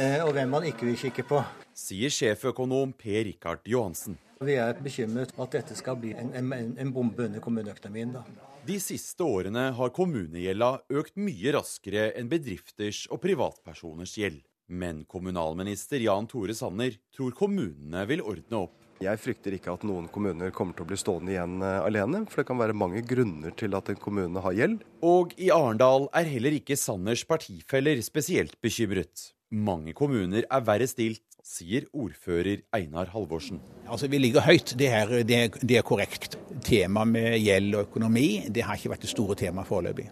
eh, 0.00 0.18
og 0.24 0.32
hvem 0.36 0.56
man 0.56 0.68
ikke 0.72 0.88
vil 0.88 0.98
kikke 1.04 1.28
på. 1.28 1.44
Sier 1.76 2.12
sjeføkonom 2.12 2.96
Per 2.96 3.26
Rikard 3.28 3.68
Johansen. 3.68 4.16
Vi 4.40 4.56
er 4.56 4.78
bekymret 4.80 5.36
at 5.36 5.52
dette 5.52 5.76
skal 5.76 6.00
bli 6.00 6.14
en, 6.16 6.32
en, 6.32 6.72
en 6.80 6.92
bombe 6.96 7.28
under 7.28 7.44
kommuneøkonomien. 7.44 8.16
da. 8.16 8.49
De 8.68 8.76
siste 8.76 9.24
årene 9.24 9.70
har 9.72 9.92
kommunegjelda 9.96 10.82
økt 11.00 11.14
mye 11.16 11.54
raskere 11.56 12.10
enn 12.20 12.28
bedrifters 12.28 13.06
og 13.08 13.22
privatpersoners 13.22 14.12
gjeld. 14.20 14.42
Men 14.68 15.06
kommunalminister 15.08 16.02
Jan 16.04 16.28
Tore 16.30 16.54
Sanner 16.54 16.98
tror 17.16 17.32
kommunene 17.38 18.04
vil 18.10 18.20
ordne 18.20 18.60
opp. 18.66 18.76
Jeg 19.00 19.16
frykter 19.16 19.56
ikke 19.56 19.72
at 19.72 19.86
noen 19.88 20.10
kommuner 20.12 20.52
kommer 20.52 20.76
til 20.76 20.84
å 20.84 20.90
bli 20.90 20.98
stående 21.00 21.32
igjen 21.32 21.56
eh, 21.64 21.78
alene, 21.86 22.26
for 22.28 22.42
det 22.42 22.50
kan 22.50 22.60
være 22.60 22.76
mange 22.76 23.00
grunner 23.00 23.54
til 23.56 23.72
at 23.78 23.88
en 23.88 23.98
kommune 24.02 24.44
har 24.44 24.58
gjeld. 24.58 24.84
Og 25.00 25.32
i 25.40 25.48
Arendal 25.54 26.10
er 26.20 26.28
heller 26.28 26.58
ikke 26.58 26.76
Sanners 26.76 27.24
partifeller 27.24 28.04
spesielt 28.04 28.60
bekymret. 28.60 29.30
Mange 29.50 29.96
kommuner 29.96 30.44
er 30.44 30.66
verre 30.68 30.86
stilt, 30.86 31.24
sier 31.46 31.86
ordfører 31.92 32.62
Einar 32.76 33.12
Halvorsen. 33.14 33.60
Altså, 33.86 34.08
Vi 34.08 34.18
ligger 34.18 34.44
høyt, 34.46 34.74
det, 34.78 34.88
er, 34.88 35.14
det, 35.24 35.40
det 35.62 35.78
er 35.80 35.86
korrekt. 35.86 36.38
Temaet 36.64 37.12
med 37.14 37.38
gjeld 37.40 37.74
og 37.74 37.86
økonomi 37.88 38.46
det 38.48 38.66
har 38.66 38.78
ikke 38.78 38.94
vært 38.94 39.06
det 39.06 39.14
store 39.14 39.38
temaet 39.38 39.68
foreløpig. 39.68 40.10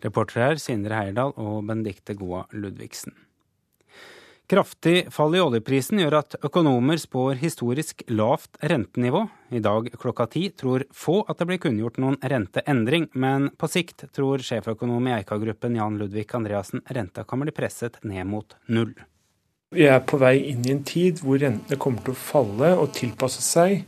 Reportere 0.00 0.52
her 0.52 0.62
Sindre 0.62 0.96
Heierdal 0.96 1.34
og 1.36 1.66
Benedicte 1.68 2.16
Goa 2.16 2.46
Ludvigsen. 2.56 3.12
Kraftig 4.50 5.04
fall 5.14 5.36
i 5.38 5.40
oljeprisen 5.42 6.00
gjør 6.02 6.16
at 6.24 6.34
økonomer 6.42 6.98
spår 6.98 7.36
historisk 7.38 8.02
lavt 8.10 8.58
rentenivå. 8.66 9.20
I 9.54 9.60
dag 9.62 9.92
klokka 9.94 10.26
ti 10.32 10.48
tror 10.50 10.82
få 10.90 11.20
at 11.30 11.38
det 11.38 11.46
blir 11.46 11.60
kunngjort 11.62 12.00
noen 12.02 12.16
renteendring, 12.18 13.06
men 13.14 13.52
på 13.54 13.70
sikt 13.70 14.08
tror 14.10 14.42
sjeføkonom 14.42 15.06
i 15.06 15.14
Eika-gruppen 15.20 15.78
Jan 15.78 16.00
Ludvig 16.00 16.26
Andreassen 16.34 16.82
renta 16.90 17.22
kan 17.22 17.44
bli 17.44 17.54
presset 17.54 18.00
ned 18.02 18.26
mot 18.26 18.58
null. 18.66 18.90
Vi 19.70 19.84
er 19.86 20.00
på 20.02 20.18
vei 20.18 20.48
inn 20.50 20.64
i 20.66 20.72
en 20.72 20.80
tid 20.82 21.20
hvor 21.22 21.38
rentene 21.38 21.76
kommer 21.78 22.02
til 22.02 22.16
å 22.16 22.18
falle 22.18 22.72
og 22.74 22.88
tilpasse 22.96 23.38
seg 23.46 23.84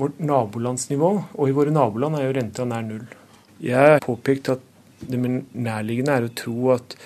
vårt 0.00 0.22
nabolandsnivå, 0.24 1.10
og 1.36 1.50
i 1.50 1.52
våre 1.52 1.74
naboland 1.74 2.16
er 2.16 2.24
jo 2.24 2.36
renta 2.38 2.64
nær 2.64 2.86
null. 2.86 3.02
Jeg 3.60 3.76
har 3.76 4.00
påpekt 4.00 4.48
at 4.54 4.64
det 5.04 5.20
nærliggende 5.20 6.16
er 6.16 6.30
å 6.30 6.32
tro 6.32 6.72
at 6.72 6.96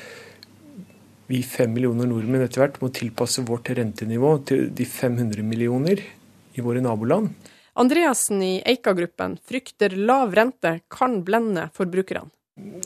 vi 1.33 1.43
fem 1.43 1.75
millioner 1.75 2.07
nordmenn 2.07 2.47
etter 2.47 2.63
hvert 2.63 2.79
må 2.79 2.93
tilpasse 2.95 3.43
vårt 3.49 3.75
rentenivå 3.75 4.37
til 4.47 4.69
de 4.71 4.87
500 4.87 5.43
millioner 5.43 6.07
i 6.55 6.63
våre 6.63 6.85
naboland. 6.85 7.33
Andreassen 7.75 8.39
i 8.39 8.55
Eika-gruppen 8.63 9.41
frykter 9.43 9.99
lav 9.99 10.39
rente 10.39 10.77
kan 10.87 11.25
blende 11.27 11.73
forbrukerne. 11.75 12.31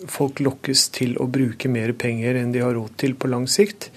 Folk 0.08 0.40
lokkes 0.40 0.88
til 0.96 1.18
å 1.20 1.28
bruke 1.28 1.68
mer 1.68 1.92
penger 1.92 2.40
enn 2.40 2.56
de 2.56 2.64
har 2.64 2.78
råd 2.78 2.96
til 3.04 3.20
på 3.20 3.28
lang 3.28 3.44
sikt. 3.44 3.90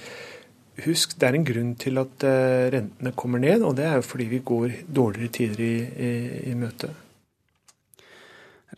Husk, 0.85 1.15
det 1.19 1.27
er 1.27 1.37
en 1.37 1.45
grunn 1.47 1.71
til 1.79 1.99
at 2.01 2.25
eh, 2.27 2.69
rentene 2.73 3.13
kommer 3.17 3.41
ned, 3.43 3.63
og 3.67 3.75
det 3.79 3.87
er 3.87 3.99
jo 3.99 4.07
fordi 4.07 4.27
vi 4.31 4.41
går 4.45 4.75
dårligere 4.87 5.35
tider 5.35 5.63
i, 5.65 5.73
i, 6.09 6.11
i 6.51 6.57
møte. 6.57 6.91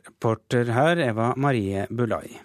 Reporter 0.01 0.71
her, 0.73 1.01
Eva 1.11 1.33
Marie 1.37 1.85
Bulai. 1.89 2.39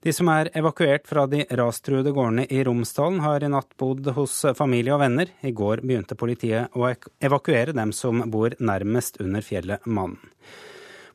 De 0.00 0.12
som 0.16 0.28
er 0.32 0.48
evakuert 0.56 1.04
fra 1.08 1.26
de 1.28 1.42
rastruede 1.60 2.12
gårdene 2.16 2.46
i 2.48 2.62
Romsdalen, 2.64 3.20
har 3.24 3.44
i 3.44 3.50
natt 3.52 3.74
bodd 3.80 4.08
hos 4.16 4.38
familie 4.56 4.94
og 4.96 5.02
venner. 5.02 5.32
I 5.44 5.52
går 5.56 5.82
begynte 5.84 6.16
politiet 6.16 6.72
å 6.72 6.88
evakuere 7.20 7.76
dem 7.76 7.92
som 7.96 8.24
bor 8.32 8.56
nærmest 8.60 9.20
under 9.20 9.44
fjellet 9.44 9.84
Mannen. 9.86 10.20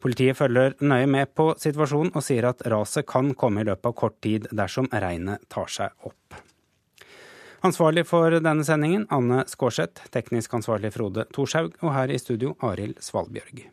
Politiet 0.06 0.38
følger 0.38 0.76
nøye 0.86 1.08
med 1.10 1.32
på 1.34 1.48
situasjonen 1.58 2.12
og 2.14 2.22
sier 2.22 2.46
at 2.52 2.62
raset 2.70 3.08
kan 3.10 3.32
komme 3.34 3.64
i 3.64 3.66
løpet 3.66 3.90
av 3.90 3.96
kort 3.98 4.20
tid 4.22 4.46
dersom 4.54 4.86
regnet 4.94 5.48
tar 5.50 5.72
seg 5.72 6.06
opp. 6.06 6.38
Ansvarlig 7.66 8.04
for 8.06 8.30
denne 8.46 8.62
sendingen 8.68 9.08
Anne 9.14 9.42
Skårseth, 9.50 10.04
teknisk 10.14 10.54
ansvarlig 10.54 10.92
Frode 10.94 11.24
Thorshaug, 11.34 11.74
og 11.82 11.96
her 11.96 12.12
i 12.14 12.20
studio 12.22 12.54
Arild 12.62 13.00
Svalbjørg. 13.02 13.64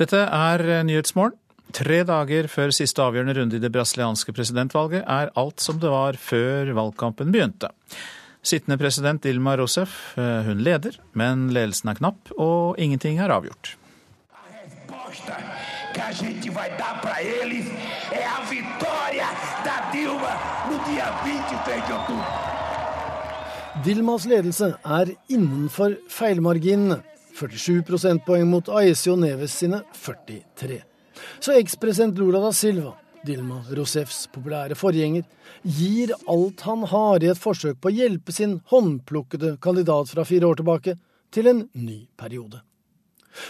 Dette 0.00 0.24
er 0.24 0.64
Nyhetsmorgen. 0.88 1.36
Tre 1.70 2.00
dager 2.02 2.48
før 2.50 2.72
siste 2.74 3.04
avgjørende 3.04 3.36
runde 3.36 3.60
i 3.60 3.62
det 3.62 3.70
brasilianske 3.70 4.34
presidentvalget 4.34 5.04
er 5.04 5.30
alt 5.38 5.62
som 5.62 5.78
det 5.78 5.92
var 5.92 6.18
før 6.18 6.72
valgkampen 6.74 7.30
begynte. 7.30 7.70
Sittende 8.42 8.80
president 8.80 9.22
Dilma 9.22 9.54
Rousef 9.60 10.16
eh, 10.18 10.48
hun 10.48 10.64
leder, 10.66 10.98
men 11.14 11.52
ledelsen 11.54 11.92
er 11.92 12.00
knapp, 12.00 12.32
og 12.34 12.80
ingenting 12.82 13.20
er 13.22 13.30
avgjort. 13.36 13.76
Dilmas 23.84 24.26
ledelse 24.28 24.74
er 24.84 25.12
innenfor 25.32 25.96
feilmarginene. 26.10 27.00
47 27.40 27.82
prosentpoeng 27.86 28.48
mot 28.50 28.68
Aesio 28.80 29.14
Neves 29.16 29.54
sine 29.62 29.82
43. 29.96 30.80
Så 31.40 31.54
ekspresident 31.56 32.18
Lula 32.18 32.40
da 32.42 32.50
Silva, 32.52 32.94
Dilma 33.26 33.62
Rosefs 33.76 34.26
populære 34.34 34.76
forgjenger, 34.78 35.24
gir 35.62 36.12
alt 36.28 36.64
han 36.66 36.86
har 36.90 37.22
i 37.24 37.30
et 37.32 37.40
forsøk 37.40 37.80
på 37.80 37.92
å 37.92 37.96
hjelpe 37.96 38.34
sin 38.36 38.58
håndplukkede 38.72 39.56
kandidat 39.62 40.12
fra 40.12 40.26
fire 40.28 40.50
år 40.50 40.60
tilbake 40.60 40.96
til 41.32 41.50
en 41.50 41.64
ny 41.72 42.02
periode. 42.18 42.60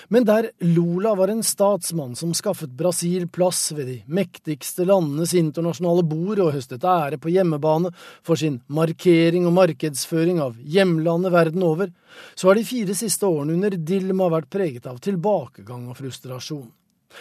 Men 0.08 0.26
der 0.28 0.50
Lula 0.64 1.14
var 1.14 1.28
en 1.32 1.42
statsmann 1.46 2.16
som 2.16 2.34
skaffet 2.36 2.72
Brasil 2.76 3.26
plass 3.28 3.70
ved 3.72 3.88
de 3.88 3.98
mektigste 4.06 4.84
landenes 4.88 5.34
internasjonale 5.38 6.04
bord 6.06 6.42
og 6.42 6.52
høstet 6.56 6.84
ære 6.84 7.20
på 7.20 7.32
hjemmebane 7.32 7.92
for 8.26 8.40
sin 8.40 8.60
markering 8.68 9.48
og 9.48 9.56
markedsføring 9.56 10.42
av 10.42 10.58
hjemlandet 10.60 11.34
verden 11.34 11.64
over, 11.66 11.92
så 12.34 12.50
har 12.50 12.58
de 12.58 12.66
fire 12.66 12.96
siste 12.98 13.26
årene 13.26 13.56
under 13.56 13.78
Dilma 13.78 14.28
vært 14.32 14.50
preget 14.52 14.90
av 14.90 15.00
tilbakegang 15.02 15.88
og 15.90 15.98
frustrasjon. 16.00 16.68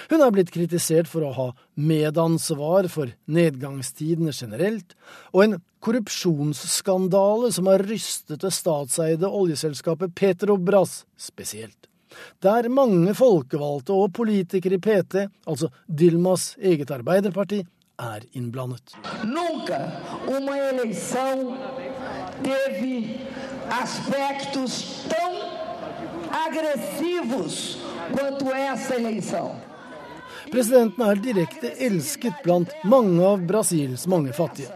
Hun 0.09 0.21
er 0.21 0.33
blitt 0.33 0.51
kritisert 0.53 1.09
for 1.09 1.25
å 1.25 1.33
ha 1.33 1.47
medansvar 1.81 2.89
for 2.93 3.09
nedgangstidene 3.25 4.33
generelt, 4.35 4.93
og 5.33 5.45
en 5.45 5.57
korrupsjonsskandale 5.81 7.49
som 7.55 7.69
har 7.71 7.85
rystet 7.89 8.43
det 8.43 8.53
statseide 8.53 9.29
oljeselskapet 9.41 10.13
Petrobras 10.17 11.03
spesielt 11.17 11.88
der 12.43 12.69
mange 12.69 13.13
folkevalgte 13.17 13.93
og 13.93 14.13
politikere 14.13 14.77
i 14.77 14.83
PT, 14.83 15.27
altså 15.47 15.69
Dilmas 15.87 16.55
eget 16.61 16.91
Arbeiderparti, 16.91 17.63
er 17.99 18.23
innblandet. 18.33 18.95
Nunca 19.23 19.79
uma 20.27 20.57
eleição 20.57 21.57
teve 22.43 23.19
aspectos 23.69 25.05
tão 25.09 25.31
agressivos 26.47 27.77
quanto 28.15 28.53
essa 28.53 28.95
eleição. 28.95 29.55
Presidenten 30.51 31.03
er 31.05 31.19
direkte 31.21 31.73
elsket 31.85 32.39
blant 32.43 32.71
mange 32.83 33.21
av 33.25 33.43
Brasils 33.45 34.07
mange 34.07 34.33
fattige. 34.33 34.71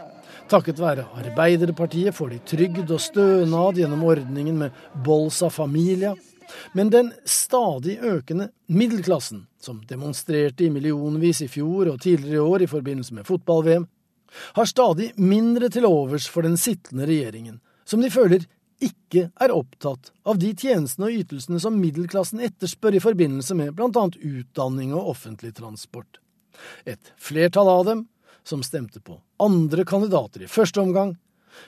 Takket 0.46 0.78
være 0.78 1.06
Arbeiderpartiet 1.16 2.14
får 2.14 2.34
de 2.34 2.38
trygd 2.46 2.92
og 2.92 3.00
stønad 3.00 3.80
gjennom 3.80 4.04
ordningen 4.04 4.58
med 4.60 4.76
Bolsa 5.06 5.48
Familia, 5.50 6.12
men 6.72 6.90
den 6.90 7.12
stadig 7.24 7.98
økende 8.02 8.50
middelklassen, 8.66 9.46
som 9.60 9.82
demonstrerte 9.88 10.64
i 10.64 10.70
millionvis 10.70 11.42
i 11.44 11.48
fjor 11.48 11.92
og 11.92 12.00
tidligere 12.04 12.40
i 12.40 12.48
år 12.54 12.64
i 12.64 12.70
forbindelse 12.70 13.14
med 13.14 13.26
fotball-VM, 13.28 13.86
har 14.58 14.66
stadig 14.66 15.12
mindre 15.16 15.70
til 15.70 15.86
overs 15.86 16.26
for 16.28 16.42
den 16.42 16.56
sittende 16.58 17.06
regjeringen, 17.06 17.60
som 17.84 18.02
de 18.02 18.10
føler 18.10 18.44
ikke 18.82 19.28
er 19.40 19.54
opptatt 19.54 20.10
av 20.26 20.38
de 20.42 20.50
tjenestene 20.58 21.08
og 21.08 21.20
ytelsene 21.22 21.60
som 21.62 21.76
middelklassen 21.78 22.42
etterspør 22.42 22.98
i 22.98 23.02
forbindelse 23.02 23.56
med 23.56 23.74
bl.a. 23.76 24.04
utdanning 24.10 24.94
og 24.94 25.14
offentlig 25.14 25.54
transport. 25.56 26.18
Et 26.84 27.12
flertall 27.16 27.70
av 27.70 27.84
dem, 27.88 28.06
som 28.44 28.62
stemte 28.62 29.00
på 29.00 29.20
andre 29.40 29.86
kandidater 29.88 30.44
i 30.44 30.50
første 30.50 30.82
omgang, 30.82 31.14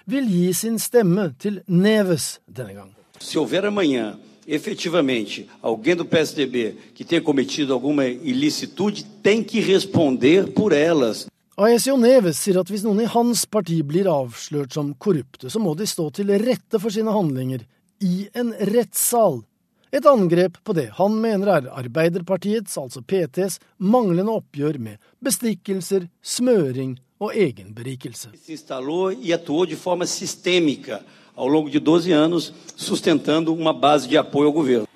vil 0.04 0.26
gi 0.28 0.50
sin 0.54 0.80
stemme 0.82 1.30
til 1.40 1.62
Neves 1.70 2.40
denne 2.46 2.74
gang. 2.76 2.90
Se 3.22 3.38
houver 3.38 3.70
amanhã 3.70 4.12
efetivamente 4.46 5.48
alguém 5.62 5.96
do 5.96 6.04
PSDB 6.04 6.76
que 6.94 7.04
tenha 7.04 7.20
cometido 7.20 7.72
alguma 7.72 8.06
ilicitude 8.06 9.04
tem 9.22 9.42
que 9.42 9.60
responder 9.60 10.52
por 10.52 10.72
elas. 10.72 11.26
Aesio 11.56 11.96
Neves 11.96 12.36
sier 12.36 12.58
at 12.60 12.68
hvis 12.68 12.84
noen 12.84 13.00
i 13.00 13.08
hans 13.08 13.46
parti 13.48 13.78
blir 13.80 14.10
avslørt 14.12 14.74
som 14.76 14.92
korrupte, 15.00 15.48
så 15.48 15.58
må 15.58 15.72
de 15.74 15.86
stå 15.88 16.10
til 16.12 16.34
rette 16.42 16.76
for 16.76 16.92
sine 16.92 17.14
handlinger 17.14 17.64
i 18.04 18.26
en 18.36 18.52
rettssal. 18.74 19.40
Et 19.88 20.04
angrep 20.04 20.58
på 20.66 20.74
det 20.76 20.90
han 20.98 21.16
mener 21.16 21.48
er 21.54 21.70
Arbeiderpartiets, 21.72 22.76
altså 22.76 23.00
PTs, 23.00 23.56
manglende 23.78 24.34
oppgjør 24.36 24.76
med 24.82 25.00
bestikkelser, 25.24 26.10
smøring 26.20 26.98
og 27.24 27.32
egenberikelse. 27.32 28.34
Se 28.36 28.52
instalou 28.52 29.14
e 29.14 29.32
atuou 29.32 29.64
de 29.64 29.80
forma 29.80 30.04
sistêmica 30.04 31.00
ao 31.36 31.46
longo 31.46 31.70
de 31.70 31.78
12 31.78 32.12
anos, 32.12 32.52
sustentando 32.74 33.54
uma 33.54 33.72
base 33.72 34.08
de 34.08 34.16
apoio 34.16 34.48
ao 34.48 34.52
governo. 34.52 34.88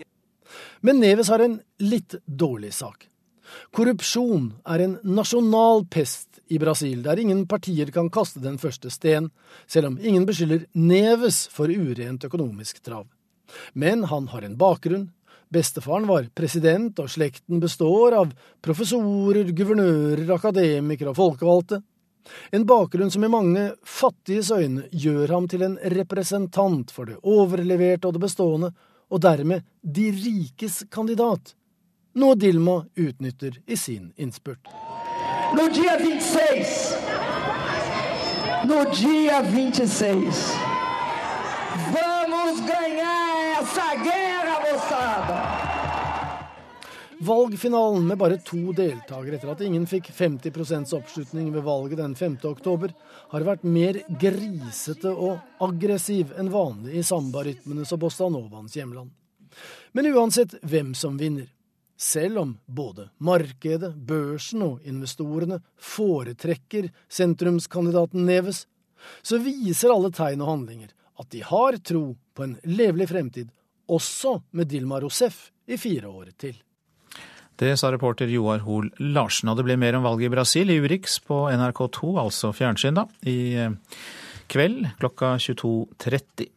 Men 0.82 0.98
Neves 0.98 1.28
har 1.28 1.40
en 1.44 1.60
litt 1.78 2.16
dårlig 2.26 2.72
sak. 2.72 3.06
Korrupsjon 3.76 4.54
er 4.64 4.86
en 4.86 4.98
nasjonal 5.04 5.84
pest 5.90 6.40
i 6.50 6.58
Brasil, 6.58 7.02
der 7.04 7.20
ingen 7.20 7.44
partier 7.46 7.90
kan 7.94 8.08
kaste 8.10 8.40
den 8.42 8.58
første 8.58 8.90
sten, 8.90 9.28
selv 9.66 9.92
om 9.92 9.98
ingen 10.00 10.26
beskylder 10.26 10.64
Neves 10.74 11.44
for 11.52 11.70
urent 11.70 12.24
økonomisk 12.24 12.80
trav. 12.82 13.06
Men 13.74 14.06
han 14.10 14.30
har 14.32 14.46
en 14.46 14.56
bakgrunn. 14.56 15.10
Bestefaren 15.50 16.06
var 16.06 16.28
president, 16.34 16.98
og 17.02 17.10
slekten 17.10 17.60
består 17.60 18.14
av 18.14 18.34
professorer, 18.62 19.50
guvernører, 19.50 20.28
akademikere 20.30 21.10
og 21.10 21.18
folkevalgte. 21.18 21.80
En 22.52 22.66
bakgrunn 22.66 23.10
som 23.10 23.24
i 23.24 23.30
mange 23.30 23.64
fattiges 23.86 24.50
øyne 24.54 24.88
gjør 24.92 25.34
ham 25.34 25.48
til 25.48 25.62
en 25.66 25.78
representant 25.96 26.90
for 26.94 27.10
det 27.10 27.18
overleverte 27.22 28.08
og 28.08 28.16
det 28.16 28.24
bestående, 28.24 28.72
og 29.10 29.22
dermed 29.22 29.66
de 29.82 30.10
rikes 30.14 30.84
kandidat, 30.90 31.54
noe 32.14 32.36
Dilma 32.38 32.84
utnytter 32.98 33.58
i 33.66 33.76
sin 33.76 34.12
innspurt. 34.16 34.70
No 35.54 35.66
dia 35.74 35.96
26, 35.98 36.94
no 38.70 38.84
dia 38.94 39.42
26, 39.50 40.44
vamos 41.94 42.62
ganhar 42.70 43.62
essa 43.62 43.88
guerra, 44.04 44.56
moçada! 44.66 45.39
Valgfinalen 47.22 48.06
med 48.06 48.16
bare 48.18 48.38
to 48.40 48.72
deltakere 48.72 49.36
etter 49.36 49.50
at 49.52 49.60
ingen 49.60 49.82
fikk 49.84 50.06
50% 50.16 50.94
oppslutning 50.96 51.50
ved 51.52 51.66
valget 51.66 51.98
den 52.00 52.14
5. 52.16 52.38
oktober, 52.48 52.94
har 53.28 53.44
vært 53.44 53.66
mer 53.68 53.98
grisete 54.22 55.12
og 55.12 55.42
aggressiv 55.60 56.32
enn 56.40 56.48
vanlig 56.48 56.94
i 56.96 57.02
sambarytmenes 57.04 57.92
og 57.92 58.00
bostanovaens 58.06 58.76
hjemland. 58.78 59.10
Men 59.92 60.08
uansett 60.14 60.54
hvem 60.64 60.94
som 60.96 61.18
vinner, 61.20 61.50
selv 62.00 62.40
om 62.40 62.56
både 62.64 63.10
markedet, 63.20 63.92
børsen 63.92 64.64
og 64.64 64.88
investorene 64.88 65.60
foretrekker 65.76 66.88
sentrumskandidaten 67.04 68.24
Neves, 68.24 68.62
så 69.20 69.36
viser 69.44 69.92
alle 69.92 70.08
tegn 70.08 70.40
og 70.40 70.54
handlinger 70.54 70.96
at 71.20 71.28
de 71.36 71.44
har 71.44 71.76
tro 71.84 72.14
på 72.32 72.48
en 72.48 72.56
levelig 72.64 73.10
fremtid, 73.12 73.52
også 73.92 74.38
med 74.56 74.72
Dilma 74.72 75.04
Rousef 75.04 75.50
i 75.68 75.76
fire 75.76 76.08
år 76.08 76.32
til. 76.40 76.56
Det 77.60 77.74
sa 77.76 77.90
reporter 77.92 78.30
Joar 78.32 78.62
Hoel 78.64 78.88
Larsen. 79.12 79.50
Og 79.52 79.58
det 79.58 79.66
blir 79.66 79.76
mer 79.80 79.98
om 79.98 80.06
valget 80.06 80.30
i 80.30 80.32
Brasil 80.32 80.70
i 80.72 80.78
Urix 80.80 81.18
på 81.20 81.42
NRK2, 81.52 82.14
altså 82.22 82.54
fjernsyn, 82.56 82.96
da, 82.96 83.04
i 83.28 83.52
eh, 83.60 83.74
kveld 84.48 84.86
klokka 85.02 85.34
22.30. 85.44 86.48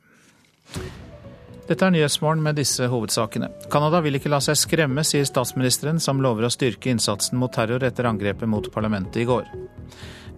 Dette 1.67 1.87
er 1.87 1.93
Nyhetsmorgen 1.95 2.43
med 2.43 2.55
disse 2.59 2.87
hovedsakene. 2.91 3.49
Canada 3.71 3.99
vil 4.03 4.15
ikke 4.19 4.31
la 4.31 4.39
seg 4.43 4.55
skremme, 4.59 5.03
sier 5.07 5.27
statsministeren, 5.27 5.99
som 6.03 6.23
lover 6.23 6.47
å 6.47 6.51
styrke 6.51 6.91
innsatsen 6.91 7.39
mot 7.39 7.51
terror 7.55 7.83
etter 7.83 8.07
angrepet 8.07 8.47
mot 8.51 8.67
parlamentet 8.71 9.23
i 9.23 9.27
går. 9.27 9.47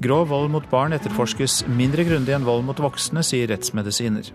Grov 0.01 0.27
vold 0.33 0.49
mot 0.53 0.65
barn 0.69 0.97
etterforskes 0.97 1.61
mindre 1.77 2.05
grundig 2.09 2.33
enn 2.35 2.45
vold 2.45 2.65
mot 2.65 2.81
voksne, 2.81 3.21
sier 3.25 3.49
rettsmedisiner. 3.53 4.33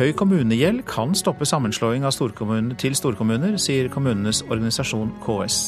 Høy 0.00 0.14
kommunegjeld 0.16 0.86
kan 0.88 1.10
stoppe 1.12 1.44
sammenslåing 1.44 2.06
av 2.08 2.14
storkommuner 2.16 2.72
til 2.80 2.94
storkommuner, 2.96 3.58
sier 3.60 3.90
kommunenes 3.92 4.40
organisasjon 4.46 5.10
KS. 5.20 5.58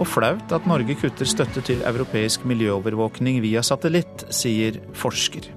Og 0.00 0.08
flaut 0.08 0.54
at 0.56 0.70
Norge 0.70 0.96
kutter 0.96 1.28
støtte 1.28 1.60
til 1.68 1.84
europeisk 1.84 2.48
miljøovervåkning 2.48 3.42
via 3.44 3.60
satellitt, 3.60 4.24
sier 4.32 4.80
forsker. 4.96 5.52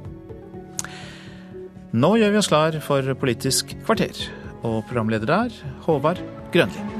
Nå 1.95 2.15
gjør 2.19 2.35
vi 2.35 2.43
oss 2.43 2.51
klar 2.51 2.75
for 2.83 3.15
Politisk 3.23 3.71
kvarter, 3.85 4.19
og 4.67 4.81
programleder 4.91 5.37
er 5.45 5.61
Håvard 5.87 6.19
Grønli. 6.51 6.90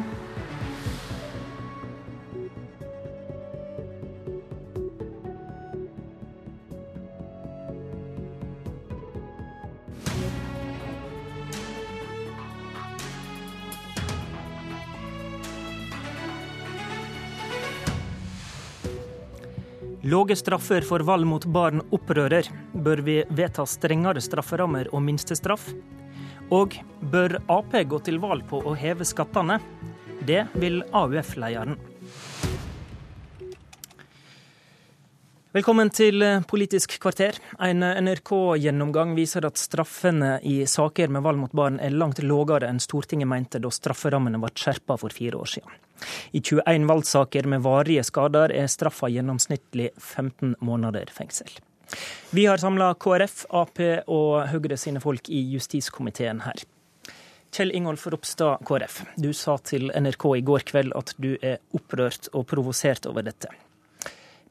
Låge 20.04 20.36
straffer 20.36 20.82
for 20.82 21.00
vold 21.06 21.28
mot 21.30 21.44
barn 21.46 21.84
opprører. 21.94 22.48
Bør 22.74 23.04
vi 23.06 23.20
vedta 23.30 23.68
strengere 23.70 24.22
strafferammer 24.24 24.88
og 24.90 25.04
minstestraff? 25.06 25.68
Og 26.50 26.74
bør 27.14 27.38
Ap 27.54 27.76
gå 27.86 28.00
til 28.02 28.18
valg 28.18 28.48
på 28.50 28.64
å 28.66 28.74
heve 28.74 29.06
skattene? 29.06 29.60
Det 30.26 30.48
vil 30.58 30.82
AUF-lederen. 30.90 31.78
Velkommen 35.52 35.90
til 35.92 36.24
Politisk 36.48 36.94
kvarter. 37.04 37.36
En 37.60 37.84
NRK-gjennomgang 37.84 39.10
viser 39.18 39.44
at 39.44 39.60
straffene 39.60 40.38
i 40.48 40.62
saker 40.64 41.10
med 41.12 41.26
vold 41.26 41.42
mot 41.42 41.56
barn 41.60 41.76
er 41.84 41.92
langt 41.92 42.22
lågere 42.24 42.70
enn 42.72 42.78
Stortinget 42.80 43.28
mente 43.28 43.60
da 43.60 43.68
strafferammene 43.68 44.40
ble 44.40 44.48
skjerpa 44.56 44.96
for 45.02 45.12
fire 45.12 45.36
år 45.36 45.50
siden. 45.52 45.74
I 46.32 46.40
21 46.40 46.88
valgsaker 46.88 47.50
med 47.52 47.66
varige 47.66 48.06
skader 48.08 48.54
er 48.56 48.70
straffa 48.72 49.10
gjennomsnittlig 49.12 49.90
15 49.98 50.54
måneder 50.64 51.12
fengsel. 51.12 51.52
Vi 52.32 52.46
har 52.48 52.64
samla 52.64 52.94
KrF, 52.96 53.42
Ap 53.52 53.82
og 54.08 54.30
Høyre 54.54 54.78
sine 54.80 55.02
folk 55.04 55.28
i 55.28 55.42
justiskomiteen 55.52 56.46
her. 56.46 56.64
Kjell 57.52 57.76
Ingolf 57.76 58.08
Ropstad, 58.08 58.64
KrF. 58.64 59.02
Du 59.20 59.34
sa 59.36 59.58
til 59.68 59.92
NRK 59.92 60.30
i 60.38 60.46
går 60.48 60.64
kveld 60.72 60.96
at 60.96 61.12
du 61.20 61.34
er 61.42 61.60
opprørt 61.76 62.32
og 62.32 62.48
provosert 62.48 63.12
over 63.12 63.28
dette. 63.28 63.52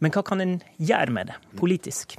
Men 0.01 0.14
hva 0.14 0.24
kan 0.27 0.40
en 0.40 0.59
gjøre 0.81 1.12
med 1.12 1.31
det, 1.31 1.39
politisk? 1.60 2.16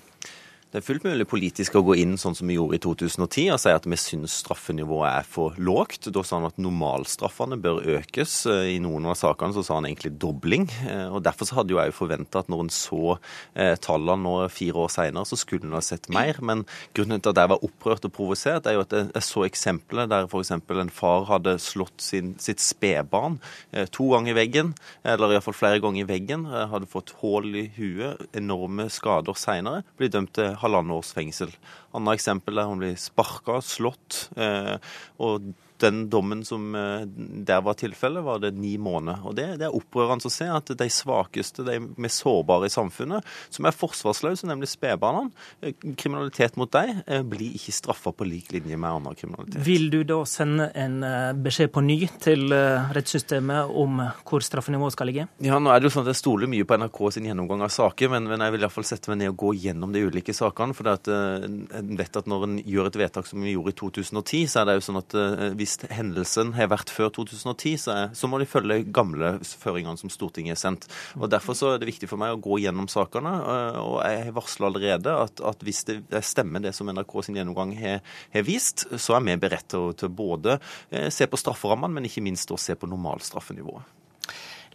Det 0.72 0.80
er 0.80 0.86
fullt 0.88 1.04
mulig 1.04 1.26
politisk 1.28 1.76
å 1.76 1.82
gå 1.84 1.98
inn 2.00 2.14
sånn 2.16 2.36
som 2.38 2.48
vi 2.48 2.56
gjorde 2.56 2.78
i 2.78 2.80
2010 2.80 3.50
og 3.52 3.58
si 3.60 3.72
at 3.76 3.84
vi 3.92 3.98
syns 4.00 4.38
straffenivået 4.40 5.10
er 5.10 5.26
for 5.28 5.58
lågt. 5.60 6.08
Da 6.16 6.22
sa 6.24 6.38
han 6.38 6.48
at 6.48 6.62
normalstraffene 6.64 7.58
bør 7.60 7.82
økes. 7.98 8.46
I 8.48 8.78
noen 8.80 9.10
av 9.12 9.18
sakene 9.20 9.52
så 9.52 9.66
sa 9.68 9.82
han 9.82 9.90
egentlig 9.90 10.14
dobling. 10.16 10.70
og 11.12 11.20
Derfor 11.26 11.50
så 11.50 11.58
hadde 11.58 11.76
jeg 11.76 11.92
jo 11.92 11.98
forventa 11.98 12.40
at 12.40 12.48
når 12.48 12.64
en 12.64 12.72
så 12.72 13.18
eh, 13.18 13.74
tallene 13.84 14.24
nå 14.24 14.48
fire 14.48 14.86
år 14.86 14.94
seinere, 14.96 15.28
så 15.28 15.42
skulle 15.42 15.68
en 15.68 15.76
ha 15.76 15.82
sett 15.84 16.08
mer. 16.08 16.40
Men 16.40 16.64
grunnen 16.96 17.20
til 17.20 17.34
at 17.34 17.44
jeg 17.44 17.52
var 17.52 17.68
opprørt 17.68 18.08
og 18.08 18.16
provosert, 18.16 18.72
er 18.72 18.80
jo 18.80 18.86
at 18.86 18.96
jeg 19.02 19.28
så 19.28 19.44
eksempler 19.50 20.08
der 20.08 20.32
f.eks. 20.32 20.54
en 20.56 20.94
far 21.02 21.28
hadde 21.34 21.58
slått 21.60 22.00
sin, 22.00 22.32
sitt 22.40 22.64
spedbarn 22.64 23.42
eh, 23.76 23.92
to 23.92 24.08
ganger 24.16 24.38
i 24.38 24.40
veggen, 24.40 24.72
eller 25.04 25.36
iallfall 25.36 25.60
flere 25.66 25.84
ganger 25.84 26.06
i 26.06 26.10
veggen, 26.16 26.48
eh, 26.48 26.72
hadde 26.72 26.88
fått 26.96 27.12
hull 27.20 27.52
i 27.60 27.68
huet, 27.76 28.24
enorme 28.40 28.88
skader 28.88 29.36
seinere, 29.36 29.84
blir 30.00 30.16
dømt 30.16 30.38
til 30.40 30.61
halvannet 30.62 30.96
års 30.96 31.12
fengsel. 31.16 31.52
Annet 31.98 32.20
eksempel 32.20 32.62
er 32.62 32.70
hun 32.70 32.82
blir 32.82 32.98
sparka, 33.00 33.60
slått. 33.66 34.28
Eh, 34.40 34.78
og 35.22 35.52
den 35.82 36.06
dommen 36.10 36.44
som 36.46 36.76
eh, 36.76 37.06
der 37.46 37.62
var 37.66 37.78
tilfellet, 37.80 38.24
var 38.24 38.42
det 38.44 38.54
ni 38.58 38.76
måneder. 38.82 39.26
Og 39.26 39.36
det, 39.38 39.48
det, 39.62 39.68
er 39.68 39.78
opprørende 39.78 40.28
å 40.28 40.34
se 40.34 40.48
at 40.52 40.72
de 40.78 40.88
svakeste, 40.92 41.66
de 41.68 41.78
mest 42.02 42.22
sårbare 42.24 42.70
i 42.70 42.74
samfunnet, 42.74 43.28
som 43.54 43.68
er 43.68 43.76
forsvarsløse, 43.76 44.48
nemlig 44.50 44.72
spedbarna, 44.72 45.28
eh, 45.62 45.74
kriminalitet 46.00 46.58
mot 46.60 46.72
dem, 46.74 47.02
eh, 47.06 47.24
blir 47.26 47.58
ikke 47.58 47.76
straffa 47.76 48.14
på 48.16 48.28
lik 48.28 48.52
linje 48.56 48.78
med 48.78 48.90
annen 48.90 49.18
kriminalitet. 49.18 49.60
Vil 49.66 49.90
du 49.94 50.02
da 50.08 50.22
sende 50.30 50.70
en 50.78 51.00
beskjed 51.42 51.72
på 51.74 51.82
ny 51.84 51.98
til 52.22 52.52
rettssystemet 52.52 53.72
om 53.78 54.02
hvor 54.28 54.44
straffenivået 54.46 54.96
skal 54.96 55.10
ligge? 55.10 55.28
Ja, 55.44 55.60
nå 55.62 55.72
er 55.72 55.82
det 55.82 55.90
jo 55.90 55.94
sånn 55.96 56.06
at 56.06 56.12
Jeg 56.12 56.20
stoler 56.22 56.50
mye 56.52 56.66
på 56.68 56.76
NRK 56.78 57.00
sin 57.16 57.28
gjennomgang 57.30 57.64
av 57.64 57.72
saker, 57.74 58.12
men, 58.12 58.28
men 58.28 58.44
jeg 58.44 58.54
vil 58.54 58.66
iallfall 58.66 58.86
sette 58.88 59.12
meg 59.12 59.22
ned 59.22 59.32
og 59.32 59.40
gå 59.40 59.54
gjennom 59.64 59.94
de 59.94 60.04
ulike 60.04 60.36
sakene. 60.36 60.76
For 60.76 60.90
jeg 60.92 61.94
vet 62.02 62.20
at 62.20 62.28
når 62.30 62.48
en 62.48 62.58
gjør 62.60 62.90
et 62.90 63.00
vedtak 63.00 63.30
som 63.30 63.42
vi 63.42 63.56
gjorde 63.56 63.74
i 63.74 63.78
2010, 63.80 64.44
så 64.52 64.62
er 64.62 64.70
det 64.70 64.78
jo 64.78 64.86
sånn 64.90 65.00
at 65.00 65.16
hvis 65.58 65.71
hvis 65.72 65.92
hendelsen 65.96 66.54
har 66.56 66.70
vært 66.72 66.92
før 66.92 67.12
2010, 67.16 67.78
så, 67.80 67.96
så 68.18 68.30
må 68.30 68.40
de 68.42 68.48
følge 68.50 68.84
gamle 68.94 69.38
føringene 69.44 70.00
som 70.00 70.12
Stortinget 70.12 70.56
har 70.56 70.62
sendt. 70.62 70.88
Og 71.20 71.30
Derfor 71.32 71.58
så 71.58 71.74
er 71.74 71.82
det 71.82 71.90
viktig 71.90 72.10
for 72.12 72.22
meg 72.22 72.36
å 72.36 72.42
gå 72.42 72.60
gjennom 72.64 72.90
sakene. 72.92 73.32
Øh, 73.40 73.80
og 73.82 73.98
Jeg 74.06 74.26
har 74.28 74.36
varsla 74.36 74.70
allerede 74.70 75.16
at, 75.26 75.42
at, 75.52 75.64
hvis 75.66 75.84
det 75.88 76.24
stemmer 76.28 76.64
det 76.64 76.74
som 76.76 76.90
NRK 76.92 77.18
sin 77.26 77.40
gjennomgang 77.40 77.74
har, 77.80 78.02
har 78.34 78.46
vist, 78.48 78.88
så 78.98 79.18
er 79.18 79.26
vi 79.26 79.40
beredt 79.42 79.70
til, 79.72 79.92
til 79.98 80.12
både 80.12 80.60
eh, 80.90 81.10
se 81.14 81.28
på 81.28 81.40
strafferammene, 81.40 82.00
men 82.00 82.10
ikke 82.10 82.24
minst 82.26 82.52
å 82.52 82.60
se 82.60 82.76
på 82.76 82.90
normalstraffenivået. 82.90 83.98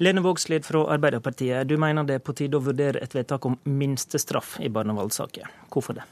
Lene 0.05 0.21
Vågslid 0.21 0.67
fra 0.69 0.83
Arbeiderpartiet, 0.93 1.65
du 1.65 1.79
mener 1.81 2.05
det 2.05 2.19
er 2.19 2.25
på 2.25 2.35
tide 2.37 2.59
å 2.59 2.65
vurdere 2.65 3.01
et 3.01 3.17
vedtak 3.17 3.49
om 3.49 3.57
minstestraff 3.65 4.59
i 4.61 4.69
barnevoldssaker. 4.69 5.49
Hvorfor 5.73 5.97
det? 5.97 6.05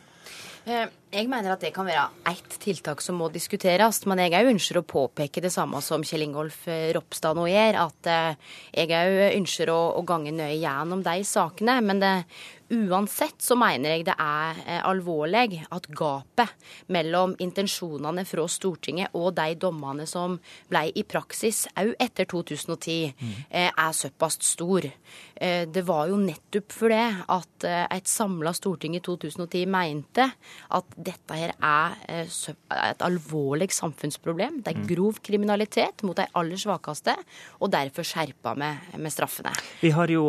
Eh, 0.64 0.88
jeg 1.12 1.28
mener 1.28 1.52
at 1.52 1.60
det 1.60 1.74
kan 1.76 1.84
være 1.84 2.06
ett 2.30 2.54
tiltak 2.62 3.02
som 3.04 3.18
må 3.20 3.28
diskuteres, 3.32 4.00
men 4.08 4.22
jeg 4.22 4.32
òg 4.38 4.48
ønsker 4.54 4.78
å 4.80 4.86
påpeke 4.88 5.42
det 5.44 5.52
samme 5.52 5.82
som 5.84 6.02
Kjell 6.06 6.24
Ingolf 6.24 6.62
eh, 6.72 6.88
Ropstad 6.96 7.36
nå 7.36 7.44
gjør, 7.50 7.80
at 7.82 8.08
eh, 8.08 8.54
jeg 8.80 8.94
òg 8.96 9.36
ønsker 9.42 9.72
å, 9.74 9.78
å 10.00 10.02
gange 10.08 10.32
nøye 10.32 10.56
gjennom 10.56 11.04
de 11.04 11.18
sakene. 11.28 11.76
Men 11.84 12.00
det, 12.00 12.14
Uansett 12.72 13.42
så 13.44 13.56
mener 13.60 13.92
jeg 13.92 14.06
det 14.08 14.14
er 14.20 14.60
eh, 14.64 14.80
alvorlig 14.88 15.60
at 15.74 15.86
gapet 15.92 16.54
mellom 16.94 17.34
intensjonene 17.44 18.24
fra 18.24 18.46
Stortinget 18.48 19.12
og 19.18 19.34
de 19.36 19.52
dommene 19.60 20.06
som 20.08 20.38
ble 20.70 20.86
i 20.96 21.04
praksis 21.04 21.66
òg 21.76 21.92
etter 22.00 22.28
2010, 22.30 23.12
mm. 23.20 23.34
Eh, 23.54 23.68
er 23.68 23.92
såpass 23.92 24.38
stor. 24.42 24.86
Eh, 25.36 25.66
det 25.68 25.82
var 25.84 26.08
jo 26.08 26.16
nettopp 26.20 26.72
for 26.72 26.92
det 26.92 27.04
at 27.34 27.66
et 27.66 28.08
samla 28.08 28.52
storting 28.56 28.96
i 28.96 29.02
2010 29.04 29.66
mente 29.70 30.24
at 30.24 30.96
dette 30.96 31.36
her 31.36 31.52
er 31.58 31.96
et 32.24 33.04
alvorlig 33.04 33.70
samfunnsproblem. 33.72 34.60
Det 34.64 34.72
er 34.72 34.80
mm. 34.80 34.88
grov 34.88 35.20
kriminalitet 35.24 36.04
mot 36.06 36.16
de 36.16 36.26
aller 36.38 36.60
svakeste, 36.60 37.14
og 37.60 37.72
derfor 37.72 38.06
skjerpa 38.06 38.54
vi 38.58 38.70
med 39.00 39.12
straffene. 39.12 39.52
Vi 39.80 39.92
har 39.94 40.12
jo 40.12 40.26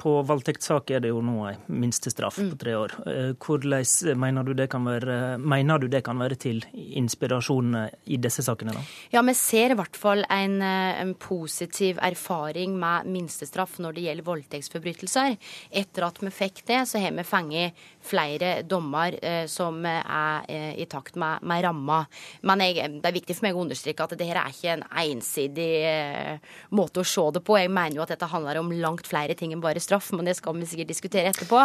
på 0.00 0.14
voldtektssaker 0.28 0.98
er 0.98 1.04
det 1.04 1.12
jo 1.12 1.22
nå 1.24 1.48
minstestraff 1.88 2.38
på 2.38 2.56
tre 2.60 2.76
år. 2.76 2.94
Eh, 3.08 3.32
hvordan 3.40 4.18
mener 4.18 4.46
du, 4.46 4.54
det 4.56 4.68
kan 4.70 4.84
være, 4.86 5.38
mener 5.38 5.80
du 5.80 5.88
det 5.90 6.02
kan 6.06 6.18
være 6.20 6.38
til 6.40 6.62
inspirasjon 6.74 7.76
i 8.06 8.20
disse 8.20 8.44
sakene? 8.46 8.76
da? 8.76 8.84
Ja, 9.16 9.22
Vi 9.22 9.34
ser 9.34 9.72
i 9.72 9.78
hvert 9.78 9.96
fall 9.96 10.24
en, 10.28 10.60
eh, 10.62 11.00
en 11.00 11.14
positiv 11.14 11.98
erfaring 12.02 12.78
med 12.78 13.06
minstestraff 13.06 13.78
når 13.78 13.94
det 13.94 14.06
gjelder 14.06 14.28
voldtektsforbrytelser. 14.28 15.36
Etter 15.70 16.06
at 16.06 16.20
vi 16.22 16.30
fikk 16.30 16.64
det, 16.66 16.84
så 16.88 17.00
har 17.00 17.12
vi 17.12 17.24
fengt 17.24 17.74
flere 18.08 18.50
dommer 18.66 19.16
eh, 19.22 19.44
som 19.50 19.80
er 19.86 20.46
eh, 20.48 20.72
i 20.80 20.86
takt 20.90 21.18
med, 21.20 21.44
med 21.46 21.64
ramma. 21.66 22.00
Men 22.48 22.64
jeg, 22.64 22.88
det 22.98 23.10
er 23.10 23.16
viktig 23.16 23.36
for 23.36 23.48
meg 23.48 23.58
å 23.58 23.64
understreke 23.64 24.04
at 24.04 24.14
dette 24.14 24.28
er 24.28 24.50
ikke 24.50 24.74
en 24.76 24.84
ensidig 25.04 25.68
eh, 25.88 26.56
måte 26.74 27.02
å 27.02 27.08
se 27.08 27.26
det 27.36 27.44
på. 27.46 27.58
Jeg 27.60 27.72
mener 27.72 27.98
jo 27.98 28.04
at 28.06 28.14
dette 28.14 28.30
handler 28.30 28.60
om 28.60 28.72
langt 28.80 29.08
flere 29.08 29.36
ting 29.38 29.54
enn 29.54 29.64
bare 29.64 29.82
straff, 29.82 30.10
men 30.16 30.28
det 30.28 30.38
skal 30.38 30.56
vi 30.58 30.68
sikkert 30.68 30.92
diskutere 30.92 31.32
etterpå. 31.32 31.64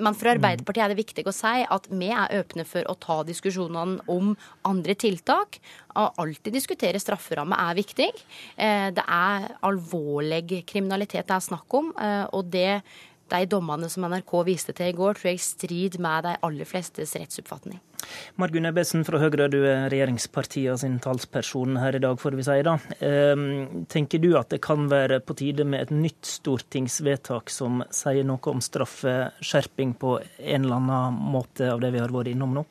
Men 0.00 0.16
for 0.18 0.30
Arbeiderpartiet 0.32 0.84
er 0.84 0.92
det 0.92 1.00
viktig 1.00 1.24
å 1.28 1.34
si 1.34 1.64
at 1.64 1.86
vi 1.90 2.10
er 2.12 2.40
åpne 2.40 2.66
for 2.68 2.86
å 2.90 2.96
ta 3.00 3.20
diskusjonene 3.26 4.04
om 4.12 4.34
andre 4.68 4.96
tiltak. 4.98 5.58
Å 5.98 6.06
alltid 6.22 6.54
diskutere 6.54 7.00
strafferamme 7.02 7.56
er 7.58 7.78
viktig. 7.78 8.08
Det 8.56 9.04
er 9.04 9.46
alvorlig 9.66 10.62
kriminalitet 10.68 11.28
det 11.28 11.36
er 11.36 11.46
snakk 11.48 11.78
om, 11.80 11.90
og 11.90 12.52
det 12.52 12.82
de 13.32 13.46
dommene 13.50 13.88
som 13.90 14.06
NRK 14.08 14.34
viste 14.46 14.74
til 14.76 14.90
i 14.90 14.96
går, 14.96 15.18
tror 15.18 15.32
jeg 15.32 15.44
strider 15.44 16.02
med 16.02 16.26
de 16.26 16.34
aller 16.46 16.68
flestes 16.68 17.16
rettsoppfatning. 17.18 17.80
Margunn 18.40 18.66
Ebbesen 18.68 19.04
fra 19.06 19.20
Høyre, 19.20 19.48
du 19.52 19.58
er 19.60 19.88
regjeringspartiet 19.92 20.82
sin 20.82 20.98
talsperson 21.02 21.78
her 21.80 21.98
i 21.98 22.02
dag, 22.02 22.18
får 22.20 22.36
vi 22.38 22.46
si. 22.46 22.58
da. 22.66 22.76
Ehm, 23.06 23.86
tenker 23.92 24.22
du 24.22 24.32
at 24.38 24.50
det 24.50 24.62
kan 24.64 24.88
være 24.90 25.20
på 25.20 25.36
tide 25.38 25.66
med 25.68 25.86
et 25.86 25.94
nytt 25.94 26.24
stortingsvedtak 26.26 27.52
som 27.52 27.84
sier 27.94 28.26
noe 28.26 28.52
om 28.52 28.62
straffeskjerping 28.64 29.96
på 30.00 30.18
en 30.20 30.64
eller 30.64 30.80
annen 30.80 31.20
måte 31.34 31.70
av 31.70 31.82
det 31.84 31.92
vi 31.94 32.02
har 32.02 32.14
vært 32.14 32.32
innom 32.32 32.56
nå? 32.56 32.66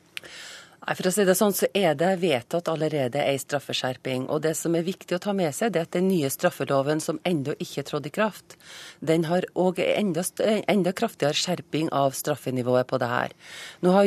Nei, 0.80 0.94
For 0.96 1.10
å 1.10 1.12
si 1.12 1.24
det 1.28 1.34
sånn, 1.36 1.52
så 1.52 1.68
er 1.76 1.92
det 1.98 2.14
vedtatt 2.22 2.68
allerede 2.72 3.20
ei 3.20 3.36
straffeskjerping. 3.40 4.24
Og 4.32 4.40
det 4.46 4.54
som 4.56 4.74
er 4.76 4.86
viktig 4.86 5.18
å 5.18 5.20
ta 5.20 5.34
med 5.36 5.52
seg, 5.52 5.74
det 5.74 5.82
er 5.82 5.88
at 5.88 5.96
den 5.96 6.08
nye 6.08 6.30
straffeloven 6.32 7.02
som 7.04 7.18
ennå 7.28 7.52
ikke 7.60 7.84
trådte 7.84 8.08
i 8.08 8.14
kraft, 8.14 8.56
den 9.04 9.26
har 9.28 9.44
òg 9.60 9.82
enda, 9.84 10.24
enda, 10.40 10.94
kraftigere 10.96 11.36
skjerping 11.36 11.90
av 11.92 12.16
straffenivået 12.16 12.88
på 12.88 13.00
det 13.00 13.10
her. 13.10 13.34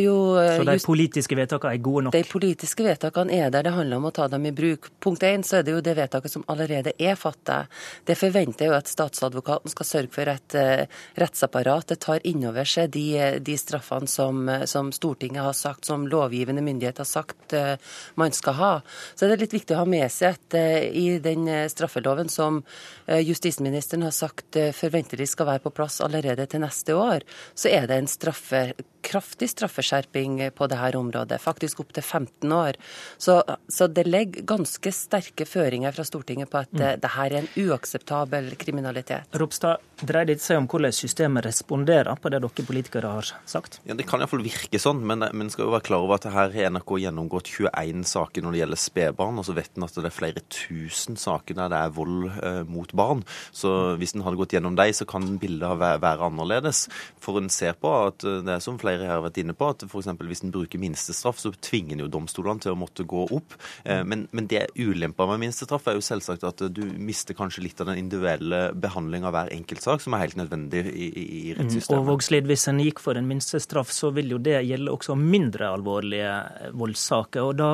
Jo, 0.01 0.15
så 0.39 0.65
de 0.65 0.77
politiske 0.83 1.37
vedtakene 1.37 1.77
er 1.77 1.83
gode 1.85 2.07
nok? 2.07 2.17
De 2.17 2.23
politiske 2.25 2.87
vedtakene 2.87 3.37
er 3.37 3.53
der. 3.53 3.67
Det 3.67 3.75
handler 3.77 4.01
om 4.01 4.09
å 4.09 4.13
ta 4.15 4.27
dem 4.31 4.49
i 4.49 4.53
bruk. 4.55 4.89
Punkt 5.03 5.23
én 5.29 5.45
så 5.45 5.59
er 5.59 5.67
det 5.67 5.77
jo 5.77 5.83
det 5.85 5.95
vedtaket 5.99 6.33
som 6.33 6.45
allerede 6.49 6.95
er 6.97 7.19
fattet. 7.19 7.69
Det 8.09 8.17
forventer 8.17 8.65
jeg 8.65 8.73
jo 8.73 8.79
at 8.79 8.89
statsadvokaten 8.89 9.71
skal 9.73 9.89
sørge 9.91 10.13
for 10.17 10.33
at 10.33 10.57
uh, 10.57 10.83
rettsapparatet 11.21 12.01
tar 12.01 12.25
inn 12.27 12.43
over 12.49 12.65
seg 12.67 12.89
de, 12.97 13.07
de 13.45 13.57
straffene 13.61 14.09
som, 14.09 14.49
som 14.69 14.89
Stortinget 14.95 15.45
har 15.45 15.57
sagt 15.57 15.85
som 15.85 16.09
lovgivende 16.09 16.62
myndighet 16.65 17.01
har 17.01 17.07
sagt 17.09 17.55
uh, 17.57 17.75
man 18.19 18.33
skal 18.35 18.57
ha. 18.59 18.71
Så 19.15 19.27
det 19.27 19.37
er 19.37 19.43
litt 19.45 19.55
viktig 19.55 19.75
å 19.75 19.83
ha 19.83 19.89
med 19.89 20.09
seg 20.13 20.37
at 20.37 20.57
uh, 20.57 20.79
i 20.87 21.19
den 21.23 21.47
uh, 21.49 21.67
straffeloven 21.71 22.31
som 22.31 22.63
justisministeren 23.03 24.05
har 24.05 24.13
sagt 24.15 24.55
forventelig 24.77 25.25
skal 25.33 25.47
være 25.49 25.63
på 25.65 25.73
plass 25.75 25.97
allerede 26.05 26.45
til 26.47 26.61
neste 26.63 26.95
år, 26.95 27.25
så 27.51 27.67
er 27.67 27.89
det 27.89 27.97
en 27.99 28.07
straffe, 28.07 28.61
kraftig 29.03 29.49
straffeskjerping 29.51 30.37
på 30.55 30.67
dette 30.71 30.97
området. 30.97 31.41
Faktisk 31.43 31.81
opptil 31.83 32.03
15 32.03 32.53
år. 32.55 32.79
Så, 33.17 33.35
så, 33.67 33.87
det 33.91 34.05
legger 34.07 34.45
ganske 34.47 34.93
sterke 34.95 35.45
føringer 35.49 35.91
fra 35.91 36.05
Stortinget 36.07 36.51
på 36.53 36.61
at 36.63 36.71
mm. 36.71 36.85
det 37.03 37.11
her 37.17 37.35
er 37.35 37.41
en 37.41 37.51
uakseptabel 37.65 38.53
kriminalitet. 38.61 39.27
Ropstad, 39.35 39.83
dreier 39.99 40.31
det 40.31 40.39
seg 40.43 40.61
om 40.61 40.69
hvordan 40.71 40.95
systemet 40.95 41.45
responderer 41.47 42.15
på 42.19 42.31
det 42.31 42.41
dere 42.43 42.67
politikere 42.67 43.13
har 43.17 43.33
sagt? 43.49 43.81
Ja, 43.83 43.97
Det 43.99 44.07
kan 44.07 44.23
iallfall 44.23 44.45
virke 44.45 44.79
sånn, 44.79 45.03
men 45.05 45.23
vi 45.27 45.49
skal 45.53 45.67
jo 45.67 45.75
være 45.75 45.87
klar 45.89 46.07
over 46.07 46.19
at 46.19 46.29
her 46.33 46.52
har 46.53 46.71
NRK 46.73 46.95
gjennomgått 47.03 47.49
21 47.51 48.03
saker 48.07 48.43
når 48.43 48.55
det 48.55 48.61
gjelder 48.61 48.81
spedbarn, 48.81 49.39
og 49.41 49.47
så 49.47 49.55
vet 49.57 49.77
en 49.77 49.87
at 49.87 49.97
det 49.97 50.09
er 50.09 50.15
flere 50.15 50.43
tusen 50.53 51.17
saker 51.19 51.57
der 51.57 51.71
det 51.73 51.79
er 51.79 51.95
vold 51.95 52.27
eh, 52.33 52.61
mot 52.69 52.93
barn. 52.95 53.23
Så 53.55 53.95
hvis 53.99 54.15
en 54.15 54.23
hadde 54.25 54.39
gått 54.39 54.55
gjennom 54.55 54.77
dem, 54.77 54.93
så 54.93 55.07
kan 55.09 55.25
bildet 55.41 55.79
være, 55.81 56.01
være 56.03 56.29
annerledes. 56.29 56.85
For 57.23 57.39
en 57.39 57.49
ser 57.53 57.77
på 57.79 57.91
at 58.09 58.25
eh, 58.27 58.41
det 58.45 58.57
er 58.57 58.63
som 58.63 58.79
flere 58.81 59.07
her 59.07 59.17
har 59.17 59.25
vært 59.25 59.41
inne 59.41 59.55
på, 59.57 59.71
at 59.73 59.85
f.eks. 59.87 60.11
hvis 60.19 60.45
en 60.45 60.53
bruker 60.53 60.81
minstestraff, 60.81 61.41
så 61.41 61.53
tvinger 61.63 61.97
en 61.97 62.05
jo 62.05 62.11
domstolene 62.11 62.63
til 62.63 62.73
å 62.73 62.79
måtte 62.79 63.07
gå 63.07 63.25
opp. 63.35 63.57
Eh, 63.83 64.03
men, 64.07 64.27
men 64.31 64.49
det 64.51 64.67
ulempa 64.77 65.27
med 65.29 65.43
minstestraff 65.45 65.89
er 65.89 65.97
jo 65.97 66.05
selvsagt 66.05 66.45
at 66.47 66.65
du 66.73 66.83
mister 66.97 67.37
kanskje 67.37 67.65
litt 67.65 67.81
av 67.81 67.91
den 67.91 68.01
individuelle 68.03 68.65
behandlinga 68.77 69.29
av 69.29 69.37
hver 69.37 69.53
enkeltsak, 69.55 70.03
som 70.03 70.15
er 70.15 70.25
helt 70.25 70.39
nødvendig 70.39 70.85
i, 70.91 71.07
i, 71.07 71.23
i 71.23 71.43
mm, 71.53 71.61
rettssystemet. 71.61 71.99
Og 71.99 72.11
Vågslid, 72.11 72.49
hvis 72.49 72.67
en 72.71 72.81
gikk 72.83 73.01
for 73.03 73.19
en 73.19 73.29
minstestraff, 73.29 73.91
så 73.93 74.11
vil 74.15 74.35
jo 74.35 74.41
det 74.43 74.59
gjelde 74.67 74.93
også 74.93 75.17
mindre 75.19 75.71
alvorlige 75.73 76.33
voldssaker. 76.73 77.41
og 77.43 77.55
Da 77.59 77.71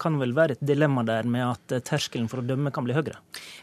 kan 0.00 0.16
det 0.16 0.24
vel 0.24 0.36
være 0.36 0.56
et 0.56 0.64
dilemma 0.64 1.04
der 1.06 1.28
med 1.28 1.46
at 1.46 1.76
terskelen 1.88 2.28
for 2.30 2.42
å 2.42 2.46
dømme 2.46 2.72
kan 2.74 2.86
bli 2.86 2.96
høyere? 2.96 3.20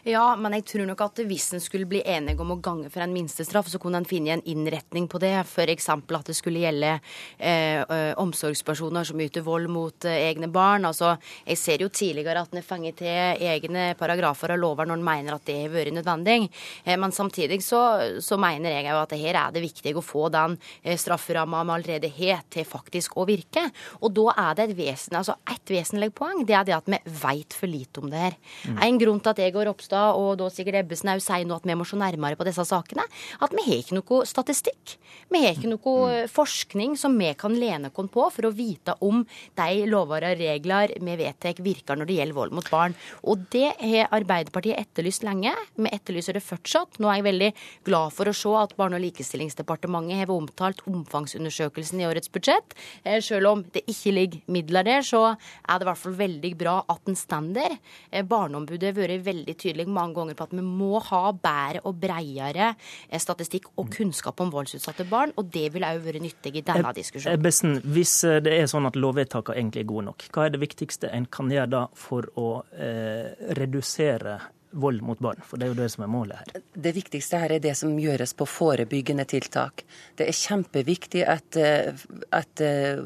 Ja, 0.08 0.34
men 0.36 0.56
jeg 0.56 0.66
tror 0.66 0.88
nok 0.88 1.04
at 1.04 1.22
hvis 1.28 1.52
en 1.54 1.62
skulle 1.62 1.86
bli 1.86 2.02
enig 2.02 2.40
om 2.42 2.54
å 2.54 2.58
gange 2.62 2.90
for 2.90 3.04
en 3.04 3.12
minstestraff, 3.14 3.68
så 3.70 3.78
kunne 3.82 4.00
en 4.02 4.08
finne 4.08 4.36
en 4.36 4.44
innretning 4.48 5.06
på 5.10 5.20
det. 5.22 5.34
F.eks. 5.44 5.88
at 5.92 6.28
det 6.28 6.34
skulle 6.36 6.62
gjelde 6.64 6.96
eh, 7.38 7.82
omsorgspersoner 8.20 9.06
som 9.06 9.20
yter 9.22 9.44
vold 9.46 9.70
mot 9.72 10.08
eh, 10.08 10.28
egne 10.28 10.48
barn. 10.52 10.88
Altså, 10.88 11.14
jeg 11.46 11.60
ser 11.60 11.84
jo 11.84 11.90
tidligere 11.92 12.42
at 12.42 12.54
en 12.56 12.66
fanget 12.66 12.98
til 13.02 13.46
egne 13.46 13.92
paragrafer 13.98 14.54
og 14.56 14.62
lover 14.62 14.90
når 14.90 15.00
en 15.00 15.06
mener 15.06 15.36
at 15.36 15.46
det 15.46 15.58
har 15.60 15.72
vært 15.74 15.96
nødvendig. 15.96 16.48
Eh, 16.84 16.98
men 16.98 17.14
samtidig 17.14 17.62
så, 17.64 17.82
så 18.22 18.38
mener 18.40 18.74
jeg 18.74 18.88
jo 18.90 18.98
at 19.00 19.16
her 19.22 19.40
er 19.44 19.54
det 19.54 19.64
viktig 19.64 19.94
å 19.96 20.04
få 20.04 20.28
den 20.34 20.58
eh, 20.82 20.98
strafferamma 20.98 21.62
vi 21.68 21.76
allerede 21.76 22.12
har, 22.18 22.42
til 22.52 22.66
faktisk 22.68 23.16
å 23.20 23.26
virke. 23.28 23.68
Og 24.02 24.12
da 24.16 24.31
er 24.38 24.56
det 24.58 24.68
et 24.68 24.76
vesen, 24.78 25.16
altså 25.18 25.36
et 25.50 25.74
vesentlig 25.74 26.12
poeng, 26.16 26.44
det 26.48 26.56
er 26.58 26.66
det 26.68 26.76
at 26.76 26.90
vi 26.90 27.00
veit 27.22 27.56
for 27.56 27.70
lite 27.70 28.02
om 28.02 28.10
det 28.12 28.24
her. 28.26 28.38
Mm. 28.68 28.80
En 28.88 29.00
grunn 29.02 29.22
til 29.22 29.34
at 29.34 29.42
jeg 29.44 29.56
og 29.56 29.66
Ropstad 29.70 30.18
og 30.18 30.32
da 30.40 30.50
sikkert 30.52 30.82
Ebbesen 30.82 31.12
òg 31.14 31.22
sier 31.24 31.46
nå 31.48 31.58
at 31.58 31.68
vi 31.68 31.76
må 31.78 31.86
se 31.88 31.98
nærmere 31.98 32.38
på 32.38 32.46
disse 32.48 32.64
sakene, 32.68 33.06
at 33.42 33.56
vi 33.56 33.66
har 33.68 33.82
ikke 33.82 33.98
noe 33.98 34.22
statistikk. 34.28 34.96
Vi 35.32 35.42
har 35.44 35.56
ikke 35.56 35.70
noe 35.70 35.80
mm. 35.82 36.10
Eh, 36.12 36.28
forskning 36.30 36.94
som 36.98 37.14
vi 37.18 37.30
kan 37.38 37.54
lene 37.56 37.90
oss 37.92 38.10
på 38.12 38.24
for 38.34 38.48
å 38.48 38.52
vite 38.54 38.94
om 39.04 39.22
de 39.58 39.86
lover 39.88 40.26
og 40.26 40.40
regler 40.40 40.94
vi 40.98 41.16
vedtar 41.18 41.60
virker 41.62 41.98
når 41.98 42.08
det 42.08 42.16
gjelder 42.18 42.36
vold 42.36 42.54
mot 42.56 42.68
barn. 42.72 42.96
Og 43.28 43.44
det 43.52 43.70
har 43.78 44.10
Arbeiderpartiet 44.12 44.80
etterlyst 44.80 45.24
lenge. 45.26 45.52
Vi 45.76 45.90
etterlyser 45.92 46.36
det 46.36 46.44
fortsatt. 46.44 46.98
Nå 47.00 47.10
er 47.10 47.20
jeg 47.20 47.28
veldig 47.28 47.50
glad 47.86 48.14
for 48.16 48.30
å 48.30 48.36
se 48.36 48.52
at 48.58 48.76
Barne- 48.76 48.98
og 48.98 49.04
likestillingsdepartementet 49.04 50.22
har 50.22 50.32
omtalt 50.32 50.82
omfangsundersøkelsen 50.88 52.02
i 52.02 52.08
årets 52.08 52.32
budsjett. 52.32 52.76
Eh, 53.04 53.20
selv 53.24 53.52
om 53.52 53.64
det 53.74 53.84
ikke 53.86 54.14
ligger 54.16 54.21
midler 54.52 54.86
der, 54.86 55.02
så 55.06 55.22
er 55.32 55.78
det 55.78 55.86
i 55.86 55.90
hvert 55.90 56.02
fall 56.02 56.16
veldig 56.18 56.52
bra 56.58 56.76
at 56.92 57.02
den 57.08 57.18
står 57.18 57.50
der. 57.56 57.76
Eh, 58.10 58.24
Barneombudet 58.28 58.90
har 58.90 58.96
vært 58.96 59.24
veldig 59.26 59.56
tydelig 59.58 59.86
mange 59.88 60.16
ganger 60.18 60.36
på 60.38 60.46
at 60.48 60.54
vi 60.56 60.64
må 60.66 61.00
ha 61.08 61.22
bedre 61.32 61.82
og 61.88 61.98
bredere 62.02 62.72
eh, 62.74 63.20
statistikk 63.22 63.70
og 63.76 63.90
kunnskap 63.94 64.40
om 64.44 64.52
voldsutsatte 64.52 65.06
barn, 65.08 65.34
og 65.36 65.50
det 65.52 65.68
vil 65.74 65.86
òg 65.86 66.02
være 66.04 66.22
nyttig 66.22 66.56
i 66.60 66.64
denne 66.66 66.94
diskusjonen. 66.96 67.38
Ebbesen, 67.38 67.78
hvis 67.94 68.18
det 68.44 68.56
er 68.56 68.68
sånn 68.70 68.88
at 68.88 68.98
lovvedtakene 68.98 69.58
egentlig 69.58 69.84
er 69.84 69.92
gode 69.92 70.08
nok, 70.10 70.26
hva 70.32 70.46
er 70.46 70.54
det 70.54 70.62
viktigste 70.62 71.12
en 71.12 71.28
kan 71.32 71.50
gjøre 71.52 71.70
da 71.72 71.84
for 71.98 72.28
å 72.38 72.48
eh, 72.76 73.32
redusere 73.58 74.40
vold 74.72 75.02
mot 75.02 75.18
barn? 75.18 75.40
For 75.46 75.60
det 75.60 75.66
er 75.66 75.72
jo 75.72 75.78
det 75.78 75.88
som 75.92 76.04
er 76.04 76.10
målet 76.10 76.40
her. 76.40 76.62
Det 76.72 76.92
viktigste 76.96 77.40
her 77.42 77.54
er 77.56 77.62
det 77.62 77.74
som 77.78 77.94
gjøres 78.00 78.32
på 78.36 78.46
forebyggende 78.48 79.26
tiltak. 79.28 79.84
Det 80.18 80.26
er 80.28 80.36
kjempeviktig 80.36 81.24
at, 81.28 81.58
eh, 81.60 81.92
at 82.32 82.62
eh, 82.64 83.02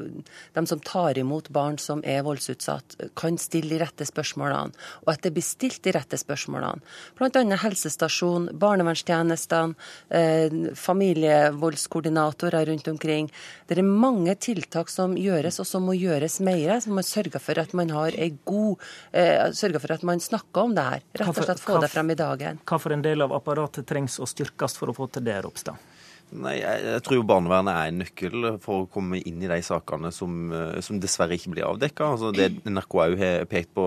de 0.55 0.65
som 0.69 0.81
tar 0.83 1.19
imot 1.19 1.49
barn 1.53 1.77
som 1.81 2.01
er 2.07 2.23
voldsutsatt, 2.27 2.97
kan 3.19 3.37
stille 3.41 3.75
de 3.75 3.81
rette 3.83 4.07
spørsmålene, 4.07 4.73
og 5.05 5.13
at 5.13 5.25
det 5.25 5.33
blir 5.35 5.45
stilt 5.45 5.81
de 5.85 5.93
rette 5.95 6.19
spørsmålene. 6.19 6.81
Bl.a. 7.19 7.43
helsestasjon, 7.63 8.49
barnevernstjenestene, 8.59 9.75
eh, 10.09 10.57
familievoldskoordinatorer 10.77 12.67
rundt 12.71 12.87
omkring. 12.87 13.31
Det 13.67 13.77
er 13.77 13.87
mange 13.87 14.35
tiltak 14.39 14.89
som 14.93 15.17
gjøres, 15.19 15.59
og 15.59 15.67
som 15.67 15.87
må 15.87 15.97
gjøres 15.97 16.39
mer. 16.39 16.79
Som 16.81 16.97
må 16.97 17.03
sørge 17.05 17.41
for 17.43 17.59
at 17.59 17.73
man 17.77 17.91
har 17.93 18.15
ei 18.17 18.33
god 18.47 18.77
Sørge 19.57 19.79
for 19.81 19.91
at 19.93 20.03
man 20.05 20.19
snakker 20.21 20.67
om 20.67 20.75
det 20.75 20.83
her. 20.83 21.03
rett 21.17 21.39
og 21.39 21.45
slett 21.45 21.56
få 21.61 21.79
det 21.81 21.91
frem 21.93 22.11
i 22.13 22.17
dagen. 22.19 22.59
Hva 22.65 22.79
for 22.81 22.95
en 22.95 23.03
del 23.05 23.25
av 23.25 23.33
apparatet 23.35 23.87
trengs 23.87 24.19
å 24.19 24.27
styrkes 24.29 24.77
for 24.79 24.91
å 24.91 24.97
få 24.97 25.09
til 25.11 25.25
det, 25.27 25.39
Ropstad? 25.45 25.75
Nei, 26.27 26.57
jeg, 26.59 26.81
jeg, 26.83 27.01
tror 27.05 27.21
jo 27.21 27.27
barnevernet 27.27 27.71
er 27.71 27.89
en 27.89 28.01
nøkkel 28.01 28.47
for 28.59 28.83
å 28.83 28.87
komme 28.91 29.21
inn 29.21 29.39
i 29.39 29.47
de 29.47 29.59
sakene 29.63 30.09
som, 30.11 30.49
eh, 30.51 30.79
som 30.83 30.99
dessverre 30.99 31.37
ikke 31.37 31.53
blir 31.53 31.63
avdekka. 31.63 32.09
Altså 32.17 32.33
det 32.35 32.49
NRK 32.67 32.97
òg 33.03 33.15
har 33.21 33.45
pekt 33.47 33.71
på 33.77 33.85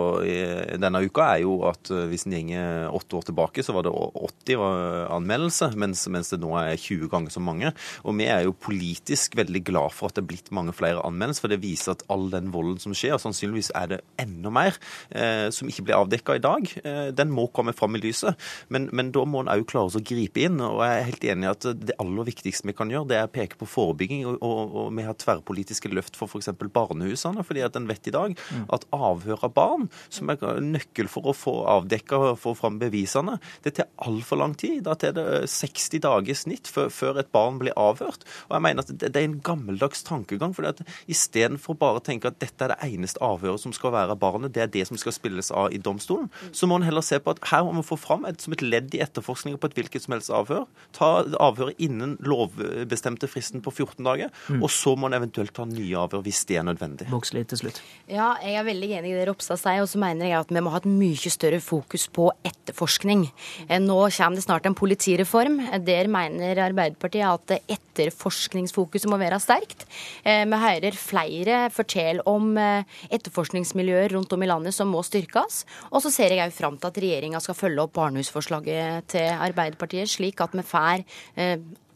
denne 0.81 1.03
uka, 1.05 1.27
er 1.35 1.43
jo 1.45 1.59
at 1.69 1.91
eh, 1.93 2.07
hvis 2.09 2.25
en 2.31 2.49
går 2.49 2.97
åtte 2.97 3.19
år 3.19 3.27
tilbake, 3.29 3.65
så 3.65 3.75
var 3.77 3.85
det 3.85 3.93
80 3.93 4.65
anmeldelser, 5.13 5.77
mens, 5.81 6.07
mens, 6.09 6.33
det 6.33 6.41
nå 6.41 6.55
er 6.57 6.81
20 6.81 7.11
ganger 7.13 7.35
så 7.35 7.43
mange. 7.45 7.75
Og 8.05 8.17
vi 8.17 8.31
er 8.33 8.47
jo 8.47 8.57
politisk 8.57 9.37
veldig 9.39 9.63
glad 9.67 9.95
for 9.97 10.09
at 10.09 10.17
det 10.17 10.25
er 10.25 10.31
blitt 10.33 10.51
mange 10.55 10.73
flere 10.77 11.05
anmeldelser, 11.05 11.45
for 11.45 11.53
det 11.53 11.61
viser 11.63 11.93
at 11.93 12.07
all 12.13 12.29
den 12.33 12.51
volden 12.55 12.81
som 12.81 12.97
skjer, 12.97 13.19
og 13.19 13.25
sannsynligvis 13.25 13.73
er 13.79 13.93
det 13.95 14.01
enda 14.23 14.53
mer, 14.55 14.81
eh, 15.13 15.49
som 15.55 15.69
ikke 15.69 15.91
blir 15.91 15.99
avdekka 15.99 16.39
i 16.39 16.45
dag, 16.45 16.73
eh, 16.85 17.13
den 17.17 17.37
må 17.37 17.51
komme 17.53 17.77
fram 17.77 18.01
i 18.01 18.03
lyset. 18.03 18.39
Men, 18.73 18.89
men 18.97 19.13
da 19.13 19.27
må 19.29 19.45
en 19.45 19.53
òg 19.53 19.67
klare 19.71 20.01
å 20.01 20.05
gripe 20.05 20.47
inn. 20.47 20.61
Og 20.65 20.81
jeg 20.85 20.97
er 20.97 21.09
helt 21.09 21.29
enig 21.35 21.49
i 21.49 21.53
at 21.53 21.69
det 21.81 21.99
aller 22.01 22.30
viktigste 22.31 22.69
vi 22.71 22.77
kan 22.77 22.91
gjøre, 22.93 23.09
det 23.11 23.19
er 23.19 23.29
å 23.29 23.33
peke 23.33 23.59
på 23.61 23.69
forebygging. 23.69 24.25
Og, 24.29 24.39
og, 24.45 24.75
og 24.83 24.89
vi 24.97 25.07
har 25.07 25.19
tverrpolitiske 25.19 25.91
løft 25.93 26.19
for 26.19 26.31
f.eks. 26.31 26.53
barnehusene. 26.73 27.45
fordi 27.47 27.65
at 27.67 27.77
en 27.79 27.89
vet 27.91 28.11
i 28.11 28.15
dag 28.15 28.37
mm. 28.37 28.67
at 28.77 28.87
avhør 28.95 29.47
av 29.49 29.55
barn, 29.57 29.89
som 30.13 30.31
er 30.33 30.41
nøkkel 30.65 31.11
for 31.11 31.31
å 31.31 31.37
få 31.37 31.57
avdekka 31.71 32.21
og 32.31 32.41
få 32.43 32.55
fram 32.59 32.79
bevisene, 32.81 33.39
det 33.65 33.77
tar 33.79 33.91
altfor 34.07 34.41
lang 34.43 34.55
tid. 34.59 34.83
Da 34.87 34.97
tar 34.99 35.17
det 35.17 35.27
60 35.51 36.05
dager 36.07 36.35
i 36.35 36.39
snitt 36.39 36.71
før, 36.71 36.91
før, 36.95 37.21
et 37.21 37.33
barn 37.35 37.59
blir 37.61 37.77
avhørt. 37.79 38.25
Og 38.49 38.57
jeg 38.57 38.67
mener 38.67 38.85
at 38.85 38.93
det, 38.93 39.13
det 39.13 39.23
er 39.23 39.29
en 39.29 39.41
gammeldags 39.45 40.05
tankegang. 40.07 40.55
fordi 40.57 40.73
at 40.75 40.85
Istedenfor 41.11 41.79
bare 41.81 42.01
å 42.01 42.05
tenke 42.05 42.31
at 42.31 42.41
dette 42.43 42.65
er 42.65 42.75
det 42.75 42.91
eneste 42.91 43.23
avhøret 43.25 43.63
som 43.63 43.75
skal 43.77 43.95
være 43.95 44.17
av 44.17 44.23
barnet, 44.23 44.55
det 44.55 44.65
er 44.65 44.73
det 44.73 44.87
som 44.89 44.99
skal 45.01 45.15
spilles 45.17 45.51
av 45.51 45.73
i 45.75 45.81
domstolen, 45.83 46.31
mm. 46.31 46.55
så 46.57 46.69
må 46.69 46.79
en 46.79 46.87
heller 46.87 47.05
se 47.05 47.19
på 47.21 47.35
at 47.35 47.43
her 47.51 47.67
må 47.67 47.75
vi 47.81 47.87
få 47.91 47.99
fram 48.01 48.27
et, 48.29 48.41
som 48.43 48.55
et 48.55 48.65
ledd 48.65 48.95
i 48.97 49.03
etterforskninga 49.05 49.61
på 49.61 49.71
et 49.71 49.79
hvilket 49.79 50.05
som 50.05 50.17
helst 50.17 50.33
avhør. 50.35 50.67
Ta 50.97 51.11
avhøret 51.41 51.81
innen 51.83 52.17
lovbestemte 52.27 53.29
fristen 53.31 53.63
på 53.65 53.73
14 53.73 54.05
dager. 54.05 54.33
Mm. 54.49 54.63
Og 54.65 54.71
så 54.73 54.95
må 54.97 55.11
en 55.11 55.19
eventuelt 55.21 55.55
ta 55.57 55.67
nye 55.69 55.99
avhør 55.99 56.25
hvis 56.25 56.45
det 56.49 56.61
er 56.61 56.67
nødvendig. 56.67 57.09
Vågslid 57.11 57.51
til 57.51 57.65
slutt. 57.65 57.81
Ja, 58.11 58.33
jeg 58.45 58.59
er 58.61 58.67
veldig 58.67 58.91
enig 58.99 59.13
i 59.13 59.19
det 59.19 59.27
Ropstad 59.29 59.61
sier. 59.61 59.83
Og 59.85 59.91
så 59.91 60.01
mener 60.03 60.29
jeg 60.29 60.39
at 60.41 60.53
vi 60.53 60.63
må 60.65 60.73
ha 60.75 60.81
et 60.81 60.89
mye 60.91 61.33
større 61.33 61.61
fokus 61.65 62.07
på 62.13 62.29
etterforskning. 62.47 63.27
Eh, 63.69 63.81
nå 63.83 63.99
kommer 64.17 64.39
det 64.39 64.47
snart 64.47 64.69
en 64.69 64.77
politireform. 64.79 65.59
Der 65.87 66.11
mener 66.11 66.63
Arbeiderpartiet 66.67 67.27
at 67.51 67.75
etterforskningsfokuset 67.77 69.11
må 69.11 69.21
være 69.21 69.41
sterkt. 69.43 69.87
Eh, 70.25 70.45
vi 70.49 70.63
hører 70.65 70.99
flere 70.99 71.61
fortelle 71.75 72.25
om 72.31 72.53
eh, 72.61 72.89
etterforskningsmiljøer 73.11 74.17
rundt 74.17 74.33
om 74.37 74.47
i 74.47 74.51
landet 74.51 74.77
som 74.77 74.91
må 74.93 75.03
styrkes. 75.07 75.65
Og 75.91 76.05
så 76.05 76.13
ser 76.15 76.35
jeg 76.35 76.45
òg 76.47 76.57
fram 76.57 76.79
til 76.81 76.91
at 76.91 77.03
regjeringa 77.05 77.43
skal 77.43 77.59
følge 77.59 77.85
opp 77.85 77.95
barnehusforslaget 77.99 79.11
til 79.15 79.31
Arbeiderpartiet, 79.31 80.11
slik 80.11 80.41
at 80.45 80.55
vi 80.57 80.65
får 80.67 81.05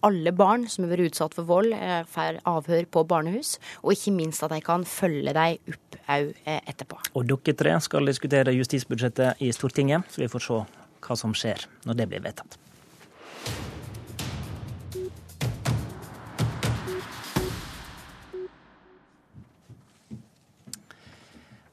alle 0.05 0.33
barn 0.37 0.67
som 0.71 0.85
har 0.85 0.95
vært 0.95 1.11
utsatt 1.11 1.37
for 1.37 1.49
vold, 1.49 1.75
får 2.13 2.41
avhør 2.49 2.89
på 2.93 3.05
barnehus. 3.09 3.57
Og 3.83 3.95
ikke 3.97 4.15
minst 4.17 4.45
at 4.45 4.53
de 4.55 4.61
kan 4.65 4.85
følge 4.89 5.35
dem 5.37 5.75
opp 5.75 6.01
òg 6.15 6.33
etterpå. 6.45 7.01
Og 7.17 7.29
dere 7.31 7.57
tre 7.57 7.77
skal 7.85 8.11
diskutere 8.11 8.55
justisbudsjettet 8.57 9.41
i 9.45 9.53
Stortinget, 9.57 10.11
så 10.13 10.25
vi 10.25 10.31
får 10.33 10.49
se 10.49 10.61
hva 11.05 11.17
som 11.21 11.35
skjer 11.37 11.67
når 11.89 12.01
det 12.01 12.11
blir 12.13 12.25
vedtatt. 12.25 12.59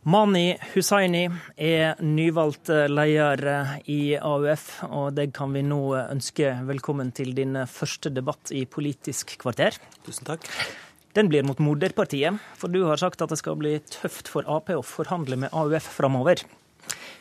Mani 0.01 0.55
Hussaini 0.71 1.27
er 1.61 1.99
nyvalgt 2.01 2.71
leder 2.89 3.75
i 3.85 4.15
AUF, 4.17 4.63
og 4.87 5.11
deg 5.13 5.29
kan 5.35 5.51
vi 5.53 5.61
nå 5.61 5.77
ønske 5.99 6.55
velkommen 6.65 7.11
til 7.13 7.35
din 7.37 7.53
første 7.69 8.09
debatt 8.09 8.49
i 8.49 8.63
Politisk 8.65 9.35
kvarter. 9.43 9.77
Tusen 10.01 10.25
takk. 10.25 10.47
Den 11.13 11.29
blir 11.29 11.45
mot 11.45 11.61
moderpartiet, 11.61 12.39
for 12.57 12.73
du 12.73 12.79
har 12.87 12.97
sagt 12.97 13.21
at 13.21 13.29
det 13.29 13.37
skal 13.43 13.59
bli 13.61 13.75
tøft 13.93 14.31
for 14.33 14.49
Ap 14.49 14.73
å 14.73 14.81
forhandle 14.81 15.37
med 15.43 15.53
AUF 15.53 15.91
framover. 15.99 16.41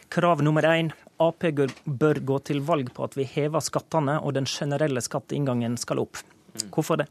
Krav 0.09 0.41
nummer 0.41 0.65
én 0.65 0.89
Ap 1.21 1.45
bør 1.85 2.23
gå 2.25 2.39
til 2.49 2.65
valg 2.65 2.95
på 2.97 3.05
at 3.05 3.19
vi 3.19 3.29
hever 3.29 3.61
skattene 3.61 4.17
og 4.25 4.39
den 4.39 4.49
generelle 4.49 5.05
skatteinngangen 5.05 5.77
skal 5.77 6.01
opp. 6.07 6.25
Hvorfor 6.73 7.05
det? 7.05 7.11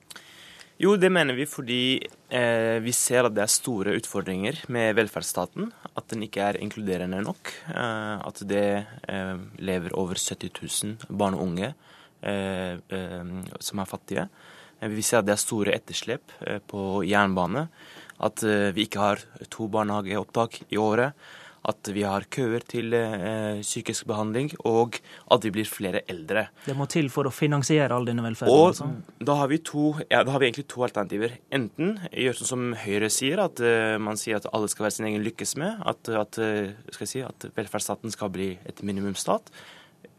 Jo, 0.80 0.94
det 0.96 1.10
mener 1.12 1.36
vi 1.36 1.44
fordi 1.44 2.00
eh, 2.32 2.78
vi 2.80 2.94
ser 2.96 3.28
at 3.28 3.34
det 3.36 3.42
er 3.44 3.52
store 3.52 3.98
utfordringer 4.00 4.62
med 4.72 4.94
velferdsstaten. 4.96 5.74
At 5.92 6.08
den 6.14 6.24
ikke 6.24 6.46
er 6.46 6.60
inkluderende 6.64 7.20
nok. 7.26 7.52
Eh, 7.68 8.16
at 8.24 8.40
det 8.48 8.86
eh, 9.12 9.42
lever 9.60 9.98
over 10.00 10.16
70 10.16 10.54
000 10.56 11.18
barn 11.20 11.36
og 11.36 11.44
unge 11.50 11.74
eh, 12.24 12.80
eh, 12.80 13.34
som 13.60 13.84
er 13.84 13.92
fattige. 13.92 14.26
Eh, 14.80 14.88
vi 14.94 15.04
ser 15.04 15.20
at 15.20 15.28
det 15.28 15.36
er 15.36 15.44
store 15.44 15.76
etterslep 15.76 16.32
på 16.72 16.86
jernbane. 17.04 17.68
At 18.24 18.44
vi 18.76 18.84
ikke 18.88 19.04
har 19.04 19.22
to 19.52 19.68
barnehageopptak 19.72 20.62
i 20.72 20.80
året 20.80 21.16
at 21.68 21.90
vi 21.92 22.04
har 22.08 22.26
køer 22.32 22.64
til 22.68 22.94
eh, 22.96 23.60
psykisk 23.62 24.08
behandling, 24.10 24.52
og 24.68 25.00
at 25.32 25.46
vi 25.46 25.52
blir 25.54 25.68
flere 25.68 26.04
eldre. 26.12 26.48
Det 26.66 26.76
må 26.78 26.88
til 26.92 27.10
for 27.14 27.28
å 27.28 27.34
finansiere 27.34 27.96
all 27.96 28.08
denne 28.08 28.24
velferden? 28.26 28.54
Og 28.54 28.72
altså. 28.72 28.90
da 29.20 29.40
har, 29.42 29.52
vi 29.52 29.60
to, 29.66 29.92
ja, 30.06 30.24
da 30.24 30.36
har 30.36 30.44
vi 30.44 30.50
egentlig 30.50 30.70
to 30.72 30.86
alternativer. 30.88 31.36
Enten 31.56 31.98
gjøre 32.12 32.40
sånn 32.40 32.54
som 32.54 32.70
Høyre 32.80 33.12
sier, 33.14 33.42
at 33.44 33.60
eh, 33.64 33.98
man 34.02 34.20
sier 34.20 34.40
at 34.40 34.48
alle 34.54 34.70
skal 34.72 34.88
være 34.88 34.98
sin 35.00 35.10
egen 35.10 35.26
lykkes 35.26 35.58
med, 35.60 35.84
at, 35.90 36.14
at, 36.22 36.40
uh, 36.40 37.04
si, 37.04 37.24
at 37.26 37.50
velferdsstaten 37.58 38.14
skal 38.16 38.32
bli 38.34 38.54
et 38.70 38.82
minimumsstat. 38.86 39.52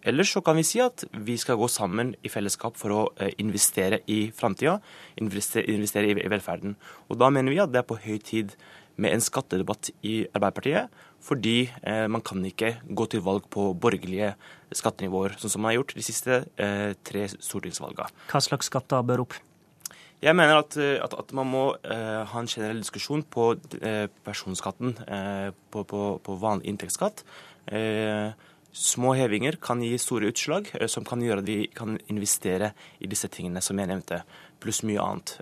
Eller 0.00 0.24
så 0.24 0.40
kan 0.40 0.56
vi 0.56 0.64
si 0.64 0.80
at 0.80 1.04
vi 1.12 1.36
skal 1.40 1.58
gå 1.60 1.68
sammen 1.68 2.14
i 2.24 2.30
fellesskap 2.32 2.78
for 2.80 2.94
å 2.94 3.00
uh, 3.20 3.28
investere 3.42 4.00
i 4.08 4.22
framtida, 4.36 4.78
investere, 5.20 5.68
investere 5.72 6.12
i 6.14 6.30
velferden. 6.32 6.76
Og 7.08 7.20
da 7.20 7.28
mener 7.32 7.52
vi 7.52 7.60
at 7.60 7.72
det 7.72 7.82
er 7.82 7.88
på 7.88 8.00
høy 8.00 8.20
tid 8.24 8.56
med 8.96 9.14
en 9.14 9.22
skattedebatt 9.24 9.92
i 10.02 10.22
Arbeiderpartiet 10.32 10.90
fordi 11.20 11.68
eh, 11.84 12.06
man 12.08 12.22
kan 12.24 12.40
ikke 12.46 12.78
gå 12.96 13.06
til 13.12 13.20
valg 13.24 13.44
på 13.52 13.70
borgerlige 13.76 14.32
skattenivåer, 14.72 15.36
sånn 15.36 15.52
som 15.52 15.64
man 15.64 15.74
har 15.74 15.80
gjort 15.80 15.94
de 15.98 16.04
siste 16.06 16.42
eh, 16.56 16.92
tre 17.04 17.26
stortingsvalgene. 17.34 18.08
Hva 18.30 18.40
slags 18.40 18.70
skatter 18.72 19.04
bør 19.04 19.26
opp? 19.26 19.36
Jeg 20.20 20.36
mener 20.36 20.60
at, 20.60 20.76
eh, 20.76 20.98
at, 21.00 21.14
at 21.16 21.32
man 21.36 21.48
må 21.48 21.64
eh, 21.80 22.20
ha 22.28 22.42
en 22.42 22.50
generell 22.50 22.82
diskusjon 22.82 23.22
på 23.24 23.54
uh, 23.56 24.06
personskatten, 24.26 24.92
uh, 25.08 25.48
på, 25.72 25.84
på, 25.88 26.04
på, 26.24 26.36
vanlig 26.40 26.68
inntektsskatt. 26.68 27.24
små 28.72 29.12
hevinger 29.14 29.56
kan 29.62 29.82
gi 29.82 29.96
store 29.98 30.30
utslag, 30.30 30.68
som 30.88 31.04
kan 31.04 31.22
gjøre 31.22 31.42
at 31.42 31.48
vi 31.48 31.66
kan 31.74 31.98
investere 32.08 32.72
i 32.98 33.06
disse 33.10 33.28
tingene 33.28 33.60
som 33.62 33.78
jeg 33.78 33.90
nevnte, 33.90 34.22
pluss 34.62 34.82
mye 34.86 35.02
annet. 35.02 35.34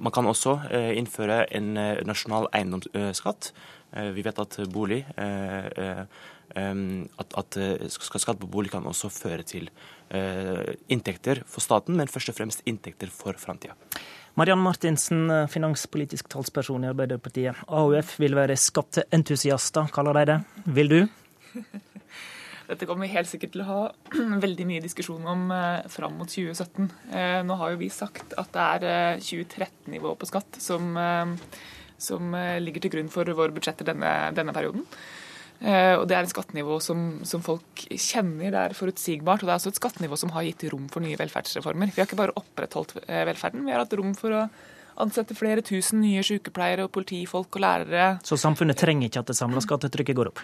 Man 0.00 0.12
kan 0.14 0.26
også 0.26 0.58
innføre 0.96 1.42
en 1.54 1.74
nasjonal 2.06 2.48
eiendomsskatt 2.54 3.52
Eh, 3.92 4.10
vi 4.12 4.24
vet 4.24 4.40
at 4.42 4.58
bolig 4.72 5.00
eh, 5.16 5.68
eh, 5.80 6.02
at, 7.22 7.36
at 7.40 7.58
skatt 7.92 8.40
på 8.40 8.48
bolig 8.50 8.72
kan 8.72 8.86
også 8.88 9.10
føre 9.12 9.44
til 9.46 9.68
inntekter 10.88 11.42
for 11.44 11.60
staten, 11.60 11.92
men 12.00 12.08
først 12.08 12.30
og 12.32 12.38
fremst 12.38 12.62
inntekter 12.64 13.10
for 13.12 13.36
framtida. 13.36 13.74
Mariann 14.40 14.62
Martinsen, 14.64 15.28
finanspolitisk 15.52 16.30
talsperson 16.32 16.86
i 16.86 16.88
Arbeiderpartiet. 16.88 17.60
AUF 17.68 18.14
vil 18.22 18.38
være 18.38 18.56
skatteentusiaster, 18.56 19.92
kaller 19.92 20.16
de 20.16 20.24
det. 20.30 20.38
Vil 20.78 20.94
du? 20.94 20.98
Dette 22.68 22.86
kommer 22.86 23.06
vi 23.06 23.14
helt 23.14 23.30
sikkert 23.30 23.54
til 23.54 23.64
å 23.64 23.68
ha 23.68 23.80
veldig 24.44 24.68
mye 24.68 24.84
diskusjon 24.84 25.24
om 25.28 25.48
eh, 25.54 25.88
fram 25.92 26.18
mot 26.20 26.28
2017. 26.28 26.90
Eh, 27.16 27.40
nå 27.48 27.56
har 27.60 27.72
jo 27.72 27.80
vi 27.80 27.88
sagt 27.92 28.36
at 28.36 28.52
det 28.54 28.68
er 28.76 28.88
eh, 29.16 29.24
2013-nivå 29.24 30.14
på 30.20 30.28
skatt 30.28 30.60
som 30.62 30.92
eh, 31.00 31.36
som 31.98 32.34
eh, 32.34 32.58
ligger 32.62 32.84
til 32.84 32.94
grunn 32.94 33.10
for 33.12 33.28
våre 33.36 33.54
budsjetter 33.54 33.90
denne, 33.90 34.12
denne 34.36 34.54
perioden. 34.56 34.86
Eh, 35.58 35.94
og 35.98 36.06
Det 36.06 36.16
er 36.16 36.22
et 36.22 36.32
skattenivå 36.32 36.78
som, 36.82 37.18
som, 37.26 37.42
folk 37.42 37.84
kjenner, 37.90 38.52
det 38.54 38.62
er 38.62 38.78
forutsigbart. 38.78 39.42
Og 39.42 39.50
det 39.50 39.54
er 39.54 39.60
også 39.60 39.74
et 39.74 39.80
skattenivå 39.82 40.18
som 40.20 40.32
har 40.36 40.46
gitt 40.46 40.68
rom 40.72 40.86
for 40.92 41.04
nye 41.04 41.18
velferdsreformer. 41.18 41.92
Vi 41.92 42.00
har 42.00 42.08
ikke 42.08 42.20
bare 42.22 42.36
opprettholdt 42.38 43.00
eh, 43.04 43.24
velferden, 43.28 43.66
vi 43.66 43.74
har 43.74 43.82
hatt 43.82 43.98
rom 43.98 44.14
for 44.18 44.38
å 44.38 44.46
ansette 45.02 45.36
flere 45.38 45.62
tusen 45.64 46.00
nye 46.02 46.22
sykepleiere 46.26 46.86
og 46.86 46.92
politifolk 46.94 47.58
og 47.58 47.64
lærere. 47.64 48.08
Så 48.26 48.38
samfunnet 48.40 48.78
trenger 48.80 49.08
ikke 49.08 49.22
at 49.22 49.30
det 49.30 49.36
samla 49.38 49.62
skattetrykket 49.64 50.18
går 50.18 50.30
opp? 50.32 50.42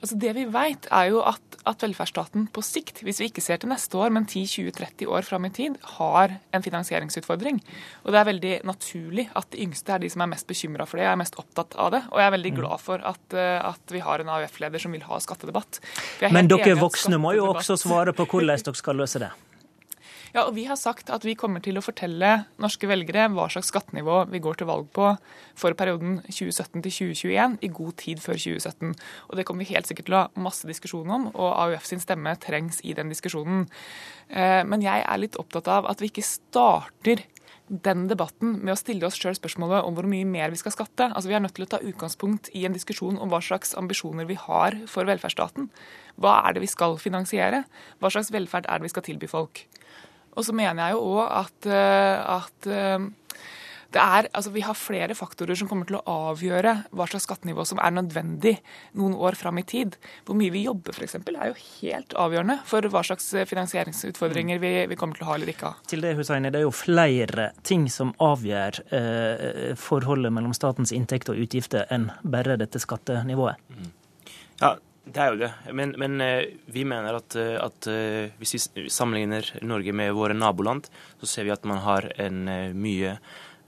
Altså 0.00 0.18
Det 0.20 0.32
vi 0.36 0.44
vet, 0.52 0.88
er 0.94 1.10
jo 1.12 1.22
at, 1.26 1.58
at, 1.68 1.82
velferdsstaten 1.82 2.48
på 2.54 2.62
sikt, 2.64 3.02
hvis 3.06 3.20
vi 3.22 3.28
ikke 3.30 3.44
ser 3.44 3.60
til 3.62 3.70
neste 3.72 3.98
år, 3.98 4.12
men 4.14 4.26
10-20-30 4.26 5.10
år 5.12 5.26
fram 5.26 5.48
i 5.48 5.52
tid, 5.54 5.78
har 5.98 6.38
en 6.54 6.64
finansieringsutfordring. 6.64 7.60
Og 8.04 8.14
det 8.14 8.20
er 8.20 8.30
veldig 8.30 8.54
naturlig 8.68 9.28
at 9.38 9.50
de 9.54 9.62
yngste 9.66 9.94
er 9.94 10.04
de 10.04 10.12
som 10.12 10.24
er 10.24 10.32
mest 10.34 10.48
bekymra 10.48 10.86
for 10.88 11.00
det, 11.00 11.08
og 11.08 11.16
er 11.16 11.22
mest 11.24 11.38
opptatt 11.40 11.76
av 11.78 11.92
det. 11.96 12.02
Og 12.12 12.22
jeg 12.22 12.30
er 12.30 12.36
veldig 12.38 12.54
mm. 12.54 12.60
glad 12.62 12.84
for 12.84 13.04
at, 13.12 13.26
eh, 13.34 13.58
at 13.72 13.94
vi 13.94 14.04
har 14.04 14.24
en 14.24 14.32
AUF-leder 14.38 14.82
som 14.82 14.94
vil 14.94 15.04
ha 15.08 15.20
skattedebatt. 15.22 15.82
Men 16.34 16.50
dere 16.50 16.78
voksne 16.78 17.20
må 17.20 17.34
jo 17.38 17.50
også 17.52 17.78
svare 17.80 18.16
på 18.16 18.28
hvordan 18.28 18.56
dere 18.58 18.78
skal 18.78 18.98
løse 18.98 19.22
det? 19.22 19.32
Ja, 20.34 20.44
og 20.44 20.54
Vi 20.54 20.66
har 20.68 20.76
sagt 20.76 21.10
at 21.10 21.24
vi 21.24 21.36
kommer 21.38 21.62
til 21.64 21.78
å 21.78 21.84
fortelle 21.84 22.44
norske 22.60 22.88
velgere 22.90 23.28
hva 23.32 23.46
slags 23.52 23.70
skattenivå 23.72 24.26
vi 24.32 24.40
går 24.44 24.60
til 24.60 24.68
valg 24.68 24.90
på 24.92 25.14
for 25.58 25.76
perioden 25.78 26.18
2017 26.26 26.82
til 26.84 26.92
2021 27.14 27.56
i 27.64 27.72
god 27.72 27.96
tid 28.02 28.20
før 28.20 28.36
2017. 28.36 28.92
Og 29.30 29.36
Det 29.36 29.46
kommer 29.46 29.64
vi 29.64 29.72
helt 29.74 29.88
sikkert 29.88 30.10
til 30.10 30.18
å 30.18 30.26
ha 30.26 30.44
masse 30.44 30.68
diskusjon 30.68 31.08
om, 31.08 31.30
og 31.32 31.56
AUF 31.64 31.88
sin 31.88 32.02
stemme 32.02 32.36
trengs 32.36 32.82
i 32.84 32.92
den 32.92 33.08
diskusjonen. 33.08 33.68
Eh, 34.28 34.64
men 34.64 34.84
jeg 34.84 35.04
er 35.04 35.18
litt 35.18 35.38
opptatt 35.40 35.68
av 35.68 35.88
at 35.88 36.00
vi 36.00 36.12
ikke 36.12 36.26
starter 36.26 37.24
den 37.68 38.06
debatten 38.08 38.58
med 38.64 38.72
å 38.72 38.78
stille 38.80 39.04
oss 39.06 39.16
sjøl 39.20 39.36
spørsmålet 39.36 39.84
om 39.84 39.96
hvor 39.96 40.08
mye 40.08 40.28
mer 40.28 40.52
vi 40.52 40.60
skal 40.60 40.72
skatte. 40.72 41.10
Altså 41.12 41.28
Vi 41.28 41.36
er 41.36 41.44
nødt 41.44 41.54
til 41.56 41.66
å 41.66 41.72
ta 41.72 41.80
utgangspunkt 41.84 42.48
i 42.56 42.64
en 42.64 42.76
diskusjon 42.76 43.20
om 43.20 43.32
hva 43.32 43.40
slags 43.44 43.74
ambisjoner 43.76 44.28
vi 44.28 44.38
har 44.40 44.76
for 44.88 45.08
velferdsstaten. 45.08 45.68
Hva 46.16 46.40
er 46.48 46.56
det 46.56 46.64
vi 46.64 46.72
skal 46.72 46.96
finansiere? 47.00 47.64
Hva 48.00 48.12
slags 48.12 48.32
velferd 48.32 48.68
er 48.68 48.80
det 48.80 48.88
vi 48.88 48.94
skal 48.94 49.04
tilby 49.08 49.28
folk? 49.28 49.66
Og 50.36 50.44
så 50.46 50.54
mener 50.56 50.88
jeg 50.88 50.98
jo 50.98 51.14
òg 51.16 51.24
at, 51.44 51.70
eh, 51.70 52.36
at 52.38 52.68
eh, 52.70 53.08
det 53.88 54.00
er, 54.02 54.26
altså 54.36 54.50
Vi 54.52 54.60
har 54.60 54.76
flere 54.76 55.14
faktorer 55.16 55.56
som 55.56 55.68
kommer 55.68 55.88
til 55.88 55.96
å 55.96 56.16
avgjøre 56.28 56.74
hva 56.92 57.06
slags 57.08 57.24
skattenivå 57.24 57.64
som 57.64 57.80
er 57.80 57.94
nødvendig 57.96 58.58
noen 59.00 59.14
år 59.16 59.38
fram 59.40 59.60
i 59.60 59.64
tid. 59.64 59.96
Hvor 60.28 60.36
mye 60.36 60.52
vi 60.52 60.66
jobber 60.66 60.92
f.eks. 60.92 61.16
er 61.22 61.48
jo 61.48 61.56
helt 61.80 62.12
avgjørende 62.12 62.58
for 62.68 62.84
hva 62.92 63.02
slags 63.06 63.30
finansieringsutfordringer 63.48 64.60
vi, 64.60 64.72
vi, 64.90 64.98
kommer 65.00 65.16
til 65.16 65.24
å 65.24 65.30
ha 65.30 65.38
eller 65.38 65.54
ikke 65.54 65.70
ha. 65.70 65.80
Til 65.88 66.04
det, 66.04 66.12
Husseini, 66.20 66.52
det 66.52 66.60
er 66.60 66.66
jo 66.66 66.74
flere 66.76 67.48
ting 67.64 67.88
som 67.92 68.12
avgjør 68.20 68.82
eh, 68.98 69.72
forholdet 69.80 70.36
mellom 70.36 70.52
statens 70.56 70.92
inntekter 70.92 71.32
og 71.32 71.48
utgifter 71.48 71.88
enn 71.94 72.10
bare 72.28 72.58
dette 72.60 72.82
skattenivået. 72.84 73.56
Mm. 73.72 73.88
Ja, 74.60 74.74
det 75.14 75.22
er 75.22 75.32
jo 75.32 75.40
det. 75.40 75.50
Men, 75.76 75.94
men 76.00 76.20
eh, 76.24 76.54
vi 76.72 76.84
mener 76.88 77.18
at, 77.18 77.36
eh, 77.38 77.56
at, 77.60 77.88
eh, 77.90 78.34
hvis 78.40 78.68
vi 78.74 78.88
sammenligner 78.92 79.46
Norge 79.66 79.94
med 79.96 80.14
våre 80.16 80.36
naboland, 80.36 80.88
så 81.20 81.30
ser 81.30 81.48
vi 81.48 81.54
at 81.54 81.66
man 81.68 81.82
har 81.84 82.10
en 82.20 82.44
mye 82.78 83.18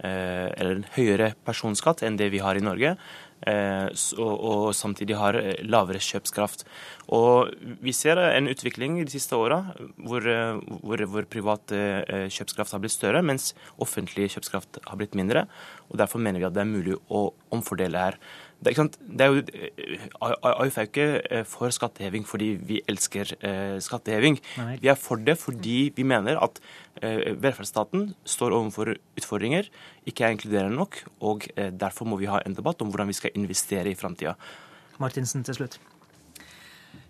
eller 0.01 0.79
en 0.79 0.87
høyere 0.95 1.35
personskatt 1.45 2.01
enn 2.07 2.15
det 2.17 2.31
vi 2.33 2.39
har 2.41 2.57
i 2.57 2.63
Norge. 2.65 2.95
Og, 3.45 4.31
og, 4.33 4.63
samtidig 4.73 5.19
har 5.21 5.37
lavere 5.61 6.01
kjøpskraft. 6.01 6.65
Og 7.13 7.53
Vi 7.85 7.93
ser 7.93 8.17
en 8.23 8.49
utvikling 8.49 8.97
de 8.97 9.13
siste 9.13 9.37
åra 9.37 9.59
hvor, 10.01 10.25
hvor, 10.81 11.05
hvor 11.05 11.29
privat 11.29 11.77
kjøpskraft 12.33 12.73
har 12.73 12.81
blitt 12.81 12.97
større, 12.97 13.21
mens 13.21 13.53
offentlig 13.77 14.31
kjøpskraft 14.39 14.81
har 14.89 14.97
blitt 14.97 15.19
mindre. 15.21 15.45
og 15.93 16.01
Derfor 16.01 16.25
mener 16.25 16.41
vi 16.41 16.49
at 16.49 16.57
det 16.57 16.65
er 16.65 16.73
mulig 16.73 16.97
å 17.13 17.27
omfordele 17.53 18.07
her. 18.09 18.17
Det 18.61 18.77
er, 18.77 19.27
jo, 19.27 19.41
AUF 20.21 20.77
er 20.77 20.85
jo 20.85 20.89
ikke 20.91 21.07
eh, 21.33 21.45
for 21.49 21.73
skatteheving 21.73 22.27
fordi 22.29 22.51
vi 22.69 22.81
elsker 22.91 23.33
eh, 23.41 23.79
skatteheving. 23.81 24.37
Vi 24.83 24.91
er 24.93 24.99
for 25.01 25.17
det 25.17 25.39
fordi 25.41 25.93
vi 25.97 26.05
mener 26.05 26.37
at 26.45 26.61
eh, 27.01 27.33
velferdsstaten 27.41 28.11
står 28.29 28.57
overfor 28.59 28.93
utfordringer, 29.17 29.71
ikke 30.05 30.27
er 30.27 30.37
inkluderende 30.37 30.77
nok, 30.77 31.01
og 31.21 31.49
derfor 31.57 32.09
må 32.09 32.21
vi 32.21 32.29
ha 32.29 32.43
en 32.45 32.57
debatt 32.57 32.83
om 32.85 32.93
hvordan 32.93 33.09
vi 33.09 33.17
skal 33.17 33.33
investere 33.35 33.89
i 33.89 33.97
framtida. 33.97 34.37
Martinsen 35.01 35.45
til 35.47 35.57
slutt. 35.57 35.81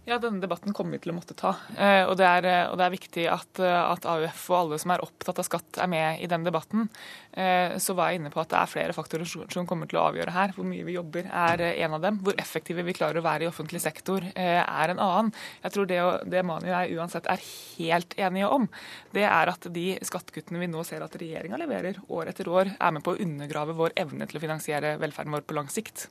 Ja, 0.08 0.16
denne 0.18 0.40
debatten 0.40 0.72
kommer 0.72 0.96
vi 0.96 1.02
til 1.04 1.12
å 1.12 1.14
måtte 1.18 1.34
ta. 1.36 1.52
Eh, 1.76 2.06
og 2.08 2.14
det 2.16 2.24
er, 2.24 2.46
eh, 2.48 2.68
og 2.70 2.78
det 2.80 2.84
er 2.86 2.94
viktig 2.94 3.24
at, 3.28 3.60
eh, 3.60 3.80
at, 3.92 4.06
AUF 4.08 4.46
og 4.48 4.56
alle 4.56 4.78
som 4.80 4.94
er 4.94 5.02
opptatt 5.04 5.38
av 5.42 5.44
skatt, 5.44 5.76
er 5.76 5.90
med 5.92 6.22
i 6.24 6.28
den 6.30 6.46
debatten. 6.46 6.88
Så 7.30 7.94
var 7.94 8.10
jeg 8.10 8.18
inne 8.18 8.30
på 8.32 8.40
at 8.42 8.48
det 8.50 8.58
er 8.58 8.66
flere 8.66 8.92
faktorer 8.92 9.22
som 9.24 9.66
kommer 9.68 9.86
til 9.86 10.00
å 10.00 10.08
avgjøre 10.10 10.32
her. 10.34 10.50
Hvor 10.56 10.66
mye 10.66 10.82
vi 10.82 10.96
jobber 10.96 11.28
er 11.30 11.60
en 11.84 11.94
av 11.94 12.00
dem. 12.02 12.18
Hvor 12.18 12.34
effektive 12.34 12.82
vi 12.82 12.92
klarer 12.92 13.20
å 13.20 13.22
være 13.22 13.44
i 13.44 13.46
offentlig 13.46 13.78
sektor 13.80 14.26
er 14.34 14.90
en 14.90 14.98
annen. 14.98 15.30
Jeg 15.62 15.72
tror 15.76 15.86
det, 15.86 16.00
det 16.26 16.42
Mani 16.44 16.72
og 16.72 16.74
jeg 16.74 16.98
uansett 16.98 17.30
er 17.30 17.38
helt 17.78 18.18
enige 18.18 18.50
om, 18.50 18.66
det 19.14 19.28
er 19.28 19.52
at 19.54 19.70
de 19.70 19.86
skattekuttene 20.02 20.58
vi 20.58 20.72
nå 20.72 20.82
ser 20.82 21.06
at 21.06 21.14
regjeringa 21.14 21.62
leverer 21.62 22.02
år 22.10 22.34
etter 22.34 22.50
år, 22.50 22.74
er 22.74 22.90
med 22.98 23.06
på 23.06 23.14
å 23.14 23.22
undergrave 23.22 23.78
vår 23.78 23.94
evne 24.02 24.26
til 24.26 24.40
å 24.40 24.44
finansiere 24.48 24.96
velferden 24.98 25.38
vår 25.38 25.46
på 25.46 25.54
lang 25.60 25.70
sikt. 25.70 26.08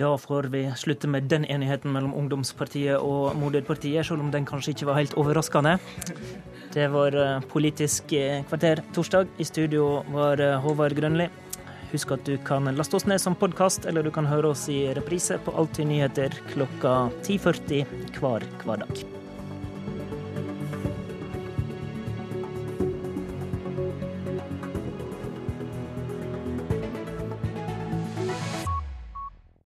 Da 0.00 0.18
får 0.18 0.42
vi 0.42 0.62
slutte 0.76 1.08
med 1.08 1.26
den 1.28 1.44
enigheten 1.44 1.92
mellom 1.92 2.14
ungdomspartiet 2.16 3.02
og 3.04 3.36
moderpartiet, 3.36 4.06
selv 4.08 4.24
om 4.24 4.30
den 4.32 4.46
kanskje 4.48 4.72
ikke 4.72 4.88
var 4.88 4.96
helt 4.96 5.16
overraskende. 5.20 5.74
Det 6.72 6.86
var 6.88 7.16
eh, 7.20 7.44
Politisk 7.52 8.14
eh, 8.16 8.40
kvarter 8.48 8.80
torsdag. 8.96 9.28
I 9.36 9.44
studio 9.44 10.00
var 10.14 10.40
eh, 10.40 10.56
Håvard 10.64 10.96
Grønli. 10.96 11.28
Husk 11.92 12.16
at 12.16 12.24
du 12.24 12.38
kan 12.46 12.70
laste 12.78 12.96
oss 12.96 13.08
ned 13.10 13.20
som 13.20 13.36
podkast, 13.36 13.84
eller 13.84 14.06
du 14.06 14.12
kan 14.14 14.30
høre 14.30 14.54
oss 14.54 14.68
i 14.72 14.86
reprise 14.96 15.36
på 15.44 15.52
Alltid 15.52 15.92
nyheter 15.92 16.40
klokka 16.54 17.10
10.40 17.26 18.20
hver 18.20 18.52
hverdag. 18.64 19.19